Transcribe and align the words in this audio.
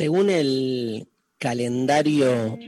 Según 0.00 0.30
el 0.30 1.08
calendario 1.36 2.58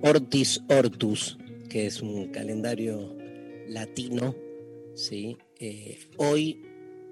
Ortis 0.00 0.62
Hortus, 0.70 1.36
que 1.68 1.84
es 1.84 2.00
un 2.00 2.32
calendario 2.32 3.14
latino, 3.68 4.34
¿sí? 4.94 5.36
Eh, 5.60 5.98
hoy 6.16 6.62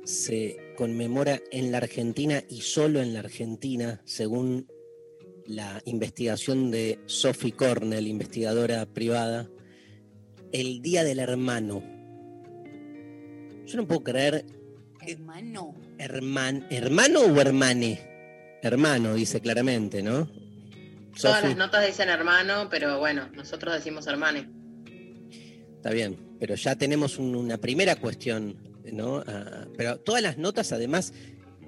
se 0.02 0.56
conmemora 0.78 1.42
en 1.52 1.72
la 1.72 1.77
Argentina 1.77 2.42
y 2.48 2.62
solo 2.62 3.02
en 3.02 3.12
la 3.12 3.19
Argentina, 3.19 4.00
según 4.06 4.67
la 5.44 5.83
investigación 5.84 6.70
de 6.70 6.98
Sophie 7.05 7.52
Cornell, 7.52 8.06
investigadora 8.06 8.86
privada, 8.86 9.50
el 10.52 10.80
Día 10.80 11.05
del 11.05 11.19
Hermano. 11.19 11.83
Yo 13.67 13.77
no 13.77 13.86
puedo 13.86 14.05
creer 14.05 14.47
Hermano. 15.06 15.74
herman, 15.98 16.67
hermano 16.70 17.20
o 17.20 17.39
hermane. 17.39 18.09
Hermano, 18.62 19.14
dice 19.14 19.41
claramente, 19.41 20.03
¿no? 20.03 20.28
Todas 21.20 21.42
las 21.42 21.56
notas 21.56 21.86
dicen 21.86 22.08
hermano, 22.08 22.69
pero 22.70 22.98
bueno, 22.98 23.28
nosotros 23.34 23.75
decimos 23.75 24.06
hermane. 24.06 24.48
Está 25.77 25.91
bien, 25.91 26.17
pero 26.39 26.55
ya 26.55 26.77
tenemos 26.77 27.19
un- 27.19 27.34
una 27.34 27.58
primera 27.58 27.97
cuestión, 27.97 28.56
¿no? 28.92 29.22
Ah, 29.27 29.67
pero 29.77 29.98
todas 29.98 30.22
las 30.22 30.39
notas, 30.39 30.72
además, 30.72 31.12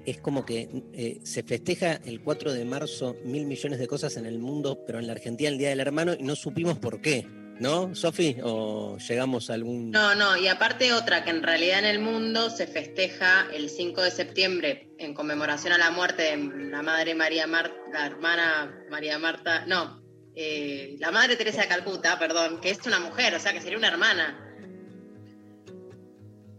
es 0.05 0.19
como 0.19 0.45
que 0.45 0.69
eh, 0.93 1.19
se 1.23 1.43
festeja 1.43 1.93
el 2.05 2.21
4 2.21 2.53
de 2.53 2.65
marzo 2.65 3.15
mil 3.25 3.45
millones 3.45 3.79
de 3.79 3.87
cosas 3.87 4.17
en 4.17 4.25
el 4.25 4.37
mundo, 4.39 4.83
pero 4.85 4.99
en 4.99 5.07
la 5.07 5.13
Argentina 5.13 5.49
el 5.49 5.57
Día 5.57 5.69
del 5.69 5.79
Hermano 5.79 6.13
y 6.17 6.23
no 6.23 6.35
supimos 6.35 6.77
por 6.77 7.01
qué, 7.01 7.25
¿no, 7.59 7.93
Sofi? 7.95 8.37
¿O 8.43 8.97
llegamos 8.97 9.49
a 9.49 9.53
algún...? 9.53 9.91
No, 9.91 10.15
no, 10.15 10.37
y 10.37 10.47
aparte 10.47 10.93
otra, 10.93 11.23
que 11.23 11.29
en 11.29 11.43
realidad 11.43 11.79
en 11.79 11.85
el 11.85 11.99
mundo 11.99 12.49
se 12.49 12.67
festeja 12.67 13.47
el 13.53 13.69
5 13.69 14.01
de 14.01 14.11
septiembre 14.11 14.89
en 14.97 15.13
conmemoración 15.13 15.73
a 15.73 15.77
la 15.77 15.91
muerte 15.91 16.23
de 16.23 16.37
la 16.69 16.81
madre 16.81 17.15
María 17.15 17.47
Marta, 17.47 17.75
la 17.91 18.05
hermana 18.07 18.73
María 18.89 19.17
Marta, 19.19 19.65
no, 19.65 20.01
eh, 20.35 20.95
la 20.99 21.11
madre 21.11 21.35
Teresa 21.35 21.61
de 21.61 21.67
Calcuta, 21.67 22.17
perdón, 22.19 22.59
que 22.61 22.69
es 22.71 22.79
una 22.85 22.99
mujer, 22.99 23.35
o 23.35 23.39
sea, 23.39 23.53
que 23.53 23.61
sería 23.61 23.77
una 23.77 23.87
hermana. 23.89 24.39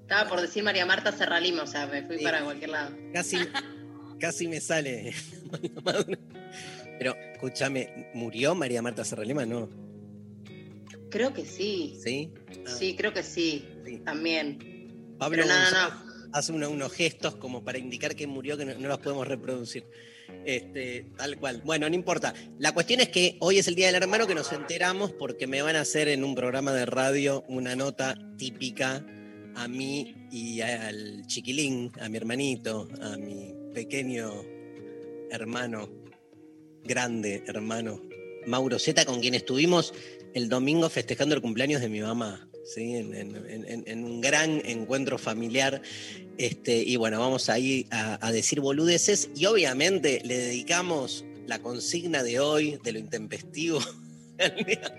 Estaba 0.02 0.28
por 0.28 0.40
decir 0.40 0.62
María 0.62 0.84
Marta 0.86 1.12
Serralima, 1.12 1.62
o 1.62 1.66
sea, 1.66 1.86
me 1.86 2.02
fui 2.02 2.18
Sí. 2.18 2.24
para 2.24 2.42
cualquier 2.44 2.70
lado. 2.70 2.94
Casi, 3.12 3.38
casi 4.20 4.48
me 4.48 4.60
sale. 4.60 5.14
pero, 6.98 7.16
escúchame, 7.32 8.10
¿murió 8.14 8.54
María 8.54 8.82
Marta 8.82 9.02
Serralima? 9.04 9.46
No, 9.46 9.68
Creo 11.14 11.32
que 11.32 11.44
sí, 11.46 11.96
¿sí? 12.02 12.30
Ah, 12.66 12.70
sí, 12.76 12.96
creo 12.96 13.12
que 13.12 13.22
sí, 13.22 13.64
sí. 13.84 13.98
también. 13.98 14.58
Pablo 15.16 15.44
Pero 15.44 15.54
no, 15.54 15.70
no, 15.70 16.28
hace 16.32 16.50
una- 16.50 16.68
unos 16.68 16.92
gestos 16.92 17.36
como 17.36 17.62
para 17.62 17.78
indicar 17.78 18.16
que 18.16 18.26
murió 18.26 18.56
que 18.58 18.64
no, 18.64 18.74
no 18.74 18.88
los 18.88 18.98
podemos 18.98 19.28
reproducir. 19.28 19.86
Este, 20.44 21.06
tal 21.16 21.38
cual. 21.38 21.62
Bueno, 21.64 21.88
no 21.88 21.94
importa. 21.94 22.34
La 22.58 22.72
cuestión 22.74 22.98
es 23.00 23.10
que 23.10 23.36
hoy 23.38 23.58
es 23.58 23.68
el 23.68 23.76
Día 23.76 23.86
del 23.92 24.02
Hermano 24.02 24.26
que 24.26 24.34
nos 24.34 24.50
enteramos 24.52 25.12
porque 25.12 25.46
me 25.46 25.62
van 25.62 25.76
a 25.76 25.82
hacer 25.82 26.08
en 26.08 26.24
un 26.24 26.34
programa 26.34 26.72
de 26.72 26.84
radio 26.84 27.44
una 27.46 27.76
nota 27.76 28.16
típica 28.36 29.06
a 29.54 29.68
mí 29.68 30.16
y 30.32 30.62
al 30.62 31.24
chiquilín, 31.28 31.92
a 32.00 32.08
mi 32.08 32.16
hermanito, 32.16 32.88
a 33.00 33.16
mi 33.16 33.54
pequeño 33.72 34.32
hermano, 35.30 35.88
grande 36.82 37.44
hermano, 37.46 38.02
Mauro 38.48 38.80
Zeta, 38.80 39.04
con 39.04 39.20
quien 39.20 39.34
estuvimos 39.34 39.94
el 40.34 40.48
domingo 40.48 40.90
festejando 40.90 41.34
el 41.34 41.40
cumpleaños 41.40 41.80
de 41.80 41.88
mi 41.88 42.00
mamá. 42.00 42.48
¿sí? 42.64 42.96
En, 42.96 44.04
un 44.04 44.20
gran 44.20 44.60
encuentro 44.64 45.18
familiar. 45.18 45.80
Este, 46.36 46.82
y 46.82 46.96
bueno, 46.96 47.20
vamos 47.20 47.48
ahí 47.48 47.86
a, 47.90 48.24
a 48.26 48.32
decir 48.32 48.60
boludeces 48.60 49.30
y 49.36 49.46
obviamente 49.46 50.20
le 50.24 50.36
dedicamos 50.36 51.24
la 51.46 51.60
consigna 51.60 52.22
de 52.22 52.40
hoy, 52.40 52.78
de 52.82 52.92
lo 52.92 52.98
intempestivo, 52.98 53.80
al 54.38 54.64
día, 54.64 54.98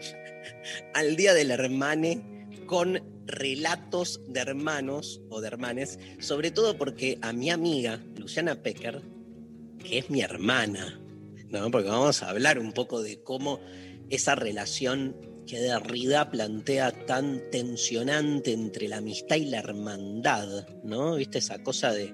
al 0.93 1.15
día 1.15 1.33
del 1.33 1.51
hermane, 1.51 2.47
con 2.65 3.01
relatos 3.25 4.21
de 4.27 4.39
hermanos 4.39 5.21
o 5.29 5.41
de 5.41 5.47
hermanes, 5.47 5.99
sobre 6.19 6.51
todo 6.51 6.77
porque 6.77 7.17
a 7.21 7.33
mi 7.33 7.49
amiga, 7.49 8.01
Luciana 8.17 8.61
Pecker, 8.61 9.01
que 9.83 9.99
es 9.99 10.09
mi 10.09 10.21
hermana, 10.21 10.99
¿no? 11.49 11.69
porque 11.71 11.89
vamos 11.89 12.23
a 12.23 12.29
hablar 12.29 12.59
un 12.59 12.71
poco 12.71 13.01
de 13.01 13.21
cómo 13.21 13.59
esa 14.09 14.35
relación 14.35 15.15
que 15.45 15.59
Derrida 15.59 16.31
plantea 16.31 16.91
tan 17.05 17.41
tensionante 17.51 18.51
entre 18.51 18.87
la 18.87 18.97
amistad 18.97 19.35
y 19.35 19.45
la 19.45 19.59
hermandad, 19.59 20.67
¿no? 20.83 21.15
¿Viste 21.15 21.37
esa 21.37 21.61
cosa 21.63 21.91
de 21.91 22.13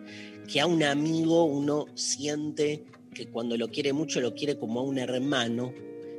que 0.51 0.59
a 0.59 0.65
un 0.65 0.83
amigo 0.83 1.45
uno 1.45 1.85
siente 1.95 2.83
que 3.13 3.27
cuando 3.27 3.57
lo 3.57 3.69
quiere 3.69 3.93
mucho 3.93 4.21
lo 4.21 4.35
quiere 4.35 4.57
como 4.57 4.81
a 4.81 4.83
un 4.83 4.97
hermano 4.97 5.73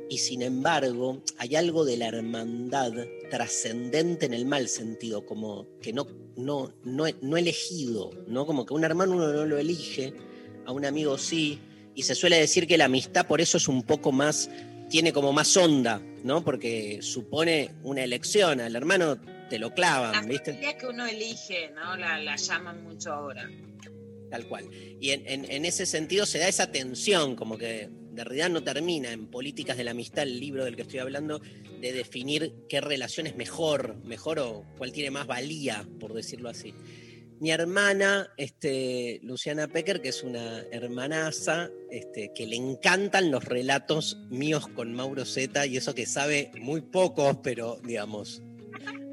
y 0.09 0.17
sin 0.17 0.41
embargo 0.41 1.23
hay 1.37 1.55
algo 1.55 1.85
de 1.85 1.97
la 1.97 2.07
hermandad 2.07 2.93
trascendente 3.29 4.25
en 4.25 4.33
el 4.33 4.45
mal 4.45 4.67
sentido, 4.67 5.25
como 5.25 5.67
que 5.81 5.93
no, 5.93 6.07
no, 6.35 6.73
no, 6.83 7.05
no 7.21 7.37
elegido, 7.37 8.11
¿no? 8.27 8.45
Como 8.45 8.65
que 8.65 8.73
un 8.73 8.83
hermano 8.83 9.13
uno 9.13 9.31
no 9.31 9.45
lo 9.45 9.57
elige, 9.57 10.13
a 10.65 10.71
un 10.71 10.85
amigo 10.85 11.17
sí, 11.17 11.59
y 11.95 12.03
se 12.03 12.15
suele 12.15 12.37
decir 12.37 12.67
que 12.67 12.77
la 12.77 12.85
amistad 12.85 13.27
por 13.27 13.41
eso 13.41 13.57
es 13.57 13.67
un 13.67 13.83
poco 13.83 14.11
más 14.11 14.49
tiene 14.93 15.11
como 15.11 15.33
más 15.33 15.57
onda, 15.57 15.99
¿no? 16.23 16.43
Porque 16.45 16.99
supone 17.01 17.71
una 17.81 18.03
elección, 18.03 18.61
al 18.61 18.75
hermano 18.75 19.19
te 19.49 19.57
lo 19.57 19.69
La 19.69 19.73
clavan, 19.73 20.27
¿viste? 20.27 20.51
familia 20.53 20.77
que 20.77 20.85
uno 20.85 21.07
elige, 21.07 21.71
¿no? 21.73 21.97
La, 21.97 22.19
la 22.21 22.35
llaman 22.35 22.83
mucho 22.83 23.11
ahora. 23.11 23.49
Tal 24.29 24.47
cual. 24.47 24.69
Y 25.01 25.09
en, 25.09 25.27
en- 25.27 25.49
en 25.51 25.65
ese 25.65 25.87
sentido 25.87 26.27
se 26.27 26.37
da 26.37 26.47
esa 26.47 26.71
tensión, 26.71 27.35
como 27.35 27.57
que 27.57 27.89
Derrida 28.11 28.49
no 28.49 28.61
termina 28.63 29.11
en 29.11 29.25
Políticas 29.31 29.77
de 29.77 29.83
la 29.83 29.91
Amistad, 29.91 30.25
el 30.25 30.39
libro 30.39 30.63
del 30.63 30.75
que 30.75 30.83
estoy 30.83 30.99
hablando, 30.99 31.41
de 31.81 31.91
definir 31.91 32.53
qué 32.69 32.79
relación 32.79 33.25
es 33.25 33.35
mejor, 33.35 33.95
mejor 34.05 34.37
o 34.37 34.63
cuál 34.77 34.91
tiene 34.91 35.09
más 35.09 35.25
valía, 35.25 35.87
por 35.99 36.13
decirlo 36.13 36.49
así. 36.49 36.75
Mi 37.43 37.51
hermana, 37.51 38.31
este, 38.37 39.19
Luciana 39.21 39.67
Pecker, 39.67 40.01
que 40.01 40.07
es 40.07 40.23
una 40.23 40.61
hermanaza, 40.71 41.69
este, 41.91 42.31
que 42.33 42.47
le 42.47 42.55
encantan 42.55 43.31
los 43.31 43.43
relatos 43.43 44.17
míos 44.29 44.69
con 44.69 44.93
Mauro 44.93 45.25
Zeta, 45.25 45.65
y 45.65 45.75
eso 45.75 45.93
que 45.93 46.05
sabe 46.05 46.51
muy 46.61 46.79
pocos, 46.79 47.39
pero 47.43 47.81
digamos, 47.83 48.41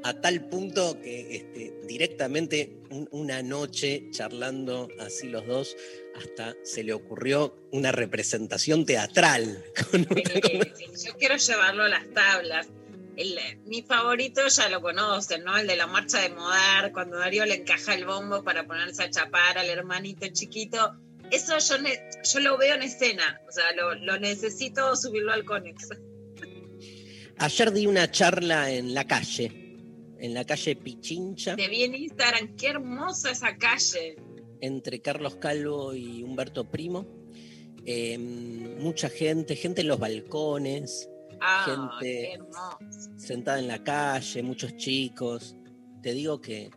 a 0.05 0.13
tal 0.13 0.47
punto 0.47 0.97
que 1.01 1.35
este, 1.35 1.73
directamente 1.89 2.71
un- 2.89 3.09
una 3.11 3.43
noche 3.43 4.05
charlando 4.11 4.87
así 4.97 5.27
los 5.27 5.45
dos, 5.45 5.75
hasta 6.15 6.55
se 6.63 6.85
le 6.85 6.93
ocurrió 6.93 7.59
una 7.73 7.91
representación 7.91 8.85
teatral. 8.85 9.61
con 9.91 10.03
yo 10.05 11.17
quiero 11.19 11.35
llevarlo 11.35 11.83
a 11.83 11.89
las 11.89 12.09
tablas. 12.13 12.69
El- 13.17 13.37
mi 13.65 13.81
favorito 13.83 14.41
ya 14.47 14.69
lo 14.69 14.81
conocen, 14.81 15.43
¿no? 15.43 15.57
El 15.57 15.67
de 15.67 15.75
la 15.75 15.87
marcha 15.87 16.19
de 16.21 16.29
Modar, 16.29 16.91
cuando 16.93 17.17
Darío 17.17 17.45
le 17.45 17.55
encaja 17.55 17.93
el 17.95 18.05
bombo 18.05 18.43
para 18.43 18.65
ponerse 18.65 19.03
a 19.03 19.09
chapar 19.09 19.57
al 19.57 19.69
hermanito 19.69 20.25
chiquito. 20.31 20.95
Eso 21.29 21.57
yo, 21.59 21.77
ne- 21.81 21.99
yo 22.23 22.39
lo 22.39 22.57
veo 22.57 22.75
en 22.75 22.81
escena, 22.83 23.39
o 23.47 23.51
sea, 23.51 23.71
lo, 23.73 23.95
lo 23.95 24.19
necesito 24.19 24.95
subirlo 24.95 25.31
al 25.33 25.45
Conex. 25.45 25.89
Ayer 27.37 27.71
di 27.71 27.87
una 27.87 28.09
charla 28.11 28.71
en 28.71 28.93
la 28.93 29.05
calle, 29.07 29.51
en 30.19 30.33
la 30.33 30.43
calle 30.45 30.75
Pichincha, 30.75 31.55
Te 31.55 31.67
vi 31.67 31.83
en 31.83 31.95
Instagram, 31.95 32.55
qué 32.55 32.67
hermosa 32.67 33.31
esa 33.31 33.55
calle. 33.57 34.15
entre 34.63 35.01
Carlos 35.01 35.37
Calvo 35.37 35.93
y 35.95 36.21
Humberto 36.21 36.69
Primo. 36.69 37.07
Eh, 37.83 38.15
mucha 38.19 39.09
gente, 39.09 39.55
gente 39.55 39.81
en 39.81 39.87
los 39.87 39.97
balcones. 39.99 41.09
Ah, 41.41 41.65
Gente- 41.65 42.39
sentada 43.17 43.59
en 43.59 43.67
la 43.67 43.83
calle, 43.83 44.43
muchos 44.43 44.75
chicos. 44.77 45.55
Te 46.01 46.13
digo 46.13 46.39
que 46.41 46.69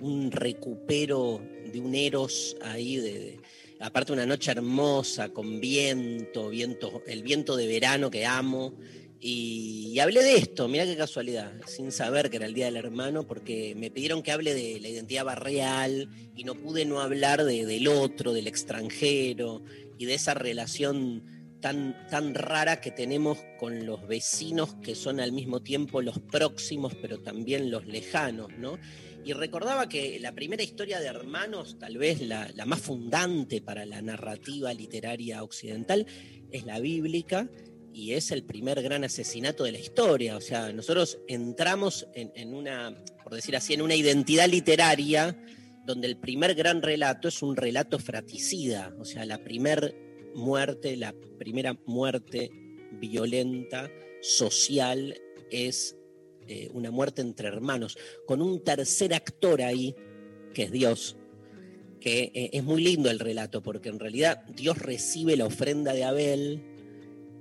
un 0.00 0.30
recupero 0.30 1.40
de 1.72 1.80
un 1.80 1.94
eros 1.94 2.56
ahí, 2.62 2.96
de, 2.96 3.12
de- 3.18 3.40
aparte 3.80 4.12
una 4.12 4.26
noche 4.26 4.50
hermosa, 4.50 5.28
con 5.30 5.60
viento, 5.60 6.48
viento, 6.48 7.02
el 7.06 7.22
viento 7.22 7.56
de 7.56 7.66
verano 7.66 8.10
que 8.10 8.26
amo. 8.26 8.74
Y, 9.20 9.92
y 9.94 10.00
hablé 10.00 10.22
de 10.22 10.36
esto, 10.36 10.68
mira 10.68 10.84
qué 10.84 10.96
casualidad, 10.96 11.52
sin 11.66 11.90
saber 11.92 12.28
que 12.28 12.36
era 12.36 12.44
el 12.46 12.52
Día 12.52 12.66
del 12.66 12.76
Hermano, 12.76 13.26
porque 13.26 13.74
me 13.74 13.90
pidieron 13.90 14.22
que 14.22 14.32
hable 14.32 14.52
de 14.52 14.78
la 14.80 14.88
identidad 14.88 15.24
barrial 15.24 16.10
y 16.36 16.44
no 16.44 16.54
pude 16.56 16.84
no 16.84 17.00
hablar 17.00 17.42
de- 17.44 17.64
del 17.64 17.88
otro, 17.88 18.34
del 18.34 18.46
extranjero 18.48 19.62
y 19.98 20.04
de 20.04 20.14
esa 20.14 20.34
relación 20.34 21.24
tan, 21.64 22.34
rara 22.34 22.82
que 22.82 22.90
tenemos 22.90 23.38
con 23.58 23.86
los 23.86 24.06
vecinos 24.06 24.74
que 24.82 24.94
son 24.94 25.18
al 25.18 25.32
mismo 25.32 25.62
tiempo 25.62 26.02
los 26.02 26.18
próximos, 26.18 26.94
pero 27.00 27.20
también 27.20 27.70
los 27.70 27.86
lejanos, 27.86 28.48
¿no? 28.58 28.78
Y 29.24 29.32
recordaba 29.32 29.88
que 29.88 30.20
la 30.20 30.34
primera 30.34 30.62
historia 30.62 31.00
de 31.00 31.06
hermanos, 31.06 31.78
tal 31.78 31.96
vez 31.96 32.20
la, 32.20 32.52
más 32.66 32.80
fundante 32.80 33.62
para 33.62 33.86
la 33.86 34.02
narrativa 34.02 34.74
literaria 34.74 35.42
occidental, 35.42 36.06
es 36.50 36.66
la 36.66 36.80
bíblica 36.80 37.48
y 37.94 38.12
es 38.12 38.30
el 38.30 38.44
primer 38.44 38.82
gran 38.82 39.02
asesinato 39.02 39.64
de 39.64 39.72
la 39.72 39.78
historia. 39.78 40.36
O 40.36 40.42
sea, 40.42 40.70
nosotros 40.70 41.18
entramos 41.28 42.06
en, 42.12 42.30
en 42.34 42.52
una, 42.52 42.94
por 43.22 43.34
decir 43.34 43.56
así, 43.56 43.72
en 43.72 43.80
una 43.80 43.94
identidad 43.94 44.50
literaria 44.50 45.34
donde 45.86 46.08
el 46.08 46.18
primer 46.18 46.54
gran 46.54 46.82
relato 46.82 47.28
es 47.28 47.42
un 47.42 47.56
relato 47.56 47.98
fratricida, 47.98 48.94
o 48.98 49.06
sea, 49.06 49.24
la 49.24 49.38
primer 49.38 50.03
muerte, 50.34 50.96
la 50.96 51.14
primera 51.38 51.78
muerte 51.86 52.50
violenta, 52.92 53.90
social, 54.20 55.20
es 55.50 55.96
eh, 56.46 56.70
una 56.72 56.90
muerte 56.90 57.22
entre 57.22 57.48
hermanos, 57.48 57.96
con 58.26 58.42
un 58.42 58.62
tercer 58.62 59.14
actor 59.14 59.62
ahí, 59.62 59.94
que 60.52 60.64
es 60.64 60.72
Dios, 60.72 61.16
que 62.00 62.30
eh, 62.34 62.50
es 62.52 62.62
muy 62.64 62.82
lindo 62.82 63.10
el 63.10 63.18
relato, 63.18 63.62
porque 63.62 63.88
en 63.88 63.98
realidad 63.98 64.44
Dios 64.54 64.78
recibe 64.78 65.36
la 65.36 65.46
ofrenda 65.46 65.94
de 65.94 66.04
Abel 66.04 66.62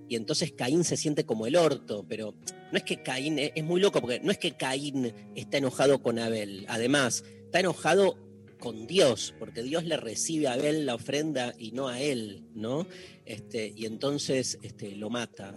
y 0.08 0.16
entonces 0.16 0.52
Caín 0.52 0.84
se 0.84 0.96
siente 0.96 1.26
como 1.26 1.48
el 1.48 1.56
orto, 1.56 2.06
pero 2.08 2.34
no 2.72 2.78
es 2.78 2.84
que 2.84 3.02
Caín, 3.04 3.40
es, 3.40 3.64
muy 3.64 3.82
loco, 3.82 4.00
porque 4.00 4.20
no 4.20 4.32
es 4.32 4.38
que 4.38 4.52
Caín 4.52 5.14
está 5.36 5.58
enojado 5.58 6.02
con 6.02 6.20
Abel, 6.20 6.66
además, 6.70 7.24
está 7.46 7.60
enojado 7.60 8.18
con 8.64 8.88
Dios, 8.88 9.36
porque 9.40 9.62
Dios 9.62 9.84
le 9.84 9.98
recibe 9.98 10.48
a 10.48 10.54
Abel 10.54 10.86
la 10.86 10.96
ofrenda 10.96 11.54
y 11.60 11.72
no 11.74 11.90
a 11.90 12.00
él, 12.00 12.46
¿no? 12.56 12.88
Este, 13.26 13.74
y 13.76 13.86
entonces 13.86 14.58
este, 14.62 14.96
lo 14.96 15.10
mata 15.10 15.50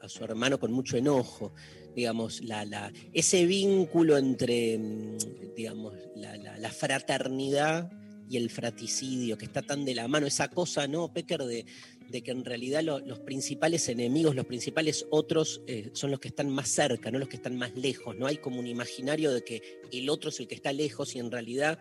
a, 0.00 0.08
su 0.08 0.22
hermano 0.22 0.60
con 0.60 0.70
mucho 0.70 0.96
enojo. 0.96 1.52
Digamos, 1.96 2.40
la, 2.44 2.64
la- 2.64 2.92
ese 3.12 3.44
vínculo 3.44 4.16
entre, 4.16 4.78
mm, 4.78 5.16
digamos, 5.56 5.94
la, 6.14 6.36
la- 6.36 6.70
fraternidad 6.70 7.90
y 8.30 8.36
el 8.36 8.50
fraticidio, 8.50 9.36
que 9.36 9.46
está 9.46 9.62
tan 9.62 9.84
de 9.84 9.96
la 9.96 10.06
mano, 10.06 10.28
esa 10.28 10.48
cosa, 10.48 10.86
¿no, 10.86 11.12
Pecker, 11.12 11.42
de, 11.42 11.66
de 12.08 12.22
que 12.22 12.30
en 12.30 12.44
realidad 12.44 12.82
lo- 12.84 13.00
los 13.00 13.18
principales 13.18 13.88
enemigos, 13.88 14.36
los 14.36 14.46
principales 14.46 15.06
otros 15.10 15.60
eh, 15.66 15.90
son 15.92 16.12
los 16.12 16.20
que 16.20 16.28
están 16.28 16.50
más 16.50 16.68
cerca, 16.68 17.10
no 17.10 17.18
los 17.18 17.28
que 17.28 17.36
están 17.36 17.56
más 17.56 17.74
lejos, 17.74 18.16
¿no? 18.16 18.28
Hay 18.28 18.36
como 18.36 18.60
un 18.60 18.68
imaginario 18.68 19.32
de 19.32 19.42
que 19.42 19.80
el 19.90 20.08
otro 20.08 20.30
es 20.30 20.38
el 20.38 20.46
que 20.46 20.54
está 20.54 20.72
lejos 20.72 21.16
y 21.16 21.18
en 21.18 21.32
realidad 21.32 21.80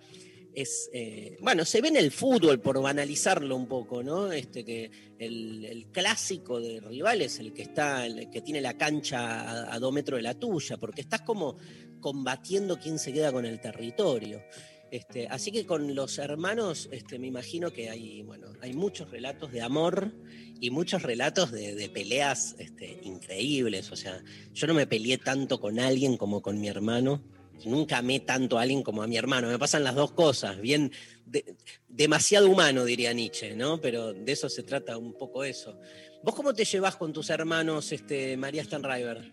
es, 0.57 0.89
eh, 0.92 1.38
bueno, 1.39 1.65
se 1.65 1.81
ve 1.81 1.89
en 1.89 1.98
el 1.98 2.12
fútbol, 2.12 2.59
por 2.59 2.81
banalizarlo 2.81 3.56
un 3.56 3.68
poco, 3.68 4.01
¿no? 4.01 4.31
Este, 4.31 4.65
que 4.65 4.89
el, 5.19 5.86
clásico 5.92 6.59
de 6.59 6.80
rival 6.80 7.21
es 7.21 7.38
el 7.38 7.54
que 7.54 7.62
está, 7.62 8.07
que 8.31 8.42
tiene 8.42 8.59
la 8.59 8.75
cancha 8.75 9.71
a, 9.71 9.77
dos 9.77 9.94
metros 9.94 10.18
de 10.18 10.24
la 10.24 10.33
tuya, 10.33 10.77
porque 10.77 11.01
estás 11.01 11.21
como 11.21 11.57
combatiendo 12.00 12.80
quién 12.80 12.98
se 12.98 13.13
queda 13.13 13.31
con 13.31 13.45
el 13.45 13.62
territorio. 13.62 14.42
Este, 14.89 15.27
así 15.27 15.51
que 15.51 15.68
con 15.68 15.94
los 15.94 16.18
hermanos, 16.18 16.89
este, 16.92 17.19
me 17.19 17.27
imagino 17.27 17.71
que 17.71 17.92
hay, 17.92 18.24
bueno, 18.24 18.48
hay 18.59 18.74
muchos 18.74 19.12
relatos 19.12 19.51
de 19.51 19.62
amor 19.62 20.12
y 20.59 20.71
muchos 20.71 21.04
relatos 21.04 21.51
de, 21.51 21.75
de 21.75 21.88
peleas 21.88 22.56
este, 22.57 23.00
increíbles. 23.04 23.92
O 23.92 23.95
sea, 23.95 24.24
yo 24.54 24.65
no 24.65 24.74
me 24.74 24.88
peleé 24.88 25.19
tanto 25.19 25.59
con 25.59 25.80
alguien 25.80 26.18
como 26.18 26.42
con 26.42 26.59
mi 26.59 26.68
hermano. 26.68 27.21
Nunca 27.65 27.98
amé 27.98 28.19
tanto 28.19 28.57
a 28.57 28.62
alguien 28.62 28.83
como 28.83 29.01
a 29.04 29.07
mi 29.07 29.18
hermano. 29.18 29.48
Me 29.50 29.57
pasan 29.59 29.83
las 29.83 29.95
dos 29.95 30.12
cosas. 30.12 30.59
Bien, 30.62 30.92
de- 31.25 31.56
demasiado 31.88 32.50
humano, 32.50 32.86
diría 32.86 33.13
Nietzsche, 33.13 33.56
¿no? 33.56 33.81
Pero 33.81 34.13
de 34.13 34.31
eso 34.31 34.50
se 34.50 34.63
trata 34.63 34.98
un 34.98 35.13
poco 35.13 35.44
eso. 35.44 35.80
¿Vos 36.24 36.36
cómo 36.36 36.54
te 36.54 36.65
llevas 36.65 36.95
con 36.95 37.13
tus 37.13 37.30
hermanos, 37.30 37.92
este, 37.92 38.38
María 38.38 38.63
Stanriver? 38.63 39.31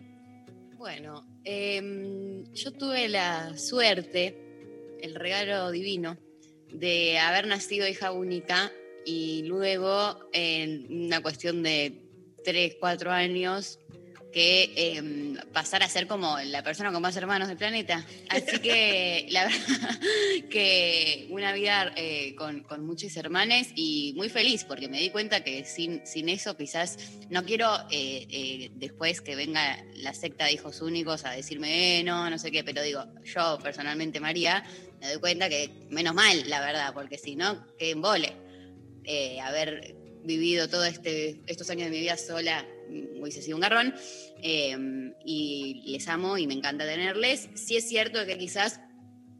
Bueno, 0.77 1.25
em, 1.43 2.43
yo 2.53 2.71
tuve 2.73 3.07
la 3.09 3.57
suerte, 3.57 4.35
el 5.01 5.15
regalo 5.15 5.71
divino, 5.71 6.17
de 6.71 7.17
haber 7.19 7.47
nacido 7.47 7.87
hija 7.87 8.11
única 8.11 8.71
y 9.05 9.43
luego 9.43 10.19
en 10.33 11.05
una 11.05 11.21
cuestión 11.21 11.63
de 11.63 12.01
3, 12.43 12.77
4 12.79 13.11
años 13.11 13.79
que 14.35 14.73
em, 14.75 15.37
pasar 15.53 15.81
a 15.81 15.87
ser 15.87 16.07
como 16.07 16.37
la 16.39 16.61
persona 16.61 16.91
con 16.91 17.01
más 17.01 17.15
hermanos 17.15 17.47
del 17.47 17.55
planeta. 17.55 18.05
Así 18.27 18.59
que 18.59 19.27
la 19.29 19.45
verdad 19.45 19.99
que 20.49 21.27
una 21.29 21.53
vida 21.53 21.93
eh, 21.95 22.35
con, 22.35 22.63
con 22.63 22.85
muchos 22.85 23.15
hermanes 23.15 23.69
y 23.75 24.13
muy 24.17 24.27
feliz 24.27 24.65
porque 24.65 24.89
me 24.89 24.99
di 24.99 25.09
cuenta 25.09 25.41
que 25.41 25.63
sin, 25.63 26.05
sin 26.05 26.27
eso 26.27 26.57
quizás 26.57 26.97
no 27.29 27.45
quiero 27.45 27.73
eh, 27.89 28.27
eh, 28.29 28.71
después 28.75 29.21
que 29.21 29.37
venga 29.37 29.81
la 29.93 30.13
secta 30.13 30.47
de 30.47 30.51
hijos 30.51 30.81
únicos 30.81 31.23
a 31.23 31.31
decirme, 31.31 32.03
no, 32.03 32.29
no 32.29 32.37
sé 32.37 32.51
qué, 32.51 32.61
pero 32.65 32.81
digo, 32.81 33.05
yo 33.23 33.57
personalmente, 33.63 34.19
María, 34.19 34.65
me 34.99 35.11
doy 35.11 35.19
cuenta 35.21 35.47
que 35.47 35.69
menos 35.89 36.13
mal, 36.13 36.49
la 36.49 36.59
verdad, 36.59 36.93
porque 36.93 37.17
si 37.17 37.37
no, 37.37 37.65
que 37.77 37.91
embole. 37.91 38.33
Haber 39.41 39.95
vivido 40.23 40.67
todos 40.67 40.87
este, 40.87 41.39
estos 41.45 41.69
años 41.69 41.85
de 41.85 41.91
mi 41.91 41.99
vida 41.99 42.17
sola 42.17 42.65
hubiese 43.19 43.41
sido 43.41 43.57
un 43.57 43.61
garrón. 43.61 43.93
eh, 44.41 44.77
y 45.25 45.83
les 45.87 46.07
amo 46.07 46.37
y 46.37 46.47
me 46.47 46.53
encanta 46.53 46.85
tenerles. 46.85 47.49
Sí 47.55 47.77
es 47.77 47.87
cierto 47.87 48.25
que 48.25 48.37
quizás 48.37 48.79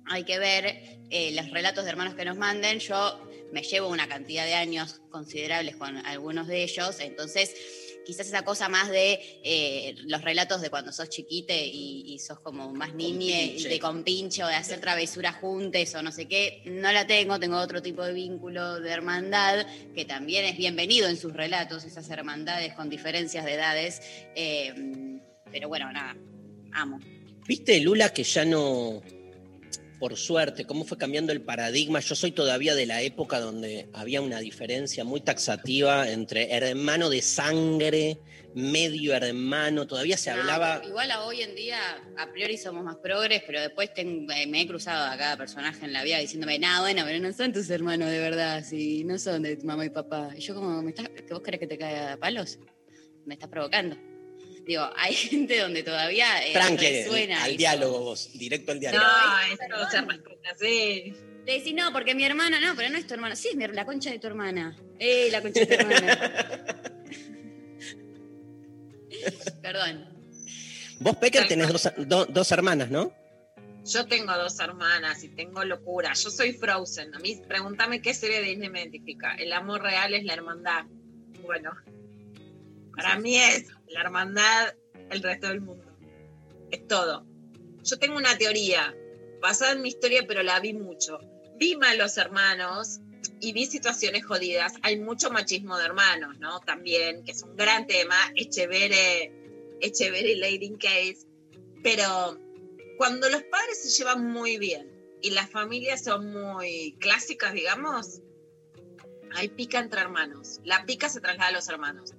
hay 0.07 0.23
que 0.23 0.39
ver 0.39 0.99
eh, 1.09 1.31
los 1.35 1.49
relatos 1.51 1.83
de 1.83 1.89
hermanos 1.91 2.15
que 2.15 2.25
nos 2.25 2.37
manden. 2.37 2.79
Yo 2.79 3.19
me 3.51 3.61
llevo 3.61 3.89
una 3.89 4.07
cantidad 4.07 4.45
de 4.45 4.55
años 4.55 5.01
considerables 5.09 5.75
con 5.75 5.97
algunos 6.05 6.47
de 6.47 6.63
ellos, 6.63 6.99
entonces 6.99 7.53
quizás 8.05 8.27
esa 8.27 8.43
cosa 8.43 8.69
más 8.69 8.89
de 8.89 9.19
eh, 9.43 9.95
los 10.05 10.21
relatos 10.21 10.61
de 10.61 10.69
cuando 10.69 10.91
sos 10.91 11.09
chiquite 11.09 11.65
y, 11.65 12.03
y 12.13 12.19
sos 12.19 12.39
como 12.39 12.71
más 12.73 12.93
niñe, 12.93 13.47
Compinche. 13.47 13.69
de 13.69 13.79
compinche 13.79 14.43
o 14.43 14.47
de 14.47 14.55
hacer 14.55 14.79
travesuras 14.79 15.35
juntes 15.35 15.93
o 15.95 16.01
no 16.01 16.11
sé 16.11 16.27
qué, 16.27 16.61
no 16.65 16.91
la 16.91 17.07
tengo, 17.07 17.39
tengo 17.39 17.57
otro 17.57 17.81
tipo 17.81 18.03
de 18.03 18.13
vínculo 18.13 18.79
de 18.79 18.91
hermandad 18.91 19.65
que 19.93 20.05
también 20.05 20.45
es 20.45 20.57
bienvenido 20.57 21.07
en 21.07 21.17
sus 21.17 21.33
relatos, 21.33 21.83
esas 21.83 22.09
hermandades 22.09 22.73
con 22.73 22.89
diferencias 22.89 23.45
de 23.45 23.53
edades, 23.53 24.01
eh, 24.35 24.73
pero 25.51 25.67
bueno, 25.67 25.91
nada, 25.91 26.15
amo. 26.73 26.99
¿Viste, 27.47 27.79
Lula, 27.79 28.11
que 28.11 28.23
ya 28.23 28.43
no, 28.43 29.01
por 29.99 30.17
suerte, 30.17 30.65
cómo 30.65 30.85
fue 30.85 30.97
cambiando 30.97 31.31
el 31.31 31.41
paradigma? 31.41 31.99
Yo 31.99 32.15
soy 32.15 32.31
todavía 32.31 32.75
de 32.75 32.85
la 32.85 33.01
época 33.01 33.39
donde 33.39 33.89
había 33.93 34.21
una 34.21 34.39
diferencia 34.39 35.03
muy 35.03 35.21
taxativa 35.21 36.09
entre 36.09 36.51
hermano 36.53 37.09
de 37.09 37.21
sangre, 37.21 38.19
medio 38.53 39.13
hermano, 39.13 39.85
todavía 39.85 40.17
se 40.17 40.31
No, 40.31 40.41
hablaba... 40.41 40.81
Igual 40.85 41.11
a 41.11 41.25
hoy 41.25 41.41
en 41.41 41.55
día, 41.55 41.79
a 42.17 42.31
priori 42.31 42.57
somos 42.57 42.83
más 42.83 42.97
progres, 42.97 43.43
pero 43.45 43.61
después 43.61 43.91
eh, 43.95 44.47
me 44.47 44.61
he 44.61 44.67
cruzado 44.67 45.11
a 45.11 45.17
cada 45.17 45.37
personaje 45.37 45.85
en 45.85 45.93
la 45.93 46.03
vida 46.03 46.19
diciéndome, 46.19 46.59
no, 46.59 46.81
bueno, 46.81 47.03
pero 47.05 47.19
no 47.19 47.33
son 47.33 47.51
tus 47.51 47.69
hermanos 47.69 48.09
de 48.09 48.19
verdad, 48.19 48.63
si 48.63 49.03
no 49.03 49.19
son 49.19 49.43
de 49.43 49.57
tu 49.57 49.65
mamá 49.65 49.85
y 49.85 49.89
papá. 49.89 50.29
Y 50.35 50.41
yo 50.41 50.55
como, 50.55 50.81
¿me 50.81 50.91
estás, 50.91 51.09
¿que 51.09 51.33
vos 51.33 51.41
querés 51.41 51.59
que 51.59 51.67
te 51.67 51.77
caiga 51.77 52.13
a 52.13 52.17
palos? 52.17 52.59
Me 53.25 53.33
estás 53.33 53.49
provocando. 53.49 53.97
Digo, 54.65 54.89
hay 54.95 55.13
gente 55.13 55.59
donde 55.59 55.83
todavía 55.83 56.43
eh, 56.45 56.53
Tranque, 56.53 57.05
al 57.07 57.49
eso. 57.49 57.57
diálogo 57.57 57.99
vos, 57.99 58.31
directo 58.33 58.71
al 58.71 58.79
diálogo. 58.79 59.03
No, 59.05 59.53
es 59.53 59.59
eso 59.59 59.89
se 59.91 60.01
respeta, 60.01 60.55
sí. 60.59 61.13
Le 61.45 61.53
decís, 61.59 61.75
no, 61.75 61.93
porque 61.93 62.15
mi 62.15 62.25
hermano, 62.25 62.59
no, 62.59 62.73
pero 62.75 62.89
no 62.89 62.97
es 62.97 63.05
tu 63.05 63.13
hermano. 63.13 63.35
Sí, 63.35 63.49
es 63.49 63.55
mi- 63.55 63.67
la 63.67 63.85
concha 63.85 64.09
de 64.09 64.17
tu 64.17 64.25
hermana. 64.25 64.75
Eh, 64.97 65.27
la 65.31 65.43
concha 65.43 65.59
de 65.59 65.67
tu 65.67 65.73
hermana. 65.75 66.65
Perdón. 69.61 70.07
Vos, 70.99 71.15
Pecker, 71.17 71.47
tenés 71.47 71.71
dos, 71.71 71.89
do- 71.97 72.25
dos 72.25 72.51
hermanas, 72.51 72.89
¿no? 72.89 73.11
Yo 73.85 74.07
tengo 74.07 74.35
dos 74.35 74.59
hermanas 74.59 75.23
y 75.23 75.27
tengo 75.29 75.63
locura. 75.63 76.13
Yo 76.13 76.31
soy 76.31 76.53
Frozen. 76.53 77.13
A 77.13 77.19
mí, 77.19 77.39
pregúntame 77.47 78.01
qué 78.01 78.15
serie 78.15 78.41
de 78.41 78.47
Disney 78.49 78.69
me 78.69 78.79
identifica. 78.81 79.35
El 79.35 79.53
amor 79.53 79.83
real 79.83 80.15
es 80.15 80.23
la 80.23 80.33
hermandad. 80.33 80.85
Bueno, 81.43 81.71
para 82.95 83.17
mí 83.19 83.37
es 83.37 83.67
la 83.87 84.01
hermandad 84.01 84.75
el 85.09 85.21
resto 85.21 85.47
del 85.47 85.61
mundo. 85.61 85.85
Es 86.71 86.87
todo. 86.87 87.25
Yo 87.83 87.99
tengo 87.99 88.17
una 88.17 88.37
teoría 88.37 88.95
basada 89.41 89.73
en 89.73 89.81
mi 89.81 89.89
historia, 89.89 90.25
pero 90.27 90.43
la 90.43 90.59
vi 90.59 90.73
mucho. 90.73 91.19
Vi 91.57 91.75
malos 91.75 92.17
hermanos 92.17 92.99
y 93.39 93.53
vi 93.53 93.65
situaciones 93.65 94.25
jodidas. 94.25 94.73
Hay 94.81 94.99
mucho 94.99 95.29
machismo 95.29 95.77
de 95.77 95.85
hermanos, 95.85 96.39
¿no? 96.39 96.59
También, 96.61 97.23
que 97.23 97.31
es 97.31 97.43
un 97.43 97.55
gran 97.55 97.85
tema. 97.85 98.15
Echevere 98.35 99.31
Echeverry 99.81 100.31
y 100.31 100.35
Lady 100.35 100.71
Case, 100.77 101.27
pero 101.83 102.39
cuando 102.97 103.29
los 103.29 103.43
padres 103.43 103.83
se 103.83 103.89
llevan 103.89 104.31
muy 104.31 104.57
bien 104.57 104.91
y 105.21 105.31
las 105.31 105.49
familias 105.49 106.03
son 106.03 106.31
muy 106.31 106.95
clásicas, 106.99 107.53
digamos, 107.53 108.21
hay 109.35 109.49
pica 109.49 109.79
entre 109.79 110.01
hermanos. 110.01 110.59
La 110.63 110.85
pica 110.85 111.09
se 111.09 111.21
traslada 111.21 111.49
a 111.49 111.53
los 111.53 111.67
hermanos. 111.67 112.13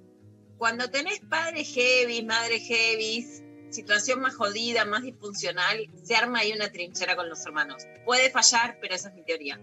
Cuando 0.57 0.89
tenés 0.89 1.19
padres 1.19 1.71
heavy, 1.73 2.23
madres 2.23 2.63
heavy, 2.67 3.25
situación 3.69 4.21
más 4.21 4.35
jodida, 4.35 4.85
más 4.85 5.03
disfuncional, 5.03 5.87
se 6.03 6.15
arma 6.15 6.39
ahí 6.39 6.51
una 6.51 6.71
trinchera 6.71 7.15
con 7.15 7.29
los 7.29 7.45
hermanos. 7.45 7.83
Puede 8.05 8.29
fallar, 8.31 8.77
pero 8.81 8.95
esa 8.95 9.09
es 9.09 9.15
mi 9.15 9.23
teoría. 9.23 9.59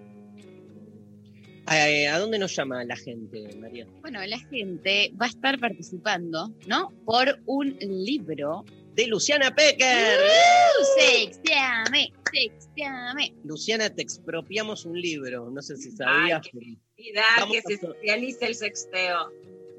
¿A 1.67 2.19
dónde 2.19 2.39
nos 2.39 2.55
llama 2.55 2.85
la 2.85 2.97
gente, 2.97 3.49
María? 3.57 3.87
Bueno, 4.03 4.25
la 4.27 4.39
gente 4.39 5.13
va 5.21 5.27
a 5.27 5.29
estar 5.31 5.59
participando, 5.59 6.53
¿no? 6.67 6.91
Por 7.05 7.41
un 7.47 7.77
libro. 7.81 8.65
De 8.95 9.09
Luciana 9.09 9.53
Pecker. 9.53 10.21
¡Uh! 10.21 11.01
Sexteame, 11.01 12.13
sexteame. 12.33 13.35
Luciana, 13.43 13.91
te 13.91 14.03
expropiamos 14.03 14.85
un 14.85 15.01
libro. 15.01 15.51
No 15.51 15.61
sé 15.63 15.77
si 15.77 15.91
sabías. 15.91 16.43
Ay, 16.45 16.51
pero 16.53 16.67
Y 16.99 17.13
da 17.13 17.23
Vamos 17.41 17.57
que 17.57 17.63
se 17.75 17.81
socialice 17.81 18.47
el 18.47 18.55
sexteo. 18.55 19.33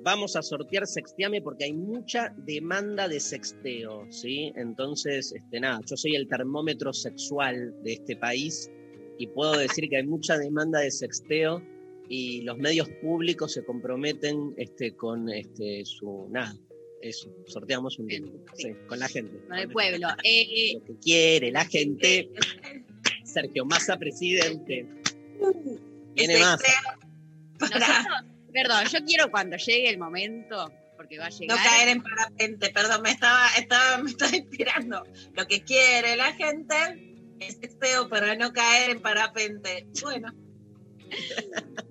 Vamos 0.05 0.35
a 0.35 0.43
sortear 0.43 0.85
Sexteame 0.85 1.41
porque 1.41 1.63
hay 1.63 1.73
mucha 1.73 2.31
demanda 2.37 3.07
de 3.07 3.19
sexteo, 3.19 4.05
¿sí? 4.11 4.53
Entonces, 4.55 5.33
este, 5.35 5.59
nada, 5.59 5.81
yo 5.83 5.97
soy 5.97 6.15
el 6.15 6.27
termómetro 6.27 6.93
sexual 6.93 7.73
de 7.81 7.93
este 7.93 8.15
país 8.15 8.69
y 9.17 9.25
puedo 9.25 9.57
decir 9.57 9.89
que 9.89 9.97
hay 9.97 10.05
mucha 10.05 10.37
demanda 10.37 10.79
de 10.81 10.91
sexteo 10.91 11.59
y 12.07 12.41
los 12.41 12.55
medios 12.59 12.87
públicos 13.01 13.53
se 13.53 13.65
comprometen 13.65 14.53
este, 14.57 14.95
con 14.95 15.27
este, 15.27 15.83
su, 15.85 16.27
nada, 16.29 16.55
eso, 17.01 17.27
sorteamos 17.47 17.97
un 17.97 18.05
libro, 18.05 18.31
sí. 18.53 18.67
sí, 18.67 18.75
con 18.87 18.99
la 18.99 19.07
gente. 19.07 19.39
Con 19.47 19.57
el 19.57 19.71
pueblo. 19.71 20.09
Eh, 20.23 20.73
Lo 20.75 20.85
que 20.85 20.99
quiere 20.99 21.51
la 21.51 21.65
gente, 21.65 22.29
Sergio 23.23 23.65
Massa, 23.65 23.97
presidente. 23.97 24.85
Viene 26.13 26.35
sexteo 26.35 26.69
para 27.57 28.34
perdón, 28.55 28.85
yo 28.91 29.05
quiero 29.05 29.29
cuando 29.29 29.57
llegue 29.57 29.89
el 29.89 29.97
momento, 29.97 30.71
porque 30.95 31.19
va 31.19 31.25
a 31.25 31.29
no 31.29 31.37
llegar. 31.37 31.57
caer 31.57 31.89
en 31.89 32.01
parapente. 32.01 32.69
Perdón, 32.69 33.01
me 33.03 33.11
estaba, 33.11 33.47
estaba, 33.57 33.97
me 34.01 34.09
estaba 34.09 34.35
inspirando. 34.35 35.03
Lo 35.33 35.45
que 35.45 35.61
quiere 35.61 36.15
la 36.15 36.33
gente 36.33 36.75
es 37.39 37.57
sexteo 37.57 38.07
para 38.09 38.35
no 38.35 38.53
caer 38.53 38.91
en 38.91 39.01
parapente. 39.01 39.85
Bueno, 40.01 40.31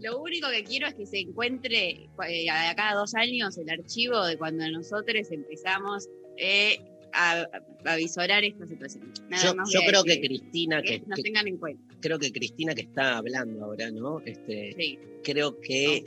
Lo 0.00 0.21
único 0.21 0.49
que 0.50 0.64
quiero 0.64 0.87
es 0.88 0.94
que 0.94 1.06
se 1.06 1.21
encuentre 1.21 2.09
eh, 2.28 2.50
a 2.50 2.75
cada 2.75 2.94
dos 2.94 3.14
años 3.14 3.56
el 3.59 3.71
archivo 3.71 4.25
de 4.25 4.37
cuando 4.37 4.68
nosotros 4.71 5.30
empezamos 5.30 6.09
eh, 6.37 6.80
a, 7.14 7.47
a 7.85 7.97
visorar 7.97 8.44
esta 8.44 8.66
situación. 8.66 9.12
Nada 9.28 9.42
Yo, 9.44 9.54
más 9.54 9.71
creo 9.87 10.04
que 10.04 10.21
Cristina, 10.21 10.83
que 10.83 11.00
que, 11.02 11.23
tengan 11.23 11.47
en 11.49 11.56
cuenta. 11.59 11.94
creo 12.00 12.18
que 12.18 12.33
Cristina 12.33 12.75
que 12.75 12.83
está 12.83 13.16
hablando 13.18 13.64
ahora, 13.64 13.90
¿no? 13.90 14.21
Este, 14.26 14.75
Sí, 14.76 14.99
creo 15.23 15.61
que 15.61 16.04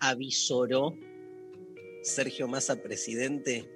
avisoró 0.00 0.96
Sergio 2.02 2.46
Massa 2.48 2.82
presidente 2.82 3.68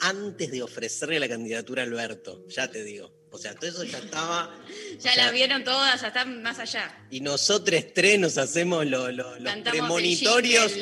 antes 0.00 0.50
de 0.50 0.62
ofrecerle 0.62 1.18
la 1.18 1.28
candidatura 1.28 1.82
a 1.82 1.86
Alberto, 1.86 2.46
ya 2.48 2.70
te 2.70 2.84
digo. 2.84 3.12
O 3.30 3.38
sea, 3.38 3.54
todo 3.54 3.68
eso 3.70 3.84
ya 3.84 3.98
estaba. 3.98 4.54
Ya 5.00 5.12
sea, 5.12 5.26
la 5.26 5.32
vieron 5.32 5.64
todas, 5.64 6.00
ya 6.00 6.08
están 6.08 6.40
más 6.42 6.58
allá. 6.60 7.06
Y 7.10 7.20
nosotros 7.20 7.84
tres 7.92 8.18
nos 8.20 8.38
hacemos 8.38 8.86
lo- 8.86 9.10
lo- 9.10 9.38
los 9.40 9.52
premonitorios. 9.56 10.72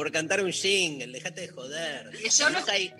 Por 0.00 0.10
cantar 0.10 0.42
un 0.42 0.50
jingle, 0.50 1.08
dejate 1.08 1.42
de 1.42 1.48
joder. 1.48 2.10
yo 2.38 2.48
no 2.48 2.58
hay- 2.68 2.90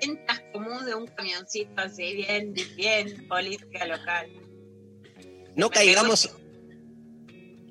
ventas 0.00 0.40
común 0.54 0.86
de 0.86 0.94
un 0.94 1.06
camioncito 1.06 1.72
así, 1.76 2.14
bien, 2.14 2.54
bien, 2.74 3.28
política 3.28 3.84
local. 3.84 4.30
no 5.54 5.68
Me 5.68 5.74
caigamos. 5.74 6.30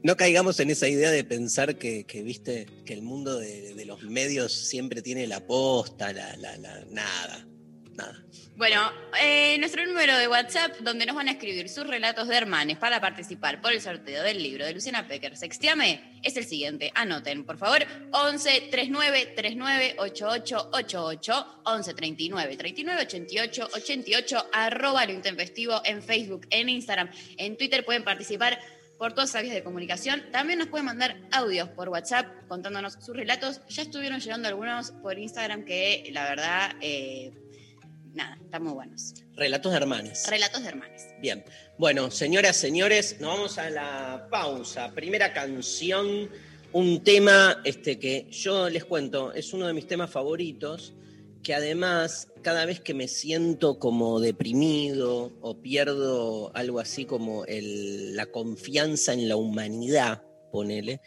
No 0.03 0.15
caigamos 0.15 0.59
en 0.59 0.69
esa 0.69 0.87
idea 0.87 1.09
de 1.09 1.23
pensar 1.23 1.79
que, 1.79 2.03
que, 2.03 2.21
viste, 2.21 2.67
que 2.85 2.93
el 2.93 3.01
mundo 3.01 3.39
de, 3.39 3.73
de 3.73 3.85
los 3.85 4.03
medios 4.03 4.51
siempre 4.53 5.01
tiene 5.01 5.25
la 5.25 5.39
posta, 5.47 6.13
la, 6.13 6.37
la, 6.37 6.55
la, 6.57 6.85
nada, 6.91 7.47
nada. 7.95 8.23
Bueno, 8.57 8.89
eh, 9.21 9.57
nuestro 9.59 9.85
número 9.85 10.17
de 10.17 10.27
WhatsApp, 10.27 10.77
donde 10.79 11.05
nos 11.05 11.15
van 11.15 11.27
a 11.27 11.31
escribir 11.31 11.67
sus 11.67 11.85
relatos 11.85 12.27
de 12.27 12.37
hermanes 12.37 12.77
para 12.77 13.01
participar 13.01 13.61
por 13.61 13.73
el 13.73 13.81
sorteo 13.81 14.23
del 14.23 14.41
libro 14.41 14.65
de 14.65 14.73
Luciana 14.73 15.07
Pecker, 15.07 15.35
Sextiame, 15.35 16.19
es 16.23 16.37
el 16.37 16.45
siguiente. 16.45 16.91
Anoten, 16.95 17.45
por 17.45 17.57
favor, 17.57 17.85
11 18.11 18.69
39 18.71 19.33
39 19.35 19.95
88 19.97 20.69
88, 20.71 21.61
11 21.65 21.93
39 21.93 22.57
39 22.57 23.01
88 23.01 23.69
88, 23.73 24.49
arroba 24.53 25.05
lo 25.05 25.11
intempestivo 25.11 25.81
en 25.83 26.01
Facebook, 26.01 26.47
en 26.49 26.69
Instagram, 26.69 27.09
en 27.37 27.57
Twitter 27.57 27.83
pueden 27.83 28.03
participar 28.03 28.57
por 28.97 29.13
todas 29.13 29.33
las 29.33 29.43
vías 29.43 29.55
de 29.55 29.63
comunicación. 29.63 30.23
También 30.31 30.59
nos 30.59 30.69
pueden 30.69 30.85
mandar 30.85 31.17
audios 31.31 31.69
por 31.69 31.89
WhatsApp 31.89 32.27
contándonos 32.47 32.93
sus 32.93 33.15
relatos. 33.15 33.61
Ya 33.67 33.81
estuvieron 33.81 34.19
llegando 34.19 34.47
algunos 34.47 34.91
por 34.91 35.19
Instagram 35.19 35.65
que 35.65 36.09
la 36.13 36.23
verdad, 36.23 36.75
eh, 36.81 37.33
nada, 38.15 38.37
están 38.43 38.63
muy 38.63 38.73
buenos. 38.73 39.13
Relatos 39.35 39.71
de 39.71 39.77
hermanos. 39.77 40.23
Relatos 40.29 40.63
de 40.63 40.69
hermanos. 40.69 41.01
Bien. 41.21 41.43
Bueno, 41.77 42.09
señoras, 42.09 42.55
señores, 42.55 43.17
nos 43.19 43.35
vamos 43.35 43.57
a 43.57 43.69
la 43.69 44.27
pausa. 44.31 44.91
Primera 44.93 45.33
canción, 45.33 46.29
un 46.71 47.03
tema 47.03 47.61
este, 47.65 47.99
que 47.99 48.27
yo 48.31 48.69
les 48.69 48.85
cuento, 48.85 49.33
es 49.33 49.53
uno 49.53 49.67
de 49.67 49.73
mis 49.73 49.87
temas 49.87 50.09
favoritos, 50.09 50.93
que 51.43 51.53
además 51.53 52.29
cada 52.41 52.65
vez 52.65 52.79
que 52.79 52.93
me 52.93 53.07
siento 53.07 53.77
como 53.77 54.19
deprimido 54.19 55.31
o 55.41 55.61
pierdo 55.61 56.51
algo 56.55 56.79
así 56.79 57.05
como 57.05 57.45
el- 57.45 58.15
la 58.15 58.25
confianza 58.27 59.13
en 59.13 59.27
la 59.29 59.35
humanidad, 59.35 60.23
ponele, 60.51 61.01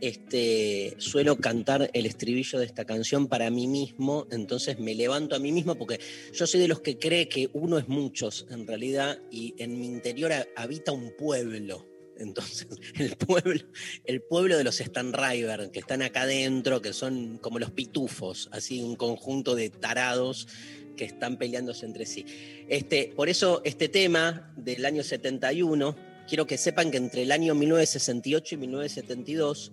este, 0.00 0.94
suelo 0.98 1.36
cantar 1.36 1.90
el 1.92 2.06
estribillo 2.06 2.58
de 2.58 2.66
esta 2.66 2.84
canción 2.84 3.28
para 3.28 3.50
mí 3.50 3.66
mismo, 3.66 4.26
entonces 4.30 4.78
me 4.78 4.94
levanto 4.94 5.34
a 5.36 5.38
mí 5.38 5.52
mismo 5.52 5.76
porque 5.76 6.00
yo 6.32 6.46
soy 6.46 6.60
de 6.60 6.68
los 6.68 6.80
que 6.80 6.98
cree 6.98 7.28
que 7.28 7.48
uno 7.52 7.78
es 7.78 7.88
muchos 7.88 8.46
en 8.50 8.66
realidad 8.66 9.18
y 9.30 9.54
en 9.58 9.78
mi 9.78 9.86
interior 9.86 10.32
ha- 10.32 10.46
habita 10.56 10.92
un 10.92 11.12
pueblo. 11.16 11.86
Entonces, 12.18 12.66
el 12.98 13.16
pueblo, 13.16 13.60
el 14.04 14.22
pueblo 14.22 14.56
de 14.56 14.64
los 14.64 14.76
Stanriver, 14.78 15.70
que 15.70 15.80
están 15.80 16.02
acá 16.02 16.22
adentro, 16.22 16.80
que 16.80 16.92
son 16.92 17.38
como 17.38 17.58
los 17.58 17.70
pitufos, 17.70 18.48
así 18.52 18.82
un 18.82 18.96
conjunto 18.96 19.54
de 19.54 19.70
tarados 19.70 20.48
que 20.96 21.04
están 21.04 21.36
peleándose 21.36 21.84
entre 21.84 22.06
sí. 22.06 22.24
Este, 22.68 23.12
por 23.14 23.28
eso 23.28 23.60
este 23.64 23.88
tema 23.90 24.54
del 24.56 24.86
año 24.86 25.02
71, 25.02 25.94
quiero 26.26 26.46
que 26.46 26.56
sepan 26.56 26.90
que 26.90 26.96
entre 26.96 27.22
el 27.22 27.32
año 27.32 27.54
1968 27.54 28.54
y 28.54 28.58
1972, 28.58 29.72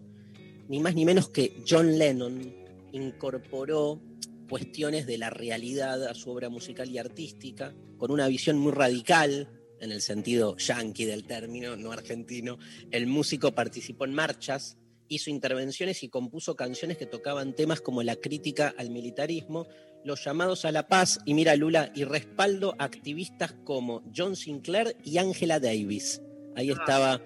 ni 0.68 0.80
más 0.80 0.96
ni 0.96 1.06
menos 1.06 1.30
que 1.30 1.64
John 1.68 1.98
Lennon 1.98 2.54
incorporó 2.92 4.02
cuestiones 4.50 5.08
de 5.08 5.18
la 5.18 5.30
realidad 5.30 6.04
a 6.06 6.14
su 6.14 6.30
obra 6.30 6.50
musical 6.50 6.90
y 6.90 6.98
artística, 6.98 7.74
con 7.98 8.12
una 8.12 8.28
visión 8.28 8.58
muy 8.58 8.72
radical, 8.72 9.50
en 9.80 9.92
el 9.92 10.02
sentido 10.02 10.56
yanqui 10.58 11.06
del 11.06 11.26
término, 11.26 11.76
no 11.76 11.92
argentino. 11.92 12.58
El 12.92 13.08
músico 13.08 13.54
participó 13.54 14.06
en 14.06 14.14
marchas, 14.14 14.78
hizo 15.10 15.30
intervenciones 15.30 16.04
y 16.04 16.10
compuso 16.10 16.56
canciones 16.56 16.98
que 16.98 17.06
tocaban 17.06 17.54
temas 17.54 17.82
como 17.82 18.02
la 18.04 18.16
crítica 18.16 18.74
al 18.78 18.90
militarismo, 18.92 19.68
los 20.06 20.24
llamados 20.24 20.66
a 20.66 20.72
la 20.72 20.88
paz, 20.88 21.20
y 21.26 21.34
mira 21.34 21.56
Lula, 21.56 21.92
y 21.96 22.04
respaldo 22.04 22.76
a 22.78 22.86
activistas 22.86 23.56
como 23.64 24.04
John 24.16 24.36
Sinclair 24.36 24.96
y 25.04 25.18
Angela 25.18 25.60
Davis. 25.60 26.22
Ahí 26.56 26.70
estaba 26.72 27.22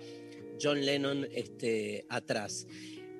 John 0.61 0.85
Lennon 0.85 1.27
este, 1.33 2.05
atrás. 2.09 2.67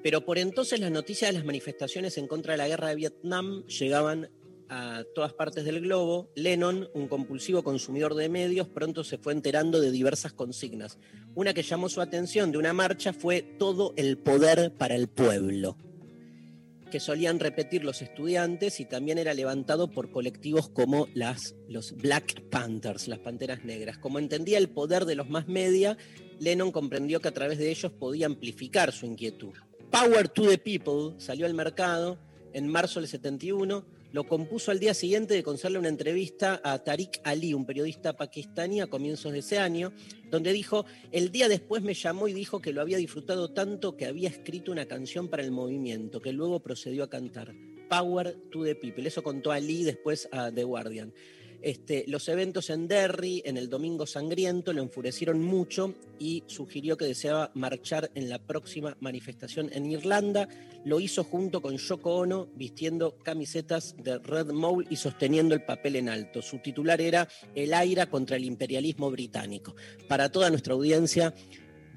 Pero 0.04 0.26
por 0.26 0.38
entonces 0.38 0.80
las 0.80 0.92
noticias 0.92 1.30
de 1.30 1.38
las 1.38 1.46
manifestaciones 1.46 2.18
en 2.18 2.28
contra 2.28 2.54
de 2.54 2.58
la 2.58 2.68
guerra 2.68 2.90
de 2.90 2.96
Vietnam 2.96 3.66
llegaban 3.66 4.30
a 4.70 5.04
todas 5.16 5.34
partes 5.34 5.66
del 5.66 5.82
globo. 5.82 6.30
Lennon, 6.36 6.90
un 6.94 7.08
compulsivo 7.08 7.64
consumidor 7.64 8.16
de 8.16 8.30
medios, 8.30 8.68
pronto 8.68 9.04
se 9.04 9.18
fue 9.18 9.34
enterando 9.34 9.80
de 9.80 9.92
diversas 9.92 10.34
consignas. 10.34 10.98
Una 11.36 11.54
que 11.54 11.64
llamó 11.64 11.90
su 11.90 12.02
atención 12.02 12.52
de 12.52 12.58
una 12.58 12.74
marcha 12.74 13.14
fue 13.14 13.42
todo 13.42 13.94
el 13.96 14.18
poder 14.18 14.74
para 14.78 14.96
el 14.96 15.08
pueblo, 15.08 15.78
que 16.92 17.00
solían 17.00 17.40
repetir 17.40 17.84
los 17.84 18.02
estudiantes 18.02 18.80
y 18.80 18.86
también 18.86 19.18
era 19.18 19.34
levantado 19.34 19.92
por 19.92 20.12
colectivos 20.12 20.70
como 20.70 21.08
las, 21.14 21.56
los 21.68 21.96
Black 21.96 22.42
Panthers, 22.50 23.08
las 23.08 23.20
Panteras 23.20 23.64
Negras. 23.64 23.98
Como 23.98 24.20
entendía 24.20 24.58
el 24.58 24.70
poder 24.70 25.06
de 25.06 25.16
los 25.16 25.30
más 25.30 25.48
media, 25.48 25.98
Lennon 26.40 26.72
comprendió 26.72 27.20
que 27.20 27.28
a 27.28 27.34
través 27.34 27.58
de 27.58 27.72
ellos 27.72 27.92
podía 27.92 28.26
amplificar 28.26 28.92
su 28.92 29.06
inquietud. 29.06 29.54
Power 29.92 30.28
to 30.28 30.50
the 30.50 30.58
People 30.58 31.16
salió 31.18 31.46
al 31.46 31.54
mercado 31.54 32.20
en 32.54 32.68
marzo 32.68 33.00
del 33.00 33.08
71, 33.08 33.86
lo 34.12 34.24
compuso 34.26 34.72
al 34.72 34.80
día 34.80 34.94
siguiente 34.94 35.34
de 35.34 35.44
concederle 35.44 35.80
una 35.80 35.88
entrevista 35.88 36.60
a 36.64 36.84
Tariq 36.84 37.20
Ali, 37.24 37.54
un 37.54 37.66
periodista 37.66 38.18
pakistaní 38.18 38.82
a 38.82 38.88
comienzos 38.88 39.32
de 39.32 39.40
ese 39.40 39.60
año, 39.60 39.94
donde 40.30 40.52
dijo, 40.52 40.86
el 41.12 41.32
día 41.32 41.48
después 41.48 41.84
me 41.84 41.94
llamó 41.94 42.28
y 42.28 42.34
dijo 42.34 42.62
que 42.62 42.74
lo 42.74 42.82
había 42.82 42.98
disfrutado 42.98 43.54
tanto 43.54 43.96
que 43.96 44.06
había 44.06 44.30
escrito 44.30 44.72
una 44.72 44.86
canción 44.86 45.30
para 45.30 45.44
el 45.44 45.52
movimiento, 45.52 46.22
que 46.22 46.34
luego 46.34 46.60
procedió 46.60 47.04
a 47.04 47.10
cantar. 47.10 47.54
Power 47.90 48.36
to 48.52 48.66
the 48.66 48.76
People. 48.76 49.08
Eso 49.08 49.24
contó 49.24 49.52
Ali 49.52 49.84
después 49.84 50.28
a 50.32 50.52
The 50.52 50.64
Guardian. 50.64 51.14
Este, 51.62 52.06
los 52.08 52.28
eventos 52.30 52.70
en 52.70 52.88
Derry, 52.88 53.42
en 53.46 53.58
el 53.58 53.70
Domingo 53.70 54.06
Sangriento, 54.06 54.74
lo 54.74 54.82
enfurecieron 54.82 55.42
mucho 55.42 55.96
y 56.20 56.44
sugirió 56.48 56.98
que 56.98 57.06
deseaba 57.06 57.52
marchar 57.56 58.12
en 58.16 58.30
la 58.30 58.40
próxima 58.40 58.96
manifestación 59.00 59.70
en 59.74 59.86
Irlanda. 59.92 60.48
Lo 60.86 61.00
hizo 61.00 61.24
junto 61.24 61.62
con 61.62 61.78
Yoko 61.78 62.16
Ono, 62.16 62.48
vistiendo 62.56 63.18
camisetas 63.18 63.96
de 63.98 64.20
Red 64.20 64.52
Mole 64.52 64.88
y 64.90 64.96
sosteniendo 64.96 65.56
el 65.56 65.66
papel 65.66 65.96
en 65.96 66.10
alto. 66.10 66.42
Su 66.42 66.60
titular 66.60 67.02
era 67.02 67.28
El 67.56 67.74
aira 67.74 68.06
contra 68.06 68.38
el 68.38 68.46
imperialismo 68.46 69.10
británico. 69.10 69.76
Para 70.08 70.32
toda 70.32 70.50
nuestra 70.50 70.74
audiencia, 70.74 71.34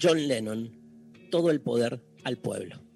John 0.00 0.26
Lennon, 0.26 0.72
todo 1.30 1.50
el 1.50 1.60
poder 1.60 2.02
al 2.24 2.38
pueblo. 2.38 2.89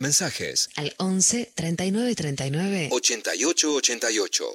Mensajes 0.00 0.70
al 0.76 0.94
11 0.96 1.52
39 1.54 2.14
39 2.14 2.88
88 2.90 3.74
88. 3.74 4.54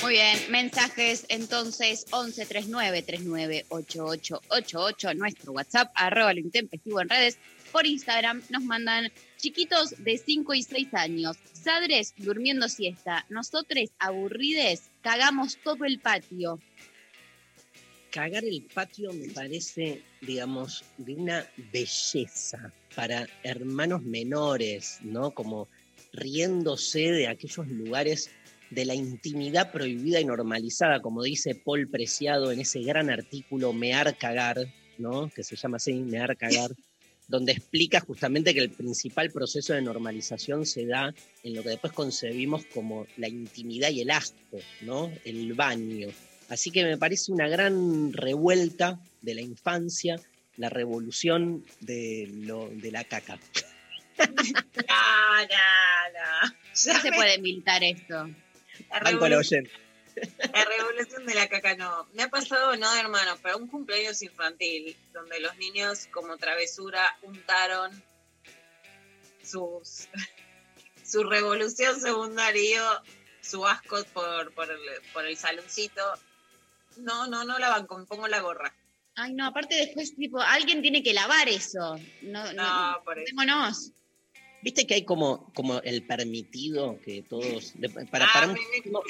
Muy 0.00 0.12
bien, 0.14 0.38
mensajes 0.48 1.26
entonces 1.28 2.06
11 2.12 2.46
39 2.46 3.02
39 3.02 3.66
88 3.68 4.40
88, 4.48 5.14
nuestro 5.16 5.52
WhatsApp, 5.52 5.92
arroba 5.94 6.32
lo 6.32 6.40
intempestivo 6.40 7.02
en 7.02 7.10
redes. 7.10 7.36
Por 7.72 7.86
Instagram 7.86 8.42
nos 8.48 8.62
mandan 8.62 9.12
chiquitos 9.36 9.90
de 9.98 10.16
5 10.16 10.54
y 10.54 10.62
6 10.62 10.94
años, 10.94 11.36
sadres 11.52 12.14
durmiendo 12.16 12.70
siesta, 12.70 13.26
nosotros 13.28 13.90
aburrides, 13.98 14.84
cagamos 15.02 15.58
todo 15.62 15.84
el 15.84 16.00
patio. 16.00 16.58
Cagar 18.12 18.44
el 18.44 18.62
patio 18.62 19.12
me 19.12 19.28
parece, 19.30 20.02
digamos, 20.20 20.84
de 20.98 21.14
una 21.14 21.46
belleza 21.72 22.70
para 22.94 23.26
hermanos 23.42 24.02
menores, 24.02 24.98
¿no? 25.02 25.32
Como 25.32 25.66
riéndose 26.12 27.10
de 27.10 27.26
aquellos 27.26 27.66
lugares 27.68 28.30
de 28.70 28.84
la 28.84 28.94
intimidad 28.94 29.72
prohibida 29.72 30.20
y 30.20 30.26
normalizada, 30.26 31.00
como 31.00 31.22
dice 31.22 31.54
Paul 31.54 31.88
Preciado 31.88 32.52
en 32.52 32.60
ese 32.60 32.82
gran 32.82 33.08
artículo 33.08 33.72
Mear 33.72 34.16
Cagar, 34.18 34.58
¿no? 34.98 35.30
Que 35.30 35.42
se 35.42 35.56
llama 35.56 35.78
así, 35.78 35.94
Mear 35.94 36.36
Cagar, 36.36 36.70
donde 37.28 37.52
explica 37.52 38.00
justamente 38.00 38.52
que 38.52 38.60
el 38.60 38.70
principal 38.70 39.30
proceso 39.30 39.72
de 39.72 39.80
normalización 39.80 40.66
se 40.66 40.86
da 40.86 41.14
en 41.42 41.54
lo 41.54 41.62
que 41.62 41.70
después 41.70 41.94
concebimos 41.94 42.66
como 42.66 43.06
la 43.16 43.28
intimidad 43.28 43.88
y 43.88 44.02
el 44.02 44.10
asco, 44.10 44.58
¿no? 44.82 45.10
El 45.24 45.54
baño. 45.54 46.08
Así 46.52 46.70
que 46.70 46.84
me 46.84 46.98
parece 46.98 47.32
una 47.32 47.48
gran 47.48 48.12
revuelta 48.12 49.00
de 49.22 49.34
la 49.34 49.40
infancia, 49.40 50.20
la 50.58 50.68
revolución 50.68 51.64
de, 51.80 52.28
lo, 52.30 52.68
de 52.68 52.90
la 52.92 53.04
caca. 53.04 53.38
No, 54.18 54.24
no, 54.26 55.46
no. 55.46 56.48
No 56.48 56.54
Ya 56.74 57.00
se 57.00 57.10
me- 57.10 57.16
puede 57.16 57.38
militar 57.38 57.82
esto. 57.82 58.28
la, 58.90 59.00
Banco 59.00 59.24
al 59.24 59.32
revolu- 59.32 59.38
oyente. 59.38 59.70
la 60.52 60.64
revolución 60.66 61.24
de 61.24 61.34
la 61.34 61.48
caca 61.48 61.74
no. 61.76 62.06
Me 62.12 62.24
ha 62.24 62.28
pasado, 62.28 62.76
no 62.76 62.92
de 62.92 63.00
hermano, 63.00 63.38
pero 63.42 63.56
un 63.56 63.66
cumpleaños 63.68 64.20
infantil, 64.22 64.94
donde 65.14 65.40
los 65.40 65.56
niños 65.56 66.06
como 66.12 66.36
travesura 66.36 67.16
untaron 67.22 67.90
sus, 69.42 70.08
su 71.04 71.24
revolución 71.24 71.98
según 71.98 72.34
Darío, 72.36 72.84
su 73.40 73.66
asco 73.66 74.04
por, 74.12 74.52
por, 74.52 74.70
el, 74.70 74.78
por 75.14 75.24
el 75.26 75.36
saloncito. 75.38 76.02
No, 76.98 77.26
no, 77.26 77.44
no 77.44 77.58
la 77.58 77.68
banco, 77.70 77.98
me 77.98 78.06
pongo 78.06 78.28
la 78.28 78.40
gorra. 78.40 78.74
Ay, 79.14 79.34
no, 79.34 79.46
aparte 79.46 79.74
después, 79.74 80.14
tipo, 80.16 80.40
alguien 80.40 80.80
tiene 80.82 81.02
que 81.02 81.12
lavar 81.12 81.48
eso. 81.48 81.98
No, 82.22 82.52
no, 82.52 82.92
No, 82.92 83.04
por 83.04 83.18
eso. 83.18 83.26
Démonos. 83.26 83.90
Viste 84.62 84.86
que 84.86 84.94
hay 84.94 85.04
como, 85.04 85.52
como 85.54 85.80
el 85.82 86.06
permitido 86.06 86.98
que 87.04 87.22
todos. 87.22 87.72
de- 87.78 87.88
para, 87.88 88.26
Ah, 88.26 88.30
para 88.32 88.46
un, 88.48 88.54
próximo- 88.54 89.02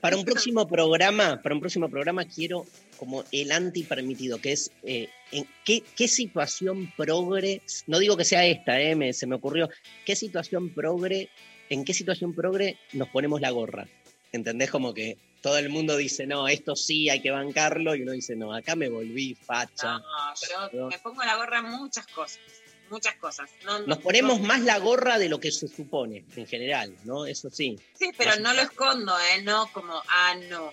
para 0.00 0.16
un 0.16 0.24
próximo 0.24 0.66
programa, 0.66 1.40
para 1.42 1.54
un 1.54 1.60
próximo 1.60 1.88
programa 1.88 2.24
quiero 2.24 2.66
como 2.98 3.22
el 3.30 3.52
anti-permitido, 3.52 4.40
que 4.40 4.52
es 4.52 4.72
eh, 4.82 5.10
en 5.32 5.46
qué, 5.64 5.82
qué 5.96 6.08
situación 6.08 6.92
progre, 6.96 7.60
no 7.86 7.98
digo 7.98 8.16
que 8.16 8.24
sea 8.24 8.46
esta, 8.46 8.80
eh, 8.80 8.96
me- 8.96 9.12
se 9.12 9.26
me 9.26 9.36
ocurrió, 9.36 9.68
qué 10.06 10.16
situación 10.16 10.70
progre, 10.70 11.28
en 11.68 11.84
qué 11.84 11.92
situación 11.94 12.34
progre 12.34 12.78
nos 12.94 13.08
ponemos 13.10 13.40
la 13.40 13.50
gorra. 13.50 13.86
¿Entendés? 14.32 14.70
Como 14.70 14.92
que 14.94 15.18
todo 15.42 15.58
el 15.58 15.68
mundo 15.68 15.96
dice, 15.96 16.26
no, 16.26 16.48
esto 16.48 16.74
sí 16.76 17.08
hay 17.08 17.20
que 17.20 17.30
bancarlo, 17.30 17.94
y 17.94 18.02
uno 18.02 18.12
dice, 18.12 18.34
no, 18.36 18.54
acá 18.54 18.74
me 18.76 18.88
volví 18.88 19.34
facha. 19.34 19.98
No, 19.98 20.70
yo 20.72 20.88
me 20.88 20.98
pongo 20.98 21.22
la 21.24 21.36
gorra 21.36 21.58
en 21.58 21.66
muchas 21.66 22.06
cosas. 22.08 22.40
Muchas 22.88 23.16
cosas. 23.16 23.50
No, 23.64 23.80
Nos 23.80 23.88
no- 23.88 24.00
ponemos 24.00 24.40
más 24.40 24.60
la 24.60 24.78
gorra 24.78 25.18
de 25.18 25.28
lo 25.28 25.40
que 25.40 25.50
se 25.50 25.66
supone, 25.66 26.24
en 26.36 26.46
general, 26.46 26.96
¿no? 27.04 27.26
Eso 27.26 27.50
sí. 27.50 27.76
Sí, 27.98 28.10
pero 28.16 28.36
no 28.36 28.54
lo 28.54 28.62
escondo, 28.62 29.12
¿eh? 29.18 29.42
No 29.42 29.68
como, 29.72 30.00
ah, 30.08 30.34
no. 30.48 30.72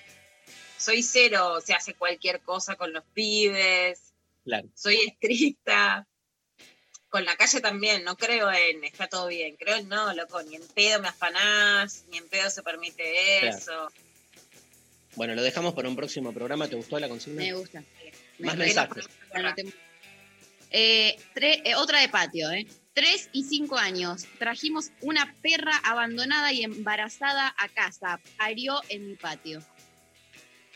Soy 0.78 1.02
cero, 1.02 1.60
se 1.66 1.74
hace 1.74 1.96
cualquier 1.96 2.42
cosa 2.42 2.76
con 2.76 2.94
los 2.94 3.04
pibes. 3.14 4.14
Claro. 4.44 4.68
Soy 4.76 4.98
estricta. 5.08 6.06
Con 7.10 7.26
la 7.26 7.36
calle 7.36 7.62
también, 7.62 8.04
no 8.04 8.18
creo 8.18 8.52
en 8.52 8.84
está 8.84 9.08
todo 9.08 9.28
bien. 9.28 9.56
Creo 9.56 9.78
en 9.78 9.88
no, 9.88 10.14
loco, 10.14 10.42
ni 10.44 10.56
en 10.56 10.68
pedo 10.68 11.00
me 11.00 11.08
afanás, 11.08 12.04
ni 12.10 12.18
en 12.18 12.28
pedo 12.28 12.50
se 12.50 12.62
permite 12.64 13.40
Claro. 13.42 13.92
Bueno, 15.16 15.36
lo 15.36 15.44
dejamos 15.44 15.74
para 15.74 15.90
un 15.90 15.96
próximo 15.96 16.34
programa. 16.34 16.68
¿Te 16.68 16.76
gustó 16.76 17.00
la 17.00 17.08
consigna? 17.10 17.42
Me 17.42 17.54
gusta. 17.54 17.84
Más 18.40 18.56
Me- 18.58 18.66
mensajes. 18.66 19.06
Eh, 20.72 21.16
tre- 21.36 21.62
eh, 21.66 21.76
otra 21.76 22.00
de 22.02 22.10
patio, 22.10 22.50
¿eh? 22.52 22.66
Tres 22.94 23.30
y 23.32 23.44
cinco 23.44 23.78
años. 23.78 24.26
Trajimos 24.40 24.90
una 25.02 25.36
perra 25.42 25.76
abandonada 25.84 26.52
y 26.52 26.64
embarazada 26.64 27.54
a 27.58 27.68
casa. 27.70 28.20
Parió 28.38 28.82
en 28.90 29.08
mi 29.08 29.16
patio. 29.16 29.62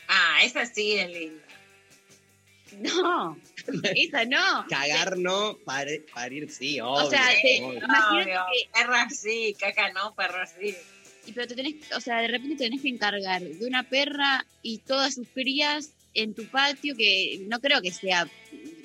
Ah, 0.08 0.38
esa 0.42 0.66
sí 0.66 0.92
es 0.94 1.10
linda. 1.10 1.44
No, 2.78 3.38
esa 3.94 4.24
no. 4.26 4.66
Cagar 4.68 5.16
no, 5.16 5.56
parir 5.64 6.50
sí, 6.50 6.80
obvio. 6.80 7.06
O 7.06 7.10
sea, 7.10 7.26
te- 7.42 7.62
obvio. 7.62 7.78
Imagínate 7.78 8.38
Obvio, 8.38 8.40
que- 8.52 8.70
perra 8.78 9.08
sí, 9.10 9.56
caca 9.58 9.92
no, 9.92 10.14
perra 10.14 10.46
sí. 10.46 10.76
Y 11.28 11.32
pero 11.32 11.46
te 11.46 11.54
tenés, 11.54 11.74
o 11.96 12.00
sea, 12.00 12.20
de 12.22 12.28
repente 12.28 12.56
te 12.56 12.64
tenés 12.64 12.80
que 12.82 12.88
encargar 12.88 13.42
de 13.42 13.66
una 13.66 13.84
perra 13.84 14.46
y 14.62 14.78
todas 14.78 15.14
sus 15.14 15.28
crías 15.34 15.92
en 16.14 16.34
tu 16.34 16.48
patio, 16.48 16.94
que 16.96 17.40
no 17.48 17.60
creo 17.60 17.80
que 17.82 17.92
sea, 17.92 18.28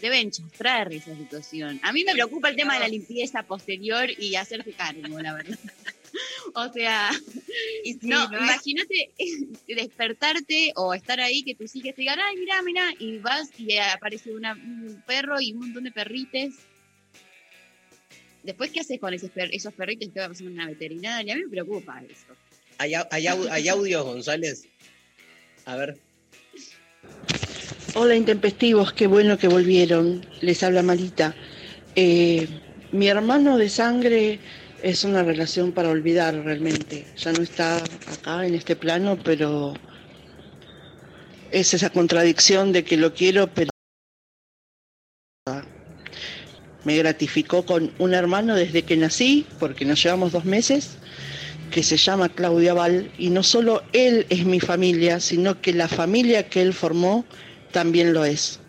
deben 0.02 0.30
chastrar 0.30 0.92
esa 0.92 1.16
situación. 1.16 1.80
A 1.82 1.94
mí 1.94 2.04
me 2.04 2.12
preocupa 2.14 2.50
el 2.50 2.56
tema 2.58 2.74
de 2.74 2.82
la 2.82 2.88
limpieza 2.90 3.44
posterior 3.44 4.10
y 4.18 4.36
hacerse 4.36 4.74
cargo, 4.74 5.20
la 5.20 5.34
verdad. 5.34 5.58
O 6.56 6.72
sea, 6.72 7.10
Y 7.84 7.96
no, 8.04 8.30
no 8.30 8.38
es- 8.38 8.44
imagínate 8.44 9.14
despertarte 9.68 10.72
o 10.76 10.94
estar 10.94 11.20
ahí 11.20 11.44
que 11.44 11.56
tus 11.56 11.76
hijas 11.76 11.96
te 11.96 12.02
digan, 12.02 12.20
ay, 12.20 12.36
mira, 12.38 12.62
mira, 12.62 12.94
y 13.00 13.18
vas 13.20 13.52
y 13.58 13.78
aparece 13.78 14.32
una- 14.32 14.54
un 14.54 15.02
perro 15.08 15.42
y 15.42 15.54
un 15.54 15.60
montón 15.60 15.84
de 15.86 15.92
perrites. 15.92 16.68
Después, 18.44 18.72
¿qué 18.72 18.82
haces 18.82 19.00
con 19.00 19.14
esos, 19.14 19.30
per- 19.30 19.50
esos 19.54 19.74
perritos 19.74 20.10
que 20.14 20.20
vas 20.20 20.40
a 20.42 20.44
una 20.44 20.68
veterinaria? 20.68 21.34
A 21.34 21.38
mí 21.38 21.44
me 21.44 21.50
preocupa 21.50 22.02
eso. 22.10 22.26
¿Hay, 22.78 22.94
hay 22.94 23.26
au- 23.28 23.48
hay 23.50 23.68
audios, 23.70 24.04
González? 24.04 24.68
A 25.66 25.76
ver. 25.78 25.98
Hola 27.96 28.16
intempestivos, 28.16 28.92
qué 28.94 29.08
bueno 29.08 29.38
que 29.38 29.48
volvieron. 29.48 30.26
Les 30.42 30.62
habla 30.64 30.82
Marita. 30.84 31.36
Eh, 31.96 32.48
mi 32.92 33.08
hermano 33.08 33.58
de 33.58 33.70
sangre 33.70 34.40
es 34.82 35.04
una 35.06 35.24
relación 35.24 35.72
para 35.72 35.90
olvidar 35.90 36.36
realmente. 36.44 37.06
Ya 37.18 37.32
no 37.32 37.42
está 37.42 37.78
acá 38.12 38.46
en 38.46 38.56
este 38.56 38.76
plano, 38.76 39.18
pero 39.24 39.74
es 41.52 41.74
esa 41.74 41.92
contradicción 41.92 42.74
de 42.74 42.84
que 42.84 42.98
lo 42.98 43.14
quiero, 43.14 43.48
pero 43.48 43.70
me 46.84 46.98
gratificó 46.98 47.66
con 47.66 47.94
un 48.00 48.14
hermano 48.14 48.56
desde 48.56 48.84
que 48.84 48.98
nací, 48.98 49.46
porque 49.60 49.86
nos 49.86 50.02
llevamos 50.04 50.32
dos 50.32 50.46
meses, 50.46 50.98
que 51.72 51.84
se 51.84 51.98
llama 51.98 52.30
Claudia 52.30 52.74
Val, 52.74 53.12
y 53.18 53.30
no 53.30 53.44
solo 53.44 53.84
él 53.94 54.26
es 54.30 54.46
mi 54.46 54.60
familia, 54.60 55.20
sino 55.20 55.62
que 55.62 55.74
la 55.74 55.88
familia 55.88 56.50
que 56.50 56.62
él 56.62 56.74
formó 56.74 57.26
también 57.72 58.14
lo 58.14 58.26
es. 58.26 58.60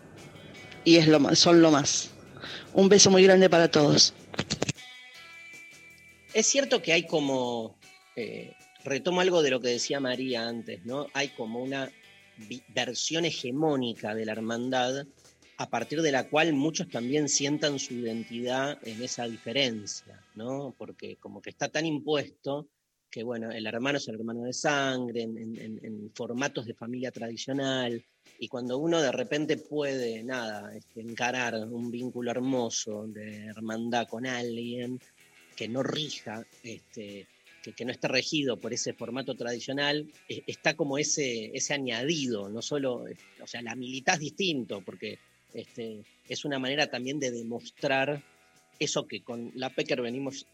Y 0.83 0.97
es 0.97 1.07
lo 1.07 1.19
más, 1.19 1.39
son 1.39 1.61
lo 1.61 1.71
más. 1.71 2.11
Un 2.73 2.89
beso 2.89 3.11
muy 3.11 3.23
grande 3.23 3.49
para 3.49 3.69
todos. 3.69 4.13
Es 6.33 6.47
cierto 6.47 6.81
que 6.81 6.93
hay 6.93 7.07
como, 7.07 7.77
eh, 8.15 8.53
retomo 8.83 9.21
algo 9.21 9.41
de 9.41 9.51
lo 9.51 9.61
que 9.61 9.69
decía 9.69 9.99
María 9.99 10.47
antes, 10.47 10.85
¿no? 10.85 11.07
Hay 11.13 11.29
como 11.29 11.61
una 11.61 11.91
versión 12.69 13.25
hegemónica 13.25 14.13
de 14.13 14.25
la 14.25 14.33
hermandad 14.33 15.05
a 15.57 15.69
partir 15.69 16.01
de 16.01 16.11
la 16.11 16.27
cual 16.29 16.53
muchos 16.53 16.89
también 16.89 17.29
sientan 17.29 17.79
su 17.79 17.93
identidad 17.93 18.77
en 18.83 19.01
esa 19.01 19.27
diferencia, 19.27 20.21
¿no? 20.35 20.75
Porque 20.77 21.15
como 21.17 21.41
que 21.41 21.49
está 21.49 21.69
tan 21.69 21.85
impuesto 21.85 22.67
que, 23.09 23.23
bueno, 23.23 23.49
el 23.51 23.65
hermano 23.65 23.97
es 23.97 24.07
el 24.09 24.15
hermano 24.15 24.43
de 24.43 24.51
sangre, 24.51 25.21
en, 25.21 26.11
formatos 26.13 26.65
de 26.65 26.73
familia 26.73 27.11
tradicional, 27.11 28.03
y 28.39 28.49
cuando 28.49 28.77
uno 28.77 29.01
de 29.01 29.11
repente 29.13 29.55
puede, 29.55 30.21
nada, 30.23 30.75
este, 30.75 30.99
encarar 30.99 31.55
un 31.55 31.89
vínculo 31.89 32.31
hermoso 32.31 33.07
de 33.07 33.45
hermandad 33.45 34.07
con 34.09 34.25
alguien, 34.25 34.99
que 35.55 35.69
no 35.69 35.81
rija, 35.81 36.45
este, 36.63 37.27
que, 37.73 37.85
no 37.85 37.93
esté 37.93 38.09
regido 38.09 38.59
por 38.59 38.73
ese 38.73 38.93
formato 38.93 39.35
tradicional, 39.35 40.11
eh, 40.27 40.43
está 40.45 40.75
como 40.75 40.97
ese, 40.97 41.51
ese 41.55 41.73
añadido, 41.73 42.49
no 42.49 42.61
solo, 42.61 43.05
o 43.41 43.47
sea, 43.47 43.61
la 43.61 43.75
militás 43.75 44.19
distinto, 44.19 44.81
porque 44.81 45.19
este, 45.55 46.03
es 46.27 46.45
una 46.45 46.59
manera 46.59 46.87
también 46.87 47.19
de 47.19 47.31
demostrar 47.31 48.21
eso 48.77 49.07
que 49.07 49.23
con 49.23 49.51
la 49.55 49.69
Pecker 49.69 50.01
venimos 50.01 50.47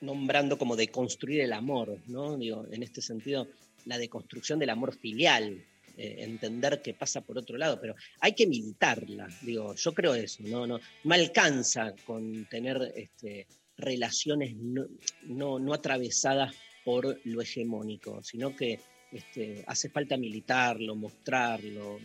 nombrando 0.00 0.58
como 0.58 0.74
de 0.76 0.88
construir 0.88 1.40
el 1.40 1.52
amor, 1.52 1.98
¿no? 2.06 2.36
Digo, 2.36 2.66
en 2.70 2.82
este 2.82 3.02
sentido, 3.02 3.46
la 3.84 3.98
deconstrucción 3.98 4.58
del 4.58 4.70
amor 4.70 4.96
filial, 4.96 5.64
eh, 5.96 6.16
entender 6.20 6.80
que 6.80 6.94
pasa 6.94 7.20
por 7.20 7.36
otro 7.38 7.58
lado, 7.58 7.80
pero 7.80 7.94
hay 8.20 8.32
que 8.32 8.46
militarla, 8.46 9.28
digo, 9.42 9.74
yo 9.74 9.92
creo 9.92 10.14
eso, 10.14 10.42
no, 10.44 10.66
no, 10.66 10.78
no 11.04 11.14
alcanza 11.14 11.94
con 12.06 12.46
tener 12.46 12.92
este, 12.94 13.46
relaciones 13.76 14.54
no, 14.56 14.86
no, 15.24 15.58
no 15.58 15.74
atravesadas 15.74 16.54
por 16.84 17.20
lo 17.24 17.42
hegemónico, 17.42 18.22
sino 18.22 18.54
que 18.54 18.80
este, 19.10 19.64
hace 19.66 19.88
falta 19.90 20.16
militarlo, 20.16 20.94
mostrarlo, 20.94 21.98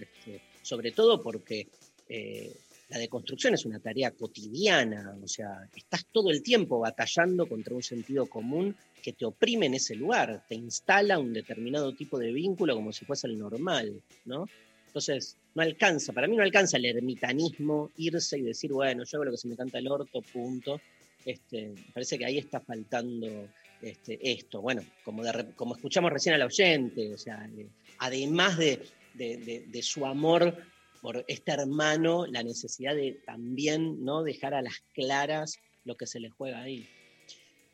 sobre 0.62 0.92
todo 0.92 1.22
porque 1.22 1.68
eh, 2.16 2.52
la 2.90 3.00
deconstrucción 3.00 3.56
es 3.56 3.66
una 3.66 3.80
tarea 3.80 4.12
cotidiana, 4.12 5.18
o 5.24 5.28
sea, 5.28 5.48
estás 5.76 6.06
todo 6.12 6.30
el 6.30 6.44
tiempo 6.44 6.80
batallando 6.80 7.48
contra 7.48 7.74
un 7.74 7.82
sentido 7.82 8.28
común 8.28 8.76
que 9.02 9.14
te 9.14 9.26
oprime 9.26 9.66
en 9.66 9.74
ese 9.74 9.96
lugar, 9.96 10.44
te 10.48 10.56
instala 10.56 11.18
un 11.18 11.34
determinado 11.34 11.94
tipo 11.96 12.20
de 12.20 12.32
vínculo 12.32 12.76
como 12.76 12.92
si 12.94 13.04
fuese 13.06 13.28
el 13.28 13.38
normal, 13.40 14.00
¿no? 14.26 14.48
Entonces, 14.88 15.36
no 15.56 15.64
alcanza, 15.64 16.14
para 16.14 16.28
mí 16.28 16.36
no 16.36 16.44
alcanza 16.44 16.78
el 16.78 16.86
ermitanismo 16.86 17.90
irse 17.98 18.38
y 18.38 18.44
decir, 18.44 18.72
bueno, 18.72 19.04
yo 19.06 19.18
hago 19.18 19.26
lo 19.26 19.32
que 19.32 19.38
se 19.38 19.48
me 19.48 19.56
canta 19.56 19.80
el 19.80 19.88
orto, 19.88 20.22
punto. 20.32 20.80
Este, 21.26 21.72
parece 21.94 22.18
que 22.20 22.26
ahí 22.26 22.38
está 22.38 22.60
faltando 22.60 23.50
este, 23.82 24.20
esto. 24.22 24.62
Bueno, 24.62 24.84
como, 25.04 25.24
como 25.56 25.76
escuchamos 25.76 26.12
recién 26.12 26.36
al 26.36 26.44
oyente, 26.44 27.12
o 27.14 27.18
sea, 27.18 27.44
eh, 27.58 27.68
además 28.00 28.58
de, 28.60 28.80
de- 29.14 29.38
de- 29.38 29.64
de 29.68 29.82
su 29.82 30.06
amor 30.06 30.56
por 31.04 31.26
este 31.28 31.52
hermano, 31.52 32.26
la 32.28 32.44
necesidad 32.44 32.96
de 32.96 33.22
también 33.26 34.06
¿no? 34.06 34.24
dejar 34.24 34.54
a 34.54 34.62
las 34.62 34.80
claras 34.94 35.60
lo 35.84 35.98
que 35.98 36.08
se 36.08 36.22
le 36.22 36.30
juega 36.30 36.62
ahí. 36.62 36.88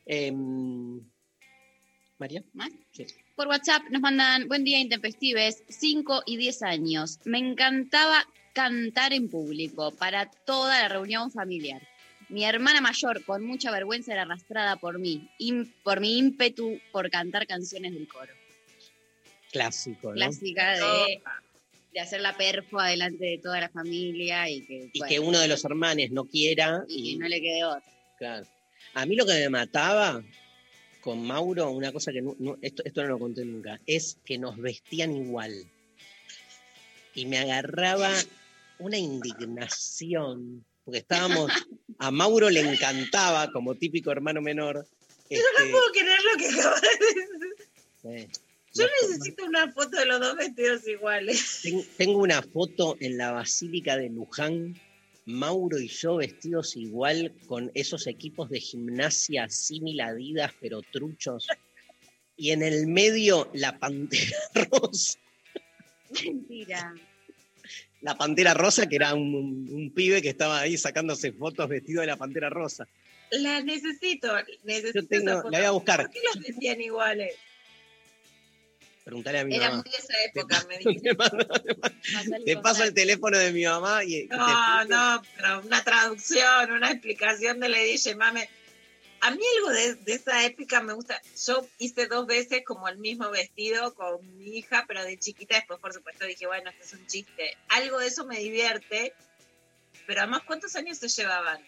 Em, 0.07 0.99
María. 2.17 2.43
¿Más? 2.53 2.71
Sí. 2.91 3.05
Por 3.35 3.47
WhatsApp 3.47 3.83
nos 3.91 4.01
mandan, 4.01 4.47
buen 4.47 4.63
día 4.63 4.79
intempestives, 4.79 5.63
5 5.67 6.23
y 6.25 6.37
10 6.37 6.63
años. 6.63 7.19
Me 7.23 7.37
encantaba 7.37 8.25
cantar 8.53 9.13
en 9.13 9.29
público 9.29 9.91
para 9.91 10.25
toda 10.25 10.81
la 10.81 10.89
reunión 10.89 11.29
familiar. 11.31 11.87
Mi 12.29 12.45
hermana 12.45 12.81
mayor, 12.81 13.23
con 13.25 13.45
mucha 13.45 13.69
vergüenza, 13.69 14.11
era 14.11 14.23
arrastrada 14.23 14.77
por 14.77 14.97
mí, 14.97 15.29
por 15.83 15.99
mi 15.99 16.17
ímpetu 16.17 16.79
por 16.91 17.11
cantar 17.11 17.45
canciones 17.45 17.93
del 17.93 18.07
coro. 18.07 18.33
Clásico, 19.51 20.09
¿no? 20.09 20.15
Clásica 20.15 20.71
de, 20.73 21.21
de 21.93 21.99
hacer 21.99 22.21
la 22.21 22.35
perfo 22.37 22.79
adelante 22.79 23.25
de 23.25 23.37
toda 23.39 23.59
la 23.59 23.69
familia 23.69 24.49
y 24.49 24.65
que, 24.65 24.89
Y 24.93 24.99
bueno, 24.99 25.09
que 25.09 25.19
uno 25.19 25.39
de 25.39 25.47
los 25.47 25.63
hermanos 25.65 26.11
no 26.11 26.25
quiera. 26.25 26.83
y 26.87 27.17
no 27.17 27.27
le 27.27 27.41
quede 27.41 27.63
otra. 27.63 27.83
claro. 28.17 28.45
A 28.93 29.05
mí 29.05 29.15
lo 29.15 29.25
que 29.25 29.33
me 29.33 29.49
mataba 29.49 30.23
con 31.01 31.25
Mauro, 31.25 31.69
una 31.71 31.91
cosa 31.91 32.11
que 32.11 32.21
no- 32.21 32.35
no- 32.39 32.57
esto, 32.61 32.81
esto 32.85 33.01
no 33.03 33.09
lo 33.09 33.19
conté 33.19 33.45
nunca, 33.45 33.79
es 33.85 34.17
que 34.25 34.37
nos 34.37 34.57
vestían 34.57 35.15
igual. 35.15 35.53
Y 37.13 37.25
me 37.25 37.37
agarraba 37.39 38.11
una 38.79 38.97
indignación, 38.97 40.65
porque 40.85 40.99
estábamos, 40.99 41.51
a 41.99 42.11
Mauro 42.11 42.49
le 42.49 42.61
encantaba, 42.61 43.51
como 43.51 43.75
típico 43.75 44.11
hermano 44.11 44.41
menor, 44.41 44.85
Yo 45.29 45.37
no 45.37 45.59
Este, 45.59 45.71
puedo 45.71 45.91
creer 45.91 46.19
lo 46.23 46.37
que 46.39 46.47
acabas 46.59 46.81
de 48.03 48.17
decir. 48.17 48.29
Yo 48.73 48.85
necesito 49.01 49.45
una 49.45 49.71
foto 49.71 49.97
de 49.97 50.05
los 50.05 50.19
dos 50.19 50.35
vestidos 50.37 50.87
iguales. 50.87 51.59
Ten- 51.63 51.85
Tengo 51.97 52.19
una 52.19 52.41
foto 52.41 52.95
en 52.99 53.17
la 53.17 53.31
Basílica 53.31 53.97
de 53.97 54.09
Luján, 54.09 54.79
Mauro 55.25 55.79
y 55.79 55.87
yo 55.87 56.17
vestidos 56.17 56.75
igual 56.75 57.33
con 57.47 57.71
esos 57.73 58.07
equipos 58.07 58.49
de 58.49 58.59
gimnasia 58.59 59.49
similar 59.49 60.09
Adidas, 60.11 60.53
pero 60.59 60.81
truchos. 60.81 61.47
Y 62.37 62.51
en 62.51 62.63
el 62.63 62.87
medio 62.87 63.49
la 63.53 63.77
pantera 63.79 64.37
rosa. 64.71 65.19
Mentira. 66.23 66.93
La 68.01 68.17
pantera 68.17 68.53
rosa, 68.53 68.87
que 68.87 68.95
era 68.95 69.13
un, 69.13 69.35
un- 69.35 69.69
un 69.73 69.91
pibe 69.93 70.21
que 70.21 70.29
estaba 70.29 70.59
ahí 70.61 70.77
sacándose 70.77 71.31
fotos 71.33 71.67
vestido 71.67 72.01
de 72.01 72.07
la 72.07 72.15
pantera 72.17 72.49
rosa. 72.49 72.87
La 73.31 73.61
necesito, 73.61 74.31
necesito 74.63 75.01
Yo 75.01 75.07
tengo- 75.07 75.31
esa 75.31 75.37
foto. 75.41 75.51
la 75.51 75.57
voy 75.59 75.67
a 75.67 75.71
buscar. 75.71 76.01
¿Por 76.03 76.09
qué 76.11 76.19
los 76.33 76.39
vestían 76.43 76.81
iguales? 76.81 77.35
Preguntale 79.09 79.39
a 79.39 79.43
mi 79.45 79.55
Era 79.55 79.71
mamá. 79.71 79.81
muy 79.81 79.91
de 79.91 79.97
esa 79.97 80.23
época, 80.23 80.63
me 80.69 80.77
dijiste. 80.83 81.17
Te 82.45 82.57
paso 82.57 82.83
el 82.83 82.93
teléfono 82.93 83.39
de 83.39 83.51
mi 83.51 83.65
mamá 83.65 84.03
y, 84.03 84.27
No, 84.27 84.85
no, 84.85 85.23
pero 85.35 85.61
una 85.61 85.83
traducción, 85.83 86.71
una 86.71 86.91
explicación 86.91 87.59
de 87.59 87.69
le 87.69 87.83
dije, 87.85 88.15
mame. 88.15 88.47
A 89.21 89.31
mí 89.31 89.41
algo 89.57 89.71
de, 89.71 89.95
de 89.95 90.13
esa 90.13 90.45
época 90.45 90.81
me 90.83 90.93
gusta. 90.93 91.19
Yo 91.47 91.67
hice 91.79 92.05
dos 92.05 92.27
veces 92.27 92.61
como 92.63 92.87
el 92.87 92.99
mismo 92.99 93.31
vestido 93.31 93.95
con 93.95 94.37
mi 94.37 94.59
hija, 94.59 94.85
pero 94.87 95.03
de 95.03 95.17
chiquita. 95.17 95.55
Después, 95.55 95.79
por 95.79 95.91
supuesto, 95.91 96.25
dije, 96.25 96.45
bueno, 96.45 96.69
esto 96.69 96.83
es 96.83 96.93
un 96.93 97.07
chiste. 97.07 97.57
Algo 97.69 97.97
de 97.97 98.07
eso 98.07 98.27
me 98.27 98.37
divierte. 98.37 99.13
Pero 100.05 100.21
además, 100.21 100.43
¿cuántos 100.45 100.75
años 100.75 100.99
se 100.99 101.09
llevaban? 101.09 101.59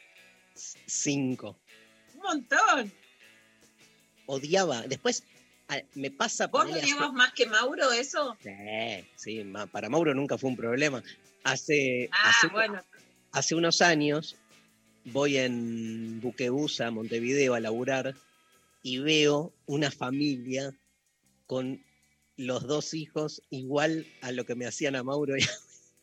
Cinco. 0.86 1.58
Un 2.14 2.22
montón. 2.22 2.94
Odiaba. 4.28 4.84
Después 4.84 5.24
me 5.96 6.12
pasa 6.12 6.48
¿Vos 6.48 6.62
ponerle 6.64 6.82
lo 6.82 6.88
llevas 6.88 7.14
más 7.14 7.34
que 7.34 7.46
Mauro 7.46 7.92
eso? 7.92 8.38
Sí, 8.42 9.08
sí, 9.16 9.44
ma- 9.44 9.68
para 9.68 9.90
Mauro 9.90 10.14
nunca 10.14 10.38
fue 10.38 10.50
un 10.50 10.58
problema. 10.58 11.04
Hace, 11.44 12.10
Ah, 12.12 12.30
hace, 12.30 12.48
bueno. 12.48 12.84
hace 13.32 13.56
unos 13.56 13.82
años 13.82 14.36
voy 15.06 15.38
en 15.38 16.20
Buquebus 16.22 16.82
a 16.82 16.92
Montevideo 16.92 17.54
a 17.54 17.60
laburar 17.60 18.16
y 18.84 19.00
veo 19.00 19.54
una 19.66 19.92
familia 19.92 20.74
con 21.48 21.84
los 22.38 22.66
dos 22.68 22.94
hijos 22.94 23.42
igual 23.50 24.06
a 24.22 24.32
lo 24.32 24.46
que 24.46 24.56
me 24.56 24.66
hacían 24.66 24.96
a 24.96 25.04
Mauro. 25.04 25.36
y 25.38 25.44
a 25.44 25.48
mí. 25.48 25.52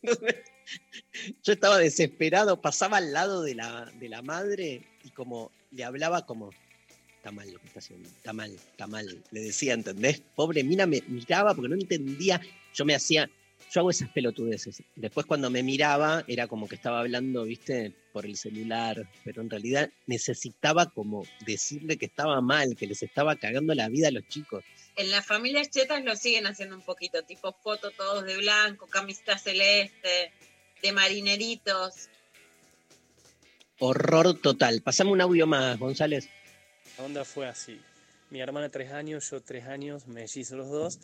Yo 1.43 1.53
estaba 1.53 1.77
desesperado, 1.77 2.61
pasaba 2.61 2.97
al 2.97 3.11
lado 3.11 3.41
de 3.41 3.55
la, 3.55 3.85
de 3.99 4.09
la 4.09 4.21
madre 4.21 4.83
y 5.03 5.09
como 5.11 5.51
le 5.71 5.83
hablaba 5.83 6.25
como, 6.25 6.51
está 7.29 7.31
mal 7.31 7.51
lo 7.51 7.59
que 7.59 7.67
está 7.67 7.79
haciendo, 7.79 8.09
está 8.09 8.33
mal, 8.33 8.51
está 8.51 8.87
mal. 8.87 9.23
Le 9.31 9.41
decía, 9.41 9.73
¿entendés? 9.73 10.21
Pobre 10.35 10.63
Mina 10.63 10.87
me 10.87 11.03
miraba 11.07 11.53
porque 11.53 11.69
no 11.69 11.75
entendía, 11.75 12.41
yo 12.73 12.85
me 12.85 12.95
hacía, 12.95 13.29
yo 13.71 13.81
hago 13.81 13.91
esas 13.91 14.09
pelotudeces. 14.09 14.81
Después 14.95 15.27
cuando 15.27 15.51
me 15.51 15.61
miraba 15.61 16.23
era 16.27 16.47
como 16.47 16.67
que 16.67 16.75
estaba 16.75 17.01
hablando, 17.01 17.43
viste, 17.43 17.93
por 18.13 18.25
el 18.25 18.35
celular, 18.35 19.07
pero 19.23 19.43
en 19.43 19.49
realidad 19.49 19.91
necesitaba 20.07 20.87
como 20.89 21.23
decirle 21.45 21.97
que 21.97 22.07
estaba 22.07 22.41
mal, 22.41 22.75
que 22.75 22.87
les 22.87 23.03
estaba 23.03 23.35
cagando 23.35 23.75
la 23.75 23.89
vida 23.89 24.07
a 24.07 24.11
los 24.11 24.27
chicos. 24.27 24.63
En 24.95 25.11
las 25.11 25.25
familias 25.25 25.69
chetas 25.69 26.03
lo 26.03 26.15
siguen 26.15 26.47
haciendo 26.47 26.75
un 26.75 26.81
poquito, 26.81 27.21
tipo 27.23 27.53
foto 27.53 27.91
todos 27.91 28.25
de 28.25 28.37
blanco, 28.37 28.87
camiseta 28.87 29.37
celeste, 29.37 30.31
de 30.81 30.91
marineritos. 30.91 32.09
Horror 33.81 34.33
total. 34.41 34.81
Pasame 34.81 35.11
un 35.11 35.21
audio 35.21 35.47
más, 35.47 35.79
González. 35.79 36.27
La 36.99 37.05
onda 37.05 37.23
fue 37.23 37.47
así. 37.47 37.79
Mi 38.29 38.41
hermana 38.41 38.67
tres 38.67 38.91
años, 38.91 39.29
yo 39.31 39.39
tres 39.39 39.67
años, 39.67 40.05
mellizos 40.07 40.57
los 40.57 40.69
dos. 40.69 40.99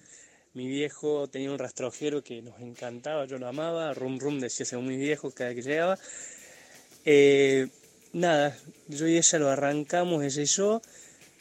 Mi 0.54 0.68
viejo 0.68 1.30
tenía 1.30 1.50
un 1.50 1.58
rastrojero 1.58 2.22
que 2.22 2.42
nos 2.42 2.60
encantaba, 2.60 3.24
yo 3.24 3.38
lo 3.38 3.48
amaba. 3.48 3.94
Rum 3.94 4.20
rum 4.20 4.42
decía 4.42 4.66
ser 4.66 4.80
muy 4.80 4.98
viejo 4.98 5.32
cada 5.32 5.56
que 5.56 5.62
llegaba. 5.62 5.98
Eh, 7.06 7.70
nada, 8.12 8.58
yo 8.90 9.08
y 9.08 9.16
ella 9.16 9.40
lo 9.40 9.50
arrancamos, 9.50 10.22
ella 10.22 10.42
y 10.42 10.46
yo. 10.46 10.82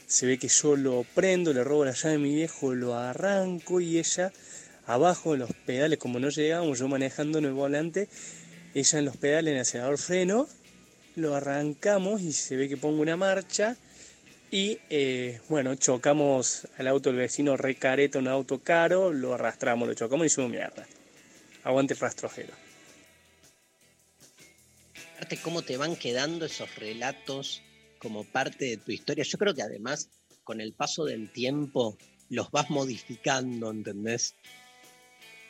Se 0.06 0.24
ve 0.24 0.38
que 0.38 0.46
yo 0.46 0.76
lo 0.76 1.04
prendo, 1.16 1.52
le 1.52 1.64
robo 1.64 1.84
la 1.84 1.90
llave 1.90 2.14
a 2.14 2.18
mi 2.18 2.32
viejo, 2.32 2.74
lo 2.74 2.94
arranco 2.94 3.80
y 3.80 3.98
ella 3.98 4.32
abajo 4.86 5.34
en 5.34 5.40
los 5.40 5.52
pedales, 5.66 5.98
como 5.98 6.20
no 6.20 6.28
llegábamos, 6.28 6.78
yo 6.78 6.86
manejando 6.86 7.38
en 7.38 7.46
el 7.46 7.54
volante, 7.54 8.08
ella 8.72 8.98
en 9.00 9.04
los 9.04 9.16
pedales 9.16 9.50
en 9.50 9.56
el 9.56 9.62
acelerador 9.62 9.98
freno, 9.98 10.46
lo 11.16 11.34
arrancamos 11.34 12.20
y 12.20 12.32
se 12.32 12.54
ve 12.54 12.68
que 12.68 12.76
pongo 12.76 13.02
una 13.02 13.16
marcha 13.16 13.76
y 14.54 14.78
eh, 14.88 15.40
bueno, 15.48 15.74
chocamos 15.74 16.68
al 16.78 16.86
auto 16.86 17.10
del 17.10 17.18
vecino 17.18 17.56
re 17.56 17.74
careta, 17.74 18.20
un 18.20 18.28
auto 18.28 18.62
caro, 18.62 19.12
lo 19.12 19.34
arrastramos, 19.34 19.88
lo 19.88 19.94
chocamos 19.94 20.22
y 20.22 20.26
hicimos 20.28 20.48
mierda. 20.48 20.86
Aguante 21.64 21.94
rastrojero. 21.94 22.54
Aparte, 25.16 25.38
cómo 25.38 25.62
te 25.62 25.76
van 25.76 25.96
quedando 25.96 26.46
esos 26.46 26.72
relatos 26.76 27.62
como 27.98 28.22
parte 28.22 28.66
de 28.66 28.76
tu 28.76 28.92
historia. 28.92 29.24
Yo 29.24 29.38
creo 29.38 29.56
que 29.56 29.62
además, 29.62 30.08
con 30.44 30.60
el 30.60 30.72
paso 30.72 31.04
del 31.04 31.32
tiempo, 31.32 31.98
los 32.30 32.52
vas 32.52 32.70
modificando, 32.70 33.72
¿entendés? 33.72 34.36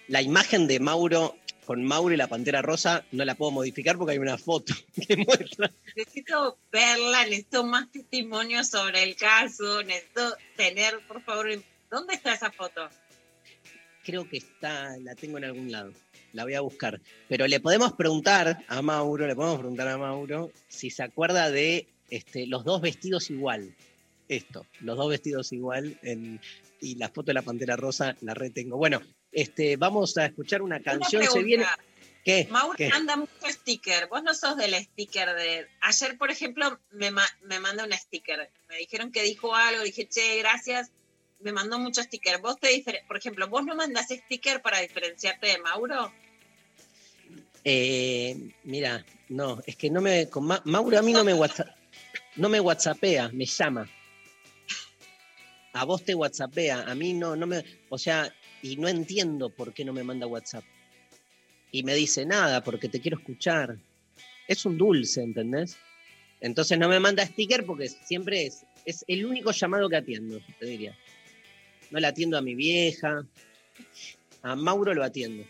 La 0.09 0.23
imagen 0.23 0.67
de 0.67 0.81
Mauro, 0.81 1.37
con 1.65 1.85
Mauro 1.85 2.15
y 2.15 2.17
la 2.17 2.29
Pantera 2.29 2.63
Rosa, 2.63 3.05
no 3.13 3.25
la 3.25 3.35
puedo 3.35 3.51
modificar 3.51 3.97
porque 3.97 4.13
hay 4.13 4.19
una 4.19 4.39
foto 4.39 4.75
que 5.09 5.17
muestra. 5.17 5.71
Necesito 5.97 6.59
verla, 6.71 7.25
necesito 7.25 7.65
más 7.65 7.91
testimonios 7.91 8.69
sobre 8.69 9.03
el 9.03 9.17
caso, 9.17 9.83
necesito 9.83 10.37
tener, 10.57 11.01
por 11.09 11.23
favor, 11.23 11.49
¿dónde 11.91 12.15
está 12.15 12.35
esa 12.35 12.51
foto? 12.53 12.89
Creo 14.05 14.29
que 14.29 14.37
está, 14.39 14.97
la 14.99 15.15
tengo 15.15 15.39
en 15.39 15.45
algún 15.45 15.73
lado. 15.73 15.93
La 16.35 16.45
voy 16.45 16.55
a 16.55 16.61
buscar. 16.61 17.01
Pero 17.29 17.47
le 17.47 17.61
podemos 17.61 17.93
preguntar 17.95 18.59
a 18.69 18.83
Mauro, 18.83 19.27
le 19.27 19.35
podemos 19.35 19.59
preguntar 19.59 19.89
a 19.89 19.97
Mauro 19.97 20.51
si 20.69 20.91
se 20.91 21.03
acuerda 21.03 21.51
de 21.51 21.87
este, 22.11 22.47
los 22.47 22.65
dos 22.65 22.81
vestidos 22.83 23.31
igual. 23.31 23.75
Esto, 24.29 24.67
los 24.81 24.97
dos 24.97 25.09
vestidos 25.11 25.53
igual 25.53 25.99
en- 26.03 26.41
y 26.81 26.97
la 26.97 27.09
foto 27.09 27.27
de 27.27 27.35
la 27.35 27.43
pantera 27.43 27.77
rosa 27.77 28.17
la 28.21 28.35
retengo. 28.35 28.77
Bueno, 28.77 29.01
este, 29.35 29.77
vamos 29.77 30.17
a 30.17 30.27
escuchar 30.27 30.63
una 30.63 30.81
canción. 30.81 31.23
Una 31.23 31.31
Se 31.31 31.43
viene. 31.43 31.65
¿Qué? 32.25 32.49
Mauro 32.51 32.75
¿Qué? 32.77 32.89
manda 32.89 33.17
mucho 33.17 33.33
sticker. 33.51 34.07
Vos 34.09 34.23
no 34.23 34.33
sos 34.33 34.57
del 34.57 34.75
sticker 34.75 35.35
de. 35.35 35.67
Ayer, 35.83 36.17
por 36.17 36.31
ejemplo, 36.31 36.81
me, 36.93 37.11
ma- 37.11 37.29
me 37.43 37.61
manda 37.61 37.85
un 37.85 37.93
sticker. 37.93 38.51
Me 38.69 38.79
dijeron 38.79 39.13
que 39.13 39.23
dijo 39.23 39.55
algo, 39.55 39.83
dije, 39.83 40.09
che, 40.09 40.39
gracias. 40.39 40.91
Me 41.41 41.53
mandó 41.53 41.79
mucho 41.79 42.03
sticker. 42.03 42.39
Vos 42.41 42.59
te 42.59 42.69
difer- 42.71 43.07
por 43.07 43.19
ejemplo, 43.19 43.47
vos 43.49 43.65
no 43.67 43.75
mandás 43.77 44.07
sticker 44.09 44.63
para 44.63 44.81
diferenciarte 44.81 45.49
de 45.49 45.59
Mauro. 45.59 46.11
Eh, 47.65 48.37
mira, 48.65 49.05
no, 49.29 49.61
es 49.67 49.77
que 49.77 49.91
no 49.91 50.01
me. 50.01 50.29
Con 50.29 50.47
Ma- 50.47 50.63
Mauro 50.65 50.99
a 50.99 51.03
mí 51.03 51.13
no 51.13 51.25
me 51.25 51.35
WhatsApp, 51.35 51.69
no 52.37 52.49
me 52.49 52.61
WhatsAppea, 52.61 53.29
me 53.33 53.47
llama. 53.47 53.89
A 55.73 55.85
vos 55.85 56.05
te 56.05 56.15
WhatsAppea, 56.15 56.83
a 56.91 56.95
mí 56.95 57.15
no, 57.15 57.35
no 57.37 57.47
me. 57.47 57.65
O 57.89 57.99
sea, 57.99 58.33
y 58.65 58.77
no 58.77 58.89
entiendo 58.89 59.51
por 59.51 59.73
qué 59.73 59.85
no 59.85 59.93
me 59.93 60.03
manda 60.03 60.27
WhatsApp. 60.27 60.65
Y 61.71 61.83
me 61.83 61.95
dice 61.95 62.25
nada, 62.25 62.65
porque 62.65 62.89
te 62.89 63.01
quiero 63.01 63.19
escuchar. 63.19 63.77
Es 64.49 64.65
un 64.65 64.79
dulce, 64.79 65.23
¿entendés? 65.23 65.77
Entonces 66.41 66.79
no 66.79 66.89
me 66.89 67.01
manda 67.01 67.27
sticker 67.27 67.65
porque 67.65 67.89
siempre 67.89 68.47
es, 68.47 68.65
es 68.85 69.05
el 69.09 69.27
único 69.27 69.53
llamado 69.53 69.89
que 69.89 69.97
atiendo, 69.97 70.41
te 70.59 70.67
diría. 70.67 70.97
No 71.91 72.01
le 72.01 72.07
atiendo 72.07 72.39
a 72.39 72.43
mi 72.43 72.55
vieja, 72.55 73.27
a 74.43 74.57
Mauro 74.57 74.95
lo 74.95 75.05
atiendo 75.05 75.45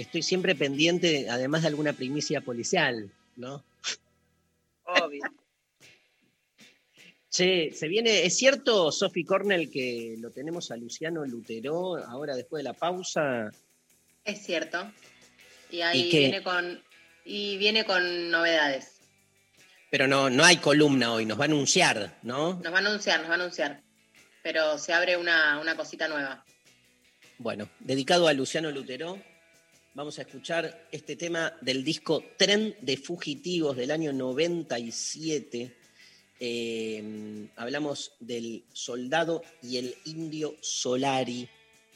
estoy 0.00 0.22
siempre 0.22 0.54
pendiente, 0.54 1.28
además 1.28 1.62
de 1.62 1.68
alguna 1.68 1.92
primicia 1.92 2.40
policial, 2.40 3.10
¿no? 3.36 3.62
Obvio. 4.84 5.22
Che, 7.40 7.72
se 7.72 7.88
viene, 7.88 8.26
¿es 8.26 8.36
cierto, 8.36 8.92
Sophie 8.92 9.24
Cornell, 9.24 9.70
que 9.70 10.14
lo 10.18 10.30
tenemos 10.30 10.70
a 10.72 10.76
Luciano 10.76 11.24
Lutero 11.24 11.96
ahora 11.96 12.36
después 12.36 12.62
de 12.62 12.64
la 12.64 12.74
pausa? 12.74 13.50
Es 14.22 14.44
cierto. 14.44 14.92
Y 15.70 15.80
ahí 15.80 16.10
viene 16.10 16.42
con 16.42 16.82
y 17.24 17.56
viene 17.56 17.86
con 17.86 18.30
novedades. 18.30 19.00
Pero 19.90 20.06
no, 20.06 20.28
no 20.28 20.44
hay 20.44 20.58
columna 20.58 21.14
hoy, 21.14 21.24
nos 21.24 21.38
va 21.38 21.44
a 21.44 21.46
anunciar, 21.46 22.18
¿no? 22.24 22.60
Nos 22.62 22.70
va 22.70 22.76
a 22.76 22.80
anunciar, 22.80 23.20
nos 23.20 23.30
va 23.30 23.32
a 23.32 23.36
anunciar. 23.36 23.82
Pero 24.42 24.76
se 24.76 24.92
abre 24.92 25.16
una, 25.16 25.58
una 25.60 25.74
cosita 25.74 26.08
nueva. 26.08 26.44
Bueno, 27.38 27.70
dedicado 27.78 28.28
a 28.28 28.34
Luciano 28.34 28.70
Lutero, 28.70 29.18
vamos 29.94 30.18
a 30.18 30.22
escuchar 30.22 30.88
este 30.92 31.16
tema 31.16 31.54
del 31.62 31.84
disco 31.84 32.22
Tren 32.36 32.76
de 32.82 32.98
Fugitivos 32.98 33.78
del 33.78 33.92
año 33.92 34.12
97. 34.12 35.79
Eh, 36.40 37.48
hablamos 37.56 38.12
del 38.18 38.64
soldado 38.72 39.42
y 39.62 39.76
el 39.76 39.94
indio 40.06 40.56
Solari, 40.62 41.48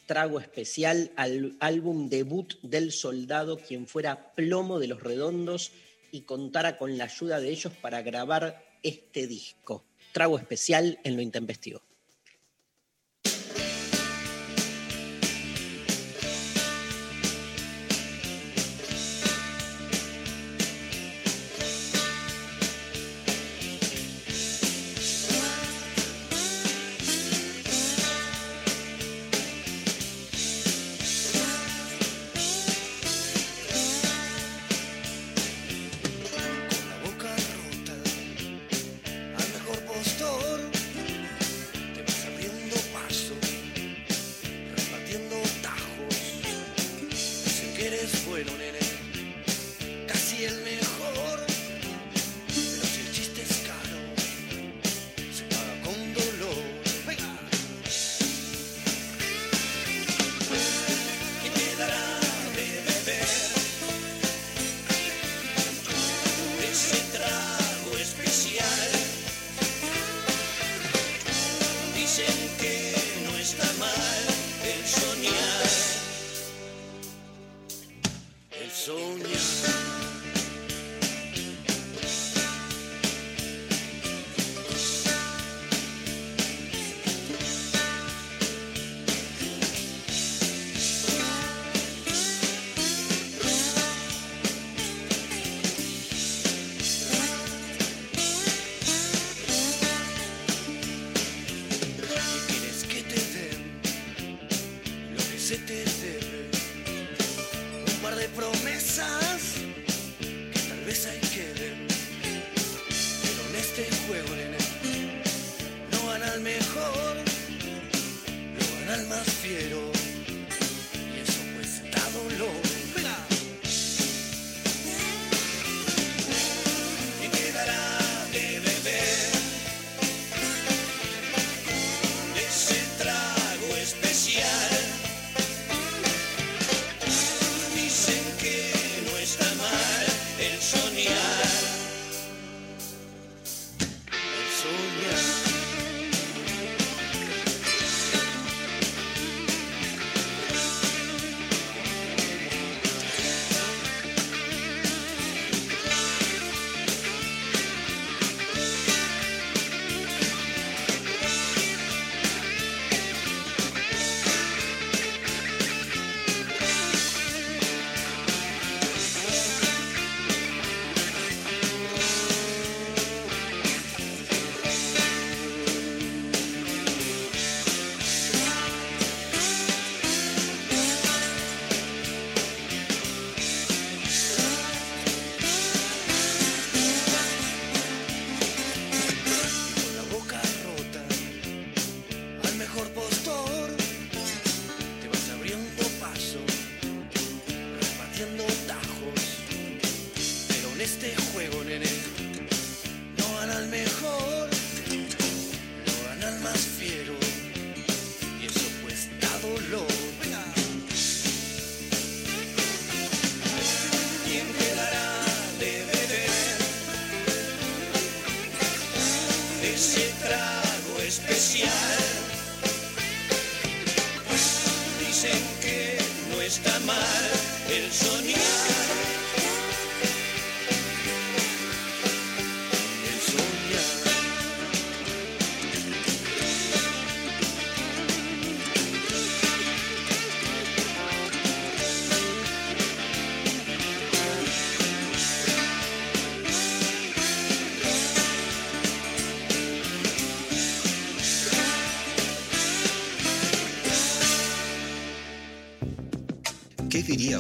trago 0.06 0.38
especial 0.38 1.10
al 1.16 1.56
álbum 1.60 2.10
debut 2.10 2.60
del 2.62 2.92
soldado, 2.92 3.58
quien 3.58 3.86
fuera 3.86 4.34
plomo 4.34 4.78
de 4.78 4.88
los 4.88 5.02
redondos 5.02 5.72
y 6.12 6.20
contara 6.22 6.76
con 6.76 6.98
la 6.98 7.04
ayuda 7.04 7.40
de 7.40 7.50
ellos 7.50 7.72
para 7.80 8.02
grabar 8.02 8.62
este 8.82 9.26
disco. 9.26 9.84
trago 10.12 10.38
especial 10.38 11.00
en 11.02 11.16
lo 11.16 11.22
intempestivo. 11.22 11.82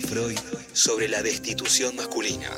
Freud 0.06 0.38
sobre 0.72 1.08
la 1.08 1.22
destitución 1.22 1.96
masculina? 1.96 2.50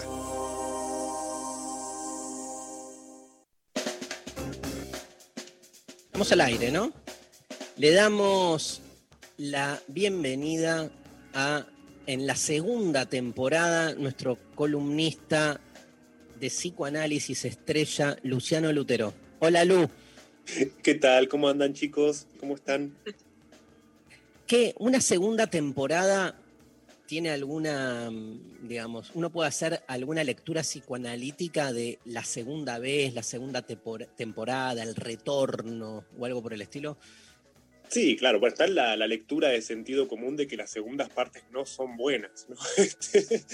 Vamos 6.13 6.33
al 6.33 6.41
aire, 6.41 6.71
¿no? 6.73 6.93
Le 7.77 7.93
damos 7.93 8.81
la 9.37 9.81
bienvenida 9.87 10.91
a, 11.35 11.67
en 12.07 12.27
la 12.27 12.35
segunda 12.37 13.07
temporada, 13.07 13.95
nuestro 13.95 14.39
columnista 14.55 15.61
de 16.41 16.49
psicoanálisis 16.49 17.45
estrella, 17.45 18.17
Luciano 18.23 18.73
Lutero. 18.73 19.15
Hola, 19.39 19.65
Lu. 19.65 19.89
¿Qué 20.83 20.95
tal? 20.95 21.29
¿Cómo 21.29 21.49
andan 21.49 21.75
chicos? 21.75 22.27
¿Cómo 22.41 22.55
están? 22.55 22.97
¿Qué? 24.47 24.75
¿Una 24.79 25.01
segunda 25.01 25.49
temporada 25.49 26.41
tiene 27.07 27.31
alguna, 27.31 28.11
mm, 28.11 28.69
digamos, 28.69 29.11
uno 29.15 29.31
puede 29.31 29.49
hacer 29.49 29.83
alguna 29.87 30.25
lectura 30.25 30.63
psicoanalítica 30.63 31.73
de 31.73 31.99
la 32.05 32.25
segunda 32.25 32.79
vez, 32.79 33.15
la 33.15 33.23
segunda 33.23 33.67
tempor- 33.67 34.09
temporada, 34.17 34.83
el 34.83 34.95
retorno 34.95 36.05
o 36.19 36.25
algo 36.27 36.43
por 36.43 36.53
el 36.53 36.63
estilo? 36.63 36.99
Sí, 37.89 38.17
claro, 38.17 38.41
bueno, 38.41 38.53
está 38.53 38.67
la, 38.67 38.97
la 38.97 39.07
lectura 39.07 39.49
de 39.49 39.63
sentido 39.63 40.09
común 40.09 40.37
de 40.37 40.49
que 40.49 40.57
las 40.57 40.71
segundas 40.71 41.09
partes 41.09 41.45
no 41.53 41.65
son 41.65 41.97
buenas, 41.97 42.47
¿no? 42.49 42.57
Este, 42.77 43.45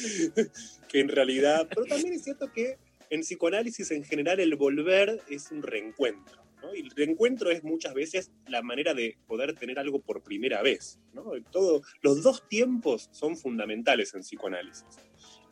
que 0.89 1.01
en 1.01 1.09
realidad, 1.09 1.67
pero 1.69 1.85
también 1.85 2.15
es 2.15 2.25
cierto 2.25 2.51
que 2.51 2.79
en 3.11 3.21
psicoanálisis 3.21 3.91
en 3.91 4.05
general 4.05 4.41
el 4.41 4.57
volver 4.57 5.21
es 5.29 5.51
un 5.51 5.63
reencuentro, 5.63 6.42
Y 6.75 6.81
el 6.81 6.91
reencuentro 6.91 7.51
es 7.51 7.65
muchas 7.65 7.95
veces 7.95 8.31
la 8.47 8.63
manera 8.63 8.95
de 8.95 9.19
poder 9.27 9.55
tener 9.55 9.79
algo 9.79 10.01
por 10.01 10.23
primera 10.23 10.63
vez. 10.63 10.99
¿no? 11.13 11.33
Todo, 11.51 11.83
los 12.01 12.23
dos 12.23 12.49
tiempos 12.49 13.09
son 13.13 13.37
fundamentales 13.37 14.15
en 14.15 14.21
psicoanálisis. 14.21 14.87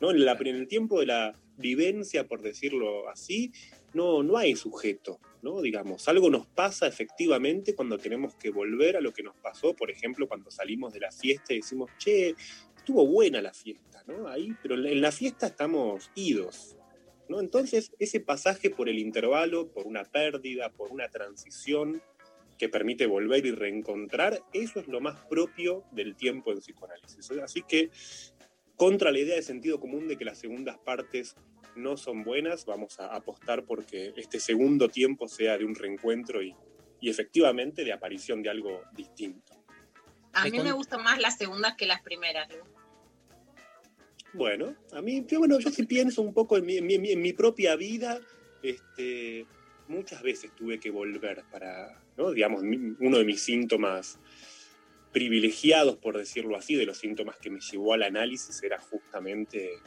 ¿no? 0.00 0.10
En, 0.10 0.46
el 0.46 0.68
tiempo 0.68 1.00
de 1.00 1.06
la 1.06 1.38
vivencia, 1.56 2.26
por 2.26 2.42
decirlo 2.42 3.08
así, 3.08 3.52
no, 3.92 4.22
no 4.22 4.36
hay 4.36 4.56
sujeto. 4.56 5.20
¿no? 5.42 5.60
Digamos, 5.60 6.08
algo 6.08 6.30
nos 6.30 6.46
pasa 6.46 6.86
efectivamente 6.86 7.74
cuando 7.74 7.98
tenemos 7.98 8.34
que 8.36 8.50
volver 8.50 8.96
a 8.96 9.00
lo 9.00 9.12
que 9.12 9.22
nos 9.22 9.36
pasó, 9.36 9.74
por 9.74 9.90
ejemplo, 9.90 10.28
cuando 10.28 10.50
salimos 10.50 10.92
de 10.92 11.00
la 11.00 11.10
fiesta 11.10 11.52
y 11.52 11.56
decimos, 11.56 11.90
che, 11.98 12.34
estuvo 12.76 13.06
buena 13.06 13.40
la 13.40 13.52
fiesta, 13.52 14.02
¿no? 14.06 14.28
Ahí, 14.28 14.54
pero 14.62 14.74
en 14.74 15.00
la 15.00 15.12
fiesta 15.12 15.46
estamos 15.46 16.10
idos, 16.14 16.76
¿no? 17.30 17.40
Entonces, 17.40 17.92
ese 18.00 18.20
pasaje 18.20 18.70
por 18.70 18.88
el 18.88 18.98
intervalo, 18.98 19.68
por 19.68 19.86
una 19.86 20.04
pérdida, 20.04 20.70
por 20.70 20.90
una 20.90 21.08
transición 21.08 22.02
que 22.58 22.68
permite 22.68 23.06
volver 23.06 23.46
y 23.46 23.52
reencontrar, 23.52 24.42
eso 24.52 24.80
es 24.80 24.88
lo 24.88 25.00
más 25.00 25.18
propio 25.26 25.84
del 25.92 26.16
tiempo 26.16 26.52
en 26.52 26.58
psicoanálisis. 26.58 27.30
Así 27.42 27.62
que, 27.62 27.90
contra 28.76 29.12
la 29.12 29.20
idea 29.20 29.36
de 29.36 29.42
sentido 29.42 29.78
común 29.78 30.08
de 30.08 30.18
que 30.18 30.24
las 30.24 30.38
segundas 30.38 30.76
partes 30.78 31.36
no 31.76 31.96
son 31.96 32.24
buenas, 32.24 32.66
vamos 32.66 32.98
a 32.98 33.14
apostar 33.14 33.64
porque 33.64 34.12
este 34.16 34.40
segundo 34.40 34.88
tiempo 34.88 35.28
sea 35.28 35.56
de 35.56 35.64
un 35.64 35.76
reencuentro 35.76 36.42
y, 36.42 36.54
y 37.00 37.10
efectivamente 37.10 37.84
de 37.84 37.92
aparición 37.92 38.42
de 38.42 38.50
algo 38.50 38.82
distinto. 38.92 39.54
A 40.32 40.44
mí 40.46 40.58
me 40.58 40.72
gustan 40.72 41.02
más 41.02 41.20
las 41.20 41.38
segundas 41.38 41.76
que 41.76 41.86
las 41.86 42.02
primeras. 42.02 42.48
Lu. 42.54 42.79
Bueno, 44.32 44.78
a 44.92 45.02
mí, 45.02 45.24
yo, 45.26 45.38
bueno, 45.40 45.58
yo 45.58 45.70
sí 45.70 45.86
pienso 45.86 46.22
un 46.22 46.32
poco 46.32 46.56
en 46.56 46.64
mi, 46.64 46.76
en 46.78 46.86
mi- 46.86 47.10
en 47.10 47.20
mi- 47.22 47.32
propia 47.32 47.74
vida, 47.76 48.20
este, 48.62 49.48
muchas 49.86 50.22
veces 50.22 50.54
tuve 50.54 50.78
que 50.78 50.90
volver 50.90 51.44
para, 51.50 52.04
¿no? 52.16 52.30
digamos, 52.30 52.62
uno 52.62 53.18
de 53.18 53.24
mis 53.24 53.42
síntomas 53.42 54.20
privilegiados, 55.10 55.98
por 55.98 56.16
decirlo 56.16 56.56
así, 56.56 56.76
de 56.76 56.86
los 56.86 56.98
síntomas 56.98 57.38
que 57.40 57.50
me 57.50 57.60
llevó 57.60 57.94
al 57.94 58.04
análisis 58.04 58.62
era 58.62 58.78
justamente, 58.78 59.82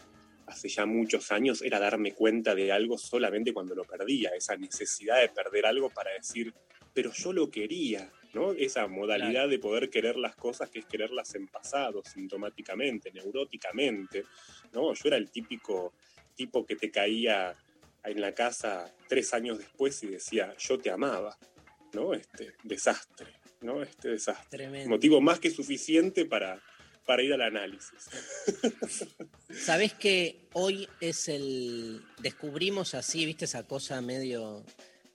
hace 0.46 0.68
ya 0.68 0.86
muchos 0.86 1.32
años, 1.32 1.62
era 1.62 1.80
darme 1.80 2.14
cuenta 2.14 2.54
de 2.56 2.72
algo 2.74 2.98
solamente 2.98 3.54
cuando 3.54 3.76
lo 3.76 3.86
perdía, 3.86 4.32
esa 4.38 4.58
necesidad 4.58 5.22
de 5.22 5.30
perder 5.30 5.66
algo 5.66 5.92
para 5.94 6.12
decir, 6.14 6.54
pero 6.94 7.12
yo 7.14 7.32
lo 7.32 7.50
quería, 7.50 8.12
¿no? 8.34 8.52
Esa 8.52 8.88
modalidad 8.88 9.48
de 9.48 9.60
poder 9.60 9.90
querer 9.90 10.18
las 10.18 10.36
cosas 10.36 10.70
que 10.70 10.80
es 10.80 10.86
quererlas 10.86 11.36
en 11.36 11.48
pasado, 11.48 12.02
sintomáticamente, 12.04 13.12
neuróticamente, 13.12 14.24
¿no? 14.74 14.94
Yo 14.94 15.02
era 15.06 15.18
el 15.18 15.30
típico 15.30 15.94
tipo 16.36 16.66
que 16.66 16.76
te 16.76 16.92
caía 16.92 17.56
en 18.04 18.22
la 18.22 18.34
casa 18.34 18.94
tres 19.08 19.34
años 19.34 19.60
después 19.60 20.02
y 20.04 20.08
decía, 20.08 20.56
yo 20.58 20.78
te 20.80 20.90
amaba, 20.90 21.38
¿no? 21.94 22.14
Este 22.14 22.54
desastre, 22.64 23.28
¿no? 23.62 23.82
Este 23.82 24.10
desastre. 24.10 24.58
Tremendo. 24.58 24.90
Motivo 24.90 25.22
más 25.22 25.40
que 25.40 25.52
suficiente 25.52 26.26
para, 26.26 26.62
para 27.06 27.22
ir 27.22 27.34
al 27.34 27.42
análisis. 27.42 28.10
Sabés 29.50 29.94
que 29.94 30.48
hoy 30.54 30.88
es 31.00 31.30
el. 31.30 32.02
Descubrimos 32.20 32.96
así, 32.96 33.26
viste, 33.26 33.46
esa 33.46 33.66
cosa 33.68 34.02
medio 34.02 34.66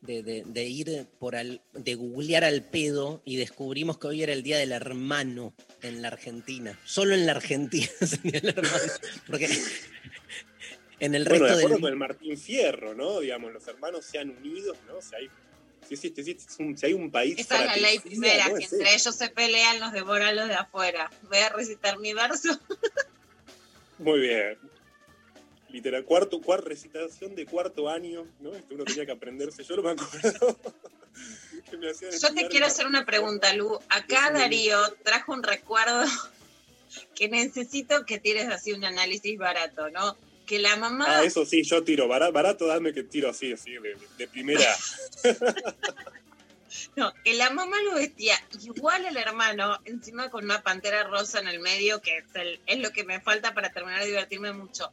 de, 0.01 0.23
de- 0.23 0.45
de 0.47 0.65
ir 0.65 1.07
por 1.19 1.35
al. 1.37 1.61
de 1.73 1.95
googlear 1.95 2.45
al 2.45 2.63
pedo 2.63 3.21
y 3.25 3.37
descubrimos 3.37 3.99
que 3.99 4.07
hoy 4.07 4.23
era 4.23 4.33
el 4.33 4.43
día 4.43 4.59
del 4.59 4.73
hermano 4.73 5.55
en 5.83 6.03
la 6.03 6.09
Argentina. 6.09 6.79
Solo 6.85 7.15
en 7.15 7.27
la 7.27 7.33
Argentina 7.33 7.89
es 8.01 8.19
el 8.25 8.49
hermano. 8.49 8.93
Porque 9.27 9.49
en 11.01 11.15
el 11.15 11.25
bueno, 11.25 11.45
de 11.45 11.51
resto 11.51 11.59
acuerdo 11.59 11.69
del. 11.69 11.81
con 11.81 11.91
el 11.91 11.97
Martín 11.97 12.39
Fierro, 12.39 12.95
¿no? 12.95 13.21
Digamos, 13.21 13.53
los 13.53 13.67
hermanos 13.69 14.05
se 14.05 14.19
han 14.19 14.31
unido, 14.31 14.77
¿no? 14.87 15.01
Si 15.01 15.15
hay, 15.17 15.29
si, 15.89 15.97
si- 15.97 16.11
si- 16.15 16.23
si 16.25 16.31
es 16.33 16.57
un, 16.59 16.77
si 16.77 16.87
hay 16.87 16.93
un 16.93 17.11
país 17.11 17.39
Esa 17.39 17.61
es 17.61 17.67
la 17.67 17.77
ley 17.77 17.99
primera, 17.99 18.49
¿no? 18.49 18.55
que 18.57 18.65
Es 18.65 18.73
entre 18.73 18.89
eso. 18.95 19.09
ellos 19.11 19.17
se 19.17 19.29
pelean, 19.31 19.81
los 19.81 19.93
devoran 19.93 20.35
los 20.37 20.49
de 20.49 20.55
afuera. 20.55 21.11
Voy 21.29 21.39
a 21.39 21.49
recitar 21.51 21.99
mi 21.99 22.13
verso. 22.15 22.59
Muy 23.99 24.21
bien. 24.21 24.59
Literal, 25.71 26.05
cuarto, 26.05 26.41
cuarta 26.41 26.69
recitación 26.69 27.35
de 27.35 27.45
cuarto 27.45 27.89
año, 27.89 28.27
¿no? 28.41 28.55
Esto 28.55 28.75
uno 28.75 28.85
tenía 28.85 29.05
que 29.07 29.13
aprenderse. 29.13 29.63
Yo 29.65 29.77
no 29.77 29.83
me 29.83 29.91
acuerdo. 29.91 30.59
que 31.71 31.77
me 31.77 31.91
hacían 31.91 32.11
Yo 32.13 32.35
te 32.35 32.49
quiero 32.49 32.67
hacer 32.67 32.87
una 32.87 33.05
pregunta, 33.05 33.53
Lu. 33.55 33.79
Acá. 33.91 34.31
Darío 34.31 34.81
trajo 35.05 35.33
un 35.33 35.43
recuerdo 35.43 36.05
que 37.15 37.29
necesito 37.29 38.07
que 38.07 38.19
tires 38.19 38.49
así 38.49 38.73
un 38.73 38.85
análisis 38.85 39.37
barato, 39.39 39.91
¿no? 39.91 40.17
Que 40.47 40.59
la 40.59 40.77
mamá 40.77 41.19
Ah, 41.19 41.25
eso 41.25 41.45
sí, 41.45 41.63
yo 41.63 41.85
tiro. 41.85 42.09
Barato, 42.09 42.33
barato 42.33 42.67
dame 42.67 42.95
que 42.95 43.03
tiro 43.03 43.29
así, 43.29 43.53
así, 43.53 43.73
de, 43.73 43.97
de 44.17 44.29
primera. 44.29 44.75
No, 46.97 47.13
que 47.25 47.33
la 47.35 47.51
mamá 47.51 47.77
lo 47.83 47.95
vestía 47.95 48.35
igual 48.63 49.07
al 49.07 49.17
hermano, 49.17 49.79
encima 49.85 50.31
con 50.31 50.45
una 50.45 50.63
pantera 50.63 51.05
rosa 51.05 51.41
en 51.41 51.49
el 51.49 51.61
medio, 51.61 52.01
que 52.03 52.19
es, 52.19 52.25
el- 52.35 52.61
es 52.67 52.79
lo 52.81 52.91
que 52.91 53.05
me 53.05 53.21
falta 53.21 53.55
para 53.55 53.71
terminar 53.73 54.01
de 54.01 54.07
divertirme 54.07 54.53
mucho. 54.53 54.93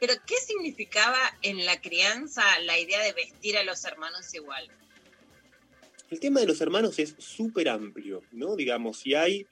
Pero, 0.00 0.14
¿qué 0.26 0.34
significaba 0.36 1.18
en 1.42 1.64
la 1.64 1.80
crianza 1.80 2.42
la 2.60 2.78
idea 2.78 3.02
de 3.02 3.12
vestir 3.12 3.56
a 3.56 3.64
los 3.64 3.84
hermanos 3.84 4.34
igual? 4.34 4.68
El 6.10 6.20
tema 6.20 6.40
de 6.40 6.46
los 6.46 6.60
hermanos 6.60 6.98
es 6.98 7.14
súper 7.18 7.68
amplio, 7.68 8.22
¿no? 8.32 8.56
Digamos, 8.56 9.06
y 9.06 9.14
hay 9.14 9.46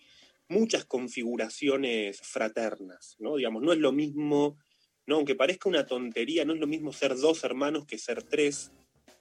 muchas 0.49 0.84
configuraciones 0.84 2.20
fraternas, 2.20 3.16
¿no? 3.18 3.36
Digamos, 3.36 3.62
no 3.62 3.72
es 3.72 3.78
lo 3.78 3.93
mismo, 3.93 4.59
¿no? 5.07 5.16
Aunque 5.16 5.34
parezca 5.34 5.68
una 5.68 5.86
tontería, 5.86 6.45
no 6.45 6.53
es 6.53 6.61
lo 6.61 6.66
mismo 6.66 6.93
ser 6.93 7.16
dos 7.16 7.43
hermanos 7.45 7.86
que 7.86 7.99
ser 7.99 8.22
tres, 8.22 8.70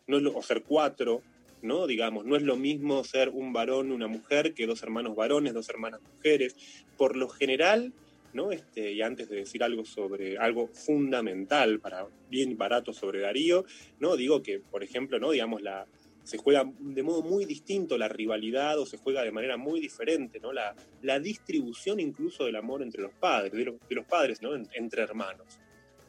no 0.07 0.17
o 0.32 0.43
ser 0.43 0.63
cuatro, 0.63 1.24
¿no? 1.61 1.88
Digamos, 1.88 2.26
no 2.26 2.36
es 2.36 2.43
lo 2.43 2.57
mismo 2.57 3.03
ser 3.03 3.30
un 3.30 3.53
varón 3.53 3.91
una 3.91 4.07
mujer 4.07 4.53
que 4.53 4.67
dos 4.67 4.84
hermanos 4.84 5.15
varones, 5.15 5.53
dos 5.53 5.69
hermanas 5.69 6.01
mujeres. 6.01 6.55
Por 6.97 7.15
lo 7.15 7.30
general, 7.30 7.93
¿no? 8.34 8.51
Este, 8.51 8.91
y 8.91 9.01
antes 9.01 9.29
de 9.29 9.38
decir 9.38 9.63
algo 9.63 9.86
sobre 9.86 10.38
algo 10.38 10.67
fundamental 10.67 11.79
para 11.79 12.07
bien 12.29 12.57
barato 12.57 12.93
sobre 12.93 13.21
Darío, 13.21 13.65
¿no? 13.99 14.15
Digo 14.15 14.41
que, 14.41 14.59
por 14.59 14.84
ejemplo, 14.84 15.19
¿no? 15.19 15.32
Digamos, 15.32 15.61
la, 15.61 15.88
se 16.23 16.38
juega 16.38 16.69
de 16.79 17.03
modo 17.03 17.23
muy 17.23 17.45
distinto 17.45 17.97
la 17.97 18.07
rivalidad 18.07 18.79
o 18.79 18.86
se 18.86 18.97
juega 18.97 19.23
de 19.23 19.32
manera 19.32 19.57
muy 19.57 19.79
diferente, 19.79 20.39
¿no? 20.39 20.53
La, 20.53 20.75
distribución 21.19 21.99
incluso 21.99 22.45
del 22.45 22.55
amor 22.55 22.82
entre 22.82 23.01
los 23.01 23.13
padres, 23.13 23.53
de 23.53 23.95
los, 23.95 24.05
padres, 24.05 24.41
¿no? 24.41 24.55
En- 24.55 24.67
entre 24.73 25.01
hermanos, 25.03 25.59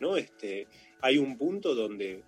¿no? 0.00 0.16
Este, 0.16 0.66
hay 1.00 1.18
un 1.18 1.36
punto 1.36 1.74
donde 1.74 2.22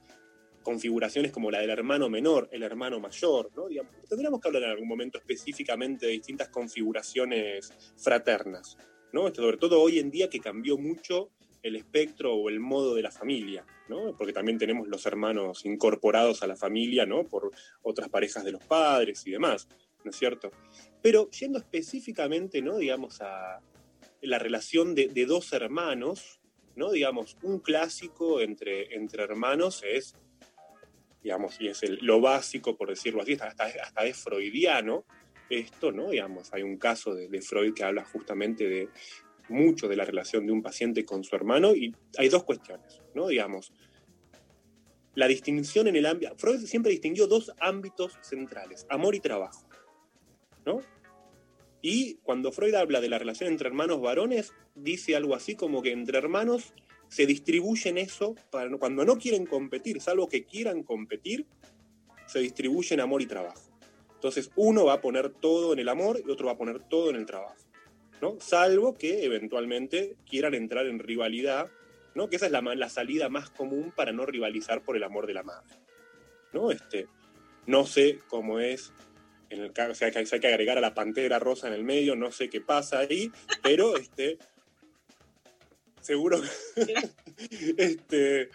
configuraciones 0.62 1.30
como 1.30 1.50
la 1.50 1.60
del 1.60 1.70
hermano 1.70 2.08
menor, 2.08 2.48
el 2.50 2.62
hermano 2.62 2.98
mayor, 2.98 3.50
¿no? 3.54 3.66
Tendríamos 4.08 4.40
que 4.40 4.48
hablar 4.48 4.62
en 4.64 4.70
algún 4.70 4.88
momento 4.88 5.18
específicamente 5.18 6.06
de 6.06 6.12
distintas 6.12 6.48
configuraciones 6.48 7.72
fraternas, 7.96 8.78
¿no? 9.14 9.28
Esto, 9.28 9.42
sobre 9.42 9.56
todo 9.58 9.80
hoy 9.80 10.00
en 10.00 10.10
día 10.10 10.28
que 10.28 10.40
cambió 10.40 10.76
mucho 10.76 11.30
el 11.62 11.76
espectro 11.76 12.34
o 12.34 12.50
el 12.50 12.58
modo 12.58 12.94
de 12.96 13.02
la 13.02 13.12
familia, 13.12 13.64
¿no? 13.88 14.14
Porque 14.18 14.32
también 14.32 14.58
tenemos 14.58 14.88
los 14.88 15.06
hermanos 15.06 15.64
incorporados 15.64 16.42
a 16.42 16.48
la 16.48 16.56
familia, 16.56 17.06
¿no? 17.06 17.22
Por 17.22 17.52
otras 17.82 18.08
parejas 18.08 18.44
de 18.44 18.50
los 18.52 18.64
padres 18.64 19.24
y 19.26 19.30
demás, 19.30 19.68
¿no 20.02 20.10
es 20.10 20.16
cierto? 20.16 20.50
Pero 21.00 21.30
yendo 21.30 21.58
específicamente, 21.58 22.60
¿no? 22.60 22.76
Digamos, 22.76 23.20
a 23.22 23.60
la 24.20 24.38
relación 24.40 24.96
de, 24.96 25.06
de 25.06 25.26
dos 25.26 25.52
hermanos, 25.52 26.40
¿no? 26.74 26.90
Digamos, 26.90 27.38
un 27.42 27.60
clásico 27.60 28.40
entre, 28.40 28.96
entre 28.96 29.22
hermanos 29.22 29.84
es, 29.88 30.16
digamos, 31.22 31.56
lo 32.00 32.20
básico, 32.20 32.76
por 32.76 32.88
decirlo 32.90 33.22
así, 33.22 33.34
hasta, 33.40 33.64
hasta 33.64 34.04
es 34.04 34.16
freudiano, 34.16 35.06
esto, 35.50 35.92
¿no? 35.92 36.10
Digamos, 36.10 36.52
hay 36.52 36.62
un 36.62 36.76
caso 36.76 37.14
de, 37.14 37.42
Freud 37.42 37.74
que 37.74 37.84
habla 37.84 38.04
justamente 38.04 38.68
de 38.68 38.88
mucho 39.48 39.88
de 39.88 39.96
la 39.96 40.04
relación 40.04 40.46
de 40.46 40.52
un 40.52 40.62
paciente 40.62 41.04
con 41.04 41.22
su 41.22 41.36
hermano 41.36 41.74
y 41.74 41.94
hay 42.18 42.28
dos 42.28 42.44
cuestiones, 42.44 43.02
¿no? 43.14 43.28
Digamos, 43.28 43.72
la 45.14 45.28
distinción 45.28 45.86
en 45.86 45.96
el 45.96 46.06
ámbito, 46.06 46.34
Freud 46.36 46.60
siempre 46.64 46.90
distinguió 46.90 47.26
dos 47.26 47.52
ámbitos 47.60 48.18
centrales, 48.22 48.86
amor 48.88 49.14
y 49.14 49.20
trabajo, 49.20 49.68
¿no? 50.64 50.80
Y 51.82 52.14
cuando 52.22 52.50
Freud 52.50 52.74
habla 52.74 53.02
de 53.02 53.10
la 53.10 53.18
relación 53.18 53.50
entre 53.50 53.68
hermanos 53.68 54.00
varones, 54.00 54.54
dice 54.74 55.14
algo 55.14 55.34
así 55.34 55.54
como 55.54 55.82
que 55.82 55.92
entre 55.92 56.16
hermanos 56.16 56.72
se 57.08 57.26
distribuyen 57.26 57.98
eso, 57.98 58.34
para, 58.50 58.74
cuando 58.78 59.04
no 59.04 59.18
quieren 59.18 59.44
competir, 59.44 60.00
salvo 60.00 60.28
que 60.28 60.44
quieran 60.44 60.82
competir, 60.82 61.46
se 62.26 62.40
distribuyen 62.40 63.00
amor 63.00 63.22
y 63.22 63.26
trabajo. 63.26 63.73
Entonces 64.24 64.50
uno 64.56 64.86
va 64.86 64.94
a 64.94 65.00
poner 65.02 65.28
todo 65.28 65.74
en 65.74 65.80
el 65.80 65.88
amor 65.90 66.18
y 66.26 66.30
otro 66.30 66.46
va 66.46 66.52
a 66.52 66.56
poner 66.56 66.78
todo 66.88 67.10
en 67.10 67.16
el 67.16 67.26
trabajo. 67.26 67.56
¿no? 68.22 68.40
Salvo 68.40 68.96
que 68.96 69.22
eventualmente 69.22 70.16
quieran 70.26 70.54
entrar 70.54 70.86
en 70.86 70.98
rivalidad, 70.98 71.70
¿no? 72.14 72.30
Que 72.30 72.36
esa 72.36 72.46
es 72.46 72.52
la, 72.52 72.62
la 72.62 72.88
salida 72.88 73.28
más 73.28 73.50
común 73.50 73.92
para 73.94 74.12
no 74.12 74.24
rivalizar 74.24 74.82
por 74.82 74.96
el 74.96 75.02
amor 75.02 75.26
de 75.26 75.34
la 75.34 75.42
madre. 75.42 75.76
¿no? 76.54 76.70
Este, 76.70 77.06
no 77.66 77.84
sé 77.84 78.20
cómo 78.28 78.60
es, 78.60 78.94
en 79.50 79.60
el 79.60 79.74
caso, 79.74 79.92
o 79.92 79.94
sea, 79.94 80.10
hay 80.14 80.40
que 80.40 80.48
agregar 80.48 80.78
a 80.78 80.80
la 80.80 80.94
pantera 80.94 81.38
rosa 81.38 81.68
en 81.68 81.74
el 81.74 81.84
medio, 81.84 82.16
no 82.16 82.32
sé 82.32 82.48
qué 82.48 82.62
pasa 82.62 83.00
ahí, 83.00 83.30
pero 83.62 83.94
este, 83.98 84.38
seguro 86.00 86.40
que, 86.74 86.94
este, 87.76 88.48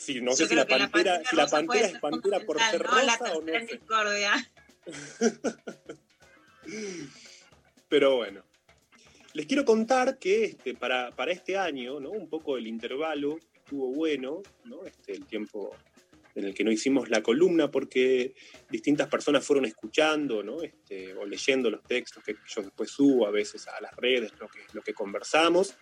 si 0.00 0.20
no 0.20 0.30
Yo 0.30 0.38
sé 0.38 0.48
si 0.48 0.54
la 0.54 0.66
pantera, 0.66 1.22
si 1.28 1.36
la 1.36 1.46
pantera 1.46 1.86
es 1.86 1.92
ser 1.92 2.00
pantera 2.00 2.40
por 2.40 2.58
ser 2.58 2.84
¿no? 2.84 3.02
La 3.02 3.16
rosa 3.16 3.36
o 3.36 3.42
no 3.42 3.66
discordia. 3.66 4.32
Pero 7.88 8.16
bueno. 8.16 8.44
Les 9.32 9.46
quiero 9.46 9.64
contar 9.64 10.18
que 10.18 10.44
este, 10.44 10.74
para, 10.74 11.12
para 11.12 11.32
este 11.32 11.56
año, 11.56 12.00
¿no? 12.00 12.10
Un 12.10 12.28
poco 12.28 12.56
el 12.56 12.66
intervalo 12.66 13.38
estuvo 13.54 13.92
bueno, 13.92 14.42
¿no? 14.64 14.84
Este, 14.84 15.12
el 15.12 15.26
tiempo 15.26 15.76
en 16.40 16.46
el 16.46 16.54
que 16.54 16.64
no 16.64 16.72
hicimos 16.72 17.08
la 17.08 17.22
columna, 17.22 17.70
porque 17.70 18.34
distintas 18.70 19.08
personas 19.08 19.44
fueron 19.44 19.64
escuchando, 19.64 20.42
¿no? 20.42 20.62
Este, 20.62 21.14
o 21.14 21.24
leyendo 21.24 21.70
los 21.70 21.82
textos 21.84 22.24
que 22.24 22.34
yo 22.48 22.62
después 22.62 22.90
subo 22.90 23.26
a 23.26 23.30
veces 23.30 23.68
a 23.68 23.80
las 23.80 23.94
redes, 23.96 24.32
lo 24.40 24.48
que, 24.48 24.60
lo 24.72 24.82
que 24.82 24.94
conversamos. 24.94 25.74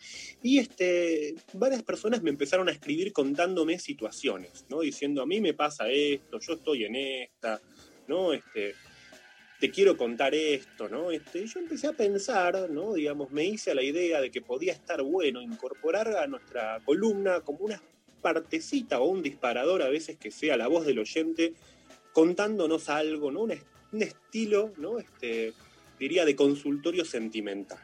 Y 0.43 0.59
este, 0.59 1.35
varias 1.55 1.83
personas 1.83 2.23
me 2.23 2.31
empezaron 2.31 2.69
a 2.69 2.73
escribir 2.73 3.13
contándome 3.13 3.79
situaciones, 3.79 4.67
¿no? 4.69 4.81
Diciendo, 4.81 5.23
a 5.23 5.27
mí 5.27 5.41
me 5.41 5.55
pasa 5.55 5.89
esto, 5.89 6.39
yo 6.41 6.55
estoy 6.55 6.85
en 6.85 6.97
esta, 6.97 7.61
¿no? 8.07 8.33
Este, 8.33 8.75
te 9.61 9.71
quiero 9.71 9.97
contar 9.97 10.35
esto, 10.35 10.89
¿no? 10.89 11.11
Este, 11.11 11.47
yo 11.47 11.59
empecé 11.59 11.89
a 11.89 11.93
pensar, 11.93 12.71
¿no? 12.71 12.95
Digamos, 12.95 13.31
me 13.31 13.45
hice 13.45 13.73
a 13.73 13.75
la 13.75 13.83
idea 13.83 14.21
de 14.21 14.31
que 14.31 14.41
podía 14.41 14.73
estar 14.73 15.03
bueno 15.03 15.43
incorporar 15.43 16.09
a 16.17 16.27
nuestra 16.27 16.81
columna 16.85 17.41
como 17.41 17.65
una 17.65 17.83
partecita 18.19 19.01
o 19.01 19.05
un 19.07 19.23
disparador 19.23 19.83
a 19.83 19.89
veces 19.89 20.17
que 20.17 20.31
sea 20.31 20.57
la 20.57 20.69
voz 20.69 20.85
del 20.87 20.99
oyente 20.99 21.55
contándonos 22.13 22.89
algo, 22.89 23.31
¿no? 23.31 23.43
Un, 23.43 23.53
est- 23.53 23.67
un 23.93 24.03
estilo, 24.03 24.73
¿no? 24.77 24.99
Este, 24.99 25.53
diría 25.99 26.25
de 26.25 26.37
consultorio 26.37 27.05
sentimental, 27.05 27.79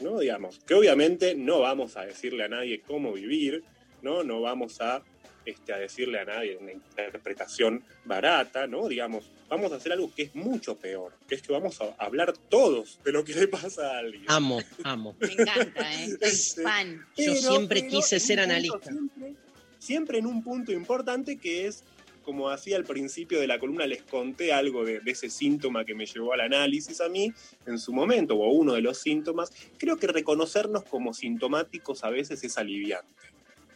¿no? 0.00 0.18
Digamos, 0.20 0.58
que 0.66 0.74
obviamente 0.74 1.34
no 1.34 1.60
vamos 1.60 1.96
a 1.96 2.02
decirle 2.04 2.44
a 2.44 2.48
nadie 2.48 2.80
cómo 2.80 3.12
vivir, 3.12 3.64
¿no? 4.02 4.22
No 4.24 4.40
vamos 4.40 4.80
a, 4.80 5.02
este, 5.44 5.72
a 5.72 5.78
decirle 5.78 6.20
a 6.20 6.24
nadie 6.24 6.56
una 6.56 6.72
interpretación 6.72 7.82
barata, 8.04 8.66
¿no? 8.66 8.88
Digamos, 8.88 9.30
vamos 9.48 9.72
a 9.72 9.76
hacer 9.76 9.92
algo 9.92 10.12
que 10.14 10.22
es 10.22 10.34
mucho 10.34 10.76
peor, 10.76 11.12
que 11.28 11.34
es 11.34 11.42
que 11.42 11.52
vamos 11.52 11.80
a 11.80 11.94
hablar 11.98 12.32
todos 12.48 13.00
de 13.04 13.12
lo 13.12 13.24
que 13.24 13.34
le 13.34 13.48
pasa 13.48 13.96
a 13.96 13.98
alguien. 13.98 14.24
Amo, 14.28 14.60
amo. 14.84 15.16
Me 15.20 15.32
encanta, 15.32 15.92
¿eh? 15.94 16.06
Soy 16.08 16.18
Este, 16.20 16.62
fan. 16.62 16.96
Yo 17.16 17.24
Pero- 17.34 17.34
siempre 17.34 17.80
pero 17.80 17.90
quise 17.90 18.20
ser 18.20 18.40
analista. 18.40 18.78
Siempre, 18.90 19.34
siempre 19.80 20.18
en 20.18 20.26
un 20.26 20.44
punto 20.44 20.70
importante 20.70 21.38
que 21.38 21.66
es, 21.66 21.82
como 22.22 22.50
hacía 22.50 22.76
al 22.76 22.84
principio 22.84 23.40
de 23.40 23.48
la 23.48 23.58
columna, 23.58 23.86
les 23.86 24.02
conté 24.02 24.52
algo 24.52 24.84
de, 24.84 25.00
ese 25.06 25.30
síntoma 25.30 25.84
que 25.84 25.94
me 25.94 26.06
llevó 26.06 26.32
al 26.32 26.42
análisis 26.42 27.00
a 27.00 27.08
mí 27.08 27.32
en 27.66 27.78
su 27.78 27.92
momento, 27.92 28.36
o 28.36 28.52
uno 28.52 28.74
de 28.74 28.82
los 28.82 28.98
síntomas. 28.98 29.50
Creo 29.78 29.96
que 29.96 30.06
reconocernos 30.06 30.84
como 30.84 31.12
sintomáticos 31.12 32.04
a 32.04 32.10
veces 32.10 32.44
es 32.44 32.56
aliviante. 32.58 33.14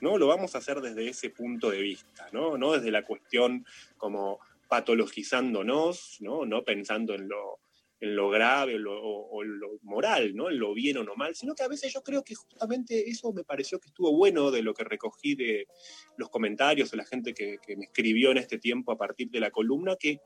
¿no? 0.01 0.19
Lo 0.19 0.27
vamos 0.29 0.55
a 0.55 0.59
hacer 0.59 0.81
desde 0.83 1.09
ese 1.09 1.31
punto 1.31 1.71
de 1.71 1.81
vista, 1.81 2.29
¿no? 2.33 2.59
No 2.59 2.73
desde 2.73 2.91
la 2.91 3.05
cuestión 3.05 3.65
como 3.97 4.39
patologizándonos, 4.69 6.19
¿no? 6.21 6.45
No 6.45 6.63
pensando 6.63 7.15
en 7.15 7.29
lo, 7.29 7.61
en 8.01 8.17
lo 8.17 8.29
grave 8.31 8.75
o, 8.75 8.79
lo, 8.79 9.01
o 9.01 9.43
lo 9.43 9.79
moral, 9.83 10.35
¿no? 10.35 10.51
En 10.51 10.59
lo 10.59 10.75
bien 10.75 10.99
o 10.99 11.05
no 11.05 11.15
mal, 11.17 11.35
sino 11.35 11.55
que 11.55 11.63
a 11.63 11.69
veces 11.69 11.93
yo 11.93 12.03
creo 12.03 12.23
que 12.23 12.35
justamente 12.35 13.09
eso 13.09 13.33
me 13.33 13.45
pareció 13.45 13.79
que 13.79 13.89
estuvo 13.89 14.15
bueno 14.17 14.51
de 14.51 14.63
lo 14.63 14.75
que 14.75 14.85
recogí 14.85 15.35
de 15.35 15.67
los 16.17 16.29
comentarios 16.29 16.91
de 16.91 16.97
la 16.97 17.05
gente 17.05 17.35
que, 17.35 17.59
me 17.77 17.85
escribió 17.85 18.31
en 18.31 18.39
este 18.39 18.59
tiempo 18.59 18.93
a 18.93 18.99
partir 18.99 19.31
de 19.31 19.41
la 19.41 19.51
columna, 19.51 19.97
que 19.97 20.21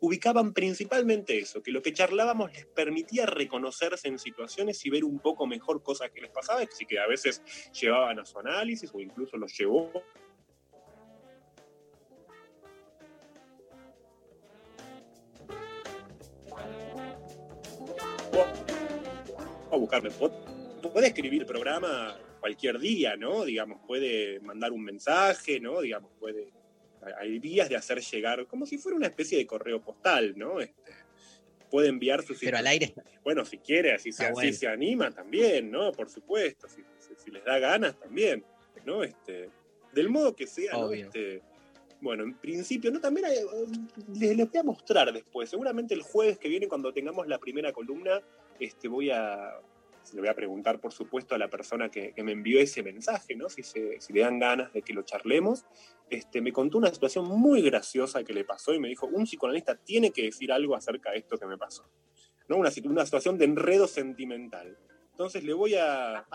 ubicaban 0.00 0.52
principalmente 0.52 1.38
eso, 1.38 1.62
que 1.62 1.70
lo 1.70 1.80
que 1.80 1.92
charlábamos 1.92 2.52
les 2.52 2.66
permitía 2.66 3.26
reconocerse 3.26 4.08
en 4.08 4.18
situaciones 4.18 4.84
y 4.84 4.90
ver 4.90 5.04
un 5.04 5.18
poco 5.18 5.46
mejor 5.46 5.82
cosas 5.82 6.10
que 6.10 6.20
les 6.20 6.30
pasaba, 6.30 6.62
y 6.62 6.86
que 6.86 6.98
a 6.98 7.06
veces 7.06 7.42
llevaban 7.72 8.18
a 8.18 8.24
su 8.24 8.38
análisis 8.38 8.90
o 8.92 9.00
incluso 9.00 9.36
los 9.36 9.56
llevó 9.56 9.90
a 19.74 19.78
buscarme. 19.78 20.10
Puede 20.92 21.06
escribir 21.08 21.42
el 21.42 21.46
programa 21.46 22.18
cualquier 22.40 22.78
día, 22.78 23.16
¿no? 23.16 23.44
Digamos, 23.44 23.80
puede 23.86 24.40
mandar 24.40 24.72
un 24.72 24.82
mensaje, 24.84 25.60
¿no? 25.60 25.80
Digamos, 25.80 26.10
puede. 26.18 26.52
Hay 27.18 27.38
vías 27.38 27.68
de 27.68 27.76
hacer 27.76 28.00
llegar, 28.00 28.46
como 28.46 28.64
si 28.66 28.78
fuera 28.78 28.96
una 28.96 29.06
especie 29.06 29.36
de 29.38 29.46
correo 29.46 29.82
postal, 29.82 30.34
¿no? 30.36 30.60
Este, 30.60 30.92
puede 31.70 31.88
enviar 31.88 32.22
sus 32.22 32.38
Pero 32.38 32.56
al 32.58 32.66
aire. 32.66 32.94
Bueno, 33.22 33.44
si 33.44 33.58
quiere, 33.58 33.92
así 33.92 34.10
se, 34.12 34.24
Ah, 34.24 34.28
así 34.28 34.34
bueno. 34.34 34.52
se 34.56 34.66
anima 34.68 35.10
también, 35.10 35.70
¿no? 35.70 35.92
Por 35.92 36.08
supuesto, 36.08 36.68
si, 36.68 36.82
si- 36.98 37.14
si 37.16 37.30
les 37.30 37.44
da 37.44 37.58
ganas 37.58 37.98
también, 37.98 38.44
¿no? 38.86 39.02
Este, 39.04 39.50
del 39.92 40.08
modo 40.08 40.34
que 40.34 40.46
sea, 40.46 40.72
¿no? 40.72 40.90
Este, 40.92 41.42
bueno, 42.00 42.22
en 42.24 42.34
principio, 42.34 42.90
¿no? 42.90 43.00
También 43.00 43.26
hay- 43.26 43.38
les, 44.18 44.36
les 44.36 44.50
voy 44.50 44.58
a 44.60 44.62
mostrar 44.62 45.12
después. 45.12 45.48
Seguramente 45.50 45.92
el 45.94 46.02
jueves 46.02 46.38
que 46.38 46.48
viene, 46.48 46.68
cuando 46.68 46.92
tengamos 46.92 47.26
la 47.26 47.38
primera 47.38 47.72
columna, 47.72 48.20
este, 48.60 48.88
voy 48.88 49.10
a. 49.10 49.58
Le 50.12 50.20
voy 50.20 50.28
a 50.28 50.34
preguntar, 50.34 50.80
por 50.80 50.92
supuesto, 50.92 51.34
a 51.34 51.38
la 51.38 51.48
persona 51.48 51.88
que, 51.90 52.12
que 52.12 52.22
me 52.22 52.32
envió 52.32 52.60
ese 52.60 52.82
mensaje, 52.82 53.34
¿no? 53.36 53.48
Si, 53.48 53.62
se- 53.62 53.98
si 54.02 54.12
le 54.12 54.20
dan 54.20 54.38
ganas 54.38 54.70
de 54.72 54.82
que 54.82 54.92
lo 54.92 55.02
charlemos. 55.02 55.64
Este, 56.10 56.42
me 56.42 56.52
contó 56.52 56.76
una 56.76 56.90
situación 56.92 57.24
muy 57.26 57.62
graciosa 57.62 58.22
que 58.22 58.34
le 58.34 58.44
pasó 58.44 58.74
y 58.74 58.78
me 58.80 58.88
dijo: 58.88 59.06
un 59.06 59.24
psicoanalista 59.24 59.76
tiene 59.76 60.10
que 60.10 60.24
decir 60.24 60.52
algo 60.52 60.76
acerca 60.76 61.10
de 61.12 61.18
esto 61.18 61.38
que 61.38 61.46
me 61.46 61.56
pasó. 61.56 61.88
¿no? 62.48 62.58
Una, 62.58 62.70
una 62.84 63.04
situación 63.06 63.38
de 63.38 63.46
enredo 63.46 63.86
sentimental. 63.86 64.76
Entonces 65.12 65.42
le 65.42 65.54
voy 65.54 65.74
a. 65.76 66.26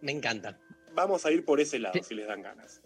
Me 0.00 0.10
encanta. 0.10 0.58
Vamos 0.94 1.24
a 1.26 1.30
ir 1.30 1.44
por 1.44 1.60
ese 1.60 1.78
lado, 1.78 2.02
si 2.02 2.14
les 2.14 2.26
dan 2.26 2.42
ganas. 2.42 2.82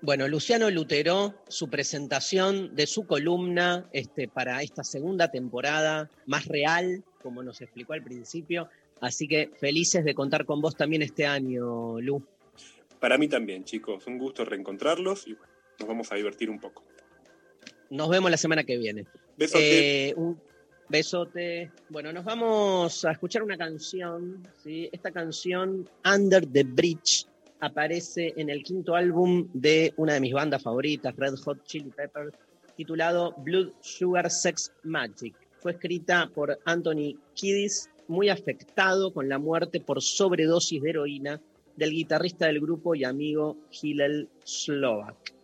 Bueno, 0.00 0.28
Luciano 0.28 0.70
Luteró, 0.70 1.34
su 1.48 1.68
presentación 1.70 2.74
de 2.76 2.86
su 2.86 3.06
columna 3.06 3.88
este, 3.92 4.28
para 4.28 4.62
esta 4.62 4.84
segunda 4.84 5.30
temporada, 5.30 6.08
más 6.26 6.46
real, 6.46 7.02
como 7.22 7.42
nos 7.42 7.60
explicó 7.60 7.92
al 7.92 8.02
principio. 8.02 8.68
Así 9.00 9.28
que 9.28 9.50
felices 9.58 10.04
de 10.04 10.14
contar 10.14 10.44
con 10.44 10.60
vos 10.60 10.76
también 10.76 11.02
este 11.02 11.26
año, 11.26 12.00
Lu. 12.00 12.22
Para 13.00 13.18
mí 13.18 13.28
también, 13.28 13.64
chicos. 13.64 14.06
Un 14.06 14.18
gusto 14.18 14.44
reencontrarlos 14.44 15.26
y 15.26 15.34
bueno, 15.34 15.52
nos 15.78 15.88
vamos 15.88 16.12
a 16.12 16.16
divertir 16.16 16.50
un 16.50 16.58
poco. 16.58 16.84
Nos 17.90 18.08
vemos 18.08 18.30
la 18.30 18.36
semana 18.36 18.64
que 18.64 18.76
viene. 18.76 19.06
Besote. 19.36 20.08
Eh, 20.08 20.14
un 20.16 20.38
besote. 20.88 21.70
Bueno, 21.88 22.12
nos 22.12 22.24
vamos 22.24 23.04
a 23.04 23.12
escuchar 23.12 23.42
una 23.42 23.56
canción. 23.56 24.42
¿sí? 24.62 24.88
Esta 24.92 25.10
canción, 25.10 25.88
Under 26.04 26.44
the 26.46 26.64
Bridge, 26.64 27.26
aparece 27.60 28.34
en 28.36 28.50
el 28.50 28.62
quinto 28.62 28.94
álbum 28.94 29.48
de 29.52 29.92
una 29.96 30.14
de 30.14 30.20
mis 30.20 30.32
bandas 30.32 30.62
favoritas, 30.62 31.14
Red 31.16 31.36
Hot 31.44 31.64
Chili 31.64 31.90
Peppers, 31.90 32.32
titulado 32.76 33.34
Blood 33.38 33.72
Sugar 33.80 34.30
Sex 34.30 34.72
Magic. 34.84 35.34
Fue 35.60 35.72
escrita 35.72 36.30
por 36.32 36.58
Anthony 36.64 37.18
Kiddis, 37.34 37.90
muy 38.06 38.28
afectado 38.28 39.12
con 39.12 39.28
la 39.28 39.38
muerte 39.38 39.80
por 39.80 40.00
sobredosis 40.00 40.80
de 40.80 40.90
heroína 40.90 41.40
del 41.76 41.90
guitarrista 41.90 42.46
del 42.46 42.60
grupo 42.60 42.94
y 42.94 43.04
amigo 43.04 43.56
Hillel 43.70 44.28
Slovak. 44.44 45.34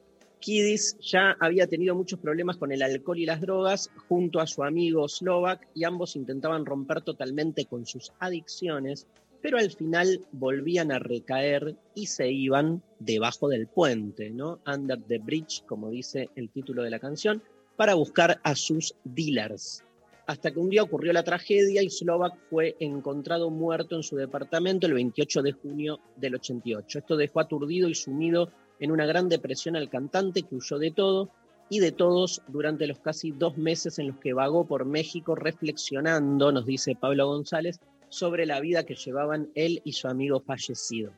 Kiddis 0.41 0.97
ya 1.01 1.37
había 1.41 1.67
tenido 1.67 1.95
muchos 1.95 2.19
problemas 2.21 2.59
con 2.59 2.71
el 2.71 2.83
alcohol 2.83 3.19
y 3.19 3.27
las 3.27 3.41
drogas 3.41 3.91
junto 4.09 4.41
a 4.41 4.47
su 4.47 4.63
amigo 4.63 5.09
Slovak 5.09 5.69
y 5.75 5.85
ambos 5.85 6.17
intentaban 6.17 6.67
romper 6.67 7.01
totalmente 7.01 7.65
con 7.65 7.87
sus 7.87 8.13
adicciones, 8.19 9.07
pero 9.41 9.59
al 9.59 9.71
final 9.71 10.21
volvían 10.33 10.93
a 10.93 10.99
recaer 10.99 11.77
y 11.95 12.07
se 12.07 12.31
iban 12.31 12.83
debajo 12.99 13.49
del 13.49 13.67
puente, 13.67 14.31
¿no? 14.31 14.61
Under 14.67 15.03
the 15.03 15.19
bridge, 15.19 15.65
como 15.67 15.91
dice 15.91 16.29
el 16.37 16.51
título 16.51 16.83
de 16.83 16.91
la 16.91 16.99
canción, 16.99 17.43
para 17.77 17.95
buscar 17.95 18.39
a 18.43 18.55
sus 18.55 18.95
dealers. 19.05 19.83
Hasta 20.27 20.51
que 20.51 20.59
un 20.59 20.71
día 20.71 20.83
ocurrió 20.83 21.13
la 21.13 21.23
tragedia 21.23 21.83
y 21.83 21.91
Slovak 21.91 22.35
fue 22.49 22.77
encontrado 22.81 23.51
muerto 23.51 23.97
en 23.97 24.03
su 24.03 24.17
departamento 24.17 24.87
el 24.87 24.95
28 24.95 25.43
de 25.43 25.53
junio 25.53 26.01
del 26.17 26.37
88. 26.37 26.99
Esto 26.99 27.17
dejó 27.17 27.41
aturdido 27.41 27.89
y 27.89 27.95
sumido 27.95 28.51
en 28.81 28.91
una 28.91 29.05
gran 29.05 29.29
depresión 29.29 29.77
al 29.77 29.91
cantante 29.91 30.43
que 30.43 30.55
huyó 30.55 30.79
de 30.79 30.91
todo 30.91 31.31
y 31.69 31.81
de 31.81 31.93
todos 31.93 32.43
durante 32.49 32.87
los 32.87 33.01
casi 33.01 33.33
dos 33.33 33.57
meses 33.59 33.99
en 33.99 34.09
los 34.09 34.19
que 34.19 34.33
vagó 34.33 34.67
por 34.67 34.85
México 34.85 35.35
reflexionando, 35.35 36.53
nos 36.53 36.67
dice 36.67 36.97
Pablo 36.99 37.27
González, 37.27 37.81
sobre 38.09 38.47
la 38.47 38.61
vida 38.61 38.85
que 38.85 38.95
llevaban 38.95 39.51
él 39.55 39.81
y 39.85 39.93
su 39.93 40.09
amigo 40.09 40.41
fallecido. 40.41 41.13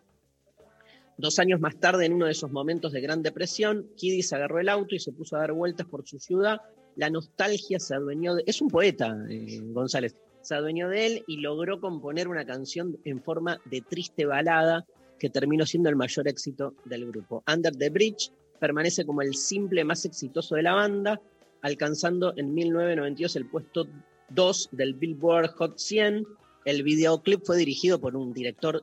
Dos 1.19 1.39
años 1.39 1.61
más 1.61 1.77
tarde, 1.77 2.07
en 2.07 2.15
uno 2.15 2.27
de 2.27 2.33
esos 2.33 2.51
momentos 2.51 2.93
de 2.93 3.01
gran 3.01 3.23
depresión, 3.23 3.89
Kiddis 3.97 4.33
agarró 4.33 4.61
el 4.61 4.69
auto 4.69 4.95
y 4.95 4.99
se 4.99 5.13
puso 5.13 5.37
a 5.37 5.41
dar 5.41 5.53
vueltas 5.53 5.87
por 5.87 6.07
su 6.07 6.19
ciudad. 6.19 6.61
La 6.97 7.11
nostalgia 7.11 7.79
se 7.79 7.95
adueñó 7.95 8.35
de... 8.35 8.43
Es 8.47 8.61
un 8.61 8.69
poeta, 8.69 9.17
eh, 9.29 9.61
González. 9.63 10.17
Se 10.41 10.55
adueñó 10.55 10.89
de 10.89 11.07
él 11.07 11.25
y 11.27 11.39
logró 11.39 11.81
componer 11.81 12.29
una 12.29 12.45
canción 12.45 12.99
en 13.05 13.23
forma 13.23 13.61
de 13.67 13.83
triste 13.83 14.25
balada 14.25 14.87
que 15.19 15.31
terminó 15.31 15.67
siendo 15.67 15.89
el 15.89 15.97
mayor 15.97 16.29
éxito 16.29 16.75
del 16.85 17.07
grupo. 17.07 17.43
Under 17.53 17.75
the 17.77 17.91
Bridge 17.91 18.31
permanece 18.59 19.05
como 19.05 19.23
el 19.23 19.35
simple 19.35 19.85
más 19.85 20.05
exitoso 20.05 20.55
de 20.55 20.63
la 20.63 20.75
banda, 20.75 21.21
alcanzando 21.63 22.33
en 22.37 22.55
1992 22.55 23.37
el 23.37 23.47
puesto 23.47 23.87
2 24.31 24.71
del 24.73 24.95
Billboard 24.95 25.51
Hot 25.57 25.79
100. 25.79 26.27
El 26.65 26.83
videoclip 26.83 27.45
fue 27.45 27.59
dirigido 27.59 28.01
por 28.01 28.17
un 28.17 28.33
director 28.33 28.83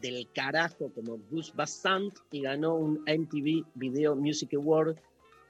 del 0.00 0.28
carajo 0.34 0.90
como 0.94 1.18
Gus 1.30 1.54
Bassant 1.54 2.14
y 2.30 2.42
ganó 2.42 2.74
un 2.74 3.04
MTV 3.06 3.64
Video 3.74 4.14
Music 4.14 4.54
Award 4.54 4.96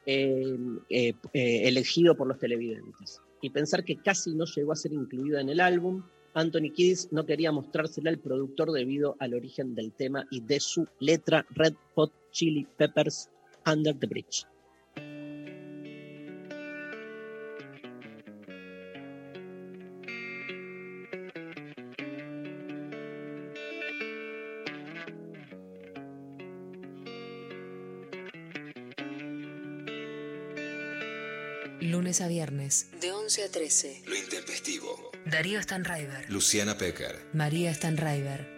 eh, 0.07 0.57
eh, 0.91 1.15
eh, 1.33 1.69
elegido 1.69 2.17
por 2.17 2.27
los 2.27 2.39
televidentes. 2.39 3.21
Y 3.41 3.51
pensar 3.51 3.85
que 3.85 3.97
casi 3.97 4.35
no 4.35 4.45
llegó 4.45 4.73
a 4.73 4.77
ser 4.77 4.93
incluido 4.93 5.39
en 5.39 5.49
el 5.49 5.61
álbum, 5.61 6.03
Anthony 6.35 6.73
Kiddis 6.75 7.13
no 7.13 7.25
quería 7.25 7.53
mostrársela 7.53 8.11
al 8.11 8.19
productor 8.19 8.73
debido 8.73 9.17
al 9.21 9.35
origen 9.35 9.75
del 9.75 9.93
tema 9.93 10.27
y 10.31 10.41
de 10.41 10.61
su 10.61 10.87
letra 10.99 11.47
Red 11.51 11.75
Hot 11.95 12.13
Chili 12.33 12.67
Peppers 12.77 13.31
Under 13.67 13.97
the 13.97 14.07
Bridge. 14.07 14.47
Lunes 32.15 32.21
a 32.21 32.29
viernes, 32.29 32.87
de 33.01 33.11
11 33.11 33.43
a 33.43 33.51
13. 33.51 34.03
Lo 34.07 34.15
intempestivo. 34.15 35.11
Darío 35.27 35.61
Stanraiver, 35.61 36.31
Luciana 36.31 36.79
Pecker. 36.79 37.19
María 37.33 37.75
Stanraiver. 37.75 38.54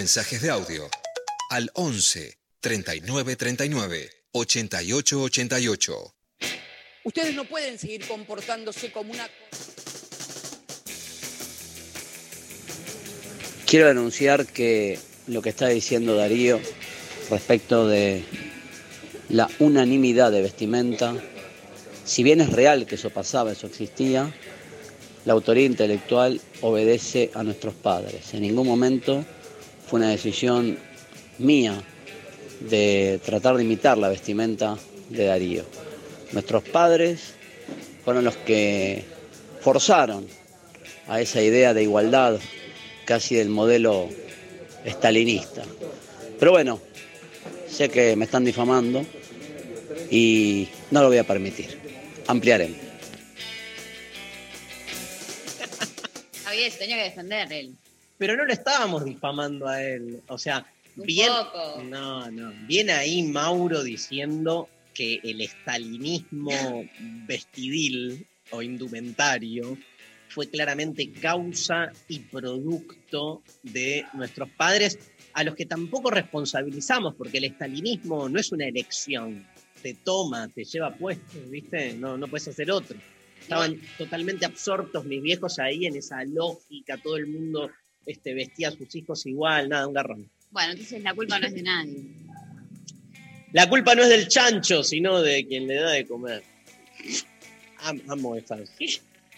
Mensajes 0.00 0.40
de 0.40 0.48
audio 0.48 0.88
al 1.50 1.70
11 1.74 2.38
39 2.60 3.36
39 3.36 4.10
88 4.32 5.20
88. 5.20 6.14
Ustedes 7.04 7.34
no 7.34 7.44
pueden 7.44 7.78
seguir 7.78 8.08
comportándose 8.08 8.92
como 8.92 9.12
una... 9.12 9.28
Quiero 13.66 13.88
denunciar 13.88 14.46
que 14.46 14.98
lo 15.26 15.42
que 15.42 15.50
está 15.50 15.68
diciendo 15.68 16.16
Darío 16.16 16.58
respecto 17.28 17.86
de 17.86 18.24
la 19.28 19.50
unanimidad 19.58 20.32
de 20.32 20.40
vestimenta. 20.40 21.14
Si 22.06 22.22
bien 22.22 22.40
es 22.40 22.50
real 22.50 22.86
que 22.86 22.94
eso 22.94 23.10
pasaba, 23.10 23.52
eso 23.52 23.66
existía, 23.66 24.34
la 25.26 25.34
autoría 25.34 25.66
intelectual 25.66 26.40
obedece 26.62 27.30
a 27.34 27.42
nuestros 27.42 27.74
padres. 27.74 28.32
En 28.32 28.40
ningún 28.40 28.66
momento 28.66 29.26
fue 29.90 29.98
una 29.98 30.10
decisión 30.10 30.78
mía 31.38 31.82
de 32.60 33.20
tratar 33.24 33.56
de 33.56 33.64
imitar 33.64 33.98
la 33.98 34.08
vestimenta 34.08 34.78
de 35.08 35.24
Darío. 35.24 35.64
Nuestros 36.30 36.62
padres 36.62 37.34
fueron 38.04 38.22
los 38.22 38.36
que 38.36 39.02
forzaron 39.60 40.28
a 41.08 41.20
esa 41.20 41.42
idea 41.42 41.74
de 41.74 41.82
igualdad 41.82 42.38
casi 43.04 43.34
del 43.34 43.48
modelo 43.48 44.08
estalinista. 44.84 45.64
Pero 46.38 46.52
bueno, 46.52 46.80
sé 47.68 47.88
que 47.88 48.14
me 48.14 48.26
están 48.26 48.44
difamando 48.44 49.04
y 50.08 50.68
no 50.92 51.02
lo 51.02 51.08
voy 51.08 51.18
a 51.18 51.24
permitir. 51.24 51.80
Ampliaremos. 52.28 52.78
Se 56.70 56.78
tenía 56.78 56.98
que 56.98 57.02
defender 57.02 57.52
él. 57.52 57.76
Pero 58.20 58.36
no 58.36 58.44
lo 58.44 58.52
estábamos 58.52 59.02
difamando 59.06 59.66
a 59.66 59.82
él. 59.82 60.20
O 60.28 60.36
sea, 60.36 60.66
Un 60.94 61.06
bien. 61.06 61.30
poco. 61.30 61.82
No, 61.84 62.30
no. 62.30 62.52
Bien 62.66 62.90
ahí 62.90 63.22
Mauro 63.22 63.82
diciendo 63.82 64.68
que 64.92 65.20
el 65.24 65.40
estalinismo 65.40 66.50
vestidil 67.26 68.26
o 68.50 68.60
indumentario 68.60 69.78
fue 70.28 70.50
claramente 70.50 71.10
causa 71.12 71.92
y 72.08 72.18
producto 72.18 73.42
de 73.62 74.04
nuestros 74.12 74.50
padres, 74.50 74.98
a 75.32 75.42
los 75.42 75.54
que 75.54 75.64
tampoco 75.64 76.10
responsabilizamos, 76.10 77.14
porque 77.14 77.38
el 77.38 77.44
estalinismo 77.44 78.28
no 78.28 78.38
es 78.38 78.52
una 78.52 78.66
elección. 78.66 79.46
Te 79.82 79.94
toma, 79.94 80.46
te 80.48 80.64
lleva 80.64 80.94
puesto, 80.94 81.40
¿viste? 81.48 81.94
No, 81.94 82.18
no 82.18 82.28
puedes 82.28 82.48
hacer 82.48 82.70
otro. 82.70 82.98
Estaban 83.40 83.80
totalmente 83.96 84.44
absortos 84.44 85.06
mis 85.06 85.22
viejos 85.22 85.58
ahí 85.58 85.86
en 85.86 85.96
esa 85.96 86.22
lógica, 86.24 86.98
todo 86.98 87.16
el 87.16 87.26
mundo 87.26 87.70
este, 88.06 88.34
vestía 88.34 88.68
a 88.68 88.72
sus 88.72 88.94
hijos 88.94 89.26
igual, 89.26 89.68
nada, 89.68 89.86
un 89.86 89.94
garrón. 89.94 90.30
Bueno, 90.50 90.72
entonces 90.72 91.02
la 91.02 91.14
culpa 91.14 91.38
no 91.38 91.46
es 91.46 91.54
de 91.54 91.62
nadie. 91.62 92.04
La 93.52 93.68
culpa 93.68 93.94
no 93.94 94.02
es 94.02 94.08
del 94.08 94.28
chancho, 94.28 94.82
sino 94.84 95.20
de 95.22 95.46
quien 95.46 95.66
le 95.66 95.74
da 95.74 95.90
de 95.90 96.06
comer. 96.06 96.42
Am- 97.78 98.02
amo 98.08 98.36
esa, 98.36 98.58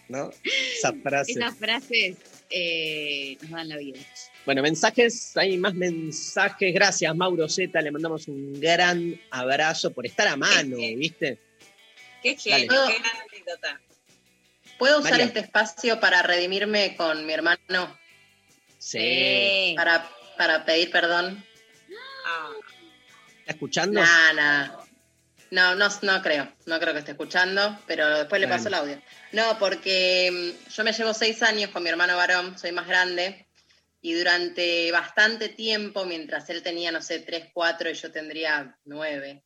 ¿no? 0.08 0.30
Esa 0.76 0.92
frase. 1.02 1.32
Esas 1.32 1.56
frases 1.56 2.16
eh, 2.50 3.38
nos 3.40 3.50
dan 3.50 3.68
la 3.68 3.76
vida. 3.76 3.98
Bueno, 4.44 4.62
mensajes, 4.62 5.36
hay 5.36 5.56
más 5.56 5.74
mensajes. 5.74 6.74
Gracias, 6.74 7.14
Mauro 7.14 7.48
Z. 7.48 7.80
Le 7.80 7.90
mandamos 7.90 8.28
un 8.28 8.60
gran 8.60 9.18
abrazo 9.30 9.92
por 9.92 10.04
estar 10.04 10.28
a 10.28 10.36
mano, 10.36 10.76
¿viste? 10.76 11.38
Qué 12.22 12.36
genio, 12.36 12.68
qué 12.68 12.98
gran 12.98 13.16
anécdota. 13.30 13.80
¿Puedo 14.78 14.98
usar 14.98 15.12
María. 15.12 15.26
este 15.26 15.40
espacio 15.40 16.00
para 16.00 16.22
redimirme 16.22 16.96
con 16.96 17.24
mi 17.24 17.32
hermano? 17.32 17.98
Sí. 18.82 19.74
Para, 19.76 20.10
para 20.36 20.64
pedir 20.64 20.90
perdón. 20.90 21.44
¿Está 23.38 23.52
escuchando? 23.52 24.00
Nah, 24.00 24.32
nah. 24.32 24.76
No, 25.52 25.76
no, 25.76 25.88
no 26.02 26.22
creo, 26.22 26.52
no 26.66 26.80
creo 26.80 26.92
que 26.92 26.98
esté 27.00 27.12
escuchando, 27.12 27.78
pero 27.86 28.08
después 28.18 28.40
le 28.40 28.48
paso 28.48 28.68
el 28.68 28.74
audio. 28.74 29.00
No, 29.30 29.56
porque 29.58 30.30
mm, 30.32 30.70
yo 30.70 30.82
me 30.82 30.92
llevo 30.92 31.14
seis 31.14 31.42
años 31.42 31.70
con 31.70 31.84
mi 31.84 31.90
hermano 31.90 32.16
varón, 32.16 32.58
soy 32.58 32.72
más 32.72 32.88
grande, 32.88 33.46
y 34.00 34.14
durante 34.14 34.90
bastante 34.90 35.48
tiempo, 35.50 36.04
mientras 36.04 36.48
él 36.50 36.62
tenía, 36.62 36.90
no 36.90 37.02
sé, 37.02 37.20
tres, 37.20 37.50
cuatro 37.52 37.88
y 37.88 37.94
yo 37.94 38.10
tendría 38.10 38.76
nueve, 38.84 39.44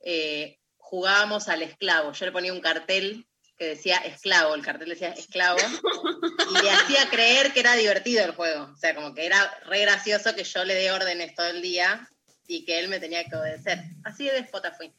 eh, 0.00 0.58
jugábamos 0.78 1.48
al 1.48 1.62
esclavo. 1.62 2.12
Yo 2.12 2.26
le 2.26 2.32
ponía 2.32 2.52
un 2.52 2.60
cartel 2.60 3.24
que 3.58 3.66
decía 3.66 3.96
esclavo, 3.98 4.54
el 4.54 4.62
cartel 4.62 4.88
decía 4.88 5.10
esclavo, 5.10 5.58
y 5.58 6.62
le 6.62 6.70
hacía 6.70 7.08
creer 7.08 7.52
que 7.52 7.60
era 7.60 7.74
divertido 7.76 8.24
el 8.24 8.32
juego. 8.32 8.70
O 8.72 8.76
sea, 8.76 8.94
como 8.94 9.14
que 9.14 9.26
era 9.26 9.58
re 9.66 9.80
gracioso 9.82 10.34
que 10.34 10.44
yo 10.44 10.64
le 10.64 10.74
dé 10.74 10.90
órdenes 10.90 11.34
todo 11.34 11.46
el 11.46 11.62
día 11.62 12.08
y 12.48 12.64
que 12.64 12.80
él 12.80 12.88
me 12.88 13.00
tenía 13.00 13.24
que 13.24 13.36
obedecer. 13.36 13.78
Así 14.04 14.24
de 14.24 14.32
déspota 14.32 14.72
fui. 14.72 14.92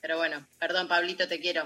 Pero 0.00 0.16
bueno, 0.16 0.46
perdón, 0.58 0.88
Pablito, 0.88 1.28
te 1.28 1.38
quiero. 1.38 1.64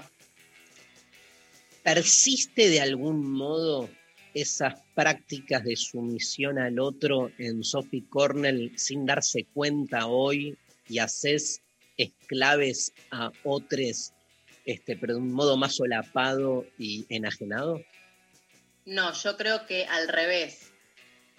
¿Persiste 1.83 2.69
de 2.69 2.81
algún 2.81 3.31
modo 3.31 3.89
esas 4.33 4.79
prácticas 4.93 5.63
de 5.63 5.75
sumisión 5.75 6.59
al 6.59 6.79
otro 6.79 7.31
en 7.39 7.63
Sophie 7.63 8.07
Cornell 8.09 8.73
sin 8.77 9.05
darse 9.05 9.45
cuenta 9.53 10.05
hoy 10.05 10.57
y 10.87 10.99
haces 10.99 11.61
esclaves 11.97 12.93
a 13.09 13.31
otros, 13.43 14.13
este, 14.67 14.97
pero 14.97 15.13
de 15.13 15.19
un 15.21 15.31
modo 15.31 15.57
más 15.57 15.75
solapado 15.75 16.65
y 16.77 17.05
enajenado? 17.09 17.81
No, 18.85 19.13
yo 19.13 19.37
creo 19.37 19.65
que 19.65 19.85
al 19.85 20.07
revés. 20.07 20.71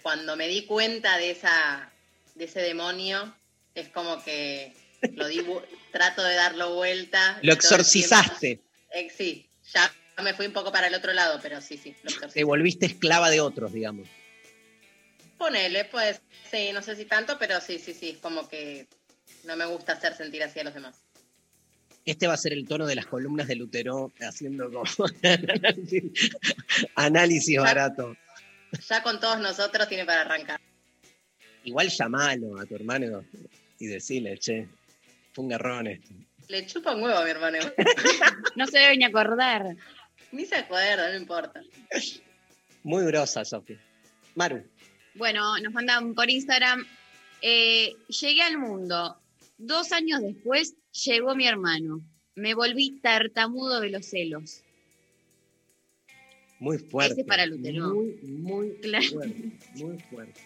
Cuando 0.01 0.35
me 0.35 0.47
di 0.47 0.65
cuenta 0.65 1.17
de 1.17 1.31
esa 1.31 1.91
de 2.35 2.45
ese 2.45 2.61
demonio, 2.61 3.35
es 3.75 3.89
como 3.89 4.23
que 4.23 4.73
lo 5.13 5.27
di 5.27 5.45
trato 5.91 6.23
de 6.23 6.35
darlo 6.35 6.73
vuelta. 6.75 7.37
Lo 7.43 7.53
exorcizaste, 7.53 8.61
Eh, 8.91 9.09
sí, 9.15 9.47
ya 9.73 9.91
me 10.23 10.33
fui 10.33 10.47
un 10.47 10.53
poco 10.53 10.71
para 10.71 10.87
el 10.87 10.95
otro 10.95 11.13
lado, 11.13 11.39
pero 11.41 11.61
sí, 11.61 11.77
sí, 11.77 11.95
lo 12.03 12.09
exorcicé. 12.09 12.39
te 12.39 12.43
volviste 12.43 12.85
esclava 12.87 13.29
de 13.29 13.41
otros, 13.41 13.71
digamos. 13.73 14.07
Ponele, 15.37 15.85
pues, 15.85 16.21
sí, 16.49 16.71
no 16.73 16.81
sé 16.81 16.95
si 16.95 17.05
tanto, 17.05 17.37
pero 17.37 17.61
sí, 17.61 17.77
sí, 17.77 17.93
sí, 17.93 18.09
es 18.09 18.17
como 18.17 18.49
que 18.49 18.87
no 19.43 19.55
me 19.55 19.65
gusta 19.65 19.93
hacer 19.93 20.15
sentir 20.15 20.43
así 20.43 20.59
a 20.59 20.63
los 20.63 20.73
demás. 20.73 20.95
Este 22.05 22.27
va 22.27 22.33
a 22.33 22.37
ser 22.37 22.53
el 22.53 22.67
tono 22.67 22.87
de 22.87 22.95
las 22.95 23.05
columnas 23.05 23.47
de 23.47 23.55
Lutero 23.55 24.11
haciendo 24.21 24.71
como 24.71 24.83
análisis, 26.95 27.57
barato. 27.59 28.15
Ya 28.87 29.03
con 29.03 29.19
todos 29.19 29.39
nosotros 29.39 29.87
tiene 29.87 30.05
para 30.05 30.21
arrancar. 30.21 30.59
Igual 31.63 31.89
llamalo 31.89 32.59
a 32.59 32.65
tu 32.65 32.75
hermano 32.75 33.23
y 33.79 33.87
decirle, 33.87 34.37
che, 34.37 34.67
fue 35.33 35.43
un 35.43 35.49
garrón 35.49 35.87
esto. 35.87 36.09
Le 36.47 36.65
chupa 36.65 36.95
un 36.95 37.03
huevo 37.03 37.17
a 37.19 37.23
mi 37.23 37.29
hermano. 37.29 37.59
No 38.55 38.65
se 38.65 38.79
debe 38.79 38.97
ni 38.97 39.05
acordar. 39.05 39.75
Ni 40.31 40.45
se 40.45 40.55
acuerda, 40.55 41.09
no 41.11 41.17
importa. 41.17 41.61
Muy 42.83 43.05
grosa, 43.05 43.45
Sofía. 43.45 43.79
Maru, 44.35 44.63
Bueno, 45.15 45.57
nos 45.59 45.73
mandan 45.73 46.15
por 46.15 46.29
Instagram. 46.29 46.85
eh, 47.41 47.95
llegué 48.07 48.41
al 48.41 48.57
mundo. 48.57 49.19
Dos 49.59 49.91
años 49.91 50.21
después 50.21 50.73
llegó 51.05 51.35
mi 51.35 51.45
hermano. 51.47 52.01
Me 52.35 52.53
volví 52.53 52.99
tartamudo 53.01 53.81
de 53.81 53.89
los 53.89 54.05
celos. 54.05 54.63
muy 56.59 56.77
fuerte. 56.77 57.11
Ese 57.13 57.21
es 57.21 57.27
para 57.27 57.45
Lutero. 57.45 57.93
Muy, 57.93 58.15
muy 58.23 58.69
Claro. 58.81 59.05
fuerte. 59.11 59.43
Muy 59.75 59.97
fuerte. 60.09 60.41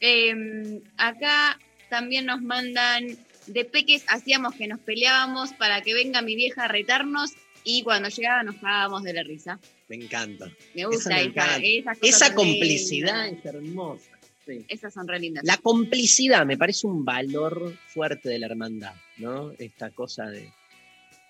Eh, 0.00 0.80
acá 0.98 1.58
también 1.90 2.26
nos 2.26 2.42
mandan, 2.42 3.16
de 3.46 3.64
peques 3.64 4.04
hacíamos 4.08 4.54
que 4.54 4.66
nos 4.68 4.80
peleábamos 4.80 5.52
para 5.54 5.80
que 5.82 5.94
venga 5.94 6.20
mi 6.22 6.36
vieja 6.36 6.64
a 6.64 6.68
retarnos 6.68 7.32
y 7.64 7.82
cuando 7.82 8.08
llegaba 8.10 8.42
nos 8.44 8.56
cagábamos 8.56 9.02
de 9.02 9.12
la 9.14 9.22
risa. 9.22 9.58
Me 9.88 9.96
encanta. 9.96 10.50
Me 10.74 10.84
gusta 10.86 11.10
me 11.10 11.20
esa, 11.20 11.56
encanta. 11.56 11.92
Esa 12.02 12.26
son 12.28 12.34
complicidad 12.36 13.28
es 13.28 13.44
hermosa. 13.44 14.15
Sí. 14.46 14.64
Esas 14.68 14.94
son 14.94 15.08
re 15.08 15.18
lindas. 15.18 15.44
La 15.44 15.56
complicidad 15.56 16.46
me 16.46 16.56
parece 16.56 16.86
un 16.86 17.04
valor 17.04 17.76
fuerte 17.88 18.28
de 18.28 18.38
la 18.38 18.46
hermandad, 18.46 18.94
¿no? 19.18 19.52
Esta 19.58 19.90
cosa 19.90 20.26
de. 20.26 20.52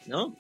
¿No? 0.07 0.37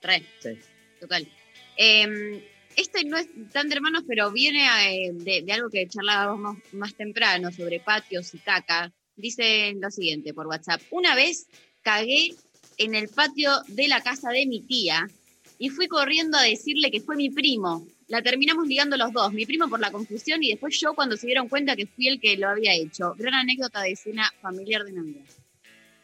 Re, 0.00 0.22
Sí. 0.40 0.58
total. 1.00 1.28
Eh, 1.76 2.42
este 2.76 3.04
no 3.04 3.16
es 3.16 3.28
tan 3.52 3.68
de 3.68 3.76
hermanos, 3.76 4.04
pero 4.08 4.32
viene 4.32 4.66
eh, 4.86 5.12
de, 5.12 5.42
de 5.42 5.52
algo 5.52 5.68
que 5.70 5.86
charlábamos 5.86 6.56
más 6.72 6.94
temprano 6.94 7.52
sobre 7.52 7.80
patios 7.80 8.34
y 8.34 8.38
caca. 8.38 8.92
Dicen 9.16 9.80
lo 9.80 9.90
siguiente 9.90 10.34
por 10.34 10.46
WhatsApp. 10.46 10.80
Una 10.90 11.14
vez 11.14 11.46
cagué 11.82 12.34
en 12.78 12.94
el 12.94 13.08
patio 13.08 13.52
de 13.68 13.86
la 13.86 14.00
casa 14.00 14.30
de 14.30 14.46
mi 14.46 14.60
tía 14.60 15.06
y 15.58 15.68
fui 15.68 15.86
corriendo 15.86 16.36
a 16.36 16.42
decirle 16.42 16.90
que 16.90 17.00
fue 17.00 17.16
mi 17.16 17.30
primo. 17.30 17.86
La 18.08 18.22
terminamos 18.22 18.66
ligando 18.66 18.96
los 18.96 19.12
dos, 19.12 19.32
mi 19.32 19.46
primo 19.46 19.68
por 19.68 19.80
la 19.80 19.90
confusión 19.90 20.42
y 20.42 20.50
después 20.50 20.78
yo 20.78 20.94
cuando 20.94 21.16
se 21.16 21.26
dieron 21.26 21.48
cuenta 21.48 21.74
que 21.74 21.86
fui 21.86 22.08
el 22.08 22.20
que 22.20 22.36
lo 22.36 22.48
había 22.48 22.74
hecho. 22.74 23.14
Gran 23.16 23.34
anécdota 23.34 23.82
de 23.82 23.96
cena 23.96 24.30
familiar 24.42 24.84
de 24.84 24.92
Navidad. 24.92 25.24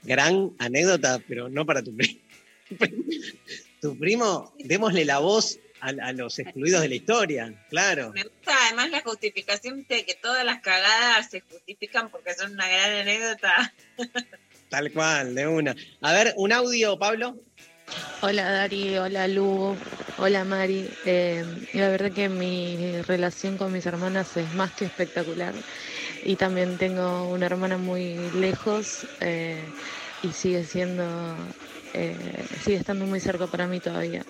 Gran 0.02 0.52
anécdota, 0.58 1.22
pero 1.28 1.48
no 1.48 1.66
para 1.66 1.82
tu 1.82 1.94
primo. 1.94 2.20
tu 3.80 3.98
primo, 3.98 4.54
démosle 4.58 5.04
la 5.04 5.18
voz 5.18 5.58
a, 5.80 5.88
a 5.88 6.12
los 6.12 6.38
excluidos 6.38 6.80
de 6.80 6.88
la 6.88 6.94
historia, 6.94 7.66
claro. 7.68 8.12
Me 8.12 8.22
gusta 8.22 8.52
además 8.66 8.90
la 8.90 9.02
justificación 9.02 9.84
de 9.88 10.04
que 10.04 10.14
todas 10.14 10.44
las 10.44 10.60
cagadas 10.60 11.30
se 11.30 11.40
justifican 11.40 12.10
porque 12.10 12.34
son 12.34 12.52
una 12.52 12.66
gran 12.66 12.92
anécdota. 12.92 13.74
Tal 14.70 14.92
cual, 14.92 15.34
de 15.34 15.46
una. 15.48 15.74
A 16.00 16.12
ver, 16.12 16.32
un 16.36 16.52
audio, 16.52 16.98
Pablo. 16.98 17.36
Hola 18.22 18.50
Dari, 18.52 18.96
hola 18.98 19.26
Lu, 19.28 19.80
hola 20.16 20.44
Mari. 20.44 20.98
Eh, 21.02 21.44
la 21.72 21.88
verdad 21.88 22.12
que 22.12 22.28
mi 22.28 23.00
relación 23.02 23.56
con 23.56 23.72
mis 23.72 23.86
hermanas 23.86 24.36
es 24.36 24.52
más 24.52 24.72
que 24.72 24.84
espectacular 24.84 25.64
y 26.22 26.36
también 26.36 26.78
tengo 26.78 27.28
una 27.30 27.46
hermana 27.46 27.78
muy 27.78 28.30
lejos, 28.30 29.08
eh, 29.20 29.74
y 30.20 30.32
sigue 30.34 30.64
siendo, 30.64 31.56
eh, 31.92 32.46
sigue 32.58 32.76
estando 32.78 33.06
muy 33.06 33.20
cerca 33.20 33.48
para 33.48 33.66
mí 33.68 33.80
todavía. 33.80 34.26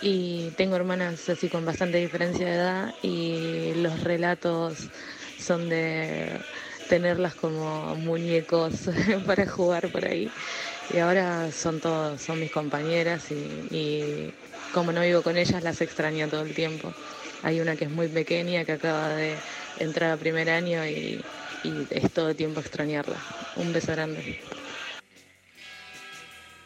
Y 0.00 0.52
tengo 0.56 0.76
hermanas 0.76 1.28
así 1.28 1.48
con 1.48 1.64
bastante 1.64 1.98
diferencia 1.98 2.46
de 2.46 2.54
edad 2.54 2.94
y 3.00 3.74
los 3.76 4.02
relatos 4.02 4.90
son 5.36 5.68
de 5.68 6.46
tenerlas 6.86 7.34
como 7.36 7.96
muñecos 7.96 8.90
para 9.26 9.46
jugar 9.46 9.90
por 9.90 10.06
ahí. 10.06 10.34
Y 10.92 10.98
ahora 10.98 11.50
son 11.52 11.80
todos, 11.80 12.20
son 12.20 12.38
mis 12.38 12.50
compañeras 12.50 13.30
y, 13.30 13.34
y 13.70 14.34
como 14.70 14.92
no 14.92 15.00
vivo 15.00 15.22
con 15.22 15.38
ellas 15.38 15.62
las 15.62 15.80
extraño 15.80 16.28
todo 16.28 16.42
el 16.42 16.52
tiempo. 16.54 16.92
Hay 17.42 17.60
una 17.60 17.76
que 17.76 17.84
es 17.84 17.90
muy 17.90 18.08
pequeña 18.08 18.64
que 18.64 18.72
acaba 18.72 19.08
de 19.14 19.38
entrar 19.76 20.10
a 20.10 20.16
primer 20.18 20.50
año 20.50 20.86
y, 20.86 21.24
y 21.62 21.86
es 21.90 22.12
todo 22.12 22.28
el 22.28 22.36
tiempo 22.36 22.60
extrañarla. 22.60 23.24
Un 23.54 23.72
beso 23.72 23.92
grande. 23.92 24.22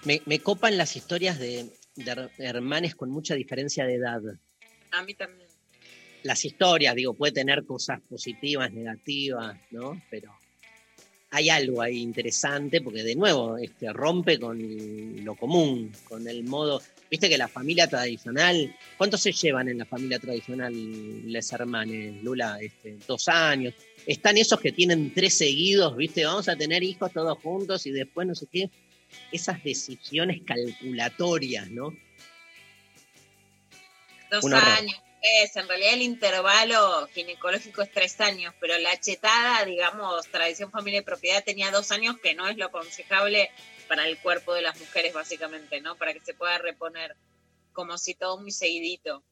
Me, 0.05 0.23
me 0.27 0.41
copan 0.41 0.77
las 0.77 0.97
historias 0.97 1.39
de, 1.39 1.71
de 1.95 2.13
her- 2.13 2.31
hermanes 2.39 2.97
con 2.97 3.11
mucha 3.11 3.35
diferencia 3.35 3.87
de 3.87 3.95
edad. 3.95 4.21
A 4.91 5.03
mí 5.05 5.15
también. 5.15 5.49
Las 6.25 6.45
historias, 6.45 6.97
digo, 6.97 7.15
puede 7.15 7.33
tener 7.33 7.65
cosas 7.65 8.01
positivas, 8.09 8.73
negativas, 8.73 9.57
¿no? 9.71 10.03
Pero 10.11 10.37
hay 11.37 11.51
algo 11.51 11.83
ahí 11.83 11.99
interesante 11.99 12.81
porque 12.81 13.03
de 13.03 13.15
nuevo 13.15 13.59
este, 13.59 13.93
rompe 13.93 14.41
con 14.41 14.59
lo 15.23 15.35
común, 15.35 15.93
con 16.09 16.27
el 16.27 16.45
modo, 16.45 16.81
viste 17.11 17.29
que 17.29 17.37
la 17.37 17.47
familia 17.47 17.87
tradicional, 17.87 18.75
¿cuántos 18.97 19.21
se 19.21 19.33
llevan 19.33 19.69
en 19.69 19.77
la 19.77 19.85
familia 19.85 20.19
tradicional 20.19 20.73
les 21.31 21.53
hermanes, 21.53 22.23
Lula? 22.23 22.57
Este, 22.59 22.97
dos 23.07 23.29
años. 23.29 23.75
Están 24.07 24.39
esos 24.39 24.59
que 24.61 24.73
tienen 24.73 25.13
tres 25.13 25.37
seguidos, 25.37 25.95
viste, 25.95 26.25
vamos 26.25 26.49
a 26.49 26.57
tener 26.57 26.83
hijos 26.83 27.13
todos 27.13 27.37
juntos 27.41 27.85
y 27.85 27.91
después 27.91 28.27
no 28.27 28.35
sé 28.35 28.47
qué. 28.51 28.71
Esas 29.31 29.63
decisiones 29.63 30.41
calculatorias, 30.47 31.71
¿no? 31.71 31.95
Dos 34.31 34.43
Un 34.43 34.55
años. 34.55 34.97
Es, 35.43 35.57
en 35.57 35.67
realidad 35.67 35.95
el 35.95 36.03
intervalo 36.03 37.09
ginecológico 37.09 37.83
es 37.83 37.91
tres 37.91 38.21
años, 38.21 38.55
pero 38.61 38.79
la 38.79 38.99
chetada, 39.01 39.65
digamos, 39.65 40.27
tradición, 40.29 40.71
familia 40.71 41.01
y 41.01 41.03
propiedad 41.03 41.43
tenía 41.43 41.73
dos 41.73 41.91
años, 41.91 42.17
que 42.23 42.35
no 42.35 42.47
es 42.47 42.57
lo 42.57 42.67
aconsejable 42.67 43.51
para 43.89 44.07
el 44.07 44.19
cuerpo 44.19 44.55
de 44.55 44.63
las 44.63 44.79
mujeres, 44.79 45.13
básicamente, 45.13 45.81
¿no? 45.81 45.97
Para 45.97 46.13
que 46.13 46.21
se 46.21 46.35
pueda 46.35 46.59
reponer, 46.59 47.17
como 47.73 47.99
si 47.99 48.15
todo 48.15 48.39
muy 48.39 48.53
seguidito. 48.53 49.25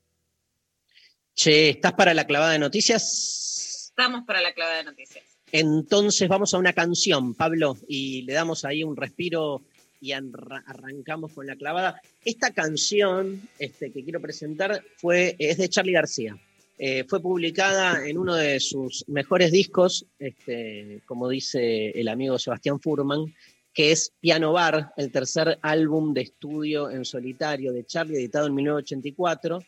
Che, 1.34 1.70
¿estás 1.70 1.92
para 1.92 2.12
la 2.12 2.26
clavada 2.26 2.52
de 2.52 2.58
noticias? 2.58 3.88
Estamos 3.90 4.24
para 4.26 4.40
la 4.40 4.52
clave 4.52 4.78
de 4.78 4.84
noticias. 4.84 5.24
Entonces 5.52 6.28
vamos 6.28 6.52
a 6.54 6.58
una 6.58 6.72
canción, 6.72 7.34
Pablo, 7.34 7.76
y 7.86 8.22
le 8.22 8.32
damos 8.32 8.64
ahí 8.64 8.82
un 8.82 8.96
respiro 8.96 9.62
y 10.04 10.12
arra- 10.12 10.62
arrancamos 10.66 11.32
con 11.32 11.46
la 11.46 11.56
clavada. 11.56 11.98
Esta 12.24 12.50
canción 12.52 13.40
este, 13.58 13.90
que 13.90 14.04
quiero 14.04 14.20
presentar 14.20 14.82
fue, 14.98 15.34
es 15.38 15.56
de 15.56 15.68
Charlie 15.70 15.94
García. 15.94 16.36
Eh, 16.76 17.04
fue 17.08 17.20
publicada 17.22 18.06
en 18.06 18.18
uno 18.18 18.34
de 18.34 18.60
sus 18.60 19.04
mejores 19.08 19.50
discos, 19.50 20.04
este, 20.18 21.00
como 21.06 21.28
dice 21.28 21.90
el 21.98 22.08
amigo 22.08 22.38
Sebastián 22.38 22.80
Furman, 22.80 23.32
que 23.72 23.92
es 23.92 24.12
Piano 24.20 24.52
Bar, 24.52 24.92
el 24.96 25.10
tercer 25.10 25.58
álbum 25.62 26.12
de 26.12 26.20
estudio 26.22 26.90
en 26.90 27.04
solitario 27.06 27.72
de 27.72 27.84
Charlie, 27.86 28.18
editado 28.18 28.46
en 28.48 28.54
1984. 28.56 29.60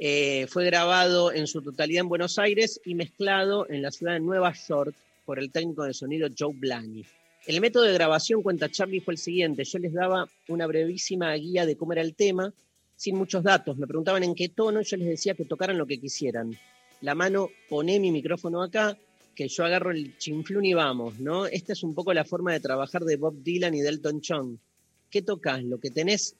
Eh, 0.00 0.46
fue 0.48 0.64
grabado 0.66 1.32
en 1.32 1.46
su 1.46 1.62
totalidad 1.62 2.02
en 2.02 2.08
Buenos 2.08 2.38
Aires 2.38 2.80
y 2.84 2.94
mezclado 2.94 3.66
en 3.70 3.80
la 3.82 3.90
ciudad 3.90 4.12
de 4.12 4.20
Nueva 4.20 4.52
York 4.68 4.94
por 5.24 5.38
el 5.38 5.50
técnico 5.50 5.84
de 5.84 5.94
sonido 5.94 6.28
Joe 6.36 6.52
Blany. 6.54 7.04
El 7.48 7.62
método 7.62 7.84
de 7.84 7.94
grabación, 7.94 8.42
cuenta 8.42 8.70
Charlie, 8.70 9.00
fue 9.00 9.14
el 9.14 9.18
siguiente. 9.18 9.64
Yo 9.64 9.78
les 9.78 9.94
daba 9.94 10.28
una 10.48 10.66
brevísima 10.66 11.32
guía 11.32 11.64
de 11.64 11.78
cómo 11.78 11.94
era 11.94 12.02
el 12.02 12.14
tema, 12.14 12.52
sin 12.94 13.16
muchos 13.16 13.42
datos. 13.42 13.78
Me 13.78 13.86
preguntaban 13.86 14.22
en 14.22 14.34
qué 14.34 14.50
tono, 14.50 14.82
yo 14.82 14.98
les 14.98 15.08
decía 15.08 15.32
que 15.32 15.46
tocaran 15.46 15.78
lo 15.78 15.86
que 15.86 15.98
quisieran. 15.98 16.54
La 17.00 17.14
mano, 17.14 17.48
poné 17.70 18.00
mi 18.00 18.12
micrófono 18.12 18.62
acá, 18.62 18.98
que 19.34 19.48
yo 19.48 19.64
agarro 19.64 19.92
el 19.92 20.18
chinflún 20.18 20.66
y 20.66 20.74
vamos, 20.74 21.20
¿no? 21.20 21.46
Esta 21.46 21.72
es 21.72 21.82
un 21.82 21.94
poco 21.94 22.12
la 22.12 22.26
forma 22.26 22.52
de 22.52 22.60
trabajar 22.60 23.02
de 23.04 23.16
Bob 23.16 23.42
Dylan 23.42 23.74
y 23.74 23.80
Delton 23.80 24.20
John. 24.22 24.60
¿Qué 25.08 25.22
tocas? 25.22 25.64
Lo 25.64 25.80
que 25.80 25.90
tenés 25.90 26.36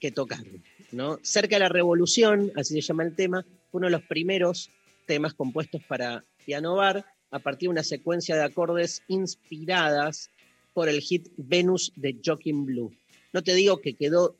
que 0.00 0.12
tocar, 0.12 0.44
¿no? 0.92 1.18
Cerca 1.20 1.56
de 1.56 1.60
la 1.60 1.68
Revolución, 1.68 2.52
así 2.56 2.72
se 2.72 2.80
llama 2.80 3.02
el 3.02 3.14
tema, 3.14 3.42
fue 3.70 3.80
uno 3.80 3.88
de 3.88 3.92
los 3.92 4.02
primeros 4.04 4.70
temas 5.04 5.34
compuestos 5.34 5.82
para 5.84 6.24
piano 6.46 6.76
bar, 6.76 7.04
a 7.30 7.38
partir 7.38 7.68
de 7.68 7.72
una 7.72 7.82
secuencia 7.82 8.36
de 8.36 8.42
acordes 8.44 9.02
inspiradas 9.08 10.30
por 10.74 10.88
el 10.88 11.00
hit 11.00 11.28
Venus 11.36 11.92
de 11.96 12.16
Joaquin 12.24 12.66
Blue. 12.66 12.92
No 13.32 13.42
te 13.42 13.54
digo 13.54 13.80
que 13.80 13.94
quedó 13.94 14.36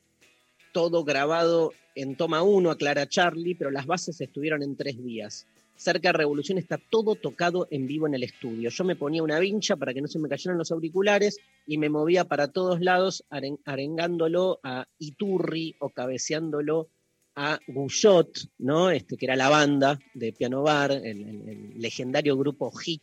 todo 0.73 1.05
grabado 1.05 1.73
en 1.95 2.17
toma 2.17 2.43
1, 2.43 2.71
aclara 2.71 3.09
Charlie, 3.09 3.55
pero 3.55 3.71
las 3.71 3.87
bases 3.87 4.21
estuvieron 4.21 4.63
en 4.63 4.77
tres 4.77 5.03
días. 5.03 5.47
Cerca 5.77 6.09
de 6.09 6.13
Revolución 6.19 6.57
está 6.59 6.79
todo 6.91 7.15
tocado 7.17 7.69
en 7.71 7.87
vivo 7.87 8.07
en 8.07 8.15
el 8.15 8.23
estudio. 8.23 8.71
Yo 8.71 8.85
me 8.85 8.97
ponía 8.97 9.23
una 9.23 9.39
vincha 9.39 9.77
para 9.77 9.93
que 9.93 10.01
no 10.01 10.09
se 10.09 10.19
me 10.19 10.29
cayeran 10.29 10.57
los 10.59 10.73
auriculares 10.73 11.39
y 11.67 11.77
me 11.79 11.91
movía 11.91 12.25
para 12.25 12.49
todos 12.49 12.81
lados 12.81 13.25
aren- 13.31 13.59
arengándolo 13.65 14.59
a 14.63 14.87
Iturri 14.99 15.75
o 15.79 15.91
cabeceándolo 15.91 16.89
a 17.37 17.59
Guyot, 17.67 18.31
¿no? 18.59 18.91
Este, 18.91 19.17
que 19.17 19.27
era 19.27 19.37
la 19.37 19.49
banda 19.51 19.99
de 20.15 20.33
Piano 20.33 20.63
Bar, 20.63 20.93
el, 20.93 21.05
el- 21.05 21.49
el 21.49 21.81
legendario 21.81 22.37
grupo 22.37 22.71
Hit, 22.73 23.03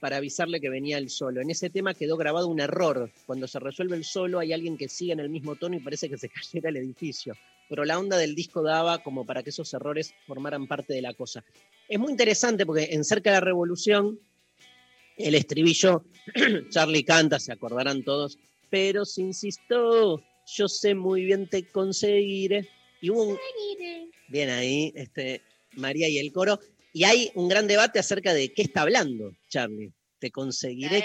para 0.00 0.16
avisarle 0.18 0.60
que 0.60 0.68
venía 0.68 0.98
el 0.98 1.08
solo. 1.08 1.40
En 1.40 1.50
ese 1.50 1.70
tema 1.70 1.94
quedó 1.94 2.16
grabado 2.16 2.48
un 2.48 2.60
error. 2.60 3.10
Cuando 3.24 3.46
se 3.48 3.58
resuelve 3.60 3.96
el 3.96 4.04
solo 4.04 4.38
hay 4.40 4.52
alguien 4.52 4.76
que 4.76 4.88
sigue 4.88 5.12
en 5.12 5.20
el 5.20 5.30
mismo 5.30 5.56
tono 5.56 5.76
y 5.76 5.80
parece 5.80 6.08
que 6.10 6.18
se 6.18 6.28
cayera 6.52 6.68
el 6.70 6.76
edificio. 6.76 7.34
Pero 7.68 7.84
la 7.84 7.98
onda 7.98 8.16
del 8.16 8.34
disco 8.34 8.62
daba 8.62 9.02
como 9.02 9.24
para 9.24 9.42
que 9.42 9.50
esos 9.50 9.72
errores 9.74 10.12
formaran 10.26 10.66
parte 10.66 10.92
de 10.94 11.02
la 11.02 11.14
cosa. 11.14 11.42
Es 11.88 11.98
muy 11.98 12.10
interesante 12.10 12.66
porque 12.66 12.88
en 12.90 13.04
Cerca 13.04 13.30
de 13.30 13.36
la 13.36 13.40
Revolución, 13.40 14.18
el 15.16 15.34
estribillo, 15.34 16.04
Charlie 16.70 17.04
canta, 17.04 17.38
se 17.38 17.52
acordarán 17.52 18.02
todos, 18.04 18.38
pero 18.70 19.04
si 19.04 19.22
insisto, 19.22 20.22
yo 20.46 20.68
sé 20.68 20.94
muy 20.94 21.24
bien 21.24 21.48
te 21.48 21.64
conseguiré. 21.64 22.68
Y 23.06 23.10
hubo 23.10 23.22
un, 23.22 23.38
Bien 24.26 24.50
ahí, 24.50 24.92
este, 24.96 25.40
María 25.76 26.08
y 26.08 26.18
el 26.18 26.32
coro. 26.32 26.58
Y 26.92 27.04
hay 27.04 27.30
un 27.36 27.48
gran 27.48 27.68
debate 27.68 28.00
acerca 28.00 28.34
de 28.34 28.52
qué 28.52 28.62
está 28.62 28.82
hablando 28.82 29.30
Charlie. 29.48 29.92
Te 30.18 30.32
conseguiré. 30.32 30.98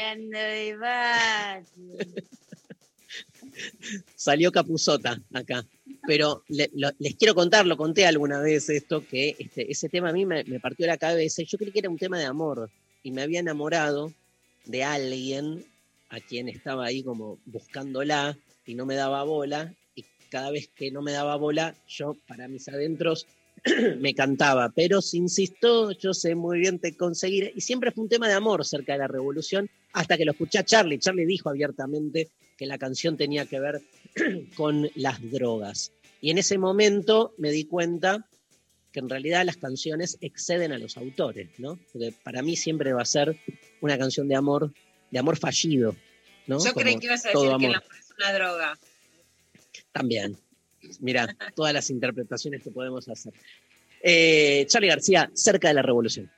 Salió 4.15 4.51
Capuzota 4.51 5.21
acá. 5.31 5.63
Pero 6.07 6.43
le- 6.47 6.71
lo- 6.73 6.89
les 6.97 7.15
quiero 7.17 7.35
contar, 7.35 7.67
lo 7.67 7.77
conté 7.77 8.07
alguna 8.07 8.41
vez 8.41 8.67
esto, 8.71 9.05
que 9.05 9.35
este, 9.37 9.71
ese 9.71 9.87
tema 9.87 10.09
a 10.09 10.13
mí 10.13 10.25
me, 10.25 10.43
me 10.45 10.59
partió 10.59 10.87
la 10.87 10.97
cabeza. 10.97 11.43
Yo 11.43 11.59
creí 11.59 11.71
que 11.71 11.77
era 11.79 11.89
un 11.91 11.99
tema 11.99 12.17
de 12.17 12.25
amor. 12.25 12.71
Y 13.03 13.11
me 13.11 13.21
había 13.21 13.41
enamorado 13.41 14.11
de 14.65 14.83
alguien 14.83 15.63
a 16.09 16.19
quien 16.19 16.49
estaba 16.49 16.87
ahí 16.87 17.03
como 17.03 17.37
buscándola 17.45 18.39
y 18.65 18.73
no 18.73 18.87
me 18.87 18.95
daba 18.95 19.21
bola. 19.21 19.71
Cada 20.31 20.49
vez 20.49 20.69
que 20.73 20.91
no 20.91 21.01
me 21.01 21.11
daba 21.11 21.35
bola, 21.35 21.75
yo 21.89 22.15
para 22.25 22.47
mis 22.47 22.69
adentros 22.69 23.27
me 23.99 24.13
cantaba, 24.13 24.69
pero 24.73 25.01
si 25.01 25.17
insisto, 25.17 25.91
yo 25.91 26.13
sé 26.13 26.35
muy 26.35 26.59
bien 26.59 26.79
te 26.79 26.95
conseguiré. 26.95 27.51
Y 27.53 27.59
siempre 27.59 27.91
fue 27.91 28.05
un 28.05 28.09
tema 28.09 28.29
de 28.29 28.33
amor 28.33 28.65
cerca 28.65 28.93
de 28.93 28.99
la 28.99 29.09
revolución, 29.09 29.69
hasta 29.91 30.15
que 30.17 30.23
lo 30.23 30.31
escuché 30.31 30.59
a 30.59 30.63
Charlie. 30.63 30.99
Charlie 30.99 31.25
dijo 31.25 31.49
abiertamente 31.49 32.29
que 32.57 32.65
la 32.65 32.77
canción 32.77 33.17
tenía 33.17 33.45
que 33.45 33.59
ver 33.59 33.81
con 34.55 34.89
las 34.95 35.19
drogas. 35.29 35.91
Y 36.21 36.31
en 36.31 36.37
ese 36.37 36.57
momento 36.57 37.33
me 37.37 37.51
di 37.51 37.65
cuenta 37.65 38.25
que 38.93 39.01
en 39.01 39.09
realidad 39.09 39.45
las 39.45 39.57
canciones 39.57 40.17
exceden 40.21 40.71
a 40.71 40.77
los 40.77 40.95
autores, 40.95 41.49
¿no? 41.57 41.77
Porque 41.91 42.13
para 42.23 42.41
mí 42.41 42.55
siempre 42.55 42.93
va 42.93 43.01
a 43.01 43.05
ser 43.05 43.37
una 43.81 43.97
canción 43.97 44.29
de 44.29 44.35
amor, 44.35 44.71
de 45.11 45.19
amor 45.19 45.37
fallido, 45.37 45.93
¿no? 46.47 46.63
Yo 46.63 46.73
creí 46.73 46.93
Como 46.93 46.99
que 47.01 47.05
ibas 47.07 47.25
a 47.25 47.29
decir 47.29 47.41
que 47.41 47.65
el 47.65 47.73
amor 47.75 47.83
es 47.99 48.11
una 48.17 48.33
droga. 48.33 48.79
También. 49.91 50.37
Mira, 50.99 51.35
todas 51.55 51.73
las 51.73 51.89
interpretaciones 51.89 52.63
que 52.63 52.71
podemos 52.71 53.07
hacer. 53.07 53.33
Eh, 54.03 54.65
Charlie 54.67 54.89
García, 54.89 55.29
cerca 55.33 55.67
de 55.67 55.75
la 55.75 55.81
revolución. 55.81 56.31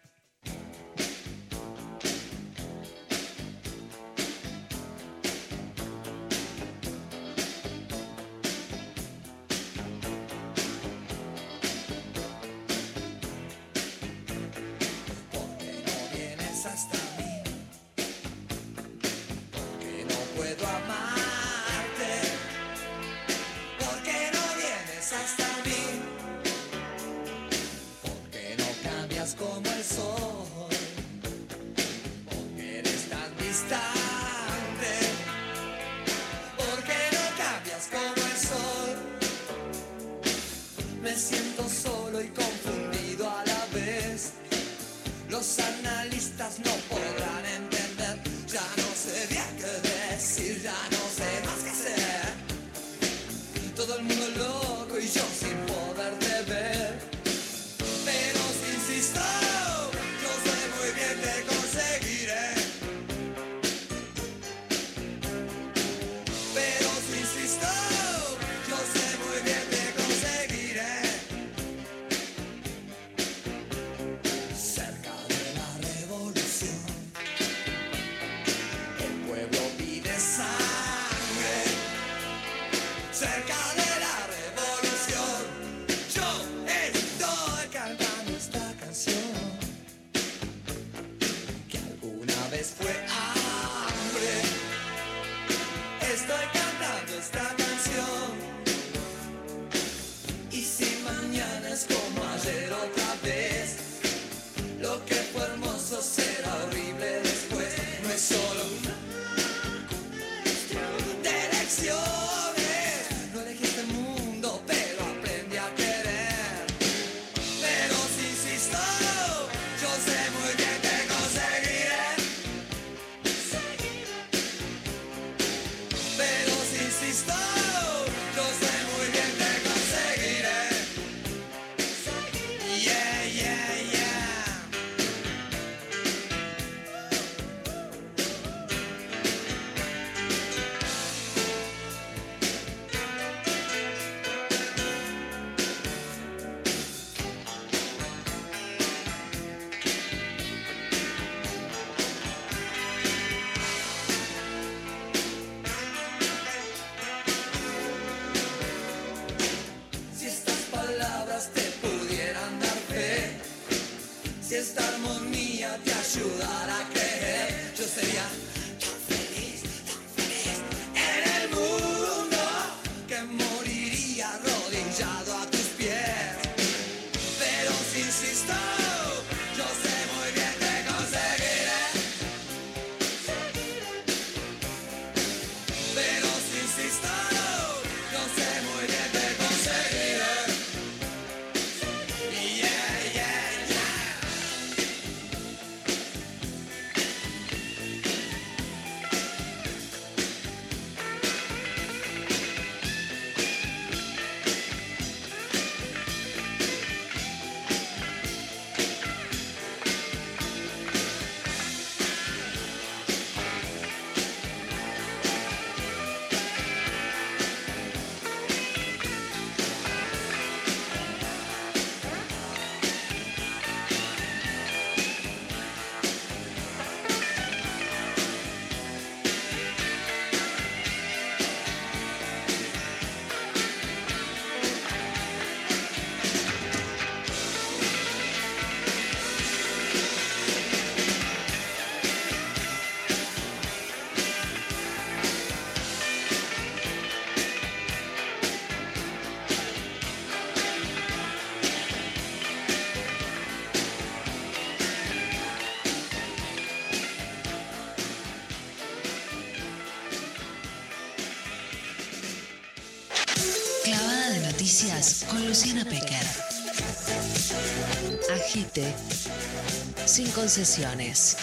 Sin 270.06 270.32
concesiones. 270.32 271.38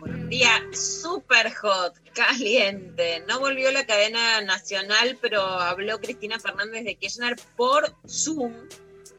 Un 0.00 0.28
día 0.30 0.62
super 0.72 1.54
hot, 1.56 1.98
caliente. 2.14 3.22
No 3.28 3.38
volvió 3.38 3.70
la 3.70 3.84
cadena 3.84 4.40
nacional, 4.40 5.18
pero 5.20 5.42
habló 5.42 6.00
Cristina 6.00 6.40
Fernández 6.40 6.84
de 6.84 6.94
Kirchner 6.94 7.36
por 7.54 7.94
Zoom. 8.08 8.54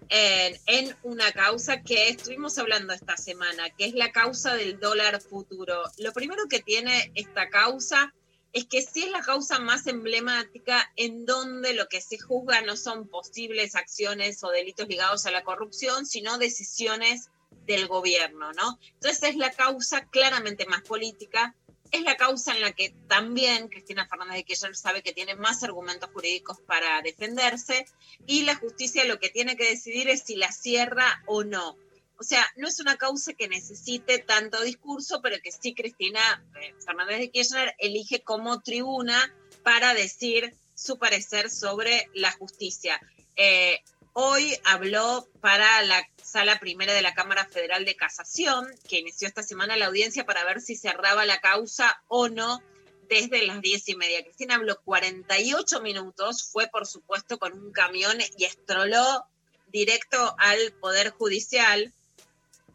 En, 0.10 0.58
en, 0.66 0.96
una 1.04 1.32
causa 1.34 1.84
que 1.84 2.10
estuvimos 2.10 2.58
hablando 2.58 2.94
esta 2.94 3.16
semana, 3.16 3.70
que 3.78 3.86
es 3.86 3.94
la 3.94 4.12
causa 4.12 4.56
del 4.56 4.80
dólar 4.80 5.22
futuro. 5.22 5.84
Lo 6.00 6.14
primero 6.14 6.48
que 6.50 6.62
tiene 6.62 7.12
esta 7.14 7.50
causa 7.50 8.14
es 8.54 8.66
que 8.66 8.82
sí 8.82 9.04
es 9.04 9.12
la 9.12 9.22
causa 9.22 9.60
más 9.60 9.88
emblemática 9.88 10.92
en 10.96 11.26
donde 11.26 11.74
lo 11.74 11.88
que 11.88 12.02
se 12.02 12.18
juzga 12.18 12.62
no 12.62 12.76
son 12.76 13.08
posibles 13.08 13.76
acciones 13.76 14.44
o 14.44 14.50
delitos 14.50 14.88
ligados 14.88 15.26
a 15.26 15.32
la 15.32 15.44
corrupción, 15.44 16.06
sino 16.06 16.38
decisiones 16.38 17.30
del 17.66 17.88
gobierno, 17.88 18.52
¿no? 18.54 18.80
Entonces 18.94 19.32
es 19.32 19.36
la 19.36 19.52
causa 19.52 20.06
claramente 20.08 20.66
más 20.66 20.82
política, 20.82 21.56
es 21.92 22.02
la 22.02 22.18
causa 22.18 22.54
en 22.54 22.62
la 22.62 22.74
que 22.74 22.94
también 23.08 23.70
Cristina 23.70 24.08
Fernández 24.08 24.38
de 24.38 24.44
Kirchner 24.44 24.76
sabe 24.76 25.02
que 25.02 25.14
tiene 25.14 25.36
más 25.36 25.64
argumentos 25.64 26.10
jurídicos 26.12 26.60
para 26.62 27.02
defenderse 27.02 27.86
y 28.26 28.44
la 28.44 28.56
justicia 28.56 29.06
lo 29.06 29.20
que 29.20 29.30
tiene 29.30 29.56
que 29.56 29.70
decidir 29.70 30.10
es 30.10 30.24
si 30.24 30.36
la 30.36 30.52
cierra 30.52 31.24
o 31.26 31.44
no. 31.44 31.78
O 32.20 32.24
sea, 32.24 32.46
no 32.56 32.68
es 32.68 32.80
una 32.80 32.98
causa 32.98 33.34
que 33.34 33.48
necesite 33.48 34.20
tanto 34.20 34.62
discurso, 34.62 35.22
pero 35.22 35.38
que 35.44 35.52
sí 35.52 35.74
Cristina 35.76 36.44
eh, 36.62 36.74
Fernández 36.84 37.20
de 37.20 37.30
Kirchner 37.30 37.76
elige 37.78 38.22
como 38.24 38.60
tribuna 38.62 39.34
para 39.64 39.94
decir 39.94 40.56
su 40.74 40.98
parecer 40.98 41.50
sobre 41.50 42.10
la 42.14 42.32
justicia. 42.32 43.00
Eh, 43.36 43.82
hoy 44.14 44.58
habló 44.64 45.28
para 45.42 45.84
la 45.84 46.08
sala 46.24 46.60
primera 46.60 46.94
de 46.94 47.04
la 47.04 47.14
Cámara 47.14 47.46
Federal 47.46 47.86
de 47.86 47.96
Casación, 47.96 48.68
que 48.90 49.00
inició 49.00 49.28
esta 49.28 49.44
semana 49.44 49.78
la 49.78 49.88
audiencia 49.88 50.26
para 50.26 50.44
ver 50.44 50.60
si 50.60 50.76
cerraba 50.76 51.26
la 51.26 51.40
causa 51.40 52.02
o 52.08 52.30
no 52.30 52.62
desde 53.10 53.46
las 53.46 53.62
diez 53.62 53.88
y 53.90 53.96
media. 53.96 54.24
Cristina 54.24 54.56
habló 54.56 54.82
48 54.82 55.82
minutos, 55.82 56.50
fue 56.52 56.68
por 56.68 56.88
supuesto 56.88 57.38
con 57.38 57.54
un 57.54 57.72
camión 57.72 58.18
y 58.38 58.46
estroló 58.46 59.26
directo 59.68 60.36
al 60.40 60.74
Poder 60.80 61.12
Judicial. 61.12 61.94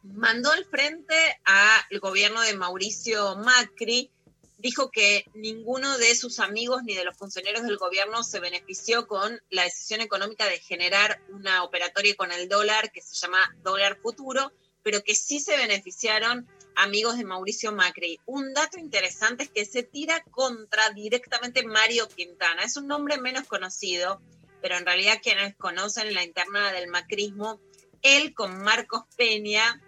Mandó 0.03 0.50
al 0.50 0.64
frente 0.64 1.14
al 1.44 2.00
gobierno 2.00 2.40
de 2.40 2.57
Mauricio 2.57 3.36
Macri, 3.36 4.11
dijo 4.59 4.90
que 4.90 5.24
ninguno 5.34 5.96
de 5.96 6.14
sus 6.16 6.40
amigos 6.40 6.82
ni 6.82 6.94
de 6.94 7.05
los 7.05 7.16
funcionarios 7.16 7.62
del 7.62 7.76
gobierno 7.76 8.24
se 8.24 8.40
benefició 8.40 9.07
con 9.07 9.40
la 9.50 9.62
decisión 9.62 10.00
económica 10.00 10.46
de 10.46 10.59
generar 10.59 11.20
una 11.28 11.62
operatoria 11.62 12.16
con 12.16 12.32
el 12.32 12.48
dólar 12.48 12.90
que 12.90 13.00
se 13.00 13.14
llama 13.14 13.38
dólar 13.62 13.98
futuro, 14.00 14.53
pero 14.82 15.05
que 15.05 15.14
sí 15.14 15.38
se 15.38 15.57
beneficiaron 15.57 16.48
amigos 16.74 17.16
de 17.16 17.24
Mauricio 17.24 17.70
Macri. 17.70 18.18
Un 18.26 18.55
dato 18.55 18.78
interesante 18.78 19.44
es 19.44 19.50
que 19.50 19.64
se 19.64 19.84
tira 19.84 20.24
contra 20.32 20.90
directamente 20.90 21.64
Mario 21.64 22.09
Quintana. 22.09 22.62
Es 22.62 22.76
un 22.76 22.88
nombre 22.88 23.18
menos 23.18 23.46
conocido, 23.46 24.20
pero 24.61 24.76
en 24.76 24.86
realidad 24.86 25.20
quienes 25.22 25.55
conocen 25.57 26.12
la 26.12 26.24
interna 26.24 26.72
del 26.72 26.88
macrismo, 26.88 27.61
él 28.03 28.34
con 28.34 28.62
Marcos 28.62 29.03
Peña 29.16 29.80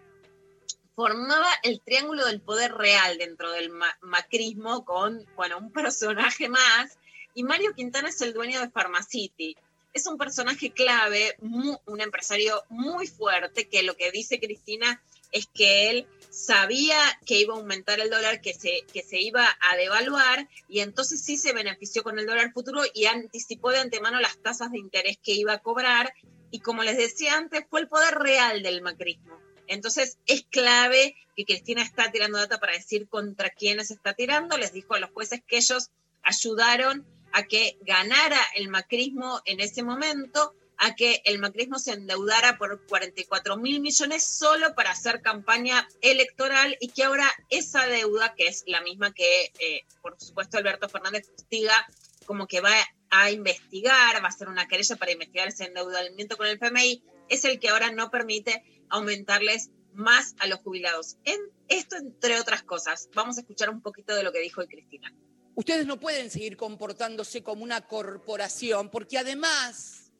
formaba 0.95 1.49
el 1.62 1.80
triángulo 1.80 2.26
del 2.26 2.40
poder 2.40 2.72
real 2.72 3.18
dentro 3.18 3.51
del 3.53 3.70
ma- 3.70 3.97
macrismo 4.01 4.84
con, 4.84 5.26
bueno, 5.36 5.59
un 5.59 5.72
personaje 5.72 6.49
más. 6.49 6.99
Y 7.34 7.42
Mario 7.42 7.74
Quintana 7.74 8.09
es 8.09 8.20
el 8.20 8.32
dueño 8.32 8.61
de 8.61 8.70
Pharmacity. 8.70 9.57
Es 9.92 10.07
un 10.07 10.18
personaje 10.18 10.72
clave, 10.72 11.36
un 11.40 12.01
empresario 12.01 12.64
muy 12.68 13.07
fuerte, 13.07 13.68
que 13.68 13.84
lo 13.84 13.97
que 13.97 14.11
dice 14.11 14.40
Cristina 14.40 15.01
es 15.30 15.47
que 15.47 15.90
él 15.90 16.07
sabía 16.30 16.97
que 17.26 17.38
iba 17.38 17.55
a 17.55 17.59
aumentar 17.59 18.01
el 18.01 18.11
dólar, 18.11 18.40
que 18.40 18.55
se, 18.55 18.84
que 18.92 19.03
se 19.03 19.20
iba 19.20 19.49
a 19.61 19.76
devaluar, 19.76 20.49
y 20.68 20.80
entonces 20.80 21.24
sí 21.24 21.36
se 21.36 21.53
benefició 21.53 22.03
con 22.03 22.18
el 22.18 22.26
dólar 22.26 22.53
futuro 22.53 22.82
y 22.92 23.07
anticipó 23.07 23.70
de 23.70 23.78
antemano 23.78 24.20
las 24.20 24.36
tasas 24.38 24.72
de 24.72 24.78
interés 24.78 25.18
que 25.22 25.32
iba 25.32 25.53
a 25.53 25.59
cobrar. 25.59 26.12
Y 26.51 26.61
como 26.61 26.82
les 26.82 26.97
decía 26.97 27.36
antes, 27.36 27.64
fue 27.68 27.80
el 27.80 27.88
poder 27.88 28.14
real 28.14 28.62
del 28.62 28.82
macrismo. 28.82 29.43
Entonces 29.66 30.18
es 30.26 30.44
clave 30.50 31.16
que 31.36 31.44
Cristina 31.44 31.82
está 31.82 32.10
tirando 32.10 32.38
data 32.38 32.58
para 32.58 32.72
decir 32.72 33.08
contra 33.08 33.50
quiénes 33.50 33.90
está 33.90 34.14
tirando. 34.14 34.56
Les 34.56 34.72
dijo 34.72 34.94
a 34.94 35.00
los 35.00 35.10
jueces 35.10 35.42
que 35.46 35.56
ellos 35.56 35.90
ayudaron 36.22 37.06
a 37.32 37.42
que 37.44 37.78
ganara 37.82 38.40
el 38.54 38.68
macrismo 38.68 39.42
en 39.44 39.60
ese 39.60 39.82
momento, 39.82 40.54
a 40.78 40.94
que 40.94 41.20
el 41.24 41.38
macrismo 41.38 41.78
se 41.78 41.92
endeudara 41.92 42.58
por 42.58 42.84
44 42.86 43.56
mil 43.56 43.80
millones 43.80 44.24
solo 44.24 44.74
para 44.74 44.92
hacer 44.92 45.20
campaña 45.20 45.88
electoral 46.00 46.76
y 46.80 46.88
que 46.88 47.04
ahora 47.04 47.30
esa 47.50 47.86
deuda, 47.86 48.34
que 48.34 48.46
es 48.46 48.64
la 48.66 48.80
misma 48.82 49.12
que, 49.12 49.52
eh, 49.58 49.84
por 50.02 50.16
supuesto, 50.20 50.58
Alberto 50.58 50.88
Fernández 50.88 51.28
fustiga, 51.28 51.86
como 52.26 52.46
que 52.46 52.60
va 52.60 52.74
a 53.10 53.30
investigar, 53.30 54.20
va 54.22 54.26
a 54.26 54.28
hacer 54.28 54.48
una 54.48 54.66
querella 54.66 54.96
para 54.96 55.12
investigar 55.12 55.48
ese 55.48 55.64
endeudamiento 55.64 56.36
con 56.36 56.46
el 56.46 56.54
FMI, 56.54 57.02
es 57.28 57.44
el 57.44 57.58
que 57.58 57.68
ahora 57.68 57.90
no 57.90 58.10
permite 58.10 58.62
aumentarles 58.89 59.70
más 59.93 60.35
a 60.39 60.47
los 60.47 60.61
jubilados. 60.61 61.16
En 61.24 61.41
esto, 61.68 61.97
entre 61.97 62.39
otras 62.39 62.62
cosas, 62.62 63.09
vamos 63.14 63.39
a 63.39 63.41
escuchar 63.41 63.70
un 63.70 63.80
poquito 63.80 64.14
de 64.14 64.22
lo 64.22 64.32
que 64.32 64.41
dijo 64.41 64.64
Cristina. 64.66 65.14
Ustedes 65.55 65.87
no 65.87 66.01
pueden 66.01 66.30
seguir 66.30 66.57
comportándose 66.57 67.43
como 67.43 67.62
una 67.62 67.87
corporación, 67.87 68.91
porque 68.91 69.18
además, 69.18 70.12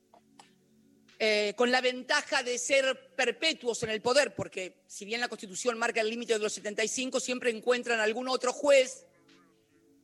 eh, 1.19 1.55
con 1.57 1.73
la 1.73 1.81
ventaja 1.81 2.45
de 2.45 2.57
ser 2.57 3.15
perpetuos 3.17 3.83
en 3.83 3.91
el 3.91 4.01
poder, 4.01 4.35
porque 4.35 4.77
si 4.87 5.05
bien 5.05 5.21
la 5.21 5.29
Constitución 5.29 5.77
marca 5.77 6.01
el 6.01 6.09
límite 6.09 6.35
de 6.35 6.39
los 6.39 6.53
75, 6.53 7.19
siempre 7.19 7.51
encuentran 7.51 7.99
algún 7.99 8.29
otro 8.29 8.53
juez 8.53 9.07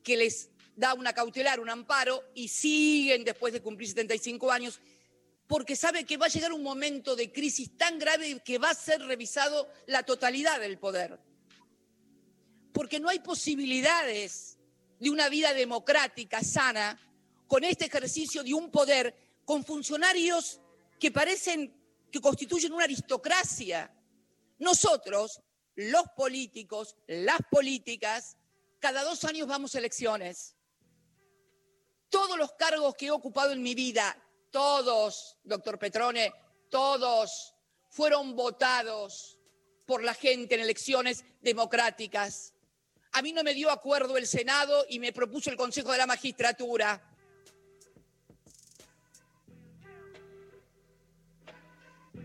que 0.02 0.16
les 0.16 0.50
da 0.74 0.94
una 0.94 1.12
cautelar, 1.12 1.60
un 1.60 1.70
amparo, 1.70 2.24
y 2.34 2.48
siguen 2.48 3.22
después 3.22 3.52
de 3.52 3.62
cumplir 3.62 3.88
75 3.88 4.50
años, 4.50 4.80
porque 5.50 5.74
sabe 5.74 6.04
que 6.04 6.16
va 6.16 6.26
a 6.26 6.28
llegar 6.28 6.52
un 6.52 6.62
momento 6.62 7.16
de 7.16 7.32
crisis 7.32 7.76
tan 7.76 7.98
grave 7.98 8.40
que 8.44 8.58
va 8.58 8.70
a 8.70 8.74
ser 8.74 9.02
revisado 9.02 9.68
la 9.88 10.04
totalidad 10.04 10.60
del 10.60 10.78
poder. 10.78 11.18
Porque 12.72 13.00
no 13.00 13.08
hay 13.08 13.18
posibilidades 13.18 14.60
de 15.00 15.10
una 15.10 15.28
vida 15.28 15.52
democrática, 15.52 16.44
sana, 16.44 16.96
con 17.48 17.64
este 17.64 17.86
ejercicio 17.86 18.44
de 18.44 18.54
un 18.54 18.70
poder, 18.70 19.12
con 19.44 19.64
funcionarios 19.64 20.60
que 21.00 21.10
parecen 21.10 21.74
que 22.12 22.20
constituyen 22.20 22.72
una 22.72 22.84
aristocracia. 22.84 23.92
Nosotros, 24.60 25.40
los 25.74 26.04
políticos, 26.16 26.94
las 27.08 27.40
políticas, 27.50 28.36
cada 28.78 29.02
dos 29.02 29.24
años 29.24 29.48
vamos 29.48 29.74
a 29.74 29.78
elecciones. 29.78 30.54
Todos 32.08 32.38
los 32.38 32.52
cargos 32.52 32.94
que 32.94 33.06
he 33.06 33.10
ocupado 33.10 33.50
en 33.50 33.64
mi 33.64 33.74
vida, 33.74 34.16
todos, 34.50 35.36
doctor 35.44 35.78
Petrone, 35.78 36.32
todos 36.70 37.54
fueron 37.88 38.34
votados 38.36 39.38
por 39.86 40.02
la 40.04 40.14
gente 40.14 40.54
en 40.54 40.60
elecciones 40.60 41.24
democráticas. 41.40 42.54
A 43.12 43.22
mí 43.22 43.32
no 43.32 43.42
me 43.42 43.54
dio 43.54 43.70
acuerdo 43.70 44.16
el 44.16 44.26
Senado 44.26 44.86
y 44.88 45.00
me 45.00 45.12
propuso 45.12 45.50
el 45.50 45.56
Consejo 45.56 45.90
de 45.92 45.98
la 45.98 46.06
Magistratura. 46.06 47.02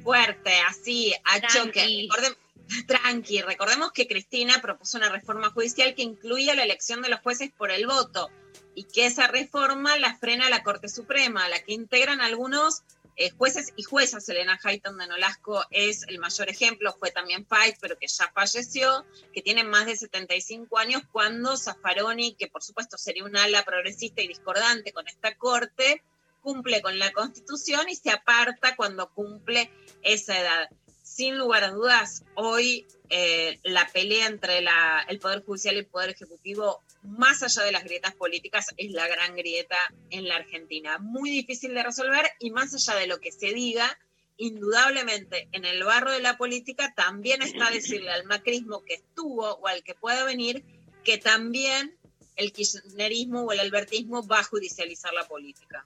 Fuerte, 0.03 0.51
así, 0.67 1.13
a 1.23 1.39
Tranqui. 1.39 1.57
choque. 1.57 2.07
Recordem- 2.09 2.37
tranqui, 2.87 3.41
recordemos 3.41 3.91
que 3.91 4.07
Cristina 4.07 4.59
propuso 4.61 4.97
una 4.97 5.09
reforma 5.09 5.49
judicial 5.51 5.93
que 5.95 6.01
incluía 6.03 6.55
la 6.55 6.63
elección 6.63 7.01
de 7.01 7.09
los 7.09 7.19
jueces 7.21 7.51
por 7.55 7.71
el 7.71 7.85
voto 7.87 8.29
y 8.75 8.83
que 8.83 9.05
esa 9.05 9.27
reforma 9.27 9.97
la 9.97 10.15
frena 10.17 10.49
la 10.49 10.63
Corte 10.63 10.89
Suprema, 10.89 11.47
la 11.49 11.59
que 11.63 11.73
integran 11.73 12.21
algunos 12.21 12.83
eh, 13.17 13.31
jueces 13.31 13.71
y 13.77 13.83
juezas. 13.83 14.27
Elena 14.27 14.59
Hayton 14.61 14.97
de 14.97 15.07
Nolasco 15.07 15.63
es 15.71 16.03
el 16.09 16.19
mayor 16.19 16.49
ejemplo, 16.49 16.95
fue 16.99 17.11
también 17.11 17.45
Fight, 17.45 17.77
pero 17.79 17.97
que 17.97 18.07
ya 18.07 18.29
falleció, 18.33 19.05
que 19.33 19.41
tiene 19.41 19.63
más 19.63 19.85
de 19.85 19.95
75 19.95 20.77
años, 20.77 21.01
cuando 21.11 21.55
Zaffaroni, 21.55 22.35
que 22.35 22.47
por 22.47 22.61
supuesto 22.61 22.97
sería 22.97 23.23
un 23.23 23.37
ala 23.37 23.63
progresista 23.63 24.21
y 24.21 24.27
discordante 24.27 24.91
con 24.91 25.07
esta 25.07 25.35
Corte, 25.37 26.03
cumple 26.41 26.81
con 26.81 26.99
la 26.99 27.11
Constitución 27.11 27.87
y 27.89 27.95
se 27.95 28.11
aparta 28.11 28.75
cuando 28.75 29.09
cumple 29.09 29.71
esa 30.03 30.37
edad. 30.37 30.69
Sin 31.15 31.37
lugar 31.37 31.63
a 31.63 31.71
dudas, 31.71 32.25
hoy 32.33 32.85
eh, 33.09 33.61
la 33.63 33.87
pelea 33.87 34.27
entre 34.27 34.59
el 35.07 35.19
Poder 35.19 35.45
Judicial 35.45 35.75
y 35.75 35.79
el 35.79 35.85
Poder 35.85 36.09
Ejecutivo, 36.09 36.83
más 37.03 37.41
allá 37.41 37.63
de 37.63 37.71
las 37.71 37.85
grietas 37.85 38.13
políticas, 38.15 38.73
es 38.75 38.91
la 38.91 39.07
gran 39.07 39.33
grieta 39.33 39.77
en 40.09 40.27
la 40.27 40.35
Argentina. 40.35 40.97
Muy 40.97 41.29
difícil 41.29 41.73
de 41.73 41.83
resolver 41.83 42.25
y 42.41 42.51
más 42.51 42.73
allá 42.73 42.99
de 42.99 43.07
lo 43.07 43.21
que 43.21 43.31
se 43.31 43.53
diga, 43.53 43.97
indudablemente 44.35 45.47
en 45.53 45.63
el 45.63 45.85
barro 45.85 46.11
de 46.11 46.19
la 46.19 46.35
política 46.35 46.93
también 46.97 47.41
está 47.41 47.71
decirle 47.71 48.11
al 48.11 48.25
macrismo 48.25 48.83
que 48.83 48.95
estuvo 48.95 49.53
o 49.53 49.67
al 49.67 49.83
que 49.83 49.95
pueda 49.95 50.25
venir 50.25 50.65
que 51.05 51.17
también 51.17 51.97
el 52.35 52.51
kirchnerismo 52.51 53.43
o 53.43 53.53
el 53.53 53.61
albertismo 53.61 54.27
va 54.27 54.39
a 54.39 54.43
judicializar 54.43 55.13
la 55.13 55.25
política. 55.25 55.85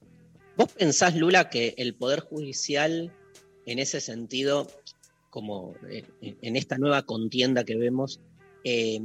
¿Vos 0.57 0.73
pensás, 0.73 1.15
Lula, 1.15 1.51
que 1.51 1.75
el 1.77 1.93
Poder 1.93 2.21
Judicial, 2.21 3.15
en 3.67 3.77
ese 3.77 4.01
sentido, 4.01 4.67
como 5.29 5.75
eh, 5.89 6.03
en 6.21 6.55
esta 6.55 6.77
nueva 6.77 7.03
contienda 7.03 7.63
que 7.63 7.75
vemos, 7.75 8.19
eh, 8.63 8.99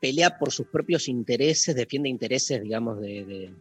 pelea 0.00 0.36
por 0.36 0.50
sus 0.50 0.66
propios 0.66 1.08
intereses, 1.08 1.76
defiende 1.76 2.08
intereses, 2.08 2.60
digamos, 2.60 3.00
de, 3.00 3.54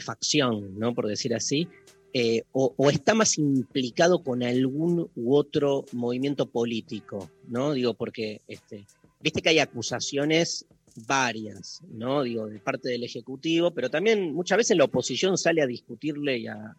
facción, 0.00 0.78
¿no? 0.78 0.94
Por 0.94 1.06
decir 1.06 1.34
así, 1.34 1.68
eh, 2.12 2.42
o, 2.52 2.74
está 2.90 3.14
más 3.14 3.38
implicado 3.38 4.22
con 4.22 4.42
algún 4.42 5.08
u 5.14 5.34
otro 5.34 5.84
movimiento 5.92 6.46
político, 6.46 7.30
¿no? 7.46 7.72
Digo, 7.72 7.94
porque 7.94 8.40
este, 8.48 8.86
viste 9.20 9.40
que 9.40 9.50
hay 9.50 9.60
acusaciones 9.60 10.66
varias, 11.06 11.80
¿no? 11.90 12.22
Digo, 12.24 12.46
de 12.46 12.58
parte 12.58 12.88
del 12.88 13.04
Ejecutivo, 13.04 13.70
pero 13.72 13.88
también 13.88 14.34
muchas 14.34 14.58
veces 14.58 14.76
la 14.76 14.84
oposición 14.84 15.38
sale 15.38 15.62
a 15.62 15.66
discutirle 15.66 16.38
y 16.38 16.46
a- 16.48 16.76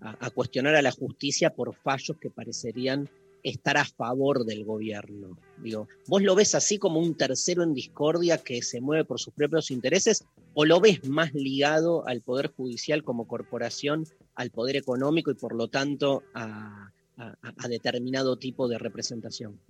a- 0.00 0.30
cuestionar 0.30 0.74
a 0.74 0.82
la 0.82 0.92
justicia 0.92 1.50
por 1.50 1.74
fallos 1.74 2.16
que 2.20 2.30
parecerían 2.30 3.08
estar 3.42 3.76
a 3.76 3.84
favor 3.84 4.44
del 4.44 4.64
gobierno. 4.64 5.38
Digo, 5.62 5.86
¿vos 6.08 6.22
lo 6.22 6.34
ves 6.34 6.54
así 6.54 6.78
como 6.78 6.98
un 7.00 7.16
tercero 7.16 7.62
en 7.62 7.72
discordia 7.72 8.38
que 8.38 8.62
se 8.62 8.80
mueve 8.80 9.04
por 9.04 9.20
sus 9.20 9.32
propios 9.32 9.70
intereses 9.70 10.24
o 10.54 10.64
lo 10.64 10.80
ves 10.80 11.08
más 11.08 11.32
ligado 11.34 12.06
al 12.06 12.20
Poder 12.20 12.52
Judicial 12.52 13.04
como 13.04 13.28
corporación, 13.28 14.04
al 14.34 14.50
poder 14.50 14.76
económico 14.76 15.30
y 15.30 15.34
por 15.34 15.54
lo 15.54 15.68
tanto 15.68 16.22
a 16.34 16.90
determinado 17.68 18.36
tipo 18.38 18.68
de 18.68 18.78
representación? 18.78 19.60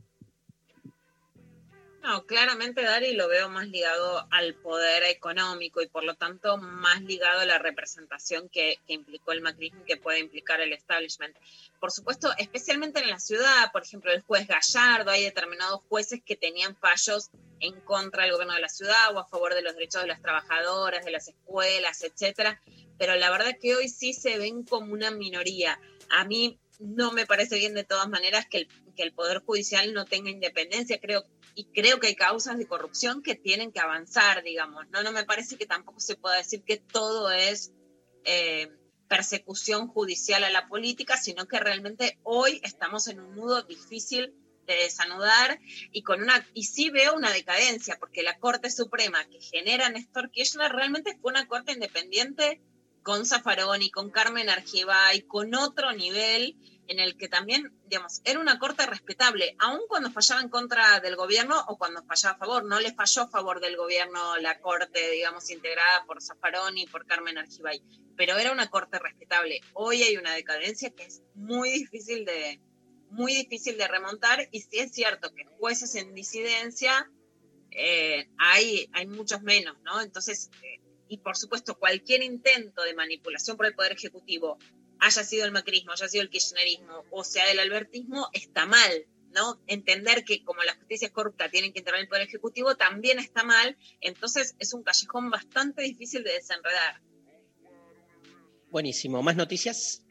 No, 2.08 2.24
claramente 2.24 2.80
Dari 2.80 3.12
lo 3.12 3.28
veo 3.28 3.50
más 3.50 3.68
ligado 3.68 4.26
al 4.30 4.54
poder 4.54 5.02
económico 5.02 5.82
y 5.82 5.88
por 5.88 6.04
lo 6.04 6.14
tanto 6.14 6.56
más 6.56 7.02
ligado 7.02 7.40
a 7.40 7.44
la 7.44 7.58
representación 7.58 8.48
que, 8.48 8.78
que 8.86 8.94
implicó 8.94 9.32
el 9.32 9.42
macrismo 9.42 9.82
y 9.82 9.84
que 9.84 9.98
puede 9.98 10.18
implicar 10.18 10.58
el 10.62 10.72
establishment. 10.72 11.36
Por 11.78 11.92
supuesto, 11.92 12.30
especialmente 12.38 13.00
en 13.00 13.10
la 13.10 13.18
ciudad, 13.18 13.70
por 13.72 13.82
ejemplo, 13.82 14.10
el 14.10 14.22
juez 14.22 14.48
Gallardo, 14.48 15.10
hay 15.10 15.24
determinados 15.24 15.82
jueces 15.90 16.22
que 16.24 16.34
tenían 16.34 16.74
fallos 16.76 17.28
en 17.60 17.78
contra 17.82 18.22
del 18.22 18.32
gobierno 18.32 18.54
de 18.54 18.62
la 18.62 18.70
ciudad 18.70 19.14
o 19.14 19.18
a 19.18 19.28
favor 19.28 19.52
de 19.52 19.60
los 19.60 19.74
derechos 19.74 20.00
de 20.00 20.08
las 20.08 20.22
trabajadoras, 20.22 21.04
de 21.04 21.10
las 21.10 21.28
escuelas, 21.28 22.02
etcétera. 22.02 22.58
Pero 22.98 23.16
la 23.16 23.30
verdad 23.30 23.58
que 23.60 23.76
hoy 23.76 23.90
sí 23.90 24.14
se 24.14 24.38
ven 24.38 24.62
como 24.62 24.94
una 24.94 25.10
minoría. 25.10 25.78
A 26.08 26.24
mí 26.24 26.58
no 26.78 27.12
me 27.12 27.26
parece 27.26 27.58
bien 27.58 27.74
de 27.74 27.84
todas 27.84 28.08
maneras 28.08 28.46
que 28.46 28.58
el, 28.58 28.68
que 28.96 29.02
el 29.02 29.12
Poder 29.12 29.40
Judicial 29.40 29.92
no 29.92 30.06
tenga 30.06 30.30
independencia. 30.30 30.98
Creo 31.00 31.26
y 31.58 31.64
creo 31.74 31.98
que 31.98 32.06
hay 32.06 32.14
causas 32.14 32.56
de 32.56 32.68
corrupción 32.68 33.20
que 33.20 33.34
tienen 33.34 33.72
que 33.72 33.80
avanzar, 33.80 34.44
digamos. 34.44 34.88
No, 34.90 35.02
no 35.02 35.10
me 35.10 35.24
parece 35.24 35.56
que 35.56 35.66
tampoco 35.66 35.98
se 35.98 36.14
pueda 36.14 36.36
decir 36.36 36.62
que 36.62 36.76
todo 36.76 37.32
es 37.32 37.72
eh, 38.24 38.70
persecución 39.08 39.88
judicial 39.88 40.44
a 40.44 40.50
la 40.50 40.68
política, 40.68 41.16
sino 41.16 41.48
que 41.48 41.58
realmente 41.58 42.16
hoy 42.22 42.60
estamos 42.62 43.08
en 43.08 43.18
un 43.18 43.34
nudo 43.34 43.64
difícil 43.64 44.36
de 44.68 44.74
desanudar 44.74 45.58
y 45.90 46.02
con 46.02 46.22
una 46.22 46.46
y 46.54 46.62
sí 46.62 46.90
veo 46.90 47.16
una 47.16 47.32
decadencia 47.32 47.96
porque 47.98 48.22
la 48.22 48.38
Corte 48.38 48.70
Suprema 48.70 49.28
que 49.28 49.40
genera 49.40 49.88
Néstor 49.88 50.30
Kirchner 50.30 50.70
realmente 50.70 51.18
fue 51.20 51.32
una 51.32 51.48
corte 51.48 51.72
independiente 51.72 52.62
con 53.02 53.26
Zaffaroni, 53.26 53.90
con 53.90 54.10
Carmen 54.10 54.48
Argibay, 54.48 55.22
con 55.22 55.56
otro 55.56 55.92
nivel 55.92 56.56
en 56.88 56.98
el 56.98 57.16
que 57.16 57.28
también, 57.28 57.70
digamos, 57.86 58.22
era 58.24 58.40
una 58.40 58.58
corte 58.58 58.86
respetable, 58.86 59.54
aun 59.58 59.80
cuando 59.88 60.10
fallaba 60.10 60.40
en 60.40 60.48
contra 60.48 61.00
del 61.00 61.16
gobierno 61.16 61.62
o 61.68 61.76
cuando 61.76 62.02
fallaba 62.02 62.34
a 62.34 62.38
favor. 62.38 62.64
No 62.64 62.80
le 62.80 62.94
falló 62.94 63.22
a 63.22 63.28
favor 63.28 63.60
del 63.60 63.76
gobierno 63.76 64.38
la 64.38 64.58
corte, 64.58 65.10
digamos, 65.10 65.50
integrada 65.50 66.04
por 66.06 66.22
Zaffaroni 66.22 66.82
y 66.82 66.86
por 66.86 67.06
Carmen 67.06 67.36
Argibay, 67.36 67.82
pero 68.16 68.36
era 68.38 68.52
una 68.52 68.70
corte 68.70 68.98
respetable. 68.98 69.60
Hoy 69.74 70.02
hay 70.02 70.16
una 70.16 70.32
decadencia 70.32 70.90
que 70.90 71.04
es 71.04 71.22
muy 71.34 71.70
difícil 71.70 72.24
de, 72.24 72.58
muy 73.10 73.34
difícil 73.34 73.76
de 73.76 73.86
remontar 73.86 74.48
y 74.50 74.62
sí 74.62 74.78
es 74.78 74.92
cierto 74.92 75.32
que 75.34 75.44
jueces 75.44 75.94
en 75.94 76.14
disidencia 76.14 77.10
eh, 77.70 78.28
hay, 78.38 78.88
hay 78.94 79.06
muchos 79.06 79.42
menos, 79.42 79.76
¿no? 79.82 80.00
Entonces, 80.00 80.50
eh, 80.62 80.80
y 81.08 81.18
por 81.18 81.36
supuesto, 81.36 81.78
cualquier 81.78 82.22
intento 82.22 82.82
de 82.82 82.94
manipulación 82.94 83.56
por 83.56 83.66
el 83.66 83.74
Poder 83.74 83.92
Ejecutivo 83.92 84.58
haya 85.00 85.24
sido 85.24 85.44
el 85.44 85.52
macrismo, 85.52 85.92
haya 85.92 86.08
sido 86.08 86.22
el 86.22 86.30
kirchnerismo 86.30 87.04
o 87.10 87.24
sea 87.24 87.50
el 87.50 87.58
albertismo, 87.58 88.28
está 88.32 88.66
mal, 88.66 89.06
¿no? 89.32 89.60
Entender 89.66 90.24
que 90.24 90.42
como 90.44 90.62
la 90.62 90.74
justicia 90.74 91.06
es 91.06 91.12
corrupta 91.12 91.50
tienen 91.50 91.72
que 91.72 91.80
entrar 91.80 91.96
en 91.96 92.02
el 92.02 92.08
Poder 92.08 92.22
Ejecutivo 92.22 92.76
también 92.76 93.18
está 93.18 93.44
mal, 93.44 93.76
entonces 94.00 94.54
es 94.58 94.72
un 94.74 94.82
callejón 94.82 95.30
bastante 95.30 95.82
difícil 95.82 96.24
de 96.24 96.32
desenredar. 96.32 97.00
Buenísimo, 98.70 99.22
¿más 99.22 99.36
noticias? 99.36 100.02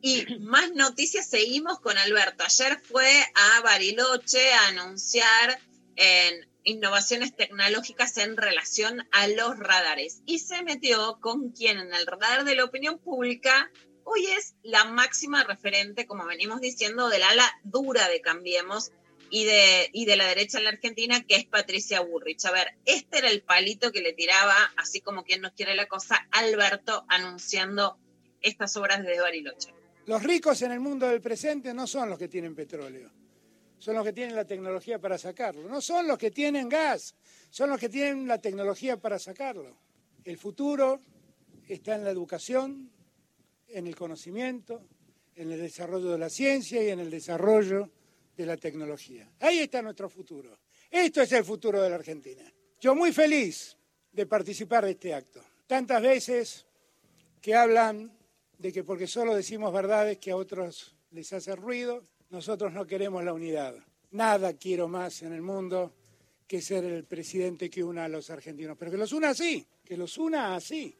Y 0.00 0.24
más 0.40 0.72
noticias 0.72 1.28
seguimos 1.28 1.80
con 1.80 1.96
Alberto. 1.96 2.44
Ayer 2.44 2.80
fue 2.80 3.08
a 3.34 3.60
Bariloche 3.60 4.52
a 4.52 4.68
anunciar 4.68 5.60
en 5.96 6.48
innovaciones 6.64 7.34
tecnológicas 7.36 8.16
en 8.18 8.36
relación 8.36 9.06
a 9.10 9.28
los 9.28 9.58
radares 9.58 10.22
y 10.26 10.38
se 10.38 10.62
metió 10.62 11.18
con 11.20 11.50
quien 11.50 11.78
en 11.78 11.92
el 11.92 12.06
radar 12.06 12.44
de 12.44 12.54
la 12.54 12.64
opinión 12.64 12.98
pública 12.98 13.70
hoy 14.04 14.26
es 14.26 14.54
la 14.62 14.84
máxima 14.84 15.44
referente, 15.44 16.06
como 16.06 16.26
venimos 16.26 16.60
diciendo, 16.60 17.08
del 17.08 17.22
ala 17.22 17.50
dura 17.64 18.08
de 18.08 18.20
Cambiemos 18.20 18.92
y 19.30 19.44
de, 19.44 19.88
y 19.92 20.04
de 20.04 20.16
la 20.16 20.26
derecha 20.26 20.58
en 20.58 20.64
la 20.64 20.70
Argentina, 20.70 21.24
que 21.24 21.36
es 21.36 21.46
Patricia 21.46 22.00
Burrich. 22.00 22.44
A 22.44 22.52
ver, 22.52 22.74
este 22.84 23.18
era 23.18 23.30
el 23.30 23.42
palito 23.42 23.90
que 23.90 24.02
le 24.02 24.12
tiraba, 24.12 24.54
así 24.76 25.00
como 25.00 25.24
quien 25.24 25.40
nos 25.40 25.52
quiere 25.52 25.74
la 25.74 25.86
cosa, 25.86 26.26
Alberto 26.30 27.04
anunciando 27.08 27.98
estas 28.42 28.76
obras 28.76 29.02
de 29.02 29.20
Bariloche. 29.20 29.72
Los 30.06 30.22
ricos 30.22 30.60
en 30.62 30.72
el 30.72 30.80
mundo 30.80 31.08
del 31.08 31.20
presente 31.20 31.72
no 31.72 31.86
son 31.86 32.10
los 32.10 32.18
que 32.18 32.28
tienen 32.28 32.54
petróleo, 32.54 33.10
son 33.78 33.94
los 33.94 34.04
que 34.04 34.12
tienen 34.12 34.34
la 34.34 34.44
tecnología 34.44 34.98
para 34.98 35.16
sacarlo. 35.16 35.68
No 35.68 35.80
son 35.80 36.08
los 36.08 36.18
que 36.18 36.30
tienen 36.30 36.68
gas, 36.68 37.14
son 37.50 37.70
los 37.70 37.78
que 37.78 37.88
tienen 37.88 38.26
la 38.26 38.38
tecnología 38.38 38.96
para 38.96 39.18
sacarlo. 39.18 39.78
El 40.24 40.36
futuro 40.38 41.00
está 41.68 41.94
en 41.94 42.04
la 42.04 42.10
educación, 42.10 42.90
en 43.72 43.86
el 43.86 43.96
conocimiento, 43.96 44.82
en 45.34 45.50
el 45.50 45.60
desarrollo 45.60 46.10
de 46.10 46.18
la 46.18 46.28
ciencia 46.28 46.82
y 46.82 46.88
en 46.88 47.00
el 47.00 47.10
desarrollo 47.10 47.90
de 48.36 48.46
la 48.46 48.56
tecnología. 48.56 49.30
Ahí 49.40 49.60
está 49.60 49.82
nuestro 49.82 50.08
futuro. 50.08 50.58
Esto 50.90 51.22
es 51.22 51.32
el 51.32 51.44
futuro 51.44 51.80
de 51.80 51.88
la 51.88 51.96
Argentina. 51.96 52.42
Yo 52.80 52.94
muy 52.94 53.12
feliz 53.12 53.76
de 54.12 54.26
participar 54.26 54.84
de 54.84 54.92
este 54.92 55.14
acto. 55.14 55.42
Tantas 55.66 56.02
veces 56.02 56.66
que 57.40 57.54
hablan 57.54 58.12
de 58.58 58.72
que 58.72 58.84
porque 58.84 59.06
solo 59.06 59.34
decimos 59.34 59.72
verdades 59.72 60.18
que 60.18 60.30
a 60.30 60.36
otros 60.36 60.94
les 61.10 61.32
hace 61.32 61.56
ruido, 61.56 62.02
nosotros 62.30 62.72
no 62.72 62.86
queremos 62.86 63.24
la 63.24 63.32
unidad. 63.32 63.74
Nada 64.10 64.54
quiero 64.54 64.88
más 64.88 65.22
en 65.22 65.32
el 65.32 65.42
mundo 65.42 65.94
que 66.46 66.60
ser 66.60 66.84
el 66.84 67.04
presidente 67.04 67.70
que 67.70 67.82
una 67.82 68.04
a 68.04 68.08
los 68.08 68.28
argentinos, 68.28 68.76
pero 68.78 68.90
que 68.90 68.98
los 68.98 69.12
una 69.12 69.30
así, 69.30 69.66
que 69.84 69.96
los 69.96 70.18
una 70.18 70.54
así 70.54 70.96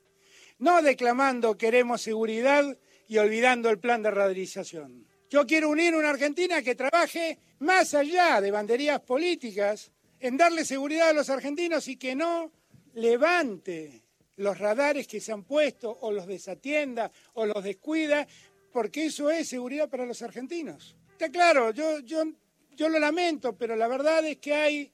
no 0.63 0.81
declamando 0.81 1.59
queremos 1.59 2.03
seguridad 2.03 2.65
y 3.09 3.19
olvidando 3.19 3.69
el 3.69 3.81
plan 3.81 4.01
de 4.01 4.13
radicalización. 4.13 5.05
Yo 5.29 5.45
quiero 5.45 5.69
unir 5.69 5.93
una 5.93 6.11
Argentina 6.11 6.63
que 6.63 6.77
trabaje 6.77 7.41
más 7.59 7.95
allá 7.95 8.41
de 8.41 8.53
banderías 8.53 9.01
políticas 9.01 9.91
en 10.21 10.37
darle 10.37 10.65
seguridad 10.65 11.09
a 11.09 11.15
los 11.15 11.29
argentinos 11.31 11.89
y 11.89 11.97
que 11.97 12.15
no 12.15 12.53
levante 12.95 14.05
los 14.37 14.57
radares 14.57 15.09
que 15.09 15.21
se 15.21 15.33
han 15.33 15.43
puesto 15.43 15.99
o 16.01 16.13
los 16.13 16.29
desatienda 16.29 17.11
o 17.35 17.45
los 17.45 17.65
descuida, 17.65 18.25
porque 18.73 19.07
eso 19.07 19.33
es 19.33 19.49
seguridad 19.49 19.89
para 19.89 20.07
los 20.07 20.23
argentinos. 20.23 20.95
Está 21.11 21.29
claro, 21.29 21.73
yo, 21.73 21.99
yo, 21.99 22.23
yo 22.71 22.89
lo 22.89 23.01
lamento, 23.01 23.57
pero 23.59 23.75
la 23.75 23.89
verdad 23.89 24.25
es 24.25 24.37
que 24.37 24.55
hay 24.55 24.93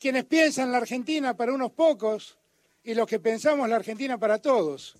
quienes 0.00 0.24
piensan 0.24 0.72
la 0.72 0.78
Argentina 0.78 1.36
para 1.36 1.52
unos 1.52 1.72
pocos 1.72 2.38
y 2.82 2.94
los 2.94 3.06
que 3.06 3.20
pensamos 3.20 3.68
la 3.68 3.76
Argentina 3.76 4.16
para 4.16 4.38
todos. 4.38 4.96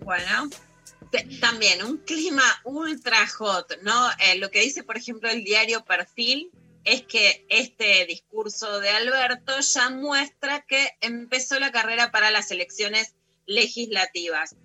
Bueno, 0.00 0.50
también 1.40 1.84
un 1.84 1.98
clima 1.98 2.42
ultra 2.64 3.26
hot, 3.28 3.80
¿no? 3.82 4.10
Eh, 4.18 4.38
lo 4.38 4.50
que 4.50 4.60
dice, 4.60 4.82
por 4.82 4.96
ejemplo, 4.96 5.30
el 5.30 5.44
diario 5.44 5.84
Perfil 5.84 6.50
es 6.84 7.02
que 7.02 7.46
este 7.48 8.06
discurso 8.06 8.80
de 8.80 8.88
Alberto 8.88 9.60
ya 9.60 9.90
muestra 9.90 10.62
que 10.62 10.96
empezó 11.00 11.60
la 11.60 11.72
carrera 11.72 12.10
para 12.10 12.30
las 12.30 12.50
elecciones 12.50 13.14
legislativas. 13.46 14.56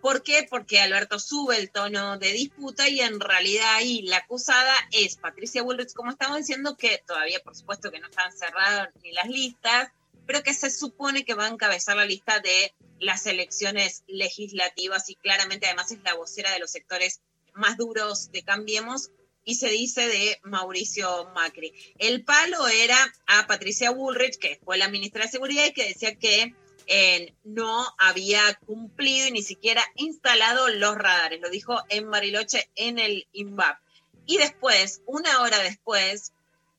¿Por 0.00 0.22
qué? 0.22 0.46
Porque 0.48 0.80
Alberto 0.80 1.18
sube 1.18 1.56
el 1.56 1.70
tono 1.70 2.18
de 2.18 2.32
disputa 2.32 2.88
y 2.88 3.00
en 3.00 3.20
realidad 3.20 3.74
ahí 3.74 4.02
la 4.02 4.18
acusada 4.18 4.74
es 4.90 5.16
Patricia 5.16 5.62
Bullrich, 5.62 5.94
como 5.94 6.10
estamos 6.10 6.36
diciendo, 6.38 6.76
que 6.76 7.02
todavía 7.06 7.40
por 7.40 7.56
supuesto 7.56 7.90
que 7.90 8.00
no 8.00 8.08
están 8.08 8.30
cerradas 8.36 8.90
ni 9.02 9.12
las 9.12 9.28
listas, 9.28 9.90
pero 10.26 10.42
que 10.42 10.54
se 10.54 10.70
supone 10.70 11.24
que 11.24 11.34
va 11.34 11.46
a 11.46 11.50
encabezar 11.50 11.96
la 11.96 12.04
lista 12.04 12.40
de 12.40 12.74
las 12.98 13.26
elecciones 13.26 14.04
legislativas 14.06 15.10
y 15.10 15.16
claramente 15.16 15.66
además 15.66 15.90
es 15.92 16.02
la 16.02 16.14
vocera 16.14 16.52
de 16.52 16.58
los 16.58 16.70
sectores 16.70 17.20
más 17.54 17.76
duros 17.76 18.30
de 18.32 18.42
Cambiemos 18.42 19.10
y 19.44 19.56
se 19.56 19.68
dice 19.68 20.08
de 20.08 20.40
Mauricio 20.42 21.30
Macri. 21.34 21.72
El 21.98 22.24
palo 22.24 22.66
era 22.68 22.96
a 23.26 23.46
Patricia 23.46 23.90
Bullrich, 23.90 24.38
que 24.38 24.60
fue 24.64 24.78
la 24.78 24.88
ministra 24.88 25.24
de 25.24 25.30
Seguridad 25.30 25.66
y 25.66 25.72
que 25.72 25.88
decía 25.88 26.16
que 26.16 26.54
eh, 26.86 27.34
no 27.44 27.86
había 27.98 28.54
cumplido 28.66 29.28
y 29.28 29.32
ni 29.32 29.42
siquiera 29.42 29.82
instalado 29.96 30.68
los 30.68 30.94
radares. 30.96 31.40
Lo 31.40 31.50
dijo 31.50 31.82
en 31.88 32.10
Bariloche 32.10 32.70
en 32.74 32.98
el 32.98 33.26
INVAP. 33.32 33.78
Y 34.26 34.38
después, 34.38 35.02
una 35.06 35.42
hora 35.42 35.58
después, 35.58 36.32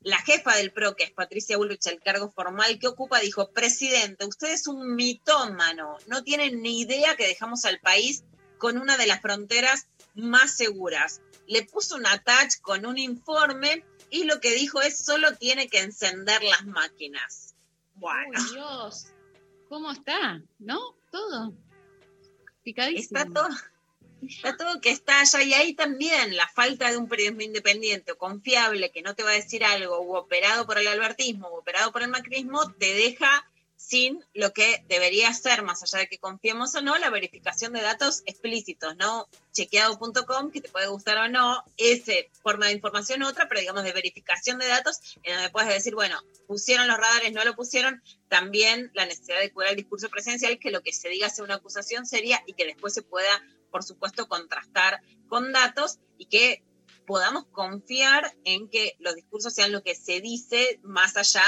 la 0.06 0.20
jefa 0.20 0.56
del 0.56 0.72
PRO, 0.72 0.96
que 0.96 1.04
es 1.04 1.12
Patricia 1.12 1.58
Bullrich, 1.58 1.88
el 1.88 2.00
cargo 2.00 2.30
formal 2.30 2.78
que 2.78 2.88
ocupa, 2.88 3.20
dijo, 3.20 3.50
presidente, 3.50 4.26
usted 4.26 4.54
es 4.54 4.68
un 4.68 4.96
mitómano, 4.96 5.98
no 6.06 6.24
tienen 6.24 6.62
ni 6.62 6.82
idea 6.82 7.16
que 7.16 7.26
dejamos 7.26 7.66
al 7.66 7.80
país 7.80 8.24
con 8.60 8.78
una 8.78 8.98
de 8.98 9.08
las 9.08 9.20
fronteras 9.20 9.88
más 10.14 10.56
seguras. 10.56 11.22
Le 11.48 11.66
puso 11.66 11.96
un 11.96 12.06
attach 12.06 12.62
con 12.62 12.86
un 12.86 13.00
informe 13.00 13.84
y 14.12 14.26
lo 14.26 14.40
que 14.40 14.54
dijo 14.54 14.80
es, 14.80 14.96
solo 15.04 15.36
tiene 15.38 15.70
que 15.70 15.80
encender 15.80 16.44
las 16.44 16.68
máquinas. 16.68 17.56
Bueno. 17.96 18.40
Dios, 18.54 19.08
¿cómo 19.70 19.92
está? 19.92 20.40
¿No? 20.60 20.80
Todo. 21.12 21.58
Picadísimo. 22.64 23.20
Está 23.20 23.34
todo 23.34 23.50
Está 24.22 24.58
todo 24.58 24.82
que 24.82 24.90
está 24.90 25.22
allá 25.22 25.44
y 25.44 25.54
ahí 25.54 25.74
también 25.74 26.36
la 26.36 26.48
falta 26.48 26.90
de 26.90 26.98
un 26.98 27.08
periodismo 27.08 27.42
independiente 27.42 28.14
o 28.14 28.18
confiable 28.18 28.92
que 28.92 29.02
no 29.02 29.16
te 29.16 29.24
va 29.24 29.32
a 29.32 29.34
decir 29.34 29.64
algo, 29.64 29.98
o 29.98 30.18
operado 30.18 30.66
por 30.66 30.78
el 30.78 30.88
albertismo, 30.88 31.48
o 31.48 31.60
operado 31.60 31.92
por 31.92 32.02
el 32.02 32.10
macrismo, 32.10 32.72
te 32.74 32.94
deja 32.94 33.46
sin 33.78 34.24
lo 34.34 34.52
que 34.52 34.84
debería 34.88 35.32
ser, 35.34 35.62
más 35.62 35.84
allá 35.84 36.00
de 36.00 36.08
que 36.08 36.18
confiemos 36.18 36.74
o 36.76 36.82
no, 36.82 36.98
la 36.98 37.10
verificación 37.10 37.74
de 37.74 37.82
datos 37.82 38.24
explícitos, 38.26 38.96
¿no? 38.98 39.28
Chequeado.com, 39.54 40.52
que 40.52 40.62
te 40.62 40.70
puede 40.70 40.88
gustar 40.88 41.18
o 41.18 41.28
no, 41.30 41.64
ese 41.78 42.30
forma 42.42 42.68
de 42.68 42.74
información 42.74 43.22
otra, 43.24 43.48
pero 43.48 43.60
digamos 43.60 43.84
de 43.84 43.94
verificación 43.94 44.58
de 44.58 44.68
datos, 44.68 45.00
en 45.24 45.36
donde 45.36 45.50
puedes 45.52 45.70
decir, 45.70 45.94
bueno, 45.94 46.20
pusieron 46.48 46.88
los 46.88 46.98
radares, 46.98 47.32
no 47.34 47.44
lo 47.44 47.56
pusieron, 47.56 48.02
también 48.28 48.92
la 48.96 49.06
necesidad 49.06 49.40
de 49.40 49.52
cuidar 49.52 49.72
el 49.72 49.78
discurso 49.78 50.10
presidencial, 50.10 50.58
que 50.58 50.72
lo 50.72 50.82
que 50.82 50.92
se 50.92 51.10
diga 51.10 51.30
sea 51.30 51.46
una 51.46 51.56
acusación 51.56 52.06
seria 52.06 52.42
y 52.48 52.54
que 52.54 52.66
después 52.66 52.94
se 52.94 53.04
pueda 53.04 53.44
por 53.72 53.84
supuesto, 53.84 54.28
contrastar 54.28 55.02
con 55.28 55.52
datos 55.52 56.00
y 56.18 56.26
que 56.26 56.64
podamos 57.06 57.46
confiar 57.48 58.36
en 58.44 58.70
que 58.70 58.96
los 59.00 59.16
discursos 59.16 59.54
sean 59.54 59.72
lo 59.72 59.84
que 59.84 59.96
se 59.96 60.22
dice 60.22 60.80
más 60.84 61.18
allá 61.18 61.44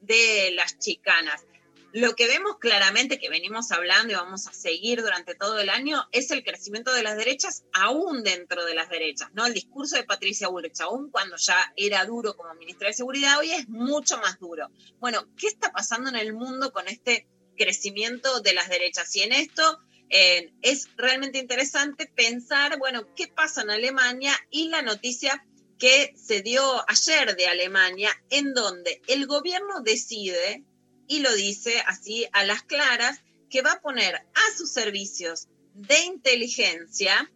de 0.00 0.52
las 0.54 0.78
chicanas. 0.78 1.44
Lo 1.92 2.16
que 2.16 2.26
vemos 2.26 2.56
claramente 2.58 3.18
que 3.18 3.28
venimos 3.28 3.70
hablando 3.70 4.12
y 4.14 4.16
vamos 4.16 4.46
a 4.46 4.54
seguir 4.54 5.02
durante 5.02 5.34
todo 5.34 5.60
el 5.60 5.68
año 5.68 6.08
es 6.10 6.30
el 6.30 6.42
crecimiento 6.42 6.90
de 6.94 7.02
las 7.02 7.18
derechas 7.18 7.64
aún 7.74 8.22
dentro 8.22 8.64
de 8.64 8.74
las 8.74 8.88
derechas, 8.88 9.28
¿no? 9.34 9.44
El 9.44 9.52
discurso 9.52 9.96
de 9.96 10.04
Patricia 10.04 10.48
Bullrich, 10.48 10.80
aún 10.80 11.10
cuando 11.10 11.36
ya 11.36 11.70
era 11.76 12.06
duro 12.06 12.34
como 12.34 12.54
ministra 12.54 12.88
de 12.88 12.94
Seguridad, 12.94 13.38
hoy 13.38 13.50
es 13.50 13.68
mucho 13.68 14.16
más 14.16 14.40
duro. 14.40 14.70
Bueno, 15.00 15.28
¿qué 15.36 15.48
está 15.48 15.70
pasando 15.70 16.08
en 16.08 16.16
el 16.16 16.32
mundo 16.32 16.72
con 16.72 16.88
este 16.88 17.28
crecimiento 17.58 18.40
de 18.40 18.54
las 18.54 18.70
derechas? 18.70 19.14
Y 19.14 19.20
en 19.20 19.32
esto 19.32 19.78
eh, 20.12 20.52
es 20.60 20.88
realmente 20.96 21.38
interesante 21.38 22.06
pensar, 22.06 22.78
bueno, 22.78 23.06
qué 23.16 23.28
pasa 23.28 23.62
en 23.62 23.70
Alemania 23.70 24.38
y 24.50 24.68
la 24.68 24.82
noticia 24.82 25.42
que 25.78 26.14
se 26.16 26.42
dio 26.42 26.62
ayer 26.88 27.34
de 27.34 27.46
Alemania, 27.46 28.10
en 28.28 28.52
donde 28.52 29.00
el 29.08 29.26
gobierno 29.26 29.80
decide, 29.80 30.64
y 31.08 31.20
lo 31.20 31.34
dice 31.34 31.82
así 31.86 32.26
a 32.32 32.44
las 32.44 32.62
claras, 32.62 33.20
que 33.48 33.62
va 33.62 33.72
a 33.72 33.80
poner 33.80 34.14
a 34.14 34.56
sus 34.56 34.70
servicios 34.70 35.48
de 35.74 35.98
inteligencia 36.04 37.30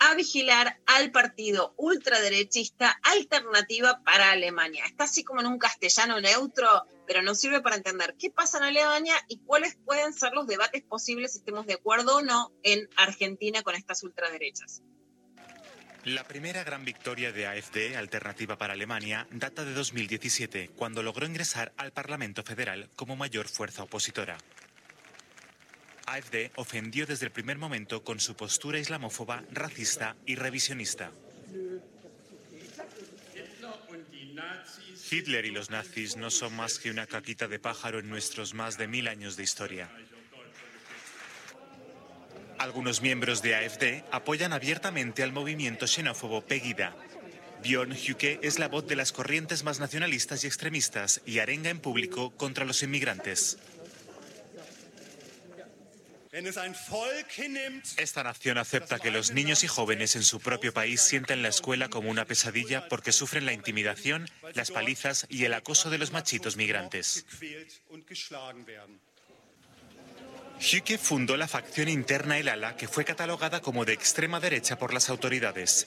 a 0.00 0.14
vigilar 0.14 0.80
al 0.86 1.12
partido 1.12 1.74
ultraderechista 1.76 2.98
Alternativa 3.02 4.02
para 4.04 4.32
Alemania. 4.32 4.84
Está 4.86 5.04
así 5.04 5.22
como 5.22 5.40
en 5.40 5.46
un 5.46 5.58
castellano 5.58 6.20
neutro, 6.20 6.84
pero 7.08 7.22
nos 7.22 7.40
sirve 7.40 7.62
para 7.62 7.74
entender 7.74 8.14
qué 8.18 8.30
pasa 8.30 8.58
en 8.58 8.64
Alemania 8.64 9.14
y 9.28 9.38
cuáles 9.38 9.76
pueden 9.76 10.12
ser 10.12 10.32
los 10.34 10.46
debates 10.46 10.82
posibles, 10.84 11.32
si 11.32 11.38
estemos 11.38 11.66
de 11.66 11.72
acuerdo 11.72 12.18
o 12.18 12.22
no, 12.22 12.52
en 12.62 12.86
Argentina 12.96 13.62
con 13.62 13.74
estas 13.74 14.02
ultraderechas. 14.02 14.82
La 16.04 16.24
primera 16.24 16.62
gran 16.64 16.84
victoria 16.84 17.32
de 17.32 17.46
AfD, 17.46 17.96
Alternativa 17.96 18.58
para 18.58 18.74
Alemania, 18.74 19.26
data 19.30 19.64
de 19.64 19.72
2017, 19.72 20.70
cuando 20.76 21.02
logró 21.02 21.26
ingresar 21.26 21.72
al 21.78 21.92
Parlamento 21.92 22.42
Federal 22.42 22.90
como 22.94 23.16
mayor 23.16 23.48
fuerza 23.48 23.84
opositora. 23.84 24.36
AfD 26.06 26.50
ofendió 26.56 27.06
desde 27.06 27.26
el 27.26 27.32
primer 27.32 27.56
momento 27.56 28.04
con 28.04 28.20
su 28.20 28.36
postura 28.36 28.78
islamófoba, 28.78 29.44
racista 29.50 30.14
y 30.26 30.36
revisionista. 30.36 31.10
Hitler 35.10 35.46
y 35.46 35.50
los 35.50 35.70
nazis 35.70 36.16
no 36.16 36.30
son 36.30 36.54
más 36.54 36.78
que 36.78 36.90
una 36.90 37.06
caquita 37.06 37.48
de 37.48 37.58
pájaro 37.58 37.98
en 37.98 38.08
nuestros 38.08 38.54
más 38.54 38.76
de 38.76 38.88
mil 38.88 39.08
años 39.08 39.36
de 39.36 39.42
historia. 39.42 39.90
Algunos 42.58 43.02
miembros 43.02 43.40
de 43.40 43.54
AfD 43.54 44.04
apoyan 44.10 44.52
abiertamente 44.52 45.22
al 45.22 45.32
movimiento 45.32 45.86
xenófobo 45.86 46.42
Pegida. 46.42 46.96
Björn 47.62 47.92
Huke 47.92 48.40
es 48.42 48.58
la 48.58 48.68
voz 48.68 48.86
de 48.86 48.96
las 48.96 49.12
corrientes 49.12 49.64
más 49.64 49.80
nacionalistas 49.80 50.44
y 50.44 50.46
extremistas 50.46 51.20
y 51.24 51.38
arenga 51.38 51.70
en 51.70 51.80
público 51.80 52.36
contra 52.36 52.64
los 52.64 52.82
inmigrantes. 52.82 53.58
Esta 57.96 58.22
nación 58.22 58.58
acepta 58.58 58.98
que 58.98 59.10
los 59.10 59.32
niños 59.32 59.64
y 59.64 59.68
jóvenes 59.68 60.14
en 60.16 60.24
su 60.24 60.40
propio 60.40 60.74
país 60.74 61.00
sienten 61.00 61.42
la 61.42 61.48
escuela 61.48 61.88
como 61.88 62.10
una 62.10 62.26
pesadilla 62.26 62.88
porque 62.88 63.12
sufren 63.12 63.46
la 63.46 63.52
intimidación, 63.52 64.28
las 64.54 64.70
palizas 64.70 65.26
y 65.30 65.44
el 65.44 65.54
acoso 65.54 65.88
de 65.90 65.98
los 65.98 66.12
machitos 66.12 66.56
migrantes. 66.56 67.24
Huke 70.60 70.98
fundó 70.98 71.36
la 71.36 71.48
facción 71.48 71.88
interna 71.88 72.38
El 72.38 72.48
Ala, 72.48 72.76
que 72.76 72.88
fue 72.88 73.04
catalogada 73.04 73.60
como 73.60 73.84
de 73.84 73.92
extrema 73.92 74.40
derecha 74.40 74.78
por 74.78 74.92
las 74.92 75.08
autoridades. 75.08 75.86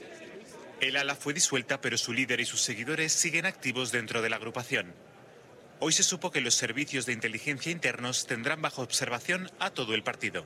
El 0.79 0.95
Ala 0.95 1.15
fue 1.15 1.33
disuelta, 1.33 1.81
pero 1.81 1.97
su 1.97 2.13
líder 2.13 2.39
y 2.39 2.45
sus 2.45 2.61
seguidores 2.61 3.11
siguen 3.11 3.45
activos 3.45 3.91
dentro 3.91 4.21
de 4.21 4.29
la 4.29 4.37
agrupación. 4.37 4.95
Hoy 5.83 5.93
se 5.93 6.03
supo 6.03 6.29
que 6.29 6.41
los 6.41 6.53
servicios 6.53 7.07
de 7.07 7.13
inteligencia 7.13 7.71
internos 7.71 8.27
tendrán 8.27 8.61
bajo 8.61 8.83
observación 8.83 9.49
a 9.57 9.71
todo 9.71 9.95
el 9.95 10.03
partido. 10.03 10.45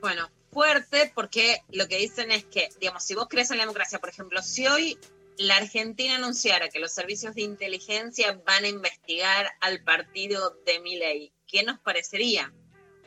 Bueno, 0.00 0.30
fuerte 0.52 1.10
porque 1.16 1.62
lo 1.72 1.88
que 1.88 1.98
dicen 1.98 2.30
es 2.30 2.44
que, 2.44 2.68
digamos, 2.78 3.02
si 3.02 3.16
vos 3.16 3.26
crees 3.28 3.50
en 3.50 3.56
la 3.56 3.64
democracia, 3.64 3.98
por 3.98 4.08
ejemplo, 4.08 4.40
si 4.40 4.68
hoy 4.68 4.96
la 5.36 5.56
Argentina 5.56 6.14
anunciara 6.14 6.68
que 6.68 6.78
los 6.78 6.92
servicios 6.92 7.34
de 7.34 7.42
inteligencia 7.42 8.40
van 8.46 8.62
a 8.62 8.68
investigar 8.68 9.50
al 9.60 9.82
partido 9.82 10.56
de 10.64 10.78
Milei, 10.78 11.32
¿qué 11.48 11.64
nos 11.64 11.80
parecería? 11.80 12.54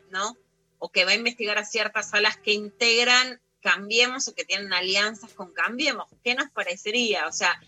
¿No? 0.10 0.36
O 0.80 0.92
que 0.92 1.06
va 1.06 1.12
a 1.12 1.16
investigar 1.16 1.58
a 1.58 1.64
ciertas 1.64 2.10
salas 2.10 2.36
que 2.36 2.52
integran 2.52 3.40
Cambiemos 3.66 4.28
o 4.28 4.36
que 4.36 4.46
tienen 4.46 4.72
alianzas 4.74 5.34
con 5.34 5.52
Cambiemos, 5.52 6.06
¿qué 6.24 6.36
nos 6.36 6.52
parecería? 6.52 7.28
O 7.28 7.32
sea, 7.32 7.60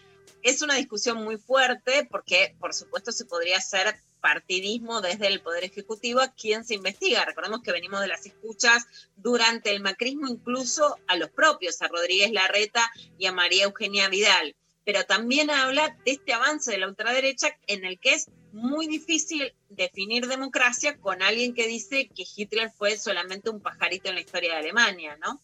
es 0.43 0.61
una 0.61 0.75
discusión 0.75 1.23
muy 1.23 1.37
fuerte 1.37 2.07
porque, 2.11 2.55
por 2.59 2.75
supuesto, 2.75 3.11
se 3.11 3.25
podría 3.25 3.57
hacer 3.57 3.95
partidismo 4.21 5.01
desde 5.01 5.25
el 5.25 5.41
Poder 5.41 5.63
Ejecutivo 5.63 6.21
a 6.21 6.31
quien 6.31 6.63
se 6.63 6.75
investiga. 6.75 7.25
Recordemos 7.25 7.63
que 7.63 7.71
venimos 7.71 7.99
de 7.99 8.09
las 8.09 8.27
escuchas 8.27 8.85
durante 9.15 9.71
el 9.71 9.81
macrismo 9.81 10.27
incluso 10.27 10.99
a 11.07 11.15
los 11.15 11.31
propios, 11.31 11.81
a 11.81 11.87
Rodríguez 11.87 12.31
Larreta 12.31 12.87
y 13.17 13.25
a 13.25 13.31
María 13.31 13.63
Eugenia 13.63 14.07
Vidal. 14.07 14.55
Pero 14.85 15.03
también 15.03 15.49
habla 15.49 15.97
de 16.05 16.11
este 16.11 16.31
avance 16.31 16.69
de 16.69 16.77
la 16.77 16.89
ultraderecha 16.89 17.57
en 17.65 17.85
el 17.85 17.99
que 17.99 18.13
es 18.13 18.29
muy 18.51 18.85
difícil 18.85 19.51
definir 19.69 20.27
democracia 20.27 20.99
con 20.99 21.23
alguien 21.23 21.55
que 21.55 21.65
dice 21.65 22.07
que 22.15 22.23
Hitler 22.35 22.69
fue 22.69 22.97
solamente 22.97 23.49
un 23.49 23.61
pajarito 23.61 24.09
en 24.09 24.15
la 24.15 24.21
historia 24.21 24.51
de 24.51 24.59
Alemania, 24.59 25.17
¿no? 25.17 25.41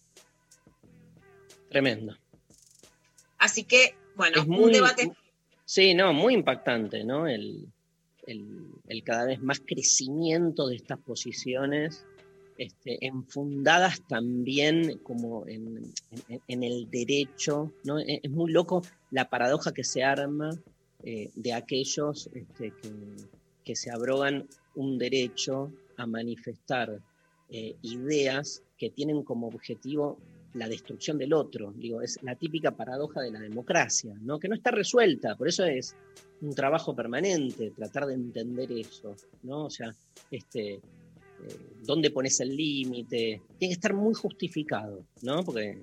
Tremendo. 1.73 2.15
Así 3.39 3.63
que, 3.63 3.95
bueno, 4.15 4.37
Es 4.41 4.47
un 4.47 4.55
muy- 4.55 4.71
debate 4.73 5.11
Sí, 5.65 5.95
no, 5.95 6.13
muy 6.13 6.33
impactante, 6.35 7.03
¿no? 7.03 7.25
El, 7.25 7.65
el- 8.27 8.67
el 8.87 9.03
cada 9.03 9.25
vez 9.25 9.41
más 9.41 9.59
crecimiento 9.65 10.67
de 10.67 10.75
estas 10.75 10.99
posiciones, 10.99 12.05
este, 12.59 13.03
enfundadas 13.07 14.01
también 14.07 14.99
como 14.99 15.47
en, 15.47 15.91
en- 16.29 16.41
en 16.47 16.63
el 16.63 16.89
derecho, 16.91 17.71
¿no? 17.85 17.97
Es, 17.97 18.19
es 18.21 18.29
muy 18.29 18.51
loco 18.51 18.83
la 19.09 19.29
paradoja 19.29 19.73
que 19.73 19.83
se 19.83 20.03
arma 20.03 20.51
eh, 21.03 21.31
de 21.33 21.53
aquellos 21.53 22.29
este, 22.35 22.71
que, 22.81 22.91
que 23.63 23.75
se 23.75 23.89
abrogan 23.89 24.47
un 24.75 24.97
derecho 24.99 25.71
a 25.97 26.05
manifestar 26.05 26.99
eh, 27.49 27.75
ideas 27.81 28.61
que 28.77 28.89
tienen 28.91 29.23
como 29.23 29.47
objetivo 29.47 30.19
la 30.53 30.67
destrucción 30.67 31.17
del 31.17 31.33
otro. 31.33 31.73
Digo, 31.75 32.01
es 32.01 32.21
la 32.23 32.35
típica 32.35 32.71
paradoja 32.71 33.21
de 33.21 33.31
la 33.31 33.39
democracia, 33.39 34.13
¿no? 34.21 34.39
Que 34.39 34.47
no 34.47 34.55
está 34.55 34.71
resuelta, 34.71 35.35
por 35.35 35.47
eso 35.47 35.65
es 35.65 35.95
un 36.41 36.53
trabajo 36.53 36.95
permanente, 36.95 37.71
tratar 37.71 38.05
de 38.05 38.15
entender 38.15 38.71
eso, 38.71 39.15
¿no? 39.43 39.65
O 39.65 39.69
sea, 39.69 39.93
este, 40.29 40.73
eh, 40.73 40.81
¿dónde 41.83 42.11
pones 42.11 42.39
el 42.39 42.55
límite? 42.55 43.41
Tiene 43.57 43.71
que 43.71 43.75
estar 43.75 43.93
muy 43.93 44.13
justificado, 44.13 45.05
¿no? 45.21 45.43
Porque 45.43 45.81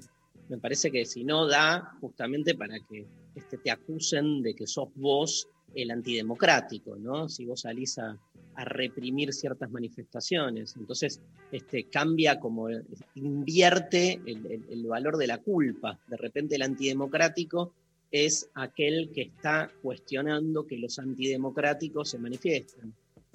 me 0.49 0.59
parece 0.59 0.91
que 0.91 1.05
si 1.05 1.25
no 1.25 1.47
da 1.47 1.97
justamente 2.01 2.55
para 2.55 2.79
que 2.81 3.07
este, 3.35 3.59
te 3.59 3.71
acusen 3.71 4.43
de 4.43 4.55
que 4.55 4.67
sos 4.67 4.89
vos 4.95 5.49
el 5.75 5.91
antidemocrático, 5.91 6.97
¿no? 6.97 7.29
Si 7.29 7.45
vos 7.45 7.61
salís 7.61 7.99
a, 7.99 8.19
a 8.55 8.65
reprimir 8.65 9.33
ciertas 9.33 9.71
manifestaciones. 9.71 10.75
Entonces, 10.77 11.21
este, 11.53 11.85
cambia 11.85 12.39
como, 12.41 12.69
invierte 13.15 14.21
el, 14.27 14.47
el- 14.47 14.65
el 14.71 14.87
valor 14.87 15.17
de 15.17 15.27
la 15.27 15.39
culpa. 15.39 15.99
De 16.09 16.17
repente 16.17 16.57
el 16.57 16.63
antidemocrático 16.63 17.73
es 18.11 18.49
aquel 18.55 19.11
que 19.15 19.23
está 19.23 19.71
cuestionando 19.83 20.67
que 20.67 20.79
los 20.79 20.99
antidemocráticos 20.99 22.11
se 22.11 22.19
manifiesten. 22.19 22.93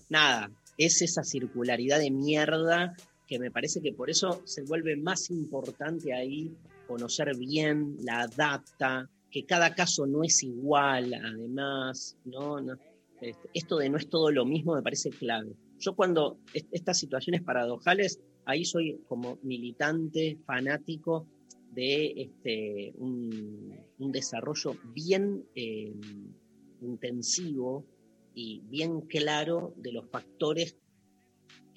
Nada, 0.09 0.51
es 0.77 1.01
esa 1.01 1.23
circularidad 1.23 1.99
de 1.99 2.11
mierda 2.11 2.95
que 3.27 3.39
me 3.39 3.49
parece 3.51 3.81
que 3.81 3.93
por 3.93 4.09
eso 4.09 4.41
se 4.45 4.63
vuelve 4.63 4.95
más 4.97 5.31
importante 5.31 6.13
ahí 6.13 6.51
conocer 6.87 7.35
bien 7.37 7.95
la 8.03 8.27
data, 8.27 9.09
que 9.31 9.45
cada 9.45 9.73
caso 9.73 10.05
no 10.05 10.23
es 10.23 10.43
igual, 10.43 11.13
además, 11.13 12.15
¿no? 12.25 12.61
No, 12.61 12.77
este, 13.21 13.49
esto 13.53 13.77
de 13.77 13.89
no 13.89 13.97
es 13.97 14.09
todo 14.09 14.31
lo 14.31 14.45
mismo 14.45 14.75
me 14.75 14.81
parece 14.81 15.09
clave. 15.09 15.55
Yo 15.79 15.95
cuando 15.95 16.39
est- 16.53 16.67
estas 16.71 16.99
situaciones 16.99 17.41
paradojales, 17.43 18.19
ahí 18.45 18.65
soy 18.65 18.99
como 19.07 19.39
militante, 19.43 20.37
fanático 20.45 21.27
de 21.71 22.13
este, 22.15 22.93
un, 22.97 23.73
desarrollo 24.11 24.75
bien 24.93 25.43
eh, 25.55 25.93
intensivo 26.81 27.85
y 28.33 28.61
bien 28.69 29.01
claro 29.01 29.73
de 29.77 29.91
los 29.91 30.09
factores 30.09 30.77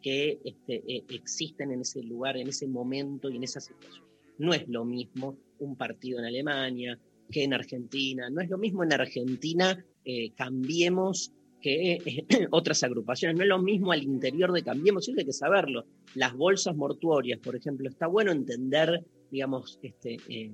que 0.02 0.40
este, 0.44 0.82
eh, 0.86 1.04
existen 1.08 1.72
en 1.72 1.80
ese 1.80 2.02
lugar, 2.02 2.36
en 2.36 2.48
ese 2.48 2.68
momento 2.68 3.28
y 3.28 3.36
en 3.36 3.44
esa 3.44 3.60
situación. 3.60 4.06
No 4.38 4.52
es 4.54 4.68
lo 4.68 4.84
mismo 4.84 5.36
un 5.58 5.76
partido 5.76 6.20
en 6.20 6.26
Alemania 6.26 6.98
que 7.30 7.42
en 7.44 7.52
Argentina, 7.54 8.30
no 8.30 8.40
es 8.40 8.48
lo 8.48 8.58
mismo 8.58 8.84
en 8.84 8.92
Argentina 8.92 9.84
eh, 10.04 10.32
Cambiemos 10.36 11.32
que 11.60 11.92
eh, 11.94 12.26
otras 12.50 12.82
agrupaciones, 12.82 13.36
no 13.36 13.42
es 13.42 13.48
lo 13.48 13.60
mismo 13.60 13.92
al 13.92 14.02
interior 14.02 14.52
de 14.52 14.62
Cambiemos, 14.62 15.08
eso 15.08 15.18
hay 15.18 15.24
que 15.24 15.32
saberlo. 15.32 15.84
Las 16.14 16.34
bolsas 16.34 16.76
mortuorias, 16.76 17.38
por 17.40 17.56
ejemplo, 17.56 17.88
está 17.88 18.06
bueno 18.06 18.32
entender, 18.32 19.04
digamos, 19.30 19.78
este, 19.82 20.18
eh, 20.28 20.52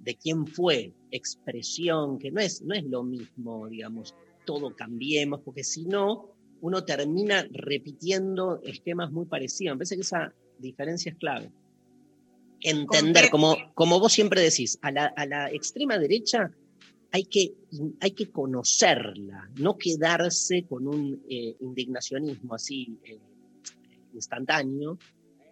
de 0.00 0.14
quién 0.16 0.46
fue, 0.46 0.92
expresión, 1.10 2.18
que 2.18 2.30
no 2.30 2.40
es, 2.40 2.62
no 2.62 2.74
es 2.74 2.84
lo 2.84 3.02
mismo, 3.02 3.68
digamos, 3.68 4.14
todo 4.44 4.74
cambiemos, 4.74 5.40
porque 5.42 5.62
si 5.62 5.84
no, 5.84 6.30
uno 6.62 6.84
termina 6.84 7.46
repitiendo 7.52 8.60
esquemas 8.62 9.10
muy 9.12 9.26
parecidos. 9.26 9.74
Me 9.74 9.78
parece 9.78 9.94
que 9.96 10.02
esa 10.02 10.34
diferencia 10.58 11.12
es 11.12 11.18
clave. 11.18 11.50
Entender, 12.62 13.30
como, 13.30 13.56
como 13.74 13.98
vos 14.00 14.12
siempre 14.12 14.42
decís, 14.42 14.78
a 14.82 14.90
la, 14.90 15.06
a 15.06 15.24
la 15.24 15.50
extrema 15.50 15.98
derecha 15.98 16.52
hay 17.12 17.24
que, 17.24 17.54
hay 18.00 18.12
que 18.12 18.30
conocerla, 18.30 19.50
no 19.56 19.76
quedarse 19.76 20.64
con 20.68 20.86
un 20.86 21.24
eh, 21.28 21.56
indignacionismo 21.60 22.54
así 22.54 22.98
eh, 23.04 23.18
instantáneo, 24.14 24.98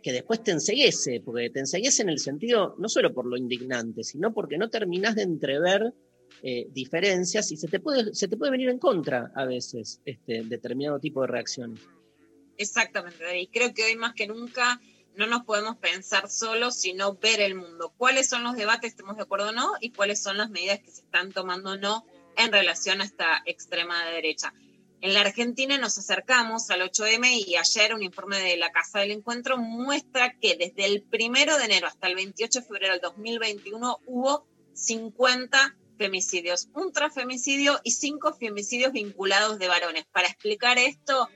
que 0.02 0.12
después 0.12 0.42
te 0.42 0.52
enseguece, 0.52 1.20
porque 1.24 1.50
te 1.50 1.60
enseguece 1.60 2.02
en 2.02 2.10
el 2.10 2.18
sentido, 2.18 2.76
no 2.78 2.88
solo 2.88 3.12
por 3.12 3.26
lo 3.26 3.36
indignante, 3.36 4.04
sino 4.04 4.32
porque 4.32 4.56
no 4.56 4.70
terminás 4.70 5.16
de 5.16 5.22
entrever 5.22 5.92
eh, 6.42 6.68
diferencias 6.70 7.50
y 7.50 7.56
se 7.56 7.66
te, 7.66 7.80
puede, 7.80 8.14
se 8.14 8.28
te 8.28 8.36
puede 8.36 8.52
venir 8.52 8.68
en 8.68 8.78
contra 8.78 9.32
a 9.34 9.44
veces 9.44 10.00
este, 10.04 10.44
determinado 10.44 11.00
tipo 11.00 11.22
de 11.22 11.26
reacciones. 11.26 11.80
Exactamente, 12.56 13.22
David. 13.24 13.48
Creo 13.52 13.74
que 13.74 13.84
hoy 13.84 13.96
más 13.96 14.14
que 14.14 14.26
nunca 14.26 14.80
no 15.18 15.26
nos 15.26 15.44
podemos 15.44 15.76
pensar 15.76 16.30
solos, 16.30 16.76
sino 16.76 17.14
ver 17.14 17.40
el 17.40 17.56
mundo. 17.56 17.92
¿Cuáles 17.96 18.28
son 18.28 18.44
los 18.44 18.54
debates, 18.54 18.92
estemos 18.92 19.16
de 19.16 19.24
acuerdo 19.24 19.48
o 19.48 19.52
no? 19.52 19.72
Y 19.80 19.90
cuáles 19.90 20.22
son 20.22 20.38
las 20.38 20.48
medidas 20.48 20.78
que 20.78 20.92
se 20.92 21.00
están 21.00 21.32
tomando 21.32 21.72
o 21.72 21.76
no 21.76 22.06
en 22.36 22.52
relación 22.52 23.00
a 23.00 23.04
esta 23.04 23.42
extrema 23.44 24.04
derecha. 24.10 24.54
En 25.00 25.14
la 25.14 25.22
Argentina 25.22 25.76
nos 25.76 25.98
acercamos 25.98 26.70
al 26.70 26.82
8M 26.82 27.44
y 27.46 27.56
ayer 27.56 27.94
un 27.94 28.04
informe 28.04 28.38
de 28.38 28.56
la 28.56 28.70
Casa 28.70 29.00
del 29.00 29.10
Encuentro 29.10 29.58
muestra 29.58 30.34
que 30.40 30.56
desde 30.56 30.86
el 30.86 31.02
primero 31.02 31.58
de 31.58 31.64
enero 31.64 31.88
hasta 31.88 32.06
el 32.06 32.14
28 32.14 32.60
de 32.60 32.64
febrero 32.64 32.92
del 32.92 33.02
2021 33.02 33.98
hubo 34.06 34.46
50 34.74 35.76
femicidios, 35.98 36.68
un 36.74 36.92
transfemicidio 36.92 37.80
y 37.82 37.90
cinco 37.90 38.32
femicidios 38.34 38.92
vinculados 38.92 39.58
de 39.58 39.66
varones. 39.66 40.04
Para 40.12 40.28
explicar 40.28 40.78
esto, 40.78 41.28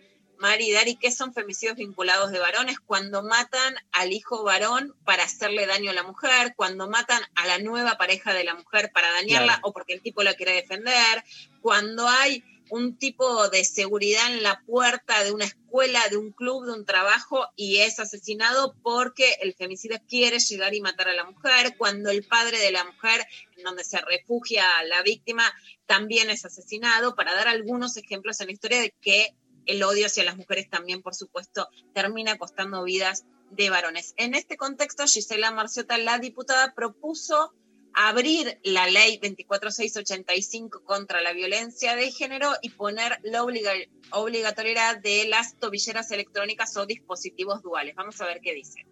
Mari 0.42 0.70
y 0.70 0.72
Dari, 0.72 0.96
¿qué 0.96 1.12
son 1.12 1.32
femicidios 1.32 1.76
vinculados 1.76 2.32
de 2.32 2.40
varones? 2.40 2.80
Cuando 2.80 3.22
matan 3.22 3.76
al 3.92 4.12
hijo 4.12 4.42
varón 4.42 4.92
para 5.04 5.22
hacerle 5.22 5.66
daño 5.66 5.92
a 5.92 5.94
la 5.94 6.02
mujer, 6.02 6.54
cuando 6.56 6.88
matan 6.88 7.22
a 7.36 7.46
la 7.46 7.58
nueva 7.60 7.96
pareja 7.96 8.34
de 8.34 8.42
la 8.42 8.56
mujer 8.56 8.90
para 8.92 9.12
dañarla 9.12 9.52
Claro. 9.54 9.68
o 9.68 9.72
porque 9.72 9.92
el 9.92 10.02
tipo 10.02 10.24
la 10.24 10.34
quiere 10.34 10.54
defender, 10.54 11.22
cuando 11.60 12.08
hay 12.08 12.42
un 12.70 12.96
tipo 12.96 13.50
de 13.50 13.64
seguridad 13.64 14.32
en 14.32 14.42
la 14.42 14.62
puerta 14.66 15.22
de 15.22 15.30
una 15.30 15.44
escuela, 15.44 16.08
de 16.08 16.16
un 16.16 16.32
club, 16.32 16.66
de 16.66 16.72
un 16.72 16.86
trabajo 16.86 17.46
y 17.54 17.78
es 17.78 18.00
asesinado 18.00 18.74
porque 18.82 19.36
el 19.42 19.54
femicida 19.54 20.00
quiere 20.00 20.40
llegar 20.40 20.74
y 20.74 20.80
matar 20.80 21.08
a 21.08 21.12
la 21.12 21.24
mujer, 21.24 21.76
cuando 21.78 22.10
el 22.10 22.24
padre 22.24 22.58
de 22.58 22.72
la 22.72 22.82
mujer, 22.84 23.24
en 23.56 23.62
donde 23.62 23.84
se 23.84 24.00
refugia 24.00 24.64
la 24.88 25.02
víctima, 25.02 25.44
también 25.86 26.30
es 26.30 26.44
asesinado, 26.44 27.14
para 27.14 27.32
dar 27.32 27.46
algunos 27.46 27.96
ejemplos 27.96 28.40
en 28.40 28.46
la 28.48 28.52
historia 28.54 28.80
de 28.80 28.92
que 29.00 29.36
el 29.66 29.82
odio 29.82 30.06
hacia 30.06 30.24
las 30.24 30.36
mujeres 30.36 30.68
también, 30.68 31.02
por 31.02 31.14
supuesto, 31.14 31.68
termina 31.94 32.36
costando 32.38 32.82
vidas 32.84 33.24
de 33.50 33.70
varones. 33.70 34.14
En 34.16 34.34
este 34.34 34.56
contexto, 34.56 35.04
Gisela 35.06 35.50
Marciota, 35.50 35.98
la 35.98 36.18
diputada, 36.18 36.72
propuso 36.74 37.52
abrir 37.94 38.58
la 38.64 38.86
ley 38.86 39.18
24685 39.18 40.82
contra 40.84 41.20
la 41.20 41.32
violencia 41.32 41.94
de 41.94 42.10
género 42.10 42.50
y 42.62 42.70
poner 42.70 43.18
la 43.22 43.42
obliga- 43.44 43.74
obligatoriedad 44.12 44.98
de 45.00 45.26
las 45.28 45.58
tobilleras 45.58 46.10
electrónicas 46.10 46.76
o 46.76 46.86
dispositivos 46.86 47.62
duales. 47.62 47.94
Vamos 47.94 48.20
a 48.20 48.26
ver 48.26 48.40
qué 48.40 48.54
dice. 48.54 48.86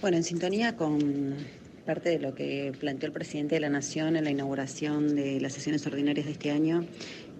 Bueno, 0.00 0.16
en 0.18 0.24
sintonía 0.24 0.76
con 0.76 1.36
parte 1.86 2.10
de 2.10 2.18
lo 2.18 2.34
que 2.34 2.72
planteó 2.78 3.06
el 3.06 3.12
presidente 3.12 3.54
de 3.56 3.60
la 3.60 3.68
Nación 3.68 4.16
en 4.16 4.24
la 4.24 4.30
inauguración 4.30 5.14
de 5.14 5.40
las 5.40 5.52
sesiones 5.52 5.86
ordinarias 5.86 6.26
de 6.26 6.32
este 6.32 6.50
año, 6.50 6.86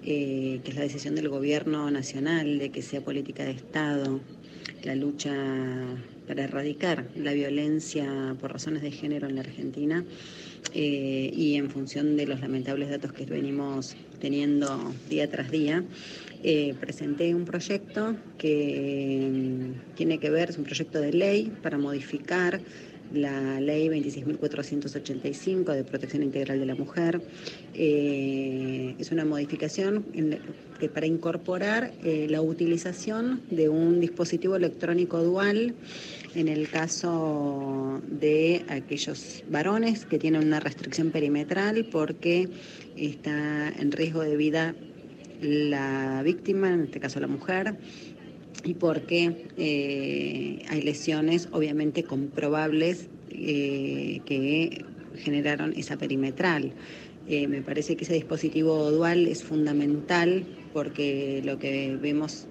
eh, 0.05 0.61
que 0.63 0.71
es 0.71 0.77
la 0.77 0.83
decisión 0.83 1.15
del 1.15 1.29
Gobierno 1.29 1.91
Nacional 1.91 2.59
de 2.59 2.71
que 2.71 2.83
sea 2.83 3.01
política 3.01 3.45
de 3.45 3.53
Estado 3.53 4.21
la 4.85 4.95
lucha 4.95 5.33
para 6.27 6.45
erradicar 6.45 7.07
la 7.17 7.33
violencia 7.33 8.37
por 8.41 8.53
razones 8.53 8.83
de 8.83 8.91
género 8.91 9.29
en 9.29 9.37
la 9.37 9.43
Argentina 9.43 10.05
eh, 10.73 11.31
y 11.35 11.55
en 11.55 11.71
función 11.71 12.17
de 12.17 12.27
los 12.27 12.41
lamentables 12.41 12.91
datos 12.91 13.13
que 13.13 13.25
venimos 13.27 13.97
teniendo 14.21 14.93
día 15.09 15.31
tras 15.31 15.51
día, 15.51 15.85
eh, 16.43 16.75
presenté 16.81 17.35
un 17.35 17.45
proyecto 17.45 18.17
que 18.39 19.29
mm, 19.31 19.95
tiene 19.97 20.19
que 20.19 20.31
ver, 20.31 20.51
es 20.51 20.59
un 20.59 20.65
proyecto 20.65 21.01
de 21.01 21.13
ley 21.13 21.53
para 21.63 21.79
modificar 21.79 22.61
la 23.13 23.61
ley 23.61 23.89
26.485 23.89 25.75
de 25.75 25.85
protección 25.85 26.23
integral 26.23 26.59
de 26.59 26.67
la 26.67 26.75
mujer. 26.75 27.21
Eh, 27.75 28.95
es 28.99 29.13
una 29.13 29.25
modificación 29.25 30.05
en 30.15 30.39
que 30.79 30.89
para 30.89 31.07
incorporar 31.07 31.93
eh, 32.03 32.27
la 32.29 32.43
utilización 32.43 33.43
de 33.51 33.69
un 33.69 34.01
dispositivo 34.01 34.57
electrónico 34.57 35.23
dual 35.23 35.75
en 36.35 36.49
el 36.49 36.69
caso 36.69 38.03
de 38.09 38.65
aquellos 38.69 39.45
varones 39.49 40.05
que 40.05 40.19
tienen 40.19 40.45
una 40.45 40.59
restricción 40.59 41.11
perimetral 41.11 41.87
porque 41.91 42.49
está 42.97 43.69
en 43.69 43.93
riesgo 43.93 44.23
de 44.23 44.37
vida 44.37 44.75
la 45.41 46.23
víctima, 46.25 46.73
en 46.73 46.85
este 46.85 47.01
caso 47.01 47.21
la 47.21 47.27
mujer, 47.27 47.77
y 48.65 48.75
porque 48.75 49.47
eh, 49.57 50.65
hay 50.69 50.83
lesiones 50.83 51.49
obviamente 51.53 52.03
comprobables 52.05 53.09
eh, 53.31 54.21
que 54.25 54.85
generaron 55.17 55.75
esa 55.77 55.97
perimetral. 55.97 56.73
Eh, 57.29 57.47
me 57.47 57.63
parece 57.63 57.97
que 57.97 58.05
ese 58.05 58.15
dispositivo 58.15 58.91
dual 58.91 59.27
es 59.27 59.45
fundamental 59.45 60.45
porque 60.73 61.41
lo 61.45 61.59
que 61.59 61.97
vemos 62.01 62.47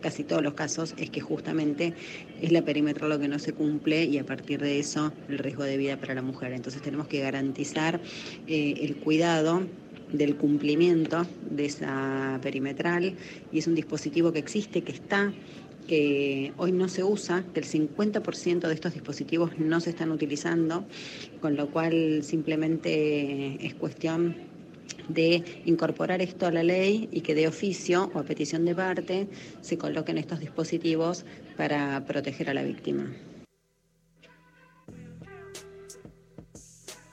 casi 0.00 0.22
todos 0.22 0.42
los 0.42 0.54
casos 0.54 0.94
es 0.98 1.10
que 1.10 1.20
justamente 1.20 1.94
es 2.40 2.52
la 2.52 2.62
perimetral 2.62 3.10
lo 3.10 3.18
que 3.18 3.28
no 3.28 3.38
se 3.38 3.52
cumple 3.52 4.04
y 4.04 4.18
a 4.18 4.24
partir 4.24 4.60
de 4.60 4.78
eso 4.78 5.12
el 5.28 5.38
riesgo 5.38 5.64
de 5.64 5.76
vida 5.76 5.96
para 5.96 6.14
la 6.14 6.22
mujer. 6.22 6.52
Entonces 6.52 6.80
tenemos 6.80 7.08
que 7.08 7.20
garantizar 7.20 8.00
eh, 8.46 8.74
el 8.82 8.96
cuidado 8.96 9.66
del 10.12 10.36
cumplimiento 10.36 11.26
de 11.50 11.66
esa 11.66 12.38
perimetral 12.42 13.14
y 13.52 13.58
es 13.58 13.66
un 13.66 13.74
dispositivo 13.74 14.32
que 14.32 14.38
existe, 14.38 14.82
que 14.82 14.92
está, 14.92 15.32
que 15.86 16.52
hoy 16.56 16.72
no 16.72 16.88
se 16.88 17.04
usa, 17.04 17.44
que 17.54 17.60
el 17.60 17.66
50% 17.66 18.68
de 18.68 18.74
estos 18.74 18.94
dispositivos 18.94 19.58
no 19.58 19.80
se 19.80 19.90
están 19.90 20.10
utilizando, 20.10 20.84
con 21.40 21.56
lo 21.56 21.70
cual 21.70 22.22
simplemente 22.22 23.64
es 23.64 23.74
cuestión 23.74 24.36
de 25.08 25.44
incorporar 25.64 26.20
esto 26.20 26.46
a 26.46 26.50
la 26.50 26.62
ley 26.62 27.08
y 27.12 27.20
que 27.20 27.34
de 27.34 27.46
oficio 27.46 28.10
o 28.14 28.18
a 28.18 28.24
petición 28.24 28.64
de 28.64 28.74
parte 28.74 29.28
se 29.60 29.78
coloquen 29.78 30.18
estos 30.18 30.40
dispositivos 30.40 31.24
para 31.56 32.04
proteger 32.06 32.50
a 32.50 32.54
la 32.54 32.64
víctima. 32.64 33.12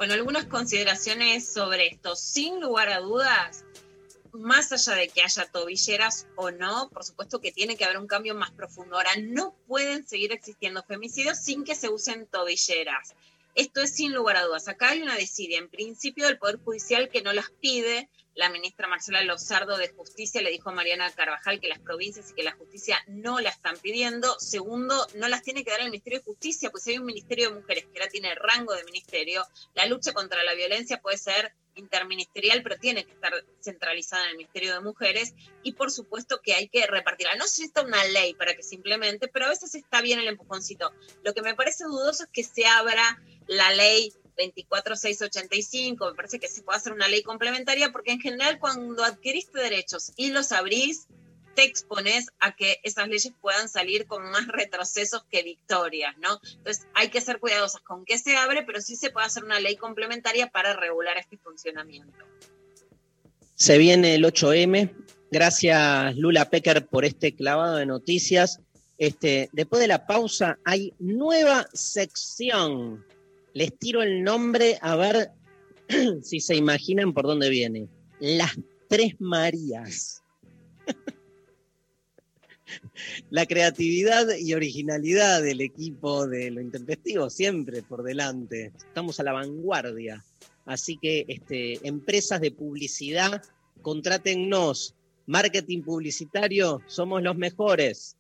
Bueno, 0.04 0.16
algunas 0.16 0.48
consideraciones 0.48 1.48
sobre 1.48 1.88
esto. 1.88 2.14
Sin 2.18 2.60
lugar 2.60 2.90
a 2.90 3.00
dudas, 3.00 3.64
más 4.34 4.74
allá 4.74 4.96
de 4.96 5.08
que 5.08 5.22
haya 5.22 5.46
tobilleras 5.46 6.28
o 6.36 6.52
no, 6.52 6.90
por 6.90 7.06
supuesto 7.06 7.40
que 7.40 7.54
tiene 7.54 7.78
que 7.78 7.86
haber 7.86 7.98
un 7.98 8.08
cambio 8.08 8.36
más 8.36 8.52
profundo. 8.52 8.98
Ahora, 8.98 9.12
no 9.22 9.56
pueden 9.66 10.06
seguir 10.06 10.34
existiendo 10.34 10.84
femicidios 10.84 11.38
sin 11.38 11.64
que 11.64 11.74
se 11.74 11.88
usen 11.88 12.28
tobilleras. 12.28 13.16
Esto 13.56 13.80
es 13.80 13.96
sin 13.96 14.14
lugar 14.14 14.36
a 14.36 14.44
dudas. 14.44 14.68
Acá 14.68 14.90
hay 14.90 15.02
una 15.02 15.16
desidia, 15.16 15.58
en 15.58 15.70
principio, 15.70 16.26
del 16.28 16.38
Poder 16.38 16.58
Judicial 16.58 17.08
que 17.08 17.22
no 17.22 17.32
las 17.32 17.50
pide. 17.62 18.10
La 18.36 18.50
ministra 18.50 18.88
Marcela 18.88 19.22
Lozardo 19.24 19.78
de 19.78 19.90
Justicia 19.90 20.42
le 20.42 20.50
dijo 20.50 20.70
a 20.70 20.74
Mariana 20.74 21.12
Carvajal 21.12 21.60
que 21.60 21.68
las 21.68 21.80
provincias 21.80 22.32
y 22.32 22.34
que 22.34 22.44
la 22.44 22.54
justicia 22.54 22.98
no 23.08 23.40
la 23.40 23.50
están 23.50 23.78
pidiendo. 23.78 24.40
Segundo, 24.40 24.96
no 25.16 25.28
las 25.28 25.44
tiene 25.44 25.64
que 25.64 25.72
dar 25.72 25.82
el 25.82 25.92
Ministerio 25.92 26.20
de 26.20 26.26
Justicia, 26.26 26.72
pues 26.72 26.88
hay 26.88 26.98
un 26.98 27.06
Ministerio 27.06 27.50
de 27.50 27.56
Mujeres 27.56 27.86
que 27.86 28.00
ahora 28.00 28.10
tiene 28.12 28.34
rango 28.36 28.74
de 28.74 28.84
ministerio. 28.86 29.46
La 29.76 29.86
lucha 29.86 30.14
contra 30.14 30.44
la 30.44 30.54
violencia 30.56 31.00
puede 31.00 31.18
ser 31.18 31.54
interministerial, 31.76 32.62
pero 32.64 32.78
tiene 32.78 33.06
que 33.06 33.12
estar 33.12 33.34
centralizada 33.60 34.24
en 34.24 34.32
el 34.32 34.38
Ministerio 34.38 34.74
de 34.74 34.82
Mujeres 34.82 35.34
y 35.64 35.74
por 35.74 35.92
supuesto 35.92 36.42
que 36.42 36.54
hay 36.54 36.68
que 36.70 36.86
repartirla. 36.88 37.36
No 37.36 37.46
se 37.46 37.62
necesita 37.62 37.82
una 37.82 38.04
ley 38.06 38.34
para 38.34 38.56
que 38.56 38.64
se 38.64 38.76
implemente, 38.76 39.28
pero 39.28 39.46
a 39.46 39.50
veces 39.50 39.76
está 39.76 40.02
bien 40.02 40.20
el 40.20 40.28
empujoncito. 40.28 40.92
Lo 41.24 41.34
que 41.34 41.42
me 41.42 41.56
parece 41.56 41.84
dudoso 41.86 42.24
es 42.24 42.30
que 42.30 42.44
se 42.44 42.66
abra 42.66 43.22
la 43.48 43.72
ley 43.72 44.14
24685, 44.36 46.10
me 46.10 46.16
parece 46.16 46.40
que 46.40 46.48
se 46.48 46.62
puede 46.62 46.78
hacer 46.78 46.94
una 46.94 47.08
ley 47.08 47.24
complementaria 47.24 47.92
porque 47.92 48.12
en 48.12 48.22
general 48.22 48.60
cuando 48.60 49.04
adquiriste 49.04 49.60
derechos 49.60 50.12
y 50.16 50.32
los 50.32 50.52
abrís, 50.52 51.08
te 51.56 51.64
expones 51.64 52.28
a 52.40 52.56
que 52.56 52.80
esas 52.84 53.08
leyes 53.08 53.34
puedan 53.40 53.70
salir 53.70 54.08
con 54.08 54.24
más 54.32 54.48
retrocesos 54.48 55.24
que 55.30 55.44
victorias, 55.44 56.16
¿no? 56.18 56.40
Entonces 56.56 56.88
hay 56.94 57.10
que 57.10 57.22
ser 57.22 57.40
cuidadosas 57.40 57.82
con 57.82 58.06
qué 58.06 58.18
se 58.18 58.36
abre, 58.36 58.64
pero 58.64 58.82
sí 58.82 58.96
se 58.96 59.12
puede 59.12 59.28
hacer 59.28 59.44
una 59.44 59.60
ley 59.60 59.76
complementaria 59.76 60.48
para 60.48 60.74
regular 60.74 61.18
este 61.18 61.38
funcionamiento. 61.38 62.26
Se 63.56 63.78
viene 63.78 64.16
el 64.16 64.26
8M. 64.26 64.92
Gracias, 65.32 66.16
Lula 66.16 66.50
Pecker, 66.50 66.86
por 66.88 67.06
este 67.06 67.36
clavado 67.36 67.78
de 67.78 67.86
noticias. 67.86 68.60
Este, 68.98 69.50
después 69.52 69.82
de 69.82 69.88
la 69.88 70.06
pausa, 70.06 70.60
hay 70.64 70.94
nueva 71.00 71.68
sección. 71.74 73.06
Les 73.54 73.78
tiro 73.78 74.02
el 74.02 74.24
nombre 74.24 74.78
a 74.82 74.96
ver 74.96 75.32
si 76.24 76.40
se 76.40 76.56
imaginan 76.56 77.14
por 77.14 77.26
dónde 77.26 77.50
viene. 77.50 77.88
Las 78.20 78.58
Tres 78.90 79.16
Marías. 79.20 80.24
La 83.30 83.46
creatividad 83.46 84.28
y 84.38 84.54
originalidad 84.54 85.42
del 85.44 85.62
equipo 85.62 86.28
de 86.28 86.50
lo 86.52 86.62
intempestivo 86.62 87.30
siempre 87.30 87.84
por 87.84 88.04
delante. 88.04 88.72
Estamos 88.76 89.20
a 89.20 89.24
la 89.24 89.34
vanguardia. 89.34 90.24
Así 90.66 90.98
que 90.98 91.26
este, 91.28 91.86
empresas 91.88 92.42
de 92.42 92.52
publicidad, 92.52 93.44
contrátennos. 93.82 94.96
Marketing 95.26 95.84
publicitario, 95.84 96.82
somos 96.88 97.22
los 97.24 97.36
mejores. 97.38 98.18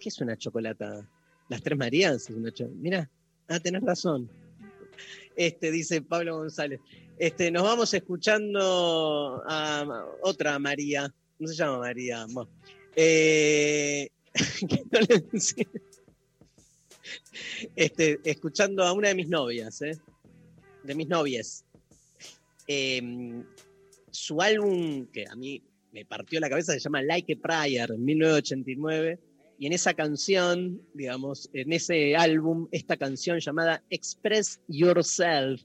¿Qué 0.00 0.08
es 0.08 0.20
una 0.20 0.36
chocolatada? 0.36 1.08
Las 1.48 1.62
Tres 1.62 1.78
Marías 1.78 2.28
es 2.28 2.30
una 2.30 2.50
cho- 2.50 2.68
Mira, 2.74 3.08
ah, 3.48 3.60
tenés 3.60 3.82
razón. 3.82 4.30
Este, 5.36 5.70
dice 5.70 6.00
Pablo 6.02 6.38
González. 6.38 6.80
Este, 7.18 7.50
nos 7.50 7.62
vamos 7.62 7.92
escuchando 7.94 9.42
a 9.46 10.06
otra 10.22 10.58
María. 10.58 11.12
No 11.38 11.48
se 11.48 11.54
llama 11.54 11.78
María. 11.78 12.26
Eh, 12.94 14.08
este, 17.76 18.20
escuchando 18.24 18.82
a 18.84 18.92
una 18.92 19.08
de 19.08 19.14
mis 19.14 19.28
novias, 19.28 19.82
¿eh? 19.82 19.98
de 20.82 20.94
mis 20.94 21.08
novias. 21.08 21.64
Eh, 22.66 23.42
su 24.10 24.40
álbum, 24.40 25.06
que 25.06 25.26
a 25.28 25.36
mí 25.36 25.62
me 25.92 26.04
partió 26.04 26.40
la 26.40 26.48
cabeza, 26.48 26.72
se 26.72 26.80
llama 26.80 27.02
Like 27.02 27.34
a 27.34 27.36
Prayer, 27.36 27.90
en 27.90 28.04
1989. 28.04 29.18
Y 29.58 29.66
en 29.66 29.72
esa 29.72 29.94
canción, 29.94 30.82
digamos, 30.92 31.48
en 31.54 31.72
ese 31.72 32.14
álbum, 32.14 32.68
esta 32.72 32.96
canción 32.96 33.38
llamada 33.40 33.82
Express 33.88 34.60
Yourself, 34.68 35.62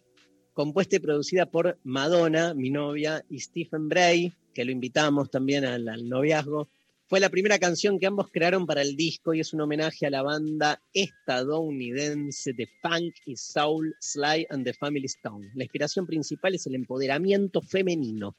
compuesta 0.54 0.96
y 0.96 1.00
producida 1.00 1.46
por 1.46 1.78
Madonna, 1.84 2.54
mi 2.54 2.70
novia, 2.70 3.24
y 3.30 3.40
Stephen 3.40 3.90
Bray, 3.90 4.34
que 4.54 4.64
lo 4.64 4.72
invitamos 4.72 5.30
también 5.30 5.66
al, 5.66 5.88
al 5.90 6.08
noviazgo, 6.08 6.70
fue 7.12 7.20
la 7.20 7.30
primera 7.30 7.60
canción 7.60 8.00
que 8.00 8.06
ambos 8.06 8.30
crearon 8.32 8.66
para 8.66 8.82
el 8.82 8.96
disco 8.96 9.34
y 9.34 9.42
es 9.42 9.52
un 9.52 9.60
homenaje 9.60 10.06
a 10.06 10.10
la 10.10 10.22
banda 10.22 10.82
estadounidense 10.94 12.54
de 12.54 12.70
funk 12.82 13.14
y 13.26 13.36
soul 13.36 13.94
Sly 14.00 14.48
and 14.50 14.64
the 14.64 14.72
Family 14.72 15.08
Stone. 15.08 15.50
La 15.56 15.66
inspiración 15.66 16.08
principal 16.08 16.56
es 16.56 16.66
el 16.68 16.76
empoderamiento 16.76 17.62
femenino 17.62 18.38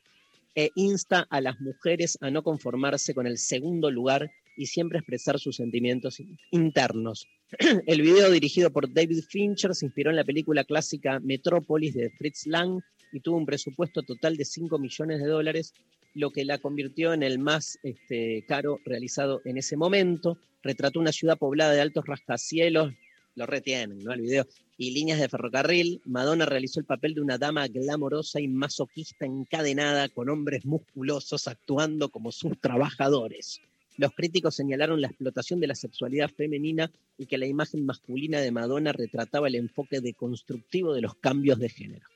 e 0.54 0.70
insta 0.74 1.26
a 1.28 1.42
las 1.42 1.60
mujeres 1.60 2.16
a 2.22 2.30
no 2.30 2.42
conformarse 2.42 3.12
con 3.12 3.26
el 3.26 3.36
segundo 3.36 3.90
lugar 3.90 4.30
y 4.56 4.66
siempre 4.66 4.98
expresar 4.98 5.38
sus 5.38 5.56
sentimientos 5.56 6.22
internos. 6.50 7.28
El 7.86 8.02
video 8.02 8.30
dirigido 8.30 8.70
por 8.70 8.92
David 8.92 9.22
Fincher 9.28 9.74
se 9.74 9.86
inspiró 9.86 10.10
en 10.10 10.16
la 10.16 10.24
película 10.24 10.64
clásica 10.64 11.20
Metrópolis 11.20 11.94
de 11.94 12.10
Fritz 12.10 12.46
Lang 12.46 12.80
y 13.12 13.20
tuvo 13.20 13.36
un 13.36 13.46
presupuesto 13.46 14.02
total 14.02 14.36
de 14.36 14.44
5 14.44 14.78
millones 14.78 15.20
de 15.20 15.26
dólares, 15.26 15.74
lo 16.14 16.30
que 16.30 16.44
la 16.44 16.58
convirtió 16.58 17.12
en 17.12 17.22
el 17.22 17.38
más 17.38 17.78
este, 17.82 18.44
caro 18.46 18.80
realizado 18.84 19.42
en 19.44 19.58
ese 19.58 19.76
momento. 19.76 20.38
Retrató 20.62 21.00
una 21.00 21.12
ciudad 21.12 21.38
poblada 21.38 21.72
de 21.72 21.80
altos 21.80 22.06
rascacielos, 22.06 22.92
lo 23.34 23.46
retienen, 23.46 23.98
¿no? 23.98 24.12
El 24.12 24.20
video, 24.22 24.46
y 24.76 24.90
líneas 24.90 25.20
de 25.20 25.28
ferrocarril. 25.28 26.00
Madonna 26.04 26.46
realizó 26.46 26.80
el 26.80 26.86
papel 26.86 27.14
de 27.14 27.20
una 27.20 27.38
dama 27.38 27.68
glamorosa 27.68 28.40
y 28.40 28.48
masoquista 28.48 29.26
encadenada 29.26 30.08
con 30.08 30.28
hombres 30.28 30.64
musculosos 30.64 31.48
actuando 31.48 32.08
como 32.08 32.32
sus 32.32 32.58
trabajadores. 32.60 33.60
Los 33.98 34.12
críticos 34.14 34.54
señalaron 34.54 35.00
la 35.00 35.08
explotación 35.08 35.60
de 35.60 35.66
la 35.66 35.74
sexualidad 35.74 36.30
femenina 36.30 36.90
y 37.18 37.26
que 37.26 37.38
la 37.38 37.46
imagen 37.46 37.84
masculina 37.84 38.40
de 38.40 38.50
Madonna 38.50 38.92
retrataba 38.92 39.48
el 39.48 39.54
enfoque 39.56 40.00
deconstructivo 40.00 40.94
de 40.94 41.02
los 41.02 41.14
cambios 41.16 41.58
de 41.58 41.68
género. 41.68 42.06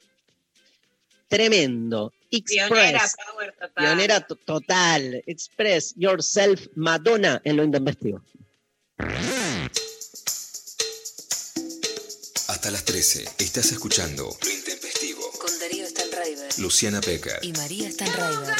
Tremendo. 1.28 2.12
Pionera, 2.30 2.90
Express. 2.90 3.16
power 3.32 3.52
total. 3.52 3.72
Pionera 3.84 4.20
to- 4.26 4.36
total. 4.36 5.22
Express 5.26 5.94
yourself, 5.96 6.66
Madonna, 6.76 7.40
en 7.44 7.56
lo 7.56 7.64
intempestivo. 7.64 8.22
Hasta 12.48 12.70
las 12.70 12.84
13 12.84 13.24
estás 13.38 13.72
escuchando 13.72 14.24
Lo 14.42 14.50
Intempestivo. 14.50 15.20
Con 15.38 15.58
Darío 15.58 15.86
Stanraiver 15.86 16.58
Luciana 16.58 17.00
Pecker. 17.00 17.38
y 17.42 17.52
María 17.52 17.90
Stanraiver. 17.90 18.54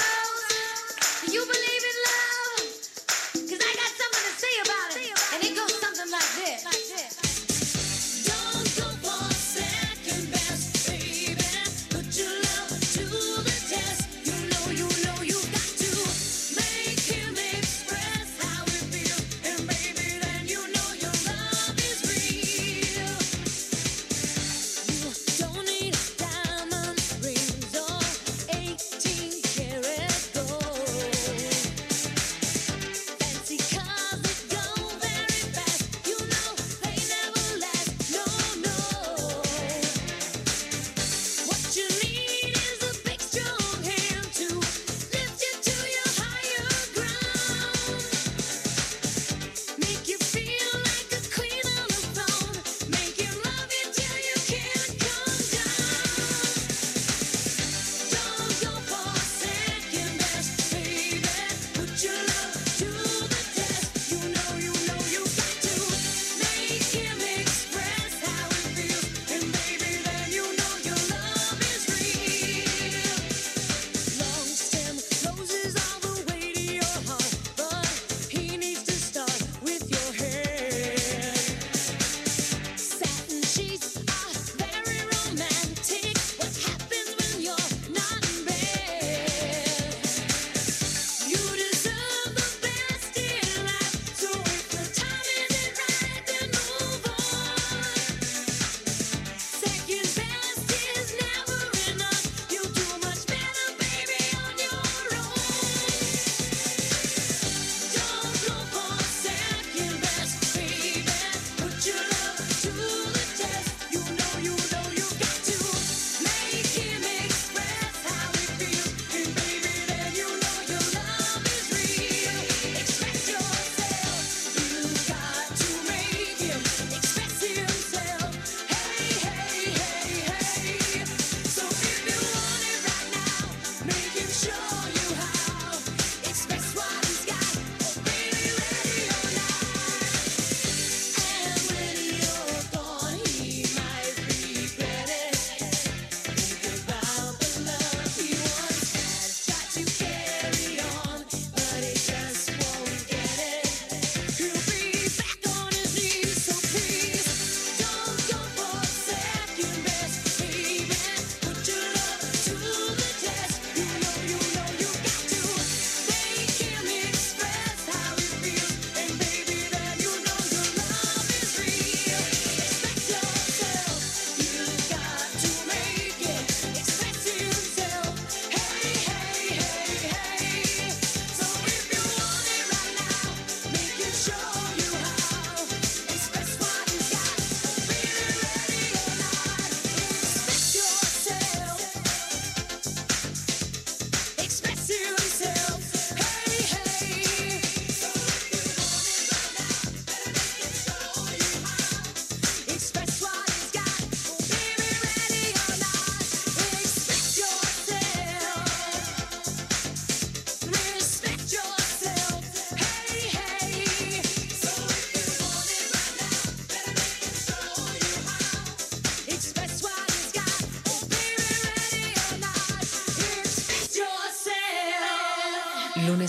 Show. 134.36 134.85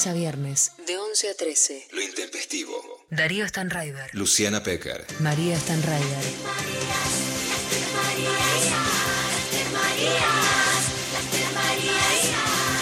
A 0.07 0.13
viernes. 0.13 0.71
De 0.85 0.97
11 0.97 1.29
a 1.29 1.33
13. 1.35 1.87
Lo 1.91 2.01
intempestivo. 2.01 2.73
Darío 3.09 3.47
Stanraiver. 3.47 4.09
Luciana 4.13 4.63
Pecker. 4.63 5.05
María 5.19 5.59
Stanraiver. 5.59 6.23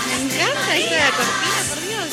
Me 0.08 0.16
encanta 0.24 0.78
esta 0.78 1.12
cortina, 1.18 1.62
por 1.70 1.82
Dios. 1.82 2.10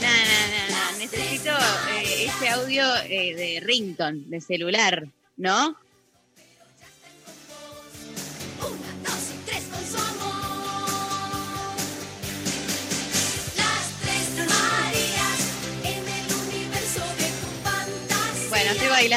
No, 0.00 0.08
no, 0.08 0.40
no, 0.52 0.92
no. 0.92 0.98
Necesito 0.98 1.52
eh, 1.94 2.26
ese 2.26 2.48
audio 2.48 2.84
eh, 3.04 3.34
de 3.34 3.60
rington, 3.60 4.30
de 4.30 4.40
celular, 4.40 5.06
¿no? 5.36 5.76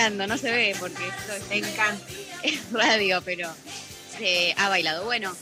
Bailando, 0.06 0.27
no 0.27 0.38
se 0.38 0.52
ve 0.52 0.76
porque 0.80 1.07
esto 1.07 1.34
es, 1.52 1.73
es 2.44 2.72
radio, 2.72 3.22
pero 3.23 3.49
se 4.15 4.53
ha 4.56 4.69
bailado. 4.69 5.03
Bueno, 5.03 5.36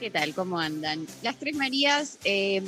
¿qué 0.00 0.10
tal? 0.10 0.34
¿Cómo 0.34 0.58
andan? 0.58 1.06
Las 1.22 1.36
Tres 1.38 1.54
Marías 1.56 2.18
eh, 2.24 2.62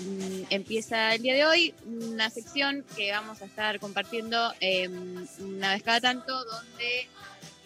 empieza 0.50 1.14
el 1.14 1.22
día 1.22 1.34
de 1.34 1.46
hoy, 1.46 1.74
una 1.86 2.28
sección 2.28 2.84
que 2.94 3.10
vamos 3.12 3.40
a 3.40 3.46
estar 3.46 3.80
compartiendo 3.80 4.52
eh, 4.60 4.90
una 5.38 5.72
vez 5.72 5.82
cada 5.82 6.02
tanto, 6.02 6.44
donde 6.44 7.08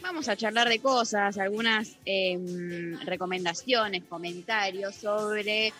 vamos 0.00 0.28
a 0.28 0.36
charlar 0.36 0.68
de 0.68 0.78
cosas, 0.78 1.36
algunas 1.38 1.96
eh, 2.06 2.38
recomendaciones, 3.04 4.04
comentarios 4.04 4.94
sobre 4.94 5.72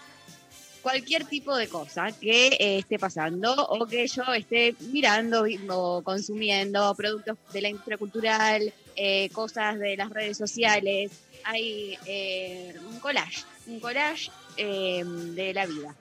cualquier 0.85 1.25
tipo 1.25 1.57
de 1.57 1.67
cosa 1.67 2.13
que 2.13 2.47
eh, 2.61 2.79
esté 2.79 2.99
pasando 3.01 3.53
o 3.55 3.87
que 3.87 4.07
yo 4.07 4.23
esté 4.35 4.77
mirando 4.93 5.45
o 5.71 6.03
consumiendo, 6.03 6.95
productos 6.95 7.37
de 7.53 7.61
la 7.63 7.69
industria 7.71 7.99
cultural, 7.99 8.73
eh, 8.95 9.29
cosas 9.31 9.79
de 9.81 9.97
las 9.97 10.11
redes 10.11 10.37
sociales. 10.39 11.11
Hay 11.43 11.99
eh, 12.07 12.75
un 12.87 13.01
collage, 13.01 13.43
un 13.67 13.81
collage 13.81 14.31
eh, 14.57 15.03
de 15.05 15.53
la 15.53 15.67
vida. 15.67 15.95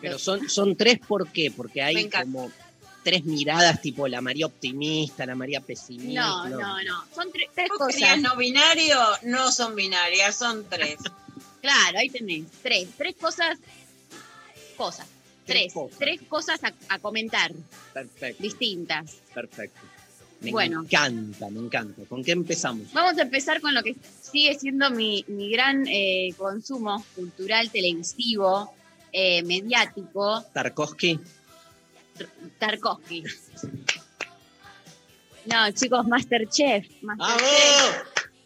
Pero 0.00 0.18
son, 0.18 0.48
son 0.48 0.74
tres, 0.76 0.98
¿por 1.06 1.30
qué? 1.30 1.50
Porque 1.50 1.82
hay 1.82 2.08
como 2.08 2.50
tres 3.04 3.24
miradas, 3.24 3.80
tipo 3.80 4.08
la 4.08 4.20
María 4.20 4.46
optimista, 4.46 5.26
la 5.26 5.34
María 5.34 5.60
pesimista. 5.60 6.20
No, 6.20 6.48
no, 6.48 6.82
no. 6.82 7.04
Son 7.14 7.28
tre- 7.32 7.48
tres 7.54 7.68
¿Vos 7.68 7.78
cosas. 7.78 8.18
no 8.20 8.36
binario? 8.36 8.98
No 9.24 9.52
son 9.52 9.74
binarias, 9.74 10.38
son 10.38 10.64
tres. 10.70 10.96
Claro, 11.60 11.98
ahí 11.98 12.08
tenés. 12.08 12.44
Tres. 12.62 12.86
Tres 12.96 13.16
cosas. 13.20 13.58
Cosas. 14.78 15.06
Tres. 15.44 15.74
Tres 15.98 16.20
cosas, 16.28 16.60
a, 16.64 16.72
a 16.88 16.98
comentar. 16.98 17.52
Perfecto, 17.92 18.42
Distintas. 18.42 19.16
perfecto. 19.34 19.80
Me 20.40 20.52
Bueno. 20.52 20.82
encanta, 20.82 21.50
me 21.50 21.58
encanta. 21.58 22.02
¿Con 22.08 22.22
qué 22.22 22.30
empezamos? 22.32 22.92
Vamos 22.92 23.18
a 23.18 23.22
empezar 23.22 23.60
con 23.60 23.74
lo 23.74 23.82
que 23.82 23.96
sigue 24.22 24.56
siendo 24.58 24.88
mi, 24.90 25.24
mi 25.26 25.50
gran 25.50 25.84
eh, 25.88 26.32
consumo 26.38 27.04
cultural, 27.16 27.70
televisivo, 27.70 28.72
eh, 29.12 29.42
mediático, 29.42 30.42
Tarkovsky. 30.54 31.18
Tarkovsky. 32.58 33.24
No, 35.46 35.70
chicos, 35.72 36.06
Masterchef. 36.06 36.86
Masterchef. 37.02 38.02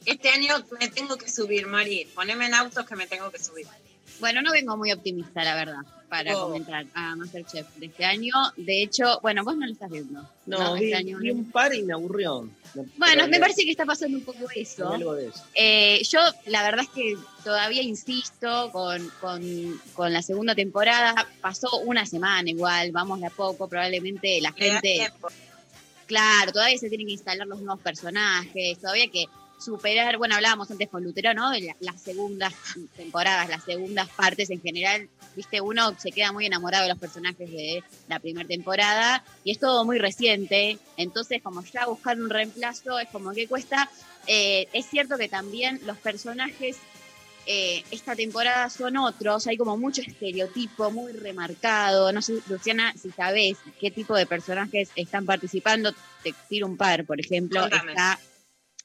Este 0.06 0.28
año 0.30 0.54
me 0.80 0.88
tengo 0.88 1.16
que 1.16 1.28
subir, 1.30 1.66
Mari. 1.66 2.06
Poneme 2.14 2.46
en 2.46 2.54
autos 2.54 2.86
que 2.86 2.96
me 2.96 3.06
tengo 3.06 3.30
que 3.30 3.38
subir. 3.38 3.66
Bueno, 4.20 4.40
no 4.42 4.52
vengo 4.52 4.76
muy 4.76 4.92
optimista, 4.92 5.42
la 5.42 5.54
verdad, 5.56 5.80
para 6.08 6.36
Oh. 6.36 6.42
comentar 6.48 6.86
a 6.94 7.16
Masterchef 7.16 7.66
de 7.76 7.86
este 7.86 8.04
año. 8.04 8.32
De 8.56 8.82
hecho, 8.82 9.18
bueno, 9.22 9.42
vos 9.44 9.56
no 9.56 9.66
lo 9.66 9.72
estás 9.72 9.90
viendo. 9.90 10.28
No, 10.46 10.74
vi, 10.74 10.84
Este 10.84 10.96
año 10.96 11.18
vi 11.18 11.30
un 11.30 11.50
par 11.50 11.74
y 11.74 11.82
me 11.82 11.92
aburrió. 11.92 12.48
Bueno, 12.96 13.26
me 13.28 13.40
parece 13.40 13.64
que 13.64 13.70
está 13.72 13.84
pasando 13.84 14.16
un 14.18 14.24
poco 14.24 14.46
eso. 14.54 14.88
Hay 14.88 14.94
algo 14.96 15.14
de 15.14 15.28
eso. 15.28 15.44
Eh, 15.54 16.02
yo 16.08 16.20
la 16.46 16.62
verdad 16.62 16.84
es 16.84 16.90
que 16.90 17.16
todavía 17.44 17.82
insisto 17.82 18.70
con, 18.72 19.08
con- 19.20 19.80
con 19.94 20.12
la 20.12 20.22
segunda 20.22 20.54
temporada. 20.54 21.14
Pasó 21.40 21.68
una 21.80 22.06
semana 22.06 22.48
igual, 22.48 22.92
vamos 22.92 23.20
de 23.20 23.26
a 23.26 23.30
poco. 23.30 23.68
Probablemente 23.68 24.40
la 24.40 24.50
Le 24.56 24.70
gente. 24.70 25.12
Claro, 26.06 26.52
todavía 26.52 26.76
se 26.78 26.88
tienen 26.88 27.06
que 27.06 27.14
instalar 27.14 27.46
los 27.46 27.60
nuevos 27.60 27.80
personajes, 27.82 28.78
todavía 28.78 29.08
que 29.08 29.24
superar. 29.62 30.18
Bueno, 30.18 30.34
hablábamos 30.34 30.70
antes 30.70 30.88
con 30.88 31.02
Lutero, 31.04 31.32
¿no? 31.34 31.50
De 31.50 31.60
la- 31.62 31.76
las 31.80 32.00
segundas 32.02 32.52
temporadas, 32.96 33.48
las 33.48 33.64
segundas 33.64 34.08
partes 34.10 34.50
en 34.50 34.60
general. 34.60 35.08
Viste, 35.36 35.60
uno 35.60 35.94
se 35.98 36.12
queda 36.12 36.32
muy 36.32 36.46
enamorado 36.46 36.82
de 36.84 36.90
los 36.90 36.98
personajes 36.98 37.50
de 37.50 37.82
la 38.08 38.18
primera 38.20 38.46
temporada 38.46 39.24
y 39.44 39.52
es 39.52 39.58
todo 39.58 39.84
muy 39.84 39.98
reciente. 39.98 40.78
Entonces, 40.96 41.40
como 41.42 41.62
ya 41.64 41.86
buscar 41.86 42.20
un 42.20 42.28
reemplazo 42.30 42.98
es 42.98 43.08
como 43.08 43.32
que 43.32 43.46
cuesta. 43.48 43.88
Eh, 44.26 44.68
es 44.72 44.86
cierto 44.86 45.16
que 45.18 45.28
también 45.28 45.80
los 45.84 45.96
personajes 45.98 46.76
eh, 47.44 47.82
esta 47.90 48.14
temporada 48.14 48.70
son 48.70 48.96
otros, 48.98 49.48
hay 49.48 49.56
como 49.56 49.76
mucho 49.76 50.00
estereotipo 50.00 50.92
muy 50.92 51.12
remarcado. 51.12 52.12
No 52.12 52.22
sé, 52.22 52.34
Luciana, 52.48 52.94
si 53.00 53.10
sabés 53.10 53.58
qué 53.80 53.90
tipo 53.90 54.14
de 54.14 54.26
personajes 54.26 54.90
están 54.94 55.26
participando, 55.26 55.92
te 56.22 56.32
tiro 56.48 56.68
un 56.68 56.76
par, 56.76 57.04
por 57.04 57.18
ejemplo. 57.18 57.62
Contame. 57.62 57.90
Está, 57.92 58.20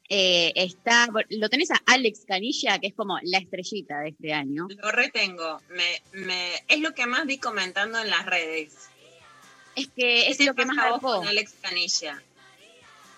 eh, 0.09 0.53
está, 0.55 1.09
lo 1.29 1.49
tenés 1.49 1.71
a 1.71 1.81
Alex 1.85 2.23
Canilla, 2.25 2.79
que 2.79 2.87
es 2.87 2.93
como 2.93 3.17
la 3.23 3.39
estrellita 3.39 3.99
de 3.99 4.09
este 4.09 4.33
año. 4.33 4.67
Lo 4.69 4.91
retengo. 4.91 5.61
Me, 5.69 6.01
me, 6.13 6.53
es 6.67 6.79
lo 6.79 6.93
que 6.93 7.05
más 7.05 7.25
vi 7.25 7.37
comentando 7.37 7.99
en 7.99 8.09
las 8.09 8.25
redes. 8.25 8.87
Es 9.75 9.89
que 9.89 10.27
es 10.27 10.37
¿Qué 10.37 10.45
te 10.45 10.45
lo 10.45 10.55
que 10.55 10.65
más 10.65 10.75
marcó. 10.75 11.17
con 11.17 11.27
Alex 11.27 11.55
Canilla. 11.61 12.21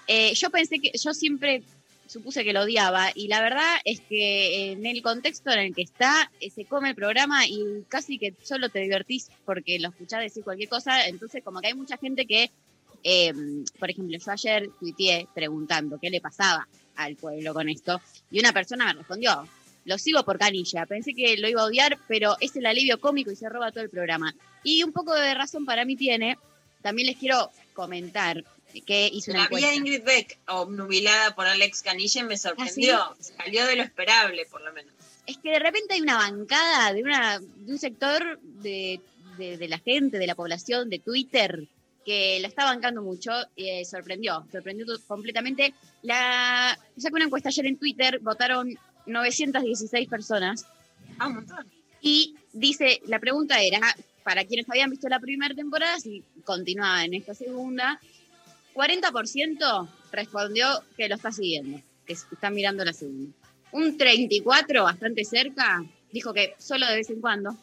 Eh, 0.07 0.33
yo 0.33 0.49
pensé 0.49 0.79
que, 0.79 0.91
yo 0.97 1.13
siempre 1.13 1.61
supuse 2.07 2.43
que 2.43 2.53
lo 2.53 2.61
odiaba 2.61 3.11
y 3.13 3.27
la 3.27 3.39
verdad 3.39 3.75
es 3.85 3.99
que 4.01 4.71
en 4.71 4.83
el 4.87 5.03
contexto 5.03 5.51
en 5.51 5.59
el 5.59 5.75
que 5.75 5.83
está, 5.83 6.31
eh, 6.39 6.49
se 6.49 6.65
come 6.65 6.89
el 6.89 6.95
programa 6.95 7.45
y 7.45 7.83
casi 7.87 8.17
que 8.17 8.33
solo 8.41 8.69
te 8.69 8.79
divertís 8.79 9.29
porque 9.45 9.77
lo 9.77 9.89
escuchás 9.89 10.21
decir 10.21 10.43
cualquier 10.43 10.69
cosa, 10.69 11.05
entonces 11.07 11.43
como 11.43 11.61
que 11.61 11.67
hay 11.67 11.75
mucha 11.75 11.97
gente 11.97 12.25
que, 12.25 12.49
eh, 13.03 13.31
por 13.77 13.91
ejemplo, 13.91 14.17
yo 14.17 14.31
ayer 14.31 14.71
tuiteé 14.79 15.27
preguntando 15.35 15.99
qué 16.01 16.09
le 16.09 16.19
pasaba 16.19 16.67
al 17.03 17.15
pueblo 17.15 17.53
con 17.53 17.69
esto 17.69 18.01
y 18.31 18.39
una 18.39 18.53
persona 18.53 18.85
me 18.85 18.93
respondió, 18.93 19.47
lo 19.85 19.97
sigo 19.97 20.23
por 20.23 20.37
canilla, 20.37 20.85
pensé 20.85 21.13
que 21.13 21.37
lo 21.37 21.47
iba 21.49 21.61
a 21.61 21.65
odiar, 21.65 21.97
pero 22.07 22.35
es 22.39 22.55
el 22.55 22.65
alivio 22.65 22.99
cómico 22.99 23.31
y 23.31 23.35
se 23.35 23.49
roba 23.49 23.71
todo 23.71 23.83
el 23.83 23.89
programa. 23.89 24.35
Y 24.63 24.83
un 24.83 24.91
poco 24.91 25.13
de 25.15 25.33
razón 25.33 25.65
para 25.65 25.85
mí 25.85 25.95
tiene, 25.95 26.37
también 26.81 27.07
les 27.07 27.17
quiero 27.17 27.49
comentar 27.73 28.43
que 28.85 29.09
hice 29.11 29.31
una 29.31 29.39
La 29.41 29.45
encuesta. 29.45 29.73
Ingrid 29.73 30.03
Beck 30.03 30.37
obnubilada 30.47 31.33
por 31.33 31.47
Alex 31.47 31.81
Canilla 31.81 32.21
y 32.21 32.23
me 32.25 32.37
sorprendió. 32.37 33.15
Salió 33.19 33.65
de 33.65 33.75
lo 33.77 33.83
esperable, 33.83 34.45
por 34.45 34.61
lo 34.61 34.71
menos. 34.73 34.93
es 35.25 35.37
que 35.37 35.49
de 35.51 35.59
repente 35.59 35.93
hay 35.95 36.01
una 36.01 36.17
bancada 36.17 36.93
de, 36.93 37.01
una, 37.01 37.39
de 37.39 37.71
un 37.71 37.79
sector 37.79 38.39
de, 38.41 38.99
de- 39.37 39.57
de 39.57 39.67
la 39.69 39.79
gente, 39.79 40.19
de 40.19 40.27
la 40.27 40.35
población, 40.35 40.89
de 40.89 40.99
Twitter, 40.99 41.67
que 42.09 42.39
la 42.41 42.47
está 42.47 42.65
bancando 42.65 43.03
mucho 43.03 43.29
y 43.55 43.69
eh, 43.69 43.85
sorprendió, 43.85 44.43
sorprendió 44.51 44.87
completamente. 45.05 45.75
La, 46.01 46.75
saqué 46.97 47.13
una 47.13 47.25
encuesta 47.25 47.49
ayer 47.49 47.67
en 47.67 47.77
Twitter, 47.77 48.17
votaron 48.19 48.75
916 49.05 50.09
personas 50.09 50.65
Ah, 51.19 51.27
un 51.27 51.35
montón. 51.35 51.67
y 52.01 52.33
dice, 52.51 52.99
la 53.05 53.19
pregunta 53.19 53.61
era, 53.61 53.79
para 54.23 54.43
quienes 54.45 54.67
habían 54.71 54.89
visto 54.89 55.07
la 55.07 55.19
primera 55.19 55.53
temporada, 55.53 55.99
si 55.99 56.23
continuaba 56.45 57.05
en 57.05 57.13
esta 57.13 57.35
segunda, 57.35 57.99
40% 58.73 59.87
respondió 60.11 60.65
que 60.97 61.09
lo 61.09 61.13
está 61.13 61.31
siguiendo, 61.31 61.79
que 62.07 62.13
está 62.13 62.49
mirando 62.49 62.83
la 62.83 62.93
segunda. 62.93 63.31
Un 63.71 63.99
34, 63.99 64.83
bastante 64.83 65.23
cerca, 65.25 65.85
dijo 66.11 66.33
que 66.33 66.55
solo 66.57 66.87
de 66.87 66.95
vez 66.95 67.09
en 67.11 67.21
cuando. 67.21 67.55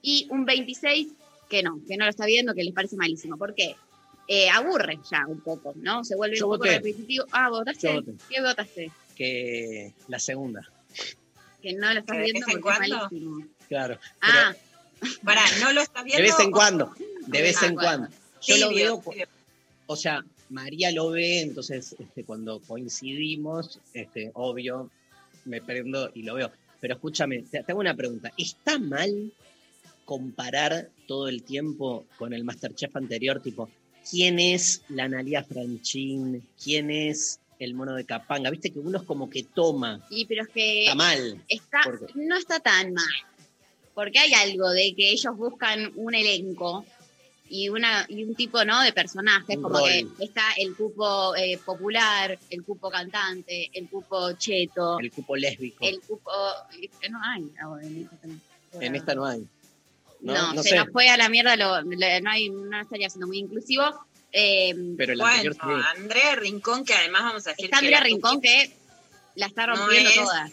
Y 0.00 0.28
un 0.30 0.46
26 0.46 1.08
que 1.48 1.62
no, 1.62 1.80
que 1.86 1.96
no 1.96 2.04
lo 2.04 2.10
está 2.10 2.26
viendo, 2.26 2.54
que 2.54 2.64
les 2.64 2.74
parece 2.74 2.96
malísimo. 2.96 3.36
¿Por 3.36 3.54
qué? 3.54 3.76
Eh, 4.28 4.48
aburre 4.50 4.98
ya 5.10 5.24
un 5.26 5.40
poco, 5.40 5.72
¿no? 5.76 6.02
Se 6.04 6.16
vuelve 6.16 6.36
Yo 6.36 6.46
un 6.48 6.54
poco 6.54 6.64
repetitivo. 6.64 7.24
Ah, 7.30 7.48
¿votaste? 7.48 8.02
¿Qué 8.28 8.42
votaste? 8.42 8.90
Que 9.14 9.92
la 10.08 10.18
segunda. 10.18 10.68
Que 11.62 11.72
no 11.74 11.92
lo 11.92 12.00
estás 12.00 12.16
¿Que 12.16 12.22
de 12.22 12.32
viendo 12.32 12.46
vez 12.46 12.54
en 12.56 12.60
porque 12.60 12.72
es 12.72 12.78
cuando? 12.78 12.96
malísimo. 12.96 13.46
Claro. 13.68 13.98
Ah, 14.20 14.54
Pará, 15.24 15.42
¿no 15.60 15.72
lo 15.72 15.80
estás 15.82 16.04
De 16.04 16.10
viendo? 16.10 16.22
vez 16.24 16.40
en 16.40 16.50
cuando. 16.50 16.94
De 17.26 17.42
vez 17.42 17.56
Ah, 17.62 17.66
en 17.66 17.74
cuando. 17.74 18.08
Yo 18.42 18.56
lo 18.56 18.74
veo. 18.74 19.02
O 19.86 19.94
sea, 19.96 20.24
María 20.48 20.90
lo 20.90 21.10
ve, 21.10 21.40
entonces 21.42 21.94
este, 21.98 22.24
cuando 22.24 22.60
coincidimos, 22.60 23.78
este, 23.94 24.30
obvio, 24.34 24.90
me 25.44 25.60
prendo 25.62 26.10
y 26.14 26.22
lo 26.22 26.34
veo. 26.34 26.50
Pero 26.80 26.94
escúchame, 26.94 27.42
te 27.50 27.58
hago 27.68 27.78
una 27.80 27.94
pregunta. 27.94 28.32
¿Está 28.36 28.78
mal 28.78 29.32
comparar 30.06 30.88
todo 31.06 31.28
el 31.28 31.42
tiempo 31.42 32.06
con 32.18 32.32
el 32.32 32.44
Masterchef 32.44 32.96
anterior? 32.96 33.42
Tipo, 33.42 33.68
¿quién 34.10 34.38
es 34.38 34.82
la 34.88 35.04
Analia 35.04 35.44
Franchín? 35.44 36.48
¿Quién 36.62 36.90
es 36.90 37.40
el 37.58 37.74
mono 37.74 37.94
de 37.94 38.06
Capanga? 38.06 38.48
Viste 38.50 38.70
que 38.72 38.78
uno 38.78 38.96
es 38.98 39.04
como 39.04 39.28
que 39.28 39.42
toma. 39.42 40.00
y 40.08 40.24
pero 40.24 40.42
es 40.44 40.48
que 40.48 40.84
Está 40.84 40.94
mal. 40.94 41.44
no 42.14 42.36
está 42.38 42.60
tan 42.60 42.94
mal. 42.94 43.04
porque 43.94 44.18
hay 44.18 44.32
algo 44.32 44.70
de 44.70 44.94
que 44.94 45.10
ellos 45.10 45.36
buscan 45.36 45.92
un 45.96 46.14
elenco 46.14 46.84
y 47.48 47.68
una 47.68 48.04
y 48.08 48.24
un 48.24 48.34
tipo 48.34 48.64
no 48.64 48.82
de 48.82 48.92
personajes 48.92 49.56
Un 49.56 49.62
como 49.62 49.78
rol. 49.78 49.88
que 50.18 50.24
está 50.24 50.42
el 50.58 50.74
cupo 50.74 51.34
eh, 51.36 51.56
popular 51.64 52.36
el 52.50 52.64
cupo 52.64 52.90
cantante 52.90 53.70
el 53.72 53.88
cupo 53.88 54.32
cheto 54.32 54.98
El 54.98 55.12
cupo 55.12 55.36
lésbico. 55.36 55.86
el 55.86 56.00
cupo 56.00 56.30
eh, 57.02 57.08
no 57.08 57.18
hay 57.22 57.44
ahora 57.62 57.86
en 57.86 58.02
esta. 58.02 58.28
En 58.84 58.94
esta 58.96 59.14
no 59.14 59.24
hay. 59.24 59.46
No, 60.34 60.48
no, 60.48 60.54
no 60.54 60.62
se 60.62 60.68
sé. 60.70 60.76
nos 60.76 60.88
fue 60.90 61.08
a 61.08 61.16
la 61.16 61.28
mierda 61.28 61.56
lo- 61.56 61.80
lo- 61.82 62.20
no 62.22 62.30
hay 62.30 62.48
no 62.50 62.80
estaría 62.80 63.08
siendo 63.10 63.26
muy 63.26 63.38
inclusivo 63.38 63.84
Eh, 64.32 64.74
Pero 64.98 65.12
el 65.14 65.18
Bueno, 65.18 65.34
anterior 65.34 65.54
sí. 65.54 65.60
Andrea 65.96 66.34
Rincón, 66.36 66.84
que 66.84 66.92
además 66.94 67.22
vamos 67.22 67.46
a 67.46 67.50
decir 67.50 67.64
está 67.66 67.78
que 67.80 67.86
Andrea 67.86 68.00
Rincón 68.00 68.40
que 68.42 68.70
la 69.36 69.46
está 69.46 69.66
no 69.66 69.76
rompiendo 69.76 70.10
es- 70.10 70.16
toda 70.16 70.50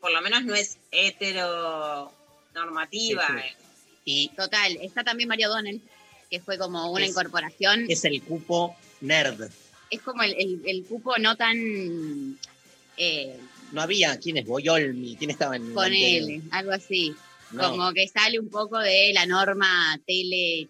por 0.00 0.12
lo 0.12 0.20
menos 0.22 0.44
no 0.44 0.54
es 0.54 0.78
heteronormativa. 0.90 3.26
Sí, 3.26 3.32
sí. 3.34 3.56
Y 4.04 4.28
total 4.36 4.76
está 4.82 5.02
también 5.04 5.28
Mario 5.28 5.48
Donnell 5.48 5.80
que 6.30 6.40
fue 6.40 6.58
como 6.58 6.90
una 6.92 7.04
Es- 7.04 7.10
incorporación 7.10 7.86
es 7.88 8.04
el 8.04 8.22
cupo 8.22 8.76
nerd. 9.00 9.50
es 9.90 10.00
como 10.02 10.22
el, 10.22 10.34
el- 10.38 10.62
el 10.66 10.84
cupo 10.84 11.16
no 11.18 11.36
tan 11.36 12.38
eh, 12.96 13.36
No 13.72 13.80
había. 13.80 14.18
¿Quién 14.18 14.36
es? 14.36 14.44
Boyolmi. 14.46 15.16
¿Quién 15.16 15.30
estaba 15.30 15.56
en 15.56 15.72
con 15.72 15.90
él, 15.92 16.42
algo 16.50 16.72
así. 16.72 17.14
No. 17.52 17.70
Como 17.70 17.92
que 17.92 18.08
sale 18.08 18.38
un 18.38 18.48
poco 18.48 18.78
de 18.78 19.12
la 19.12 19.26
norma 19.26 19.98
tele, 20.06 20.68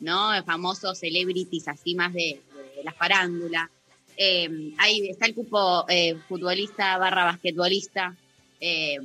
¿no? 0.00 0.30
Famosos 0.44 0.98
celebrities, 0.98 1.68
así 1.68 1.94
más 1.94 2.12
de, 2.12 2.40
de 2.76 2.84
la 2.84 2.92
farándula. 2.92 3.70
Eh, 4.16 4.74
ahí 4.78 5.08
está 5.08 5.26
el 5.26 5.34
cupo 5.34 5.86
eh, 5.88 6.16
futbolista 6.28 6.98
barra 6.98 7.24
basquetbolista 7.24 8.14
eh, 8.60 8.98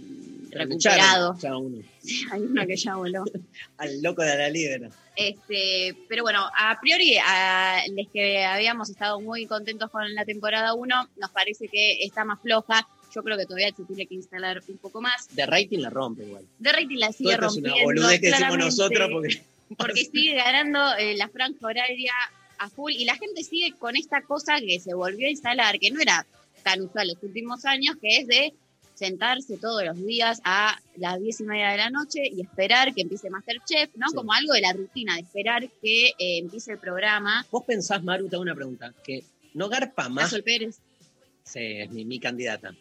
recuperado. 0.52 1.36
Echaron 1.36 1.40
ya 1.40 1.58
uno. 1.58 1.84
Hay 2.32 2.41
uno 2.41 2.68
que 2.68 2.76
ya 2.76 2.95
voló. 2.95 3.24
Al 3.78 4.02
loco 4.02 4.22
de 4.22 4.38
la 4.38 4.49
libera. 4.49 4.90
Este, 5.16 5.95
pero 6.08 6.22
bueno, 6.22 6.48
a 6.56 6.80
priori, 6.80 7.18
a 7.18 7.82
los 7.95 8.08
que 8.14 8.45
habíamos 8.45 8.90
estado 8.90 9.20
muy 9.20 9.48
contentos 9.48 9.90
con 9.90 10.14
la 10.14 10.26
temporada 10.26 10.76
1, 10.76 11.10
nos 11.16 11.32
parece 11.32 11.68
que 11.68 12.04
está 12.04 12.24
más 12.24 12.40
floja. 12.40 12.88
Yo 13.18 13.23
creo 13.23 13.35
que 13.35 13.45
todavía 13.48 13.73
se 13.76 13.84
tiene 13.84 14.06
que 14.06 14.14
instalar 14.14 14.61
un 14.68 14.77
poco 14.77 15.02
más. 15.02 15.27
De 15.35 15.44
rating 15.48 15.80
la 15.80 15.89
rompe 15.89 16.23
igual. 16.23 16.45
De 16.60 16.72
rating 16.72 16.98
la 16.99 17.07
Todo 17.07 17.18
sigue 17.18 17.31
esto 17.31 17.45
es 17.48 17.57
una 17.57 17.69
rompiendo. 17.69 17.84
boludez 18.02 18.22
que 18.22 18.27
decimos 18.27 18.57
nosotros 18.60 19.10
porque 19.11 19.41
porque 19.76 20.06
sigue 20.06 20.35
ganando 20.35 20.80
eh, 20.99 21.18
la 21.18 21.27
franja 21.30 21.65
horaria 21.65 22.14
a 22.60 22.69
full 22.69 22.91
y 22.91 23.06
la 23.06 23.15
gente 23.15 23.44
sigue 23.44 23.73
con 23.80 23.95
esta 23.95 24.22
cosa 24.22 24.60
que 24.60 24.80
se 24.80 24.94
volvió 24.94 25.26
a 25.26 25.31
instalar, 25.31 25.80
que 25.80 25.89
no 25.89 25.99
era 25.99 26.27
tan 26.61 26.80
usual 26.84 27.07
los 27.07 27.23
últimos 27.23 27.65
años, 27.65 27.95
que 27.99 28.18
es 28.18 28.27
de 28.27 28.53
sentarse 28.94 29.57
todos 29.57 29.84
los 29.84 29.98
días 30.06 30.39
a 30.44 30.80
las 30.98 31.19
diez 31.19 31.39
y 31.39 31.44
media 31.45 31.69
de 31.72 31.77
la 31.77 31.89
noche 31.89 32.22
y 32.31 32.41
esperar 32.41 32.94
que 32.94 33.02
empiece 33.02 33.31
Masterchef, 33.31 33.95
¿no? 33.95 34.10
Sí. 34.10 34.15
Como 34.15 34.31
algo 34.31 34.53
de 34.53 34.61
la 34.61 34.73
rutina, 34.73 35.15
de 35.15 35.22
esperar 35.22 35.68
que 35.81 36.10
eh, 36.10 36.38
empiece 36.38 36.72
el 36.73 36.77
programa. 36.77 37.44
vos 37.49 37.64
pensás, 37.65 38.03
Maru, 38.03 38.30
te 38.30 38.35
hago 38.35 38.44
una 38.44 38.56
pregunta, 38.56 38.94
que 39.03 39.23
no 39.56 39.69
garpa 39.69 40.07
más. 40.07 40.30
Sol 40.30 40.44
Pérez, 40.44 40.77
Sí, 41.44 41.60
es 41.61 41.89
mi, 41.91 42.03
mi 42.03 42.19
candidata. 42.19 42.76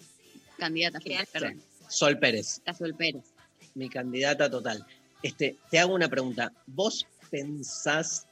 Candidata, 0.56 0.98
¿Quién? 0.98 1.24
perdón, 1.32 1.62
Sol 1.88 2.18
Pérez, 2.18 2.58
está 2.58 2.74
Sol 2.74 2.94
Pérez. 2.94 3.24
mi 3.74 3.88
candidata 3.88 4.50
total. 4.50 4.84
Este, 5.22 5.56
te 5.70 5.78
hago 5.78 5.94
una 5.94 6.08
pregunta. 6.08 6.52
¿Vos 6.66 7.06
pensás 7.30 8.26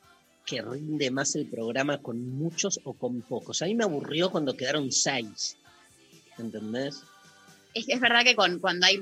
que 0.46 0.60
rinde 0.62 1.10
más 1.10 1.34
el 1.34 1.46
programa 1.46 1.98
con 2.02 2.28
muchos 2.38 2.80
o 2.84 2.92
con 2.94 3.22
pocos? 3.22 3.62
A 3.62 3.66
mí 3.66 3.74
me 3.74 3.84
aburrió 3.84 4.30
cuando 4.30 4.56
quedaron 4.56 4.90
seis. 4.92 5.56
¿Entendés? 6.38 7.02
Es, 7.74 7.88
es 7.88 8.00
verdad 8.00 8.22
que 8.24 8.36
con, 8.36 8.60
cuando 8.60 8.86
hay 8.86 9.00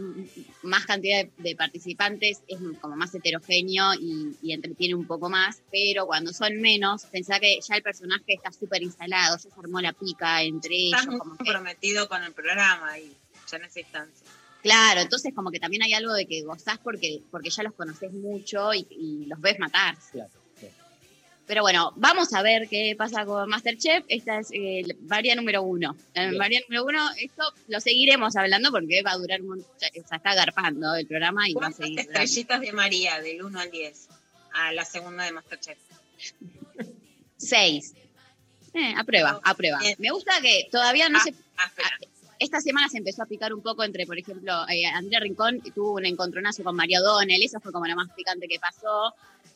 más 0.62 0.86
cantidad 0.86 1.24
de, 1.24 1.30
de 1.36 1.54
participantes 1.56 2.42
es 2.48 2.58
como 2.80 2.96
más 2.96 3.14
heterogéneo 3.14 3.92
y, 4.00 4.34
y 4.40 4.52
entretiene 4.52 4.94
un 4.94 5.06
poco 5.06 5.28
más, 5.28 5.62
pero 5.70 6.06
cuando 6.06 6.32
son 6.32 6.58
menos, 6.60 7.04
pensá 7.06 7.38
que 7.38 7.58
ya 7.60 7.76
el 7.76 7.82
personaje 7.82 8.24
está 8.34 8.50
súper 8.50 8.82
instalado, 8.82 9.36
ya 9.36 9.50
se 9.50 9.60
armó 9.60 9.80
la 9.80 9.92
pica 9.92 10.42
entre 10.42 10.74
ellos. 10.74 11.06
Muy 11.06 11.18
como 11.18 11.32
que- 11.32 11.44
comprometido 11.44 12.08
con 12.08 12.22
el 12.24 12.32
programa 12.32 12.98
y 12.98 13.14
ya 13.50 13.58
en 13.58 13.64
esa 13.64 13.80
instancia. 13.80 14.26
claro, 14.62 15.00
entonces 15.00 15.34
como 15.34 15.50
que 15.50 15.60
también 15.60 15.82
hay 15.82 15.92
algo 15.92 16.14
de 16.14 16.26
que 16.26 16.42
gozás 16.42 16.78
porque, 16.78 17.20
porque 17.30 17.50
ya 17.50 17.62
los 17.64 17.74
conoces 17.74 18.10
mucho 18.12 18.72
y, 18.72 18.86
y 18.90 19.26
los 19.26 19.38
ves 19.40 19.58
matar. 19.58 19.96
Claro, 20.12 20.28
claro. 20.30 20.41
Pero 21.46 21.62
bueno, 21.62 21.92
vamos 21.96 22.32
a 22.34 22.42
ver 22.42 22.68
qué 22.68 22.94
pasa 22.96 23.24
con 23.26 23.48
Masterchef. 23.48 24.04
Esta 24.08 24.38
es 24.38 24.50
eh, 24.52 24.84
María 25.08 25.34
número 25.34 25.62
uno. 25.62 25.96
La 26.14 26.26
Bien. 26.26 26.38
María 26.38 26.60
número 26.68 26.84
uno, 26.84 27.10
esto 27.18 27.42
lo 27.68 27.80
seguiremos 27.80 28.36
hablando 28.36 28.70
porque 28.70 29.02
va 29.02 29.12
a 29.12 29.16
durar 29.18 29.40
un 29.42 29.48
montón. 29.48 29.70
O 29.74 29.78
sea, 29.78 29.90
está 29.92 30.34
garpando 30.34 30.94
el 30.94 31.06
programa 31.06 31.48
y 31.48 31.54
va 31.54 31.58
a 31.58 31.60
¿Cuántas 31.70 31.78
seguir. 31.84 31.98
estrellitas 32.00 32.60
de 32.60 32.72
María 32.72 33.20
del 33.20 33.42
1 33.42 33.58
al 33.60 33.70
10 33.70 34.08
a 34.54 34.72
la 34.72 34.84
segunda 34.84 35.24
de 35.24 35.32
Masterchef? 35.32 35.78
Seis. 37.36 37.94
Eh, 38.74 38.94
a 38.96 39.04
prueba, 39.04 39.40
a 39.42 39.54
prueba. 39.54 39.78
Bien. 39.80 39.96
Me 39.98 40.10
gusta 40.10 40.32
que 40.40 40.68
todavía 40.70 41.08
no 41.08 41.18
Ah, 41.18 41.22
se. 41.24 41.34
ah, 41.58 41.66
espera. 41.66 41.90
Esta 42.38 42.60
semana 42.60 42.88
se 42.88 42.98
empezó 42.98 43.22
a 43.22 43.26
picar 43.26 43.52
un 43.52 43.62
poco 43.62 43.84
entre, 43.84 44.04
por 44.06 44.18
ejemplo, 44.18 44.52
eh, 44.68 44.84
Andrea 44.86 45.20
Rincón 45.20 45.60
tuvo 45.74 45.92
un 45.94 46.06
encontronazo 46.06 46.64
con 46.64 46.74
María 46.74 47.00
O'Donnell, 47.00 47.40
eso 47.42 47.60
fue 47.60 47.70
como 47.70 47.86
lo 47.86 47.94
más 47.94 48.08
picante 48.16 48.48
que 48.48 48.58
pasó. 48.58 49.14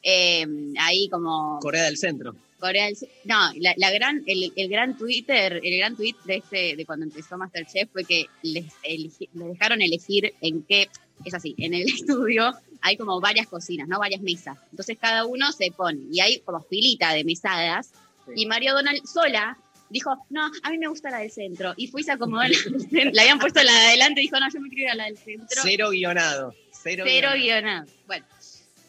Eh, 0.09 0.47
ahí 0.79 1.09
como 1.09 1.59
Corea 1.61 1.83
del 1.85 1.97
Centro. 1.99 2.37
Corea 2.61 2.87
del 2.87 2.97
No, 3.25 3.51
la, 3.57 3.75
la 3.77 3.91
gran, 3.91 4.23
el, 4.27 4.53
el 4.55 4.69
gran 4.69 4.97
Twitter, 4.97 5.61
el 5.65 5.77
gran 5.79 5.97
tweet 5.97 6.15
de 6.25 6.37
este, 6.37 6.77
de 6.77 6.87
cuando 6.87 7.05
empezó 7.05 7.37
Masterchef 7.37 7.91
fue 7.93 8.05
que 8.05 8.27
les, 8.43 8.67
elegi- 8.85 9.29
les 9.35 9.49
dejaron 9.49 9.83
elegir 9.83 10.33
en 10.41 10.63
qué, 10.63 10.89
es 11.25 11.35
así, 11.35 11.55
en 11.59 11.75
el 11.75 11.83
estudio 11.89 12.55
hay 12.83 12.97
como 12.97 13.21
varias 13.21 13.49
cocinas, 13.49 13.89
¿no? 13.89 13.99
Varias 13.99 14.21
mesas. 14.21 14.57
Entonces 14.71 14.97
cada 15.01 15.25
uno 15.25 15.51
se 15.51 15.73
pone, 15.73 16.01
y 16.13 16.21
hay 16.21 16.39
como 16.41 16.61
filita 16.63 17.13
de 17.13 17.25
mesadas, 17.25 17.91
y 18.35 18.47
María 18.47 18.73
Donald 18.73 19.05
sola 19.05 19.59
dijo, 19.91 20.17
no, 20.31 20.51
a 20.63 20.71
mí 20.71 20.79
me 20.79 20.87
gusta 20.87 21.11
la 21.11 21.19
del 21.19 21.31
centro. 21.33 21.75
Y 21.77 21.91
y 21.97 22.03
se 22.05 22.13
acomodó 22.13 22.43
la 22.43 22.49
del 22.49 22.81
centro. 22.81 23.11
Le 23.13 23.21
habían 23.23 23.39
puesto 23.41 23.63
la 23.63 23.73
de 23.73 23.87
adelante 23.89 24.21
y 24.21 24.25
dijo, 24.25 24.39
no, 24.39 24.47
yo 24.53 24.61
me 24.61 24.69
quiero 24.69 24.83
ir 24.85 24.91
a 24.91 24.95
la 24.95 25.05
del 25.07 25.19
centro. 25.19 25.61
Cero 25.63 25.91
guionado. 25.91 26.55
Cero, 26.73 27.05
Cero 27.07 27.31
guionado. 27.35 27.37
guionado. 27.85 27.87
Bueno, 28.07 28.27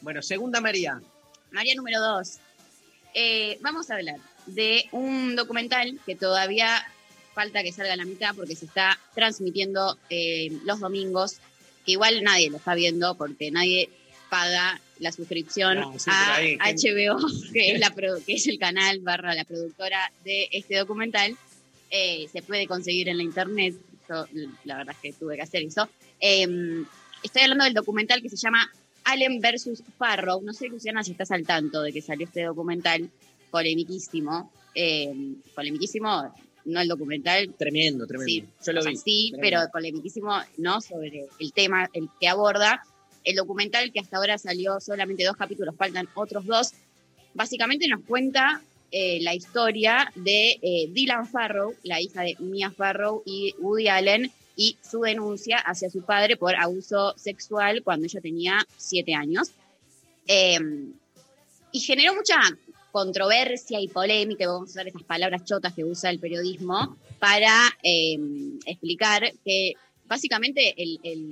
Bueno, 0.02 0.22
segunda 0.22 0.62
María. 0.62 1.02
María 1.52 1.76
número 1.76 2.00
dos. 2.00 2.38
Eh, 3.14 3.58
vamos 3.62 3.90
a 3.90 3.96
hablar 3.96 4.18
de 4.46 4.88
un 4.92 5.36
documental 5.36 6.00
que 6.06 6.16
todavía 6.16 6.86
falta 7.34 7.64
que 7.64 7.72
salga 7.72 7.94
a 7.94 7.98
la 7.98 8.06
mitad 8.06 8.36
porque 8.36 8.56
se 8.56 8.66
está 8.66 9.00
transmitiendo 9.14 9.98
eh, 10.10 10.52
los 10.66 10.80
domingos, 10.80 11.38
que 11.86 11.94
igual 11.94 12.24
nadie 12.24 12.50
lo 12.50 12.58
está 12.58 12.76
viendo 12.76 13.16
porque 13.16 13.52
nadie 13.52 13.90
paga 14.30 14.80
la 15.00 15.12
suscripción 15.12 15.80
No, 15.80 16.00
sí, 16.00 16.10
a 16.12 16.36
ahí, 16.36 16.58
HBO, 16.58 17.18
que 17.54 17.72
es, 17.74 17.80
la, 17.80 17.94
produ- 17.94 18.24
que 18.26 18.34
es 18.36 18.48
el 18.48 18.60
canal 18.60 19.00
barra 19.00 19.34
la 19.36 19.46
productora 19.46 20.12
de 20.24 20.50
este 20.52 20.78
documental. 20.78 21.36
Eh, 21.90 22.28
se 22.32 22.42
puede 22.42 22.68
conseguir 22.68 23.08
en 23.10 23.18
la 23.18 23.24
internet. 23.24 23.76
Yo, 24.10 24.26
la 24.66 24.78
verdad 24.78 24.96
es 24.96 25.02
que 25.02 25.14
tuve 25.18 25.36
que 25.36 25.42
hacer 25.44 25.64
eso. 25.64 25.90
Eh, 26.20 26.84
estoy 27.24 27.42
hablando 27.44 27.66
del 27.66 27.74
documental 27.74 28.22
que 28.22 28.30
se 28.30 28.38
llama 28.38 28.70
Allen 29.08 29.40
versus 29.40 29.84
Farrow. 29.98 30.42
No 30.42 30.54
sé, 30.54 30.68
Luciana, 30.68 31.04
si 31.04 31.12
estás 31.12 31.32
al 31.32 31.46
tanto 31.46 31.82
de 31.82 31.94
que 31.94 32.02
salió 32.02 32.26
este 32.28 32.44
documental 32.44 33.10
polemiquísimo. 33.52 34.52
Eh, 34.76 35.12
polemiquísimo, 35.56 36.34
no 36.66 36.80
el 36.82 36.88
documental. 36.88 37.54
Tremendo, 37.58 38.06
tremendo. 38.06 38.30
Sí, 38.30 38.46
Yo 38.66 38.74
lo 38.74 38.80
o 38.80 38.84
sea, 38.84 38.92
vi. 38.92 38.98
sí, 38.98 39.30
Tremendo. 39.32 39.60
pero 39.60 39.72
polemiquísimo, 39.72 40.32
¿no? 40.58 40.82
Sobre 40.82 41.28
el 41.40 41.54
tema, 41.54 41.90
el 41.94 42.10
que 42.20 42.28
aborda. 42.28 42.84
El 43.24 43.36
documental 43.36 43.92
que 43.92 44.00
hasta 44.00 44.18
ahora 44.18 44.38
salió 44.38 44.80
solamente 44.80 45.24
dos 45.26 45.36
capítulos, 45.36 45.76
faltan 45.76 46.08
otros 46.14 46.46
dos. 46.46 46.74
Básicamente 47.34 47.88
nos 47.88 48.04
cuenta 48.06 48.62
eh, 48.92 49.20
la 49.22 49.34
historia 49.36 50.12
de 50.16 50.60
eh, 50.62 50.90
Dylan 50.92 51.28
Farrow, 51.28 51.74
la 51.84 52.00
hija 52.02 52.22
de 52.22 52.36
Mia 52.40 52.72
Farrow 52.72 53.24
y 53.26 53.54
Woody 53.60 53.90
Allen, 53.90 54.32
y 54.58 54.76
su 54.82 55.00
denuncia 55.02 55.58
hacia 55.60 55.90
su 55.90 56.02
padre 56.02 56.36
por 56.36 56.56
abuso 56.56 57.14
sexual 57.16 57.84
cuando 57.84 58.08
ella 58.08 58.20
tenía 58.20 58.68
siete 58.76 59.14
años. 59.14 59.52
Eh, 60.28 60.60
y 61.72 61.80
generó 61.80 62.16
mucha 62.16 62.36
controversia 62.92 63.80
y 63.80 63.88
polémica, 63.88 64.48
vamos 64.48 64.70
a 64.70 64.72
usar 64.72 64.88
esas 64.88 65.04
palabras 65.04 65.46
chotas 65.46 65.74
que 65.74 65.86
usa 65.86 66.10
el 66.10 66.20
periodismo, 66.20 66.98
para 67.20 67.54
eh, 67.84 68.18
explicar 68.66 69.32
que 69.46 69.74
básicamente 70.08 70.76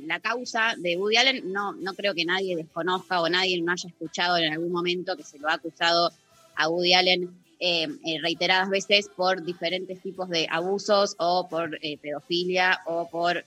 la 0.05 0.19
causa 0.19 0.75
de 0.77 0.97
Woody 0.97 1.17
Allen 1.17 1.51
no, 1.51 1.73
no 1.73 1.93
creo 1.93 2.13
que 2.13 2.25
nadie 2.25 2.55
desconozca 2.55 3.21
o 3.21 3.29
nadie 3.29 3.61
no 3.61 3.71
haya 3.71 3.89
escuchado 3.89 4.37
en 4.37 4.53
algún 4.53 4.71
momento 4.71 5.15
que 5.15 5.23
se 5.23 5.39
lo 5.39 5.49
ha 5.49 5.53
acusado 5.53 6.11
a 6.55 6.69
Woody 6.69 6.93
Allen 6.93 7.44
eh, 7.59 7.87
eh, 8.05 8.19
reiteradas 8.21 8.69
veces 8.69 9.09
por 9.15 9.43
diferentes 9.43 10.01
tipos 10.01 10.29
de 10.29 10.47
abusos 10.51 11.15
o 11.19 11.47
por 11.49 11.77
eh, 11.81 11.97
pedofilia 11.97 12.81
o 12.85 13.07
por 13.09 13.45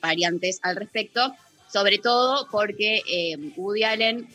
variantes 0.00 0.60
al 0.62 0.76
respecto, 0.76 1.34
sobre 1.70 1.98
todo 1.98 2.46
porque 2.50 3.02
Woody 3.56 3.82
Allen, 3.82 4.28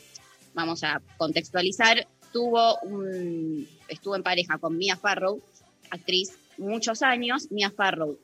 vamos 0.52 0.84
a 0.84 1.00
contextualizar, 1.16 2.06
tuvo 2.32 2.78
un, 2.80 3.66
estuvo 3.88 4.14
en 4.16 4.22
pareja 4.22 4.58
con 4.58 4.76
Mia 4.76 4.96
Farrow, 4.96 5.40
actriz, 5.90 6.32
muchos 6.58 7.02
años. 7.02 7.50
Mia 7.50 7.70
Farrow 7.70 8.18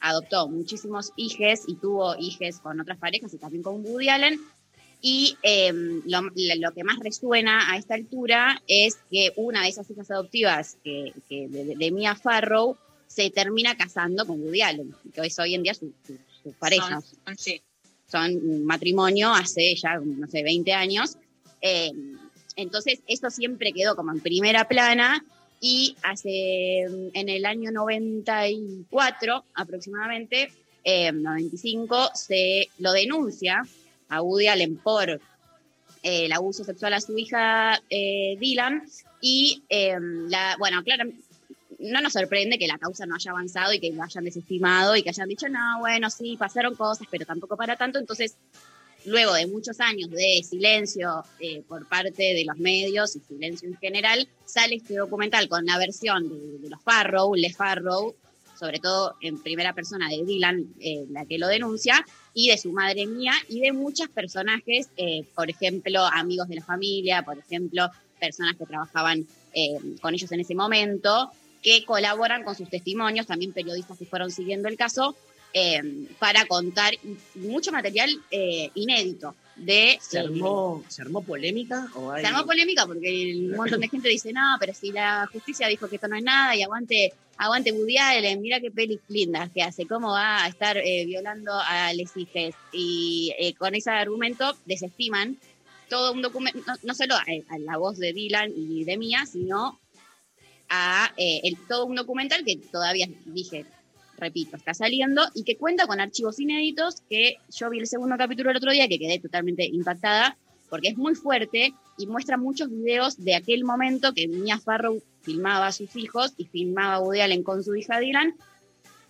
adoptó 0.00 0.48
muchísimos 0.48 1.12
hijes 1.16 1.64
y 1.66 1.76
tuvo 1.76 2.16
hijes 2.18 2.58
con 2.58 2.80
otras 2.80 2.98
parejas 2.98 3.32
y 3.34 3.38
también 3.38 3.62
con 3.62 3.84
Woody 3.84 4.08
Allen. 4.08 4.40
Y 5.02 5.36
eh, 5.42 5.72
lo, 5.72 6.22
lo 6.22 6.72
que 6.74 6.84
más 6.84 6.98
resuena 6.98 7.72
a 7.72 7.76
esta 7.78 7.94
altura 7.94 8.62
es 8.66 8.98
que 9.10 9.32
una 9.36 9.62
de 9.62 9.68
esas 9.70 9.90
hijas 9.90 10.10
adoptivas 10.10 10.76
que, 10.84 11.12
que 11.28 11.48
de, 11.48 11.74
de 11.76 11.90
Mia 11.90 12.14
Farrow 12.14 12.76
se 13.06 13.30
termina 13.30 13.76
casando 13.76 14.26
con 14.26 14.40
Woody 14.42 14.60
Allen, 14.62 14.94
que 15.14 15.22
es 15.22 15.38
hoy 15.38 15.54
en 15.54 15.62
día 15.62 15.74
su, 15.74 15.92
su- 16.06 16.18
su 16.42 16.52
pareja. 16.52 17.00
Son- 17.00 17.18
son- 17.24 17.36
sí. 17.38 17.62
Son 18.10 18.32
un 18.34 18.64
matrimonio 18.64 19.32
hace 19.32 19.74
ya, 19.76 19.98
no 20.00 20.26
sé, 20.26 20.42
20 20.42 20.72
años. 20.72 21.16
Eh, 21.62 21.92
entonces, 22.56 23.00
eso 23.06 23.30
siempre 23.30 23.72
quedó 23.72 23.94
como 23.96 24.12
en 24.12 24.20
primera 24.20 24.66
plana 24.66 25.24
y 25.60 25.96
hace, 26.02 26.80
en 26.82 27.28
el 27.28 27.46
año 27.46 27.70
94 27.70 29.44
aproximadamente, 29.54 30.52
eh, 30.84 31.12
95, 31.12 32.10
se 32.14 32.68
lo 32.78 32.92
denuncia 32.92 33.62
a 34.10 34.22
Woody 34.22 34.48
Allen 34.48 34.76
por 34.76 35.08
eh, 35.10 35.20
el 36.02 36.32
abuso 36.32 36.64
sexual 36.64 36.92
a 36.94 37.00
su 37.00 37.16
hija 37.16 37.80
eh, 37.88 38.36
Dylan 38.38 38.82
y, 39.20 39.62
eh, 39.68 39.96
la, 40.28 40.56
bueno, 40.58 40.82
claro, 40.82 41.04
no 41.80 42.00
nos 42.00 42.12
sorprende 42.12 42.58
que 42.58 42.66
la 42.66 42.78
causa 42.78 43.06
no 43.06 43.16
haya 43.16 43.30
avanzado 43.30 43.72
y 43.72 43.80
que 43.80 43.92
lo 43.92 44.02
hayan 44.02 44.24
desestimado 44.24 44.96
y 44.96 45.02
que 45.02 45.10
hayan 45.10 45.28
dicho, 45.28 45.48
no, 45.48 45.78
bueno, 45.80 46.10
sí, 46.10 46.36
pasaron 46.38 46.74
cosas, 46.74 47.06
pero 47.10 47.24
tampoco 47.24 47.56
para 47.56 47.76
tanto. 47.76 47.98
Entonces, 47.98 48.36
luego 49.06 49.34
de 49.34 49.46
muchos 49.46 49.80
años 49.80 50.10
de 50.10 50.42
silencio 50.42 51.24
eh, 51.38 51.62
por 51.66 51.86
parte 51.86 52.22
de 52.34 52.44
los 52.44 52.58
medios 52.58 53.16
y 53.16 53.20
silencio 53.20 53.68
en 53.68 53.76
general, 53.78 54.28
sale 54.44 54.76
este 54.76 54.96
documental 54.96 55.48
con 55.48 55.64
la 55.64 55.78
versión 55.78 56.28
de, 56.28 56.58
de 56.58 56.68
los 56.68 56.82
Farrow, 56.82 57.34
Les 57.34 57.56
Farrow, 57.56 58.14
sobre 58.60 58.78
todo 58.78 59.16
en 59.22 59.42
primera 59.42 59.72
persona 59.72 60.06
de 60.10 60.22
Dylan, 60.22 60.74
eh, 60.80 61.06
la 61.10 61.24
que 61.24 61.38
lo 61.38 61.48
denuncia, 61.48 62.04
y 62.34 62.50
de 62.50 62.58
su 62.58 62.72
madre 62.72 63.06
mía, 63.06 63.32
y 63.48 63.60
de 63.60 63.72
muchos 63.72 64.08
personajes, 64.10 64.90
eh, 64.98 65.24
por 65.34 65.48
ejemplo, 65.48 66.04
amigos 66.04 66.46
de 66.48 66.56
la 66.56 66.62
familia, 66.62 67.22
por 67.22 67.38
ejemplo, 67.38 67.88
personas 68.20 68.56
que 68.58 68.66
trabajaban 68.66 69.26
eh, 69.54 69.78
con 70.02 70.12
ellos 70.12 70.30
en 70.30 70.40
ese 70.40 70.54
momento, 70.54 71.30
que 71.62 71.86
colaboran 71.86 72.44
con 72.44 72.54
sus 72.54 72.68
testimonios, 72.68 73.26
también 73.26 73.54
periodistas 73.54 73.96
que 73.96 74.04
fueron 74.04 74.30
siguiendo 74.30 74.68
el 74.68 74.76
caso, 74.76 75.16
para 76.20 76.44
contar 76.44 76.94
mucho 77.34 77.72
material 77.72 78.08
inédito 78.74 79.34
de... 79.64 79.98
¿Se 80.00 80.18
armó, 80.18 80.82
¿Se 80.88 81.02
armó 81.02 81.22
polémica? 81.22 81.88
O 81.94 82.10
hay... 82.10 82.22
Se 82.22 82.28
armó 82.28 82.44
polémica 82.46 82.86
porque 82.86 83.34
un 83.36 83.56
montón 83.56 83.80
de 83.80 83.88
gente 83.88 84.08
dice, 84.08 84.32
no, 84.32 84.56
pero 84.58 84.72
si 84.74 84.92
la 84.92 85.28
justicia 85.32 85.68
dijo 85.68 85.88
que 85.88 85.96
esto 85.96 86.08
no 86.08 86.16
es 86.16 86.22
nada 86.22 86.56
y 86.56 86.62
aguante, 86.62 87.12
aguante 87.36 87.72
Woody 87.72 87.98
Allen, 87.98 88.40
mira 88.40 88.60
qué 88.60 88.70
pelis 88.70 89.00
lindas 89.08 89.50
que 89.50 89.62
hace, 89.62 89.86
cómo 89.86 90.12
va 90.12 90.44
a 90.44 90.48
estar 90.48 90.76
eh, 90.78 91.04
violando 91.06 91.52
a 91.54 91.92
les 91.92 92.16
hijes. 92.16 92.54
Y 92.72 93.32
eh, 93.38 93.54
con 93.54 93.74
ese 93.74 93.90
argumento 93.90 94.56
desestiman 94.66 95.36
todo 95.88 96.12
un 96.12 96.22
documento, 96.22 96.60
no, 96.66 96.74
no 96.82 96.94
solo 96.94 97.14
a, 97.16 97.24
a 97.48 97.58
la 97.58 97.76
voz 97.76 97.98
de 97.98 98.12
Dylan 98.12 98.52
y 98.56 98.84
de 98.84 98.96
Mía, 98.96 99.24
sino 99.26 99.78
a 100.68 101.12
eh, 101.16 101.40
el- 101.44 101.56
todo 101.66 101.84
un 101.86 101.96
documental 101.96 102.44
que 102.44 102.56
todavía 102.56 103.08
dije, 103.24 103.66
repito, 104.20 104.56
está 104.56 104.74
saliendo 104.74 105.22
y 105.34 105.44
que 105.44 105.56
cuenta 105.56 105.86
con 105.86 106.00
archivos 106.00 106.38
inéditos 106.38 107.02
que 107.08 107.36
yo 107.50 107.70
vi 107.70 107.80
el 107.80 107.86
segundo 107.86 108.16
capítulo 108.16 108.50
el 108.50 108.56
otro 108.56 108.70
día 108.70 108.88
que 108.88 108.98
quedé 108.98 109.18
totalmente 109.18 109.64
impactada 109.64 110.36
porque 110.70 110.88
es 110.88 110.96
muy 110.96 111.14
fuerte 111.14 111.74
y 111.98 112.06
muestra 112.06 112.38
muchos 112.38 112.70
videos 112.70 113.18
de 113.18 113.34
aquel 113.34 113.64
momento 113.64 114.14
que 114.14 114.28
Mia 114.28 114.58
Farrow 114.58 115.02
filmaba 115.20 115.66
a 115.66 115.72
sus 115.72 115.94
hijos 115.96 116.32
y 116.36 116.46
filmaba 116.46 116.94
a 116.94 117.00
Woody 117.00 117.20
Allen 117.20 117.42
con 117.42 117.62
su 117.62 117.74
hija 117.74 117.98
Dylan. 117.98 118.34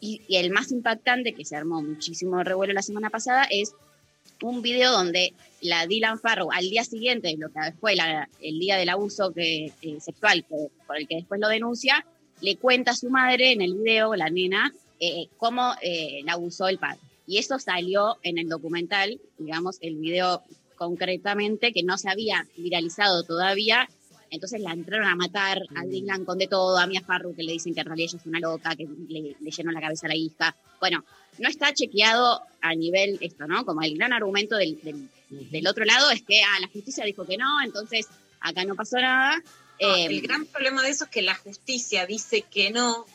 Y, 0.00 0.22
el 0.34 0.50
más 0.50 0.72
impactante 0.72 1.34
que 1.34 1.44
se 1.44 1.56
armó 1.56 1.82
muchísimo 1.82 2.42
revuelo 2.42 2.72
la 2.72 2.80
semana 2.80 3.10
pasada 3.10 3.44
es 3.50 3.74
un 4.42 4.62
video 4.62 4.90
donde 4.90 5.34
la 5.60 5.86
Dylan 5.86 6.18
Farrow 6.18 6.50
al 6.50 6.70
día 6.70 6.84
siguiente 6.84 7.36
lo 7.38 7.50
que 7.50 7.60
fue 7.78 7.94
el 8.40 8.58
día 8.58 8.78
del 8.78 8.88
abuso 8.88 9.32
que, 9.32 9.66
eh, 9.82 10.00
sexual 10.00 10.46
por 10.48 10.96
el 10.96 11.06
que 11.06 11.16
después 11.16 11.38
lo 11.38 11.48
denuncia, 11.48 12.06
le 12.40 12.56
cuenta 12.56 12.92
a 12.92 12.96
su 12.96 13.10
madre 13.10 13.52
en 13.52 13.60
el 13.60 13.74
video, 13.74 14.14
la 14.16 14.30
nena, 14.30 14.72
eh, 15.00 15.28
cómo 15.38 15.74
eh, 15.82 16.20
la 16.24 16.34
abusó 16.34 16.68
el 16.68 16.78
padre. 16.78 17.00
Y 17.26 17.38
eso 17.38 17.58
salió 17.58 18.16
en 18.22 18.38
el 18.38 18.48
documental, 18.48 19.20
digamos, 19.38 19.78
el 19.80 19.96
video 19.96 20.42
concretamente, 20.76 21.72
que 21.72 21.82
no 21.82 21.96
se 21.98 22.10
había 22.10 22.46
viralizado 22.56 23.22
todavía. 23.24 23.88
Entonces 24.30 24.60
la 24.60 24.72
entraron 24.72 25.06
a 25.08 25.16
matar 25.16 25.62
a 25.76 25.84
Dylan 25.84 26.24
con 26.24 26.38
de 26.38 26.46
todo, 26.46 26.78
a 26.78 26.86
Mia 26.86 27.00
Farrow, 27.02 27.34
que 27.34 27.42
le 27.42 27.52
dicen 27.52 27.74
que 27.74 27.80
en 27.80 27.86
realidad 27.86 28.08
ella 28.10 28.18
es 28.20 28.26
una 28.26 28.38
loca, 28.40 28.76
que 28.76 28.86
le, 29.08 29.36
le 29.40 29.50
llenó 29.50 29.72
la 29.72 29.80
cabeza 29.80 30.06
a 30.06 30.10
la 30.10 30.16
hija. 30.16 30.56
Bueno, 30.78 31.04
no 31.38 31.48
está 31.48 31.72
chequeado 31.74 32.40
a 32.60 32.74
nivel 32.74 33.18
esto, 33.20 33.46
¿no? 33.46 33.64
Como 33.64 33.82
el 33.82 33.96
gran 33.96 34.12
argumento 34.12 34.56
del, 34.56 34.80
del- 34.82 35.08
del 35.28 35.66
otro 35.68 35.84
lado 35.84 36.10
es 36.10 36.22
que 36.22 36.42
ah, 36.42 36.58
la 36.60 36.66
justicia 36.68 37.04
dijo 37.04 37.24
que 37.24 37.36
no, 37.36 37.60
entonces 37.64 38.08
acá 38.40 38.64
no 38.64 38.74
pasó 38.74 38.96
nada. 38.98 39.36
No, 39.80 39.96
Eh, 39.96 40.06
el 40.06 40.20
gran 40.22 40.44
problema 40.46 40.82
de 40.82 40.90
eso 40.90 41.04
es 41.04 41.10
que 41.10 41.22
la 41.22 41.34
justicia 41.36 42.04
dice 42.06 42.42
que 42.50 42.70
no, 42.70 43.06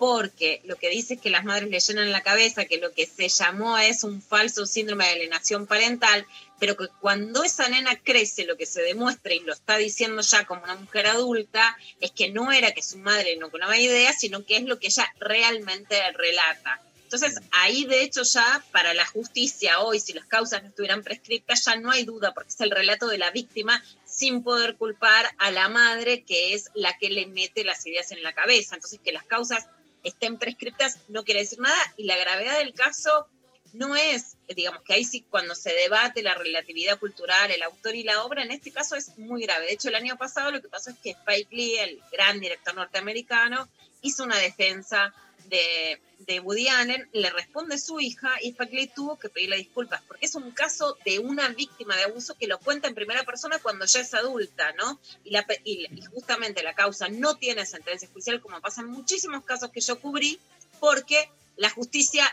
porque 0.00 0.62
lo 0.64 0.76
que 0.76 0.88
dice 0.88 1.14
es 1.14 1.20
que 1.20 1.28
las 1.28 1.44
madres 1.44 1.68
le 1.68 1.78
llenan 1.78 2.10
la 2.10 2.22
cabeza, 2.22 2.64
que 2.64 2.78
lo 2.78 2.90
que 2.94 3.04
se 3.04 3.28
llamó 3.28 3.76
es 3.76 4.02
un 4.02 4.22
falso 4.22 4.64
síndrome 4.64 5.04
de 5.04 5.10
alienación 5.10 5.66
parental, 5.66 6.26
pero 6.58 6.74
que 6.74 6.88
cuando 7.02 7.44
esa 7.44 7.68
nena 7.68 7.94
crece, 8.02 8.46
lo 8.46 8.56
que 8.56 8.64
se 8.64 8.80
demuestra, 8.80 9.34
y 9.34 9.40
lo 9.40 9.52
está 9.52 9.76
diciendo 9.76 10.22
ya 10.22 10.46
como 10.46 10.62
una 10.64 10.76
mujer 10.76 11.06
adulta, 11.06 11.76
es 12.00 12.12
que 12.12 12.30
no 12.30 12.50
era 12.50 12.72
que 12.72 12.82
su 12.82 12.96
madre 12.96 13.36
no 13.36 13.50
tenía 13.50 13.76
idea, 13.76 14.14
sino 14.14 14.42
que 14.46 14.56
es 14.56 14.62
lo 14.62 14.78
que 14.78 14.86
ella 14.86 15.06
realmente 15.18 16.00
relata. 16.12 16.80
Entonces, 17.02 17.38
ahí 17.50 17.84
de 17.84 18.00
hecho 18.02 18.22
ya 18.22 18.64
para 18.72 18.94
la 18.94 19.04
justicia 19.04 19.80
hoy, 19.80 20.00
si 20.00 20.14
las 20.14 20.24
causas 20.24 20.62
no 20.62 20.70
estuvieran 20.70 21.02
prescriptas, 21.02 21.66
ya 21.66 21.76
no 21.76 21.90
hay 21.90 22.04
duda, 22.04 22.32
porque 22.32 22.48
es 22.48 22.60
el 22.62 22.70
relato 22.70 23.06
de 23.06 23.18
la 23.18 23.30
víctima 23.32 23.84
sin 24.06 24.42
poder 24.42 24.76
culpar 24.76 25.30
a 25.36 25.50
la 25.50 25.68
madre, 25.68 26.22
que 26.22 26.54
es 26.54 26.70
la 26.72 26.96
que 26.96 27.10
le 27.10 27.26
mete 27.26 27.64
las 27.64 27.84
ideas 27.86 28.12
en 28.12 28.22
la 28.22 28.32
cabeza. 28.32 28.76
Entonces, 28.76 28.98
que 29.04 29.12
las 29.12 29.24
causas 29.24 29.66
estén 30.02 30.38
prescriptas 30.38 30.98
no 31.08 31.24
quiere 31.24 31.40
decir 31.40 31.60
nada, 31.60 31.80
y 31.96 32.04
la 32.04 32.16
gravedad 32.16 32.58
del 32.58 32.74
caso 32.74 33.28
no 33.72 33.94
es, 33.94 34.36
digamos 34.48 34.82
que 34.82 34.94
ahí 34.94 35.04
sí 35.04 35.24
cuando 35.30 35.54
se 35.54 35.72
debate 35.72 36.22
la 36.22 36.34
relatividad 36.34 36.98
cultural, 36.98 37.50
el 37.50 37.62
autor 37.62 37.94
y 37.94 38.02
la 38.02 38.24
obra, 38.24 38.42
en 38.42 38.50
este 38.50 38.72
caso 38.72 38.96
es 38.96 39.16
muy 39.16 39.42
grave. 39.42 39.66
De 39.66 39.72
hecho, 39.72 39.88
el 39.88 39.94
año 39.94 40.16
pasado 40.16 40.50
lo 40.50 40.60
que 40.60 40.68
pasó 40.68 40.90
es 40.90 40.96
que 40.98 41.10
Spike 41.10 41.54
Lee, 41.54 41.76
el 41.76 42.02
gran 42.10 42.40
director 42.40 42.74
norteamericano, 42.74 43.68
hizo 44.02 44.24
una 44.24 44.38
defensa 44.38 45.14
de, 45.50 46.00
de 46.20 46.40
Woody 46.40 46.68
Allen, 46.68 47.08
le 47.12 47.30
responde 47.30 47.76
su 47.76 48.00
hija 48.00 48.30
y 48.40 48.50
Spike 48.50 48.76
Lee 48.76 48.92
tuvo 48.94 49.18
que 49.18 49.28
pedirle 49.28 49.56
disculpas, 49.56 50.00
porque 50.06 50.26
es 50.26 50.34
un 50.34 50.50
caso 50.52 50.96
de 51.04 51.18
una 51.18 51.48
víctima 51.48 51.96
de 51.96 52.04
abuso 52.04 52.36
que 52.38 52.46
lo 52.46 52.58
cuenta 52.58 52.88
en 52.88 52.94
primera 52.94 53.24
persona 53.24 53.58
cuando 53.58 53.84
ya 53.84 54.00
es 54.00 54.14
adulta, 54.14 54.72
¿no? 54.72 55.00
Y, 55.24 55.30
la, 55.30 55.44
y, 55.64 55.86
y 55.94 56.04
justamente 56.06 56.62
la 56.62 56.74
causa 56.74 57.08
no 57.08 57.36
tiene 57.36 57.66
sentencia 57.66 58.08
judicial, 58.08 58.40
como 58.40 58.60
pasa 58.60 58.80
en 58.80 58.88
muchísimos 58.88 59.44
casos 59.44 59.70
que 59.70 59.80
yo 59.80 60.00
cubrí, 60.00 60.40
porque 60.78 61.30
la 61.56 61.68
justicia 61.68 62.24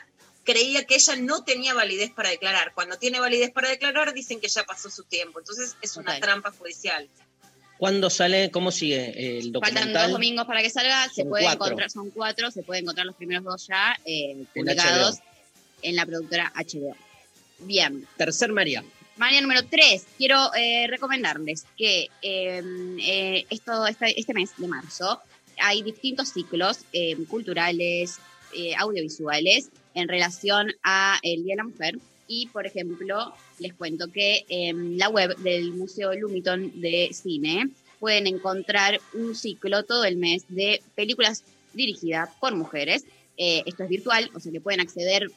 creía 0.47 0.85
que 0.85 0.95
ella 0.95 1.17
no 1.17 1.43
tenía 1.43 1.73
validez 1.73 2.11
para 2.11 2.29
declarar. 2.29 2.73
Cuando 2.73 2.97
tiene 2.97 3.19
validez 3.19 3.51
para 3.51 3.67
declarar, 3.67 4.13
dicen 4.13 4.39
que 4.39 4.47
ya 4.47 4.63
pasó 4.63 4.89
su 4.89 5.03
tiempo. 5.03 5.39
Entonces 5.39 5.75
es 5.81 5.97
una 5.97 6.21
trampa 6.21 6.51
judicial. 6.51 7.09
¿Cuándo 7.77 8.09
sale? 8.09 8.49
¿Cómo 8.51 8.71
sigue 8.71 9.37
el 9.37 9.51
Faltan 9.53 9.73
documental? 9.73 10.03
dos 10.03 10.11
domingos 10.13 10.45
para 10.47 10.61
que 10.61 10.69
salga, 10.69 11.07
se 11.09 11.21
Son 11.21 11.29
puede 11.29 11.43
cuatro. 11.43 11.65
encontrar, 11.65 11.89
son 11.91 12.09
cuatro, 12.11 12.51
se 12.51 12.63
puede 12.63 12.81
encontrar 12.81 13.05
los 13.05 13.15
primeros 13.15 13.43
dos 13.43 13.67
ya 13.67 13.95
eh, 14.05 14.43
publicados 14.53 15.19
en 15.83 15.95
la 15.95 16.05
productora 16.05 16.51
HBO. 16.55 16.95
Bien, 17.59 18.07
Tercer 18.17 18.51
María. 18.51 18.83
María 19.17 19.41
número 19.41 19.61
tres, 19.69 20.05
quiero 20.17 20.53
eh, 20.55 20.85
recomendarles 20.87 21.65
que 21.75 22.07
eh, 22.21 22.61
eh, 23.01 23.45
esto, 23.49 23.87
este, 23.87 24.19
este 24.19 24.33
mes 24.33 24.51
de 24.57 24.67
marzo 24.67 25.19
hay 25.59 25.81
distintos 25.81 26.29
ciclos 26.33 26.79
eh, 26.93 27.15
culturales, 27.27 28.19
audiovisuales 28.79 29.69
en 29.93 30.07
relación 30.07 30.71
a 30.83 31.19
el 31.21 31.43
Día 31.43 31.53
de 31.53 31.57
la 31.57 31.63
Mujer. 31.63 31.97
Y, 32.27 32.47
por 32.47 32.65
ejemplo, 32.65 33.33
les 33.59 33.73
cuento 33.73 34.11
que 34.11 34.45
en 34.49 34.97
la 34.97 35.09
web 35.09 35.35
del 35.37 35.73
Museo 35.73 36.13
Lumiton 36.13 36.81
de 36.81 37.09
Cine 37.13 37.69
pueden 37.99 38.27
encontrar 38.27 38.99
un 39.13 39.35
ciclo 39.35 39.83
todo 39.83 40.05
el 40.05 40.17
mes 40.17 40.45
de 40.49 40.81
películas 40.95 41.43
dirigidas 41.73 42.29
por 42.39 42.55
mujeres. 42.55 43.05
Eh, 43.37 43.63
esto 43.65 43.83
es 43.83 43.89
virtual, 43.89 44.31
o 44.33 44.39
sea 44.39 44.51
que 44.51 44.61
pueden 44.61 44.79
acceder 44.79 45.29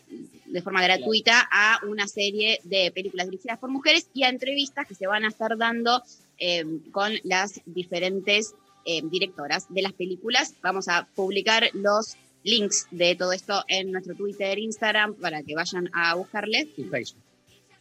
de 0.47 0.63
forma 0.63 0.83
gratuita 0.83 1.47
a 1.53 1.79
una 1.87 2.09
serie 2.09 2.59
de 2.65 2.91
películas 2.91 3.27
dirigidas 3.27 3.59
por 3.59 3.71
mujeres 3.71 4.09
y 4.15 4.23
a 4.23 4.31
entrevistas 4.31 4.87
que 4.87 4.95
se 4.95 5.07
van 5.07 5.25
a 5.25 5.29
estar 5.29 5.57
dando 5.59 6.03
eh, 6.39 6.65
con 6.93 7.13
las 7.25 7.61
diferentes 7.67 8.55
eh, 8.87 9.03
directoras 9.05 9.67
de 9.69 9.83
las 9.83 9.93
películas. 9.93 10.55
Vamos 10.63 10.89
a 10.89 11.07
publicar 11.15 11.69
los 11.75 12.17
links 12.43 12.87
de 12.91 13.15
todo 13.15 13.33
esto 13.33 13.65
en 13.69 13.93
nuestro 13.93 14.15
Twitter, 14.15 14.59
Instagram, 14.59 15.15
para 15.15 15.43
que 15.43 15.55
vayan 15.55 15.91
a 15.93 16.15
buscarles. 16.15 16.69
Y 16.77 16.85
Facebook. 16.85 17.23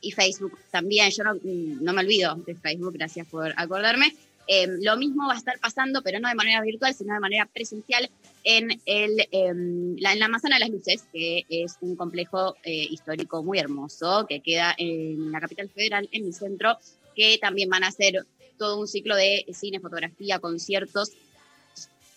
Y 0.02 0.12
Facebook 0.12 0.58
también, 0.72 1.12
yo 1.12 1.24
no, 1.24 1.34
no 1.44 1.94
me 1.94 2.02
olvido 2.02 2.36
de 2.36 2.56
Facebook, 2.56 2.94
gracias 2.94 3.28
por 3.28 3.54
acordarme. 3.58 4.14
Eh, 4.52 4.68
lo 4.82 4.98
mismo 4.98 5.28
va 5.28 5.36
a 5.36 5.38
estar 5.38 5.60
pasando, 5.60 6.02
pero 6.02 6.20
no 6.20 6.28
de 6.28 6.34
manera 6.34 6.60
virtual, 6.62 6.92
sino 6.96 7.14
de 7.14 7.20
manera 7.20 7.46
presencial 7.46 8.10
en, 8.44 8.82
el, 8.88 9.28
em, 9.30 9.96
la, 10.00 10.14
en 10.14 10.20
la 10.20 10.28
Manzana 10.28 10.56
de 10.56 10.62
las 10.62 10.70
Luces, 10.72 11.04
que 11.14 11.46
es 11.50 11.78
un 11.82 11.96
complejo 11.96 12.56
eh, 12.64 12.88
histórico 12.90 13.44
muy 13.44 13.60
hermoso, 13.60 14.26
que 14.28 14.40
queda 14.40 14.74
en 14.76 15.32
la 15.32 15.40
capital 15.40 15.70
federal, 15.70 16.10
en 16.12 16.26
el 16.26 16.34
centro, 16.34 16.80
que 17.16 17.38
también 17.38 17.70
van 17.70 17.84
a 17.84 17.90
hacer 17.90 18.26
todo 18.58 18.80
un 18.80 18.88
ciclo 18.88 19.16
de 19.16 19.46
cine, 19.54 19.80
fotografía, 19.80 20.40
conciertos, 20.40 21.12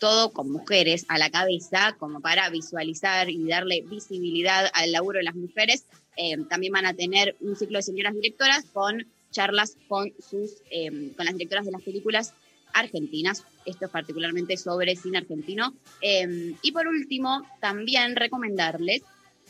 todo 0.03 0.33
con 0.33 0.51
mujeres 0.51 1.07
a 1.07 1.17
la 1.17 1.31
cabeza, 1.31 1.95
como 1.97 2.21
para 2.21 2.51
visualizar 2.51 3.31
y 3.31 3.47
darle 3.47 3.85
visibilidad 3.89 4.69
al 4.75 4.91
laburo 4.91 5.19
de 5.19 5.23
las 5.23 5.37
mujeres. 5.37 5.87
Eh, 6.17 6.39
también 6.51 6.73
van 6.73 6.87
a 6.87 6.95
tener 6.95 7.37
un 7.39 7.55
ciclo 7.55 7.79
de 7.79 7.85
señoras 7.85 8.13
directoras 8.13 8.65
con 8.73 9.07
charlas 9.31 9.77
con, 9.87 10.13
sus, 10.19 10.61
eh, 10.73 11.13
con 11.17 11.25
las 11.25 11.35
directoras 11.35 11.67
de 11.67 11.71
las 11.71 11.83
películas 11.83 12.35
argentinas, 12.75 13.45
esto 13.65 13.85
es 13.85 13.91
particularmente 13.93 14.57
sobre 14.57 14.97
cine 14.97 15.19
argentino. 15.19 15.73
Eh, 16.01 16.57
y 16.63 16.73
por 16.73 16.89
último, 16.89 17.47
también 17.61 18.17
recomendarles 18.17 19.03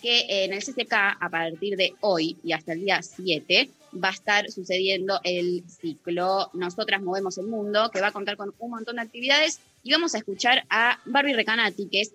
que 0.02 0.44
en 0.44 0.52
el 0.52 0.62
CCK, 0.62 0.92
a 1.18 1.30
partir 1.30 1.78
de 1.78 1.94
hoy 2.00 2.36
y 2.44 2.52
hasta 2.52 2.74
el 2.74 2.80
día 2.80 3.00
7, 3.00 3.70
va 4.04 4.08
a 4.08 4.12
estar 4.12 4.50
sucediendo 4.50 5.18
el 5.24 5.64
ciclo 5.66 6.50
Nosotras 6.52 7.00
Movemos 7.00 7.38
el 7.38 7.46
Mundo, 7.46 7.90
que 7.90 8.02
va 8.02 8.08
a 8.08 8.12
contar 8.12 8.36
con 8.36 8.52
un 8.58 8.70
montón 8.70 8.96
de 8.96 9.02
actividades. 9.02 9.60
Y 9.84 9.90
vamos 9.90 10.14
a 10.14 10.18
escuchar 10.18 10.62
a 10.70 11.00
Barbie 11.06 11.34
Recanati, 11.34 11.88
que 11.88 12.02
es 12.02 12.12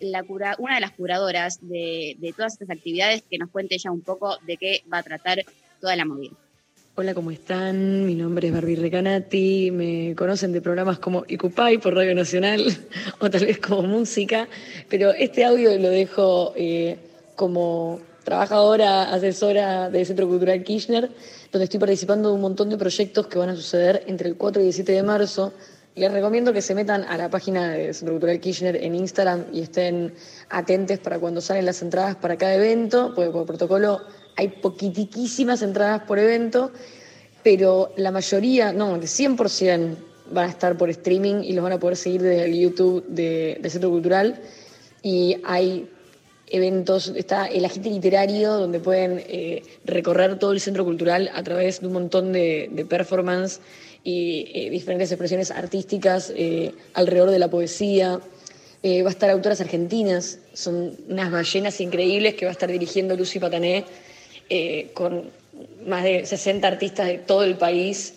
una 0.57 0.75
de 0.75 0.81
las 0.81 0.91
curadoras 0.91 1.59
de, 1.61 2.15
de 2.17 2.31
todas 2.31 2.53
estas 2.53 2.69
actividades, 2.69 3.23
que 3.29 3.37
nos 3.37 3.49
cuente 3.49 3.77
ya 3.77 3.91
un 3.91 3.99
poco 3.99 4.37
de 4.47 4.55
qué 4.55 4.83
va 4.91 4.99
a 4.99 5.03
tratar 5.03 5.43
toda 5.81 5.97
la 5.97 6.05
movida. 6.05 6.31
Hola, 6.95 7.13
¿cómo 7.13 7.29
están? 7.29 8.05
Mi 8.05 8.15
nombre 8.15 8.47
es 8.47 8.53
Barbie 8.53 8.77
Recanati. 8.77 9.71
Me 9.71 10.15
conocen 10.15 10.53
de 10.53 10.61
programas 10.61 10.99
como 10.99 11.25
Icupay 11.27 11.77
por 11.79 11.93
Radio 11.93 12.15
Nacional 12.15 12.65
o 13.19 13.29
tal 13.29 13.45
vez 13.45 13.59
como 13.59 13.83
música, 13.83 14.47
pero 14.87 15.11
este 15.11 15.43
audio 15.43 15.77
lo 15.77 15.89
dejo 15.89 16.53
eh, 16.55 16.97
como 17.35 17.99
trabajadora, 18.23 19.13
asesora 19.13 19.89
del 19.89 20.05
Centro 20.05 20.25
Cultural 20.25 20.63
Kirchner, 20.63 21.11
donde 21.51 21.65
estoy 21.65 21.81
participando 21.81 22.29
de 22.29 22.35
un 22.35 22.41
montón 22.41 22.69
de 22.69 22.77
proyectos 22.77 23.27
que 23.27 23.37
van 23.37 23.49
a 23.49 23.55
suceder 23.57 24.05
entre 24.07 24.29
el 24.29 24.37
4 24.37 24.63
y 24.63 24.67
el 24.67 24.73
7 24.73 24.89
de 24.93 25.03
marzo. 25.03 25.53
Les 25.97 26.11
recomiendo 26.11 26.53
que 26.53 26.61
se 26.61 26.75
metan 26.75 27.03
a 27.05 27.17
la 27.17 27.27
página 27.29 27.71
del 27.71 27.93
Centro 27.93 28.13
Cultural 28.13 28.39
Kirchner 28.39 28.75
en 28.75 28.93
Instagram 28.93 29.45
y 29.51 29.61
estén 29.61 30.13
atentos 30.49 30.99
para 30.99 31.17
cuando 31.17 31.41
salen 31.41 31.65
las 31.65 31.81
entradas 31.81 32.15
para 32.17 32.37
cada 32.37 32.53
evento, 32.53 33.13
porque 33.15 33.31
por 33.31 33.47
protocolo 33.47 34.01
hay 34.35 34.49
poquitiquísimas 34.49 35.63
entradas 35.63 36.03
por 36.03 36.19
evento, 36.19 36.71
pero 37.43 37.93
la 37.97 38.11
mayoría, 38.11 38.71
no, 38.73 38.95
el 38.95 39.01
100% 39.01 39.95
van 40.31 40.45
a 40.45 40.49
estar 40.51 40.77
por 40.77 40.89
streaming 40.91 41.41
y 41.43 41.53
los 41.53 41.63
van 41.63 41.73
a 41.73 41.79
poder 41.79 41.95
seguir 41.97 42.21
desde 42.21 42.45
el 42.45 42.59
YouTube 42.59 43.03
de- 43.07 43.57
del 43.59 43.71
Centro 43.71 43.89
Cultural. 43.89 44.39
Y 45.01 45.37
hay 45.45 45.89
eventos, 46.47 47.11
está 47.15 47.47
el 47.47 47.65
agite 47.65 47.89
literario 47.89 48.53
donde 48.53 48.79
pueden 48.79 49.23
eh, 49.27 49.63
recorrer 49.85 50.37
todo 50.37 50.51
el 50.51 50.59
centro 50.59 50.85
cultural 50.85 51.31
a 51.33 51.41
través 51.43 51.81
de 51.81 51.87
un 51.87 51.93
montón 51.93 52.31
de, 52.33 52.69
de 52.71 52.85
performance 52.85 53.59
y 54.07 54.49
eh, 54.53 54.69
diferentes 54.69 55.11
expresiones 55.11 55.51
artísticas 55.51 56.31
eh, 56.33 56.71
alrededor 56.93 57.29
de 57.29 57.39
la 57.39 57.49
poesía. 57.49 58.21
Eh, 58.81 59.03
va 59.03 59.09
a 59.09 59.11
estar 59.11 59.29
autoras 59.29 59.59
argentinas, 59.59 60.39
son 60.53 60.95
unas 61.09 61.29
ballenas 61.29 61.81
increíbles 61.81 62.35
que 62.35 62.45
va 62.45 62.51
a 62.51 62.53
estar 62.53 62.71
dirigiendo 62.71 63.17
Lucy 63.17 63.37
Patané 63.37 63.83
eh, 64.49 64.91
con 64.93 65.29
más 65.85 66.05
de 66.05 66.25
60 66.25 66.65
artistas 66.65 67.07
de 67.07 67.17
todo 67.17 67.43
el 67.43 67.57
país 67.57 68.13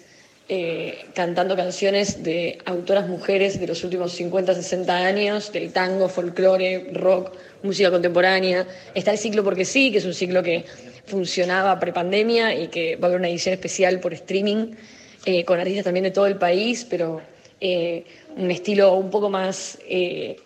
eh, 0.48 1.06
cantando 1.12 1.56
canciones 1.56 2.22
de 2.22 2.58
autoras 2.66 3.08
mujeres 3.08 3.58
de 3.58 3.66
los 3.66 3.82
últimos 3.82 4.12
50, 4.12 4.54
60 4.54 4.96
años, 4.96 5.50
del 5.50 5.72
tango, 5.72 6.08
folclore, 6.08 6.90
rock, 6.92 7.32
música 7.64 7.90
contemporánea. 7.90 8.64
Está 8.94 9.10
el 9.10 9.18
ciclo 9.18 9.42
Porque 9.42 9.64
sí, 9.64 9.90
que 9.90 9.98
es 9.98 10.04
un 10.04 10.14
ciclo 10.14 10.40
que 10.44 10.66
funcionaba 11.06 11.80
prepandemia 11.80 12.54
y 12.54 12.68
que 12.68 12.94
va 12.94 13.06
a 13.06 13.06
haber 13.06 13.18
una 13.18 13.28
edición 13.28 13.54
especial 13.54 13.98
por 13.98 14.14
streaming 14.14 14.76
eh, 15.24 15.44
con 15.44 15.58
artistas 15.60 15.84
también 15.84 16.04
de 16.04 16.10
todo 16.10 16.26
el 16.26 16.36
país, 16.36 16.86
pero 16.88 17.20
eh, 17.60 18.04
un 18.36 18.50
estilo 18.50 18.94
un 18.94 19.10
poco 19.10 19.28
más, 19.28 19.78
eh, 19.88 20.36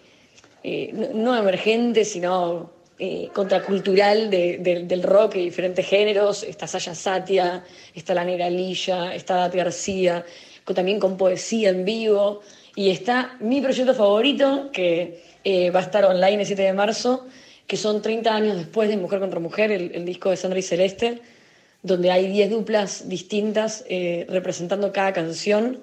no, 1.15 1.37
emergente, 1.37 2.05
sino 2.05 2.73
contracultural 3.35 4.31
de- 4.31 4.85
del- 4.87 5.03
rock 5.03 5.37
y 5.37 5.41
diferentes 5.45 5.87
géneros. 5.87 6.43
Está 6.43 6.67
Saya 6.67 6.95
Satia, 6.95 7.63
está 7.95 8.15
la 8.15 8.25
Negra 8.25 8.49
Lilla, 8.49 9.15
está 9.15 9.35
Dati 9.37 9.59
García, 9.59 10.25
con- 10.65 10.75
también 10.75 10.99
con 10.99 11.17
poesía 11.19 11.69
en 11.71 11.85
vivo. 11.85 12.41
Y 12.77 12.91
está 12.91 13.37
mi 13.41 13.61
proyecto 13.61 13.95
favorito, 13.95 14.71
que 14.73 15.21
va 15.75 15.81
a 15.81 15.83
estar 15.83 16.05
online 16.07 16.41
el 16.41 16.47
7 16.47 16.63
de 16.63 16.73
marzo, 16.73 17.27
que 17.67 17.77
son 17.77 18.01
30 18.01 18.35
años 18.35 18.57
después 18.57 18.89
de 18.89 18.97
Mujer 18.97 19.21
contra 19.21 19.39
Mujer, 19.39 19.71
el, 19.71 19.95
el 19.95 20.05
disco 20.07 20.31
de 20.31 20.37
Sandra 20.39 20.59
y 20.59 20.63
Celeste, 20.63 21.21
donde 21.85 22.11
hay 22.11 22.27
10 22.33 22.51
duplas 22.51 23.09
distintas 23.09 23.85
eh, 23.89 24.27
representando 24.29 24.93
cada 24.93 25.13
canción 25.13 25.81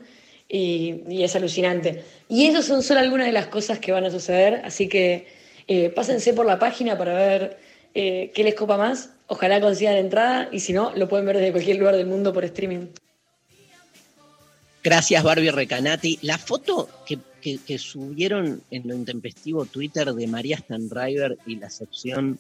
y, 0.50 1.24
es 1.24 1.36
alucinante. 1.38 2.04
Y 2.28 2.48
esas 2.48 2.66
son 2.66 2.84
solo 2.84 3.00
algunas 3.00 3.28
de 3.28 3.32
las 3.32 3.48
cosas 3.48 3.80
que 3.80 3.94
van 3.94 4.04
a 4.04 4.12
suceder, 4.12 4.62
así 4.66 4.90
que 4.90 5.28
eh, 5.68 5.90
pásense 5.90 6.34
por 6.34 6.46
la 6.46 6.60
página 6.60 6.98
para 6.98 7.14
ver 7.14 7.58
eh, 7.94 8.32
qué 8.34 8.44
les 8.44 8.56
copa 8.56 8.76
más. 8.78 9.12
Ojalá 9.28 9.62
consigan 9.62 9.96
entrada 9.96 10.50
y 10.52 10.60
si 10.60 10.74
no, 10.74 10.92
lo 10.96 11.08
pueden 11.08 11.26
ver 11.26 11.38
desde 11.38 11.52
cualquier 11.54 11.78
lugar 11.78 11.96
del 11.96 12.08
mundo 12.08 12.34
por 12.34 12.44
streaming. 12.44 12.88
Gracias, 14.84 15.24
Barbie 15.24 15.52
Recanati. 15.52 16.20
La 16.24 16.38
foto 16.38 16.90
que, 17.06 17.20
que- 17.40 17.60
que 17.66 17.78
subieron 17.78 18.62
en 18.72 18.88
lo 18.88 18.96
intempestivo 18.96 19.66
Twitter 19.66 20.12
de 20.14 20.28
María 20.28 20.58
Stanriver 20.58 21.38
y 21.46 21.56
la 21.58 21.70
sección 21.70 22.40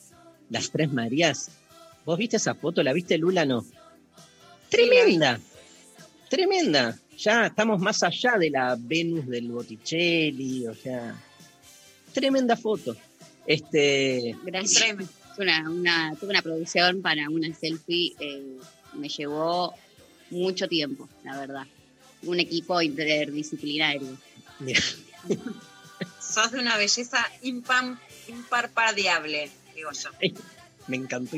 Las 0.50 0.72
Tres 0.72 0.92
Marías, 0.92 1.52
¿vos 2.06 2.18
viste 2.18 2.38
esa 2.38 2.56
foto? 2.56 2.84
¿La 2.84 2.94
viste, 2.94 3.18
Lula? 3.18 3.46
No. 3.46 3.66
Tremenda, 4.70 5.40
tremenda. 6.30 6.98
Ya 7.18 7.48
estamos 7.48 7.80
más 7.80 8.02
allá 8.04 8.38
de 8.38 8.50
la 8.50 8.78
Venus 8.80 9.28
del 9.28 9.52
Botticelli, 9.52 10.66
o 10.66 10.74
sea, 10.74 11.16
tremenda 12.14 12.56
foto. 12.56 12.96
Este, 13.46 14.36
Gracias. 14.44 14.98
Tuve 15.36 15.46
una, 15.46 15.70
una, 15.70 16.16
tuve 16.20 16.32
una 16.32 16.42
producción 16.42 17.02
para 17.02 17.30
una 17.30 17.54
selfie, 17.54 18.14
eh, 18.20 18.58
me 18.94 19.08
llevó 19.08 19.74
mucho 20.30 20.68
tiempo, 20.68 21.08
la 21.24 21.40
verdad. 21.40 21.68
Un 22.24 22.40
equipo 22.40 22.82
interdisciplinario. 22.82 24.18
Sos 26.20 26.52
de 26.52 26.60
una 26.60 26.78
belleza 26.78 27.26
impam, 27.42 28.00
imparpadeable, 28.28 29.50
digo 29.76 29.92
yo. 29.92 30.10
Me 30.88 30.98
encantó. 30.98 31.38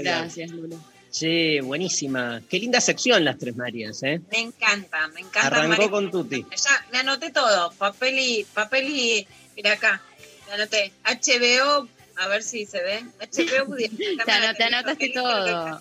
Gracias, 0.00 0.50
Lula. 0.50 0.76
Sí, 1.10 1.60
buenísima. 1.60 2.42
Qué 2.48 2.58
linda 2.58 2.80
sección 2.80 3.24
las 3.24 3.38
Tres 3.38 3.56
Marías, 3.56 4.02
¿eh? 4.02 4.20
Me 4.30 4.40
encanta, 4.40 5.08
me 5.08 5.20
encanta. 5.20 5.46
Arrancó 5.46 5.68
María. 5.68 5.90
con 5.90 6.10
Tuti. 6.10 6.42
Ya, 6.42 6.86
me 6.92 6.98
anoté 6.98 7.30
todo. 7.30 7.72
Papel 7.72 8.18
y, 8.18 8.44
papel 8.52 8.86
y, 8.88 9.26
mira 9.56 9.72
acá, 9.72 10.02
me 10.48 10.54
anoté. 10.54 10.92
HBO, 11.04 11.88
a 12.16 12.28
ver 12.28 12.42
si 12.42 12.66
se 12.66 12.82
ve. 12.82 13.04
HBO, 13.20 13.66
pudiera- 13.66 13.94
Te, 14.26 14.30
ano- 14.32 14.54
te 14.56 14.64
anotaste 14.64 15.08
todo. 15.14 15.80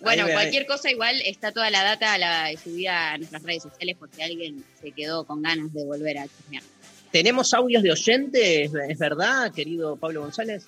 Bueno, 0.00 0.24
Ahí 0.24 0.32
cualquier 0.32 0.66
cosa 0.66 0.90
igual 0.90 1.20
está 1.24 1.52
toda 1.52 1.70
la 1.70 1.84
data 1.84 2.16
la 2.18 2.50
subida 2.62 3.12
a 3.12 3.18
nuestras 3.18 3.42
redes 3.42 3.62
sociales 3.62 3.96
por 3.98 4.10
si 4.12 4.22
alguien 4.22 4.64
se 4.80 4.90
quedó 4.90 5.24
con 5.24 5.42
ganas 5.42 5.72
de 5.72 5.84
volver 5.84 6.18
a 6.18 6.26
chismear. 6.26 6.62
¿Tenemos 7.12 7.52
audios 7.54 7.82
de 7.82 7.92
oyentes? 7.92 8.72
¿Es 8.88 8.98
verdad, 8.98 9.52
querido 9.52 9.96
Pablo 9.96 10.22
González? 10.22 10.64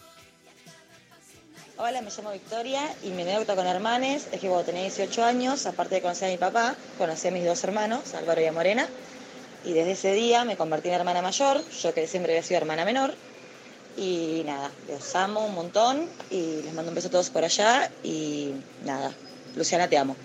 Hola, 1.77 2.03
me 2.03 2.11
llamo 2.11 2.31
Victoria 2.33 2.83
y 3.03 3.11
mi 3.11 3.23
anécdota 3.23 3.57
con 3.57 3.67
hermanes. 3.67 4.29
Es 4.33 4.41
que 4.41 4.47
cuando 4.49 4.65
tenía 4.65 4.83
18 4.83 5.25
años, 5.25 5.67
aparte 5.67 5.97
de 5.97 6.03
conocer 6.03 6.29
a 6.29 6.33
mi 6.33 6.39
papá, 6.39 6.77
conocí 6.99 7.29
a 7.29 7.31
mis 7.33 7.45
dos 7.45 7.63
hermanos, 7.65 8.15
Álvaro 8.15 8.41
y 8.41 8.45
a 8.47 8.53
Morena, 8.53 8.89
y 9.65 9.73
desde 9.73 9.93
ese 9.93 10.13
día 10.13 10.45
me 10.45 10.57
convertí 10.57 10.89
en 10.89 10.95
hermana 10.95 11.21
mayor, 11.23 11.63
yo 11.71 11.93
que 11.93 12.07
siempre 12.07 12.33
había 12.33 12.43
sido 12.47 12.59
hermana 12.59 12.85
menor, 12.85 13.15
y 13.97 14.43
nada, 14.47 14.71
los 14.89 15.15
amo 15.17 15.47
un 15.47 15.55
montón 15.55 16.09
y 16.31 16.63
les 16.63 16.73
mando 16.75 16.91
un 16.91 16.95
beso 16.95 17.09
a 17.09 17.11
todos 17.13 17.31
por 17.31 17.45
allá. 17.45 17.91
Y 18.03 18.53
nada, 18.85 19.13
Luciana 19.57 19.89
te 19.89 19.99
amo. 19.99 20.17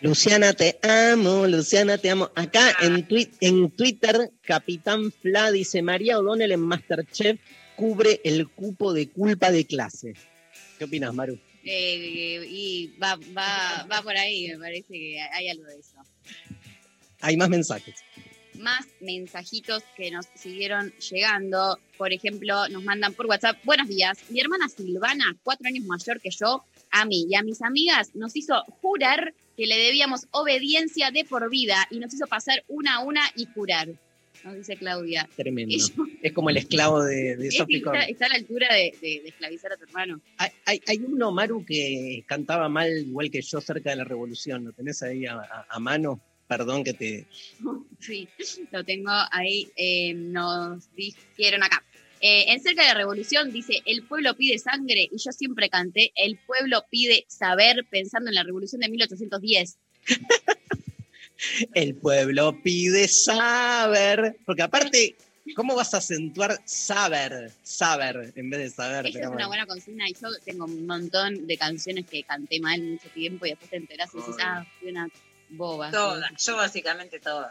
Luciana, 0.00 0.52
te 0.52 0.78
amo, 0.82 1.46
Luciana, 1.46 1.98
te 1.98 2.10
amo. 2.10 2.30
Acá 2.36 2.74
en, 2.82 3.06
twi- 3.08 3.30
en 3.40 3.70
Twitter, 3.70 4.30
Capitán 4.46 5.10
Fla 5.12 5.50
dice, 5.50 5.82
María 5.82 6.18
O'Donnell 6.18 6.52
en 6.52 6.60
Masterchef 6.60 7.38
cubre 7.78 8.20
el 8.24 8.48
cupo 8.48 8.92
de 8.92 9.08
culpa 9.08 9.52
de 9.52 9.64
clase. 9.64 10.14
¿Qué 10.78 10.84
opinas, 10.84 11.14
Maru? 11.14 11.38
Eh, 11.64 12.44
y 12.50 12.88
va, 13.00 13.16
va, 13.36 13.86
va 13.90 14.02
por 14.02 14.16
ahí, 14.16 14.48
me 14.48 14.58
parece 14.58 14.88
que 14.88 15.20
hay 15.20 15.48
algo 15.48 15.64
de 15.64 15.78
eso. 15.78 15.96
Hay 17.20 17.36
más 17.36 17.48
mensajes. 17.48 17.94
Más 18.54 18.84
mensajitos 19.00 19.84
que 19.96 20.10
nos 20.10 20.26
siguieron 20.34 20.92
llegando. 20.94 21.78
Por 21.96 22.12
ejemplo, 22.12 22.68
nos 22.68 22.82
mandan 22.82 23.14
por 23.14 23.26
WhatsApp, 23.26 23.58
buenos 23.64 23.86
días, 23.86 24.18
mi 24.30 24.40
hermana 24.40 24.68
Silvana, 24.68 25.36
cuatro 25.44 25.68
años 25.68 25.84
mayor 25.84 26.20
que 26.20 26.30
yo, 26.30 26.64
a 26.90 27.04
mí 27.04 27.26
y 27.30 27.36
a 27.36 27.42
mis 27.42 27.62
amigas 27.62 28.10
nos 28.14 28.34
hizo 28.34 28.64
jurar 28.82 29.34
que 29.56 29.66
le 29.66 29.76
debíamos 29.76 30.26
obediencia 30.32 31.12
de 31.12 31.24
por 31.24 31.48
vida 31.48 31.86
y 31.90 32.00
nos 32.00 32.12
hizo 32.12 32.26
pasar 32.26 32.64
una 32.66 32.96
a 32.96 33.00
una 33.00 33.22
y 33.36 33.46
jurar. 33.46 33.88
Nos 34.44 34.56
dice 34.56 34.76
Claudia. 34.76 35.28
Tremendo. 35.36 35.74
Yo- 35.76 36.04
Es 36.22 36.32
como 36.32 36.50
el 36.50 36.56
esclavo 36.56 37.02
de, 37.04 37.36
de 37.36 37.48
Es 37.48 37.62
que 37.64 37.76
está, 37.76 38.02
está 38.04 38.26
a 38.26 38.28
la 38.30 38.34
altura 38.36 38.74
de, 38.74 38.92
de- 39.00 39.20
de 39.22 39.28
esclavizar 39.28 39.72
a 39.72 39.76
tu 39.76 39.84
hermano. 39.84 40.20
Hay, 40.38 40.50
hay, 40.66 40.80
hay 40.86 40.98
uno, 40.98 41.30
Maru, 41.30 41.64
que 41.64 42.24
cantaba 42.26 42.68
mal, 42.68 42.90
igual 42.98 43.30
que 43.30 43.40
yo, 43.42 43.60
cerca 43.60 43.90
de 43.90 43.96
la 43.96 44.04
revolución. 44.04 44.64
¿Lo 44.64 44.72
tenés 44.72 45.02
ahí 45.02 45.26
a, 45.26 45.34
a- 45.34 45.66
a 45.70 45.78
mano? 45.78 46.20
Perdón 46.48 46.82
que 46.84 46.94
te. 46.94 47.26
Sí, 48.00 48.28
lo 48.72 48.84
tengo 48.84 49.10
ahí. 49.32 49.68
eh, 49.76 50.14
nos 50.14 50.92
dijeron 50.94 51.62
acá. 51.62 51.84
Eh, 52.20 52.52
en 52.52 52.60
cerca 52.60 52.82
de 52.82 52.88
la 52.88 52.94
revolución 52.94 53.52
dice, 53.52 53.80
el 53.86 54.02
pueblo 54.02 54.34
pide 54.36 54.58
sangre, 54.58 55.02
y 55.10 55.18
yo 55.18 55.30
siempre 55.30 55.68
canté, 55.70 56.10
el 56.16 56.36
pueblo 56.46 56.84
pide 56.90 57.24
saber, 57.28 57.86
pensando 57.90 58.28
en 58.30 58.34
la 58.34 58.42
revolución 58.42 58.80
de 58.80 58.88
1810. 58.88 59.78
El 61.74 61.94
pueblo 61.94 62.60
pide 62.62 63.08
saber. 63.08 64.36
Porque 64.44 64.62
aparte, 64.62 65.16
¿cómo 65.54 65.74
vas 65.74 65.94
a 65.94 65.98
acentuar 65.98 66.60
saber? 66.64 67.52
Saber 67.62 68.32
en 68.36 68.50
vez 68.50 68.60
de 68.60 68.70
saber. 68.70 69.06
Esa 69.06 69.18
es 69.18 69.26
una 69.26 69.34
bueno. 69.34 69.48
buena 69.48 69.66
consigna 69.66 70.08
y 70.08 70.14
yo 70.14 70.28
tengo 70.44 70.64
un 70.64 70.86
montón 70.86 71.46
de 71.46 71.56
canciones 71.56 72.06
que 72.06 72.22
canté 72.22 72.60
mal 72.60 72.82
mucho 72.82 73.08
tiempo 73.10 73.46
y 73.46 73.50
después 73.50 73.70
te 73.70 73.76
enterás 73.76 74.10
y 74.14 74.18
dices, 74.18 74.36
ah, 74.40 74.66
fui 74.78 74.90
una 74.90 75.08
boba. 75.50 75.90
Todas, 75.90 76.30
yo 76.44 76.56
básicamente 76.56 77.20
todas. 77.20 77.50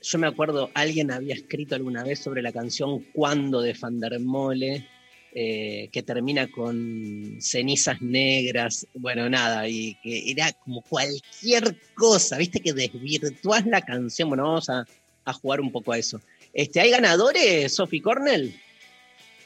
Yo 0.00 0.18
me 0.18 0.28
acuerdo, 0.28 0.70
alguien 0.74 1.10
había 1.10 1.34
escrito 1.34 1.74
alguna 1.74 2.04
vez 2.04 2.20
sobre 2.20 2.40
la 2.40 2.52
canción 2.52 3.00
Cuando 3.12 3.60
de 3.60 3.74
Fandermole, 3.74 4.88
eh, 5.34 5.88
que 5.92 6.02
termina 6.02 6.50
con 6.50 7.36
cenizas 7.40 8.00
negras, 8.00 8.86
bueno, 8.94 9.28
nada, 9.28 9.68
y 9.68 9.96
que 10.02 10.30
era 10.30 10.52
como 10.52 10.82
cualquier 10.82 11.76
cosa, 11.94 12.38
viste 12.38 12.60
que 12.60 12.72
desvirtuás 12.72 13.66
la 13.66 13.82
canción. 13.82 14.28
Bueno, 14.28 14.44
vamos 14.44 14.70
a, 14.70 14.84
a 15.24 15.32
jugar 15.32 15.60
un 15.60 15.70
poco 15.70 15.92
a 15.92 15.98
eso. 15.98 16.20
Este, 16.52 16.80
¿Hay 16.80 16.90
ganadores, 16.90 17.74
Sophie 17.74 18.02
Cornell? 18.02 18.58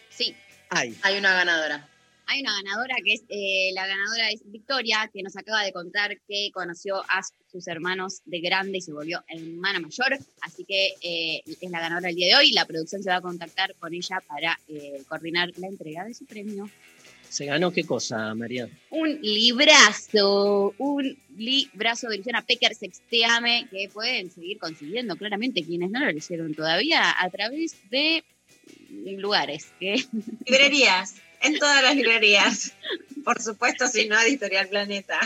Sí, 0.09 0.34
Hay. 0.70 0.96
Hay 1.02 1.18
una 1.18 1.34
ganadora. 1.34 1.88
Hay 2.32 2.40
una 2.40 2.54
ganadora 2.62 2.96
que 3.04 3.14
es, 3.14 3.22
eh, 3.28 3.72
la 3.74 3.86
ganadora 3.86 4.30
es 4.30 4.40
Victoria, 4.46 5.10
que 5.12 5.22
nos 5.22 5.36
acaba 5.36 5.62
de 5.62 5.72
contar 5.72 6.18
que 6.26 6.50
conoció 6.52 6.98
a 7.00 7.20
sus 7.50 7.66
hermanos 7.68 8.22
de 8.24 8.40
grande 8.40 8.78
y 8.78 8.80
se 8.80 8.92
volvió 8.92 9.22
hermana 9.28 9.80
mayor, 9.80 10.18
así 10.40 10.64
que 10.64 10.94
eh, 11.02 11.42
es 11.46 11.70
la 11.70 11.80
ganadora 11.80 12.09
el 12.09 12.16
día 12.16 12.28
de 12.28 12.36
hoy. 12.36 12.52
La 12.52 12.64
producción 12.64 13.02
se 13.02 13.10
va 13.10 13.16
a 13.16 13.20
contactar 13.20 13.74
con 13.78 13.92
ella 13.92 14.22
para 14.26 14.59
eh, 14.68 15.02
coordinar 15.09 15.50
la 15.56 15.68
entrega 15.68 16.04
de 16.04 16.14
su 16.14 16.24
premio. 16.24 16.70
¿Se 17.28 17.46
ganó 17.46 17.70
qué 17.70 17.84
cosa, 17.84 18.34
María? 18.34 18.68
un 18.90 19.18
librazo, 19.22 20.74
un 20.76 21.16
librazo 21.36 22.09
de 22.09 22.18
Luciana 22.18 22.42
Pecker, 22.42 22.74
Sexteame, 22.74 23.68
que 23.70 23.88
pueden 23.88 24.30
seguir 24.30 24.59
consiguiendo 24.59 25.16
claramente 25.16 25.64
quienes 25.64 25.90
no 25.90 26.00
lo 26.00 26.12
leyeron 26.12 26.54
todavía 26.54 27.14
a 27.18 27.30
través 27.30 27.76
de 27.90 28.22
lugares 29.16 29.72
que 29.80 30.04
Librerías, 30.46 31.16
en 31.43 31.59
todas 31.59 31.82
las 31.82 31.97
librerías. 31.97 32.73
Por 33.24 33.40
supuesto, 33.40 33.86
si 33.89 34.09
no, 34.09 34.20
Editorial 34.20 34.69
Planeta. 34.69 35.19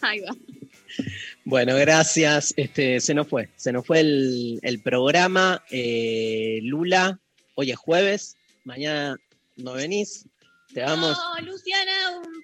Ahí 0.00 0.20
va. 0.20 0.34
Bueno, 1.44 1.76
gracias. 1.76 2.52
Este, 2.56 3.00
se 3.00 3.14
nos 3.14 3.28
fue. 3.28 3.48
Se 3.56 3.72
nos 3.72 3.86
fue 3.86 4.00
el, 4.00 4.58
el 4.62 4.80
programa. 4.80 5.62
Eh, 5.70 6.60
Lula, 6.62 7.20
hoy 7.54 7.70
es 7.70 7.76
jueves. 7.76 8.36
Mañana 8.64 9.16
no 9.56 9.72
venís. 9.74 10.26
Te 10.74 10.82
vamos, 10.82 11.16
No, 11.16 11.46
Luciana, 11.46 11.92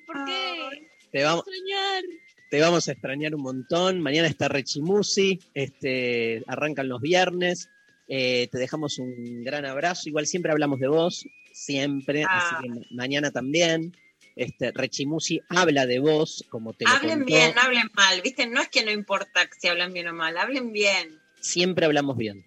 ¿por 0.07 0.25
qué? 0.25 0.89
te 1.11 1.23
vamos, 1.25 1.45
Extrañar. 1.47 2.03
te 2.51 2.61
vamos 2.61 2.89
a 2.89 2.93
extrañar 2.93 3.35
un 3.35 3.43
montón. 3.43 4.01
Mañana 4.01 4.29
está 4.29 4.49
Rechimusi. 4.49 5.41
Este, 5.55 6.43
arrancan 6.47 6.89
los 6.89 7.01
viernes. 7.01 7.69
Eh, 8.09 8.49
te 8.53 8.59
dejamos 8.59 8.99
un 8.99 9.43
gran 9.43 9.67
abrazo. 9.67 10.09
Igual 10.09 10.27
siempre 10.27 10.53
hablamos 10.53 10.79
de 10.81 10.89
vos. 10.89 11.27
Siempre. 11.53 12.24
Ah. 12.24 12.39
Así 12.39 12.55
que 12.62 12.69
ma- 12.69 12.87
mañana 12.91 13.31
también. 13.31 13.97
Este, 14.35 14.73
Rechimusi 14.73 15.43
habla 15.51 15.85
de 15.87 15.99
vos, 15.99 16.43
como 16.49 16.73
te 16.73 16.87
lo 16.87 16.91
Hablen 16.93 17.19
contó. 17.20 17.27
bien, 17.27 17.55
no 17.55 17.61
hablen 17.61 17.91
mal, 17.93 18.23
¿viste? 18.23 18.47
No 18.47 18.62
es 18.62 18.69
que 18.70 18.83
no 18.83 18.91
importa 18.91 19.47
si 19.61 19.69
hablan 19.69 19.93
bien 19.93 20.09
o 20.09 20.15
mal, 20.15 20.39
hablen 20.39 20.73
bien. 20.73 21.20
siempre 21.41 21.85
hablamos 21.85 22.16
bien. 22.16 22.43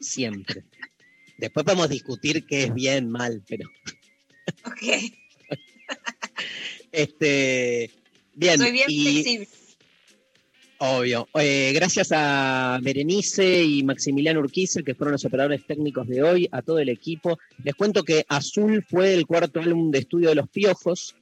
Siempre. 0.00 0.64
Después 1.38 1.64
podemos 1.64 1.88
discutir 1.88 2.44
qué 2.44 2.64
es 2.64 2.74
bien, 2.74 3.08
mal, 3.10 3.42
pero. 3.48 3.70
Ok. 4.66 4.82
Este. 6.92 7.90
Bien. 8.34 8.58
Soy 8.58 8.72
bien 8.72 8.86
y, 8.88 9.12
flexible. 9.22 9.48
Obvio. 10.84 11.28
Eh, 11.38 11.70
gracias 11.72 12.10
a 12.10 12.76
Berenice 12.82 13.62
y 13.62 13.84
Maximiliano 13.84 14.40
Urquiza, 14.40 14.82
que 14.82 14.96
fueron 14.96 15.12
los 15.12 15.24
operadores 15.24 15.64
técnicos 15.64 16.08
de 16.08 16.24
hoy, 16.24 16.48
a 16.50 16.60
todo 16.60 16.80
el 16.80 16.88
equipo. 16.88 17.38
Les 17.62 17.76
cuento 17.76 18.02
que 18.02 18.24
Azul 18.28 18.84
fue 18.90 19.14
el 19.14 19.24
cuarto 19.24 19.60
álbum 19.60 19.92
de 19.92 20.00
estudio 20.00 20.30
de 20.30 20.34
Los 20.34 20.48
Piojos. 20.48 21.14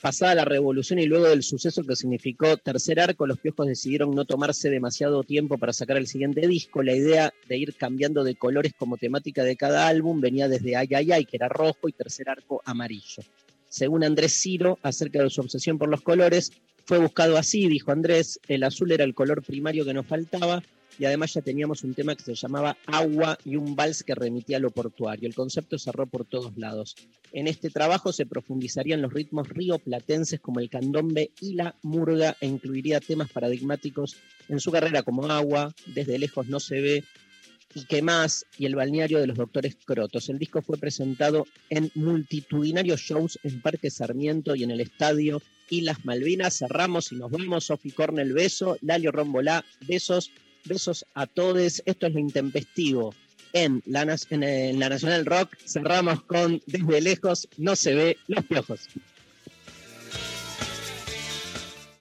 Pasada 0.00 0.36
la 0.36 0.44
revolución 0.44 1.00
y 1.00 1.06
luego 1.06 1.24
del 1.24 1.42
suceso 1.42 1.82
que 1.82 1.96
significó 1.96 2.58
tercer 2.58 3.00
arco, 3.00 3.26
los 3.26 3.40
Piojos 3.40 3.66
decidieron 3.66 4.12
no 4.12 4.24
tomarse 4.24 4.70
demasiado 4.70 5.24
tiempo 5.24 5.58
para 5.58 5.72
sacar 5.72 5.96
el 5.96 6.06
siguiente 6.06 6.46
disco. 6.46 6.84
La 6.84 6.94
idea 6.94 7.34
de 7.48 7.58
ir 7.58 7.74
cambiando 7.74 8.22
de 8.22 8.36
colores 8.36 8.72
como 8.78 8.98
temática 8.98 9.42
de 9.42 9.56
cada 9.56 9.88
álbum 9.88 10.20
venía 10.20 10.46
desde 10.46 10.76
Ay 10.76 10.90
Ay 10.94 11.10
Ay, 11.10 11.24
que 11.24 11.38
era 11.38 11.48
rojo, 11.48 11.88
y 11.88 11.92
tercer 11.92 12.30
arco 12.30 12.62
amarillo. 12.64 13.24
Según 13.68 14.04
Andrés 14.04 14.40
Ciro, 14.40 14.78
acerca 14.80 15.20
de 15.24 15.28
su 15.28 15.40
obsesión 15.40 15.76
por 15.76 15.88
los 15.88 16.02
colores, 16.02 16.52
fue 16.88 16.96
buscado 16.96 17.36
así, 17.36 17.68
dijo 17.68 17.92
Andrés, 17.92 18.40
el 18.48 18.62
azul 18.64 18.90
era 18.92 19.04
el 19.04 19.14
color 19.14 19.42
primario 19.42 19.84
que 19.84 19.92
nos 19.92 20.06
faltaba 20.06 20.62
y 20.98 21.04
además 21.04 21.34
ya 21.34 21.42
teníamos 21.42 21.84
un 21.84 21.92
tema 21.92 22.16
que 22.16 22.22
se 22.22 22.34
llamaba 22.34 22.78
Agua 22.86 23.36
y 23.44 23.56
un 23.56 23.76
vals 23.76 24.02
que 24.02 24.14
remitía 24.14 24.56
a 24.56 24.60
lo 24.60 24.70
portuario. 24.70 25.28
El 25.28 25.34
concepto 25.34 25.78
cerró 25.78 26.06
por 26.06 26.24
todos 26.24 26.56
lados. 26.56 26.96
En 27.30 27.46
este 27.46 27.68
trabajo 27.68 28.10
se 28.10 28.24
profundizarían 28.24 29.02
los 29.02 29.12
ritmos 29.12 29.50
rioplatenses 29.50 30.40
como 30.40 30.60
el 30.60 30.70
candombe 30.70 31.30
y 31.42 31.56
la 31.56 31.76
murga 31.82 32.38
e 32.40 32.46
incluiría 32.46 33.00
temas 33.00 33.30
paradigmáticos 33.30 34.16
en 34.48 34.58
su 34.58 34.72
carrera 34.72 35.02
como 35.02 35.26
Agua, 35.26 35.74
Desde 35.94 36.18
lejos 36.18 36.48
no 36.48 36.58
se 36.58 36.80
ve, 36.80 37.04
y 37.74 37.84
qué 37.84 38.02
más, 38.02 38.46
y 38.56 38.66
el 38.66 38.74
balneario 38.74 39.20
de 39.20 39.26
los 39.26 39.36
doctores 39.36 39.76
Crotos. 39.84 40.28
El 40.28 40.38
disco 40.38 40.62
fue 40.62 40.78
presentado 40.78 41.46
en 41.70 41.90
multitudinarios 41.94 43.00
shows 43.00 43.38
en 43.42 43.60
Parque 43.60 43.90
Sarmiento 43.90 44.54
y 44.54 44.64
en 44.64 44.70
el 44.70 44.80
estadio 44.80 45.42
Islas 45.68 46.04
Malvinas. 46.04 46.58
Cerramos 46.58 47.12
y 47.12 47.16
nos 47.16 47.30
vemos. 47.30 47.64
Sofi 47.64 47.90
Cornel, 47.90 48.32
beso. 48.32 48.78
Lalio 48.80 49.12
Rombolá, 49.12 49.64
besos. 49.86 50.30
Besos 50.64 51.06
a 51.14 51.26
todos. 51.26 51.82
Esto 51.84 52.06
es 52.06 52.14
lo 52.14 52.20
intempestivo. 52.20 53.14
En 53.52 53.82
la, 53.86 54.16
en 54.30 54.78
la 54.78 54.88
Nacional 54.90 55.24
Rock 55.24 55.56
cerramos 55.66 56.22
con 56.24 56.60
Desde 56.66 57.00
lejos 57.00 57.48
no 57.56 57.76
se 57.76 57.94
ve 57.94 58.16
los 58.26 58.44
piojos. 58.44 58.88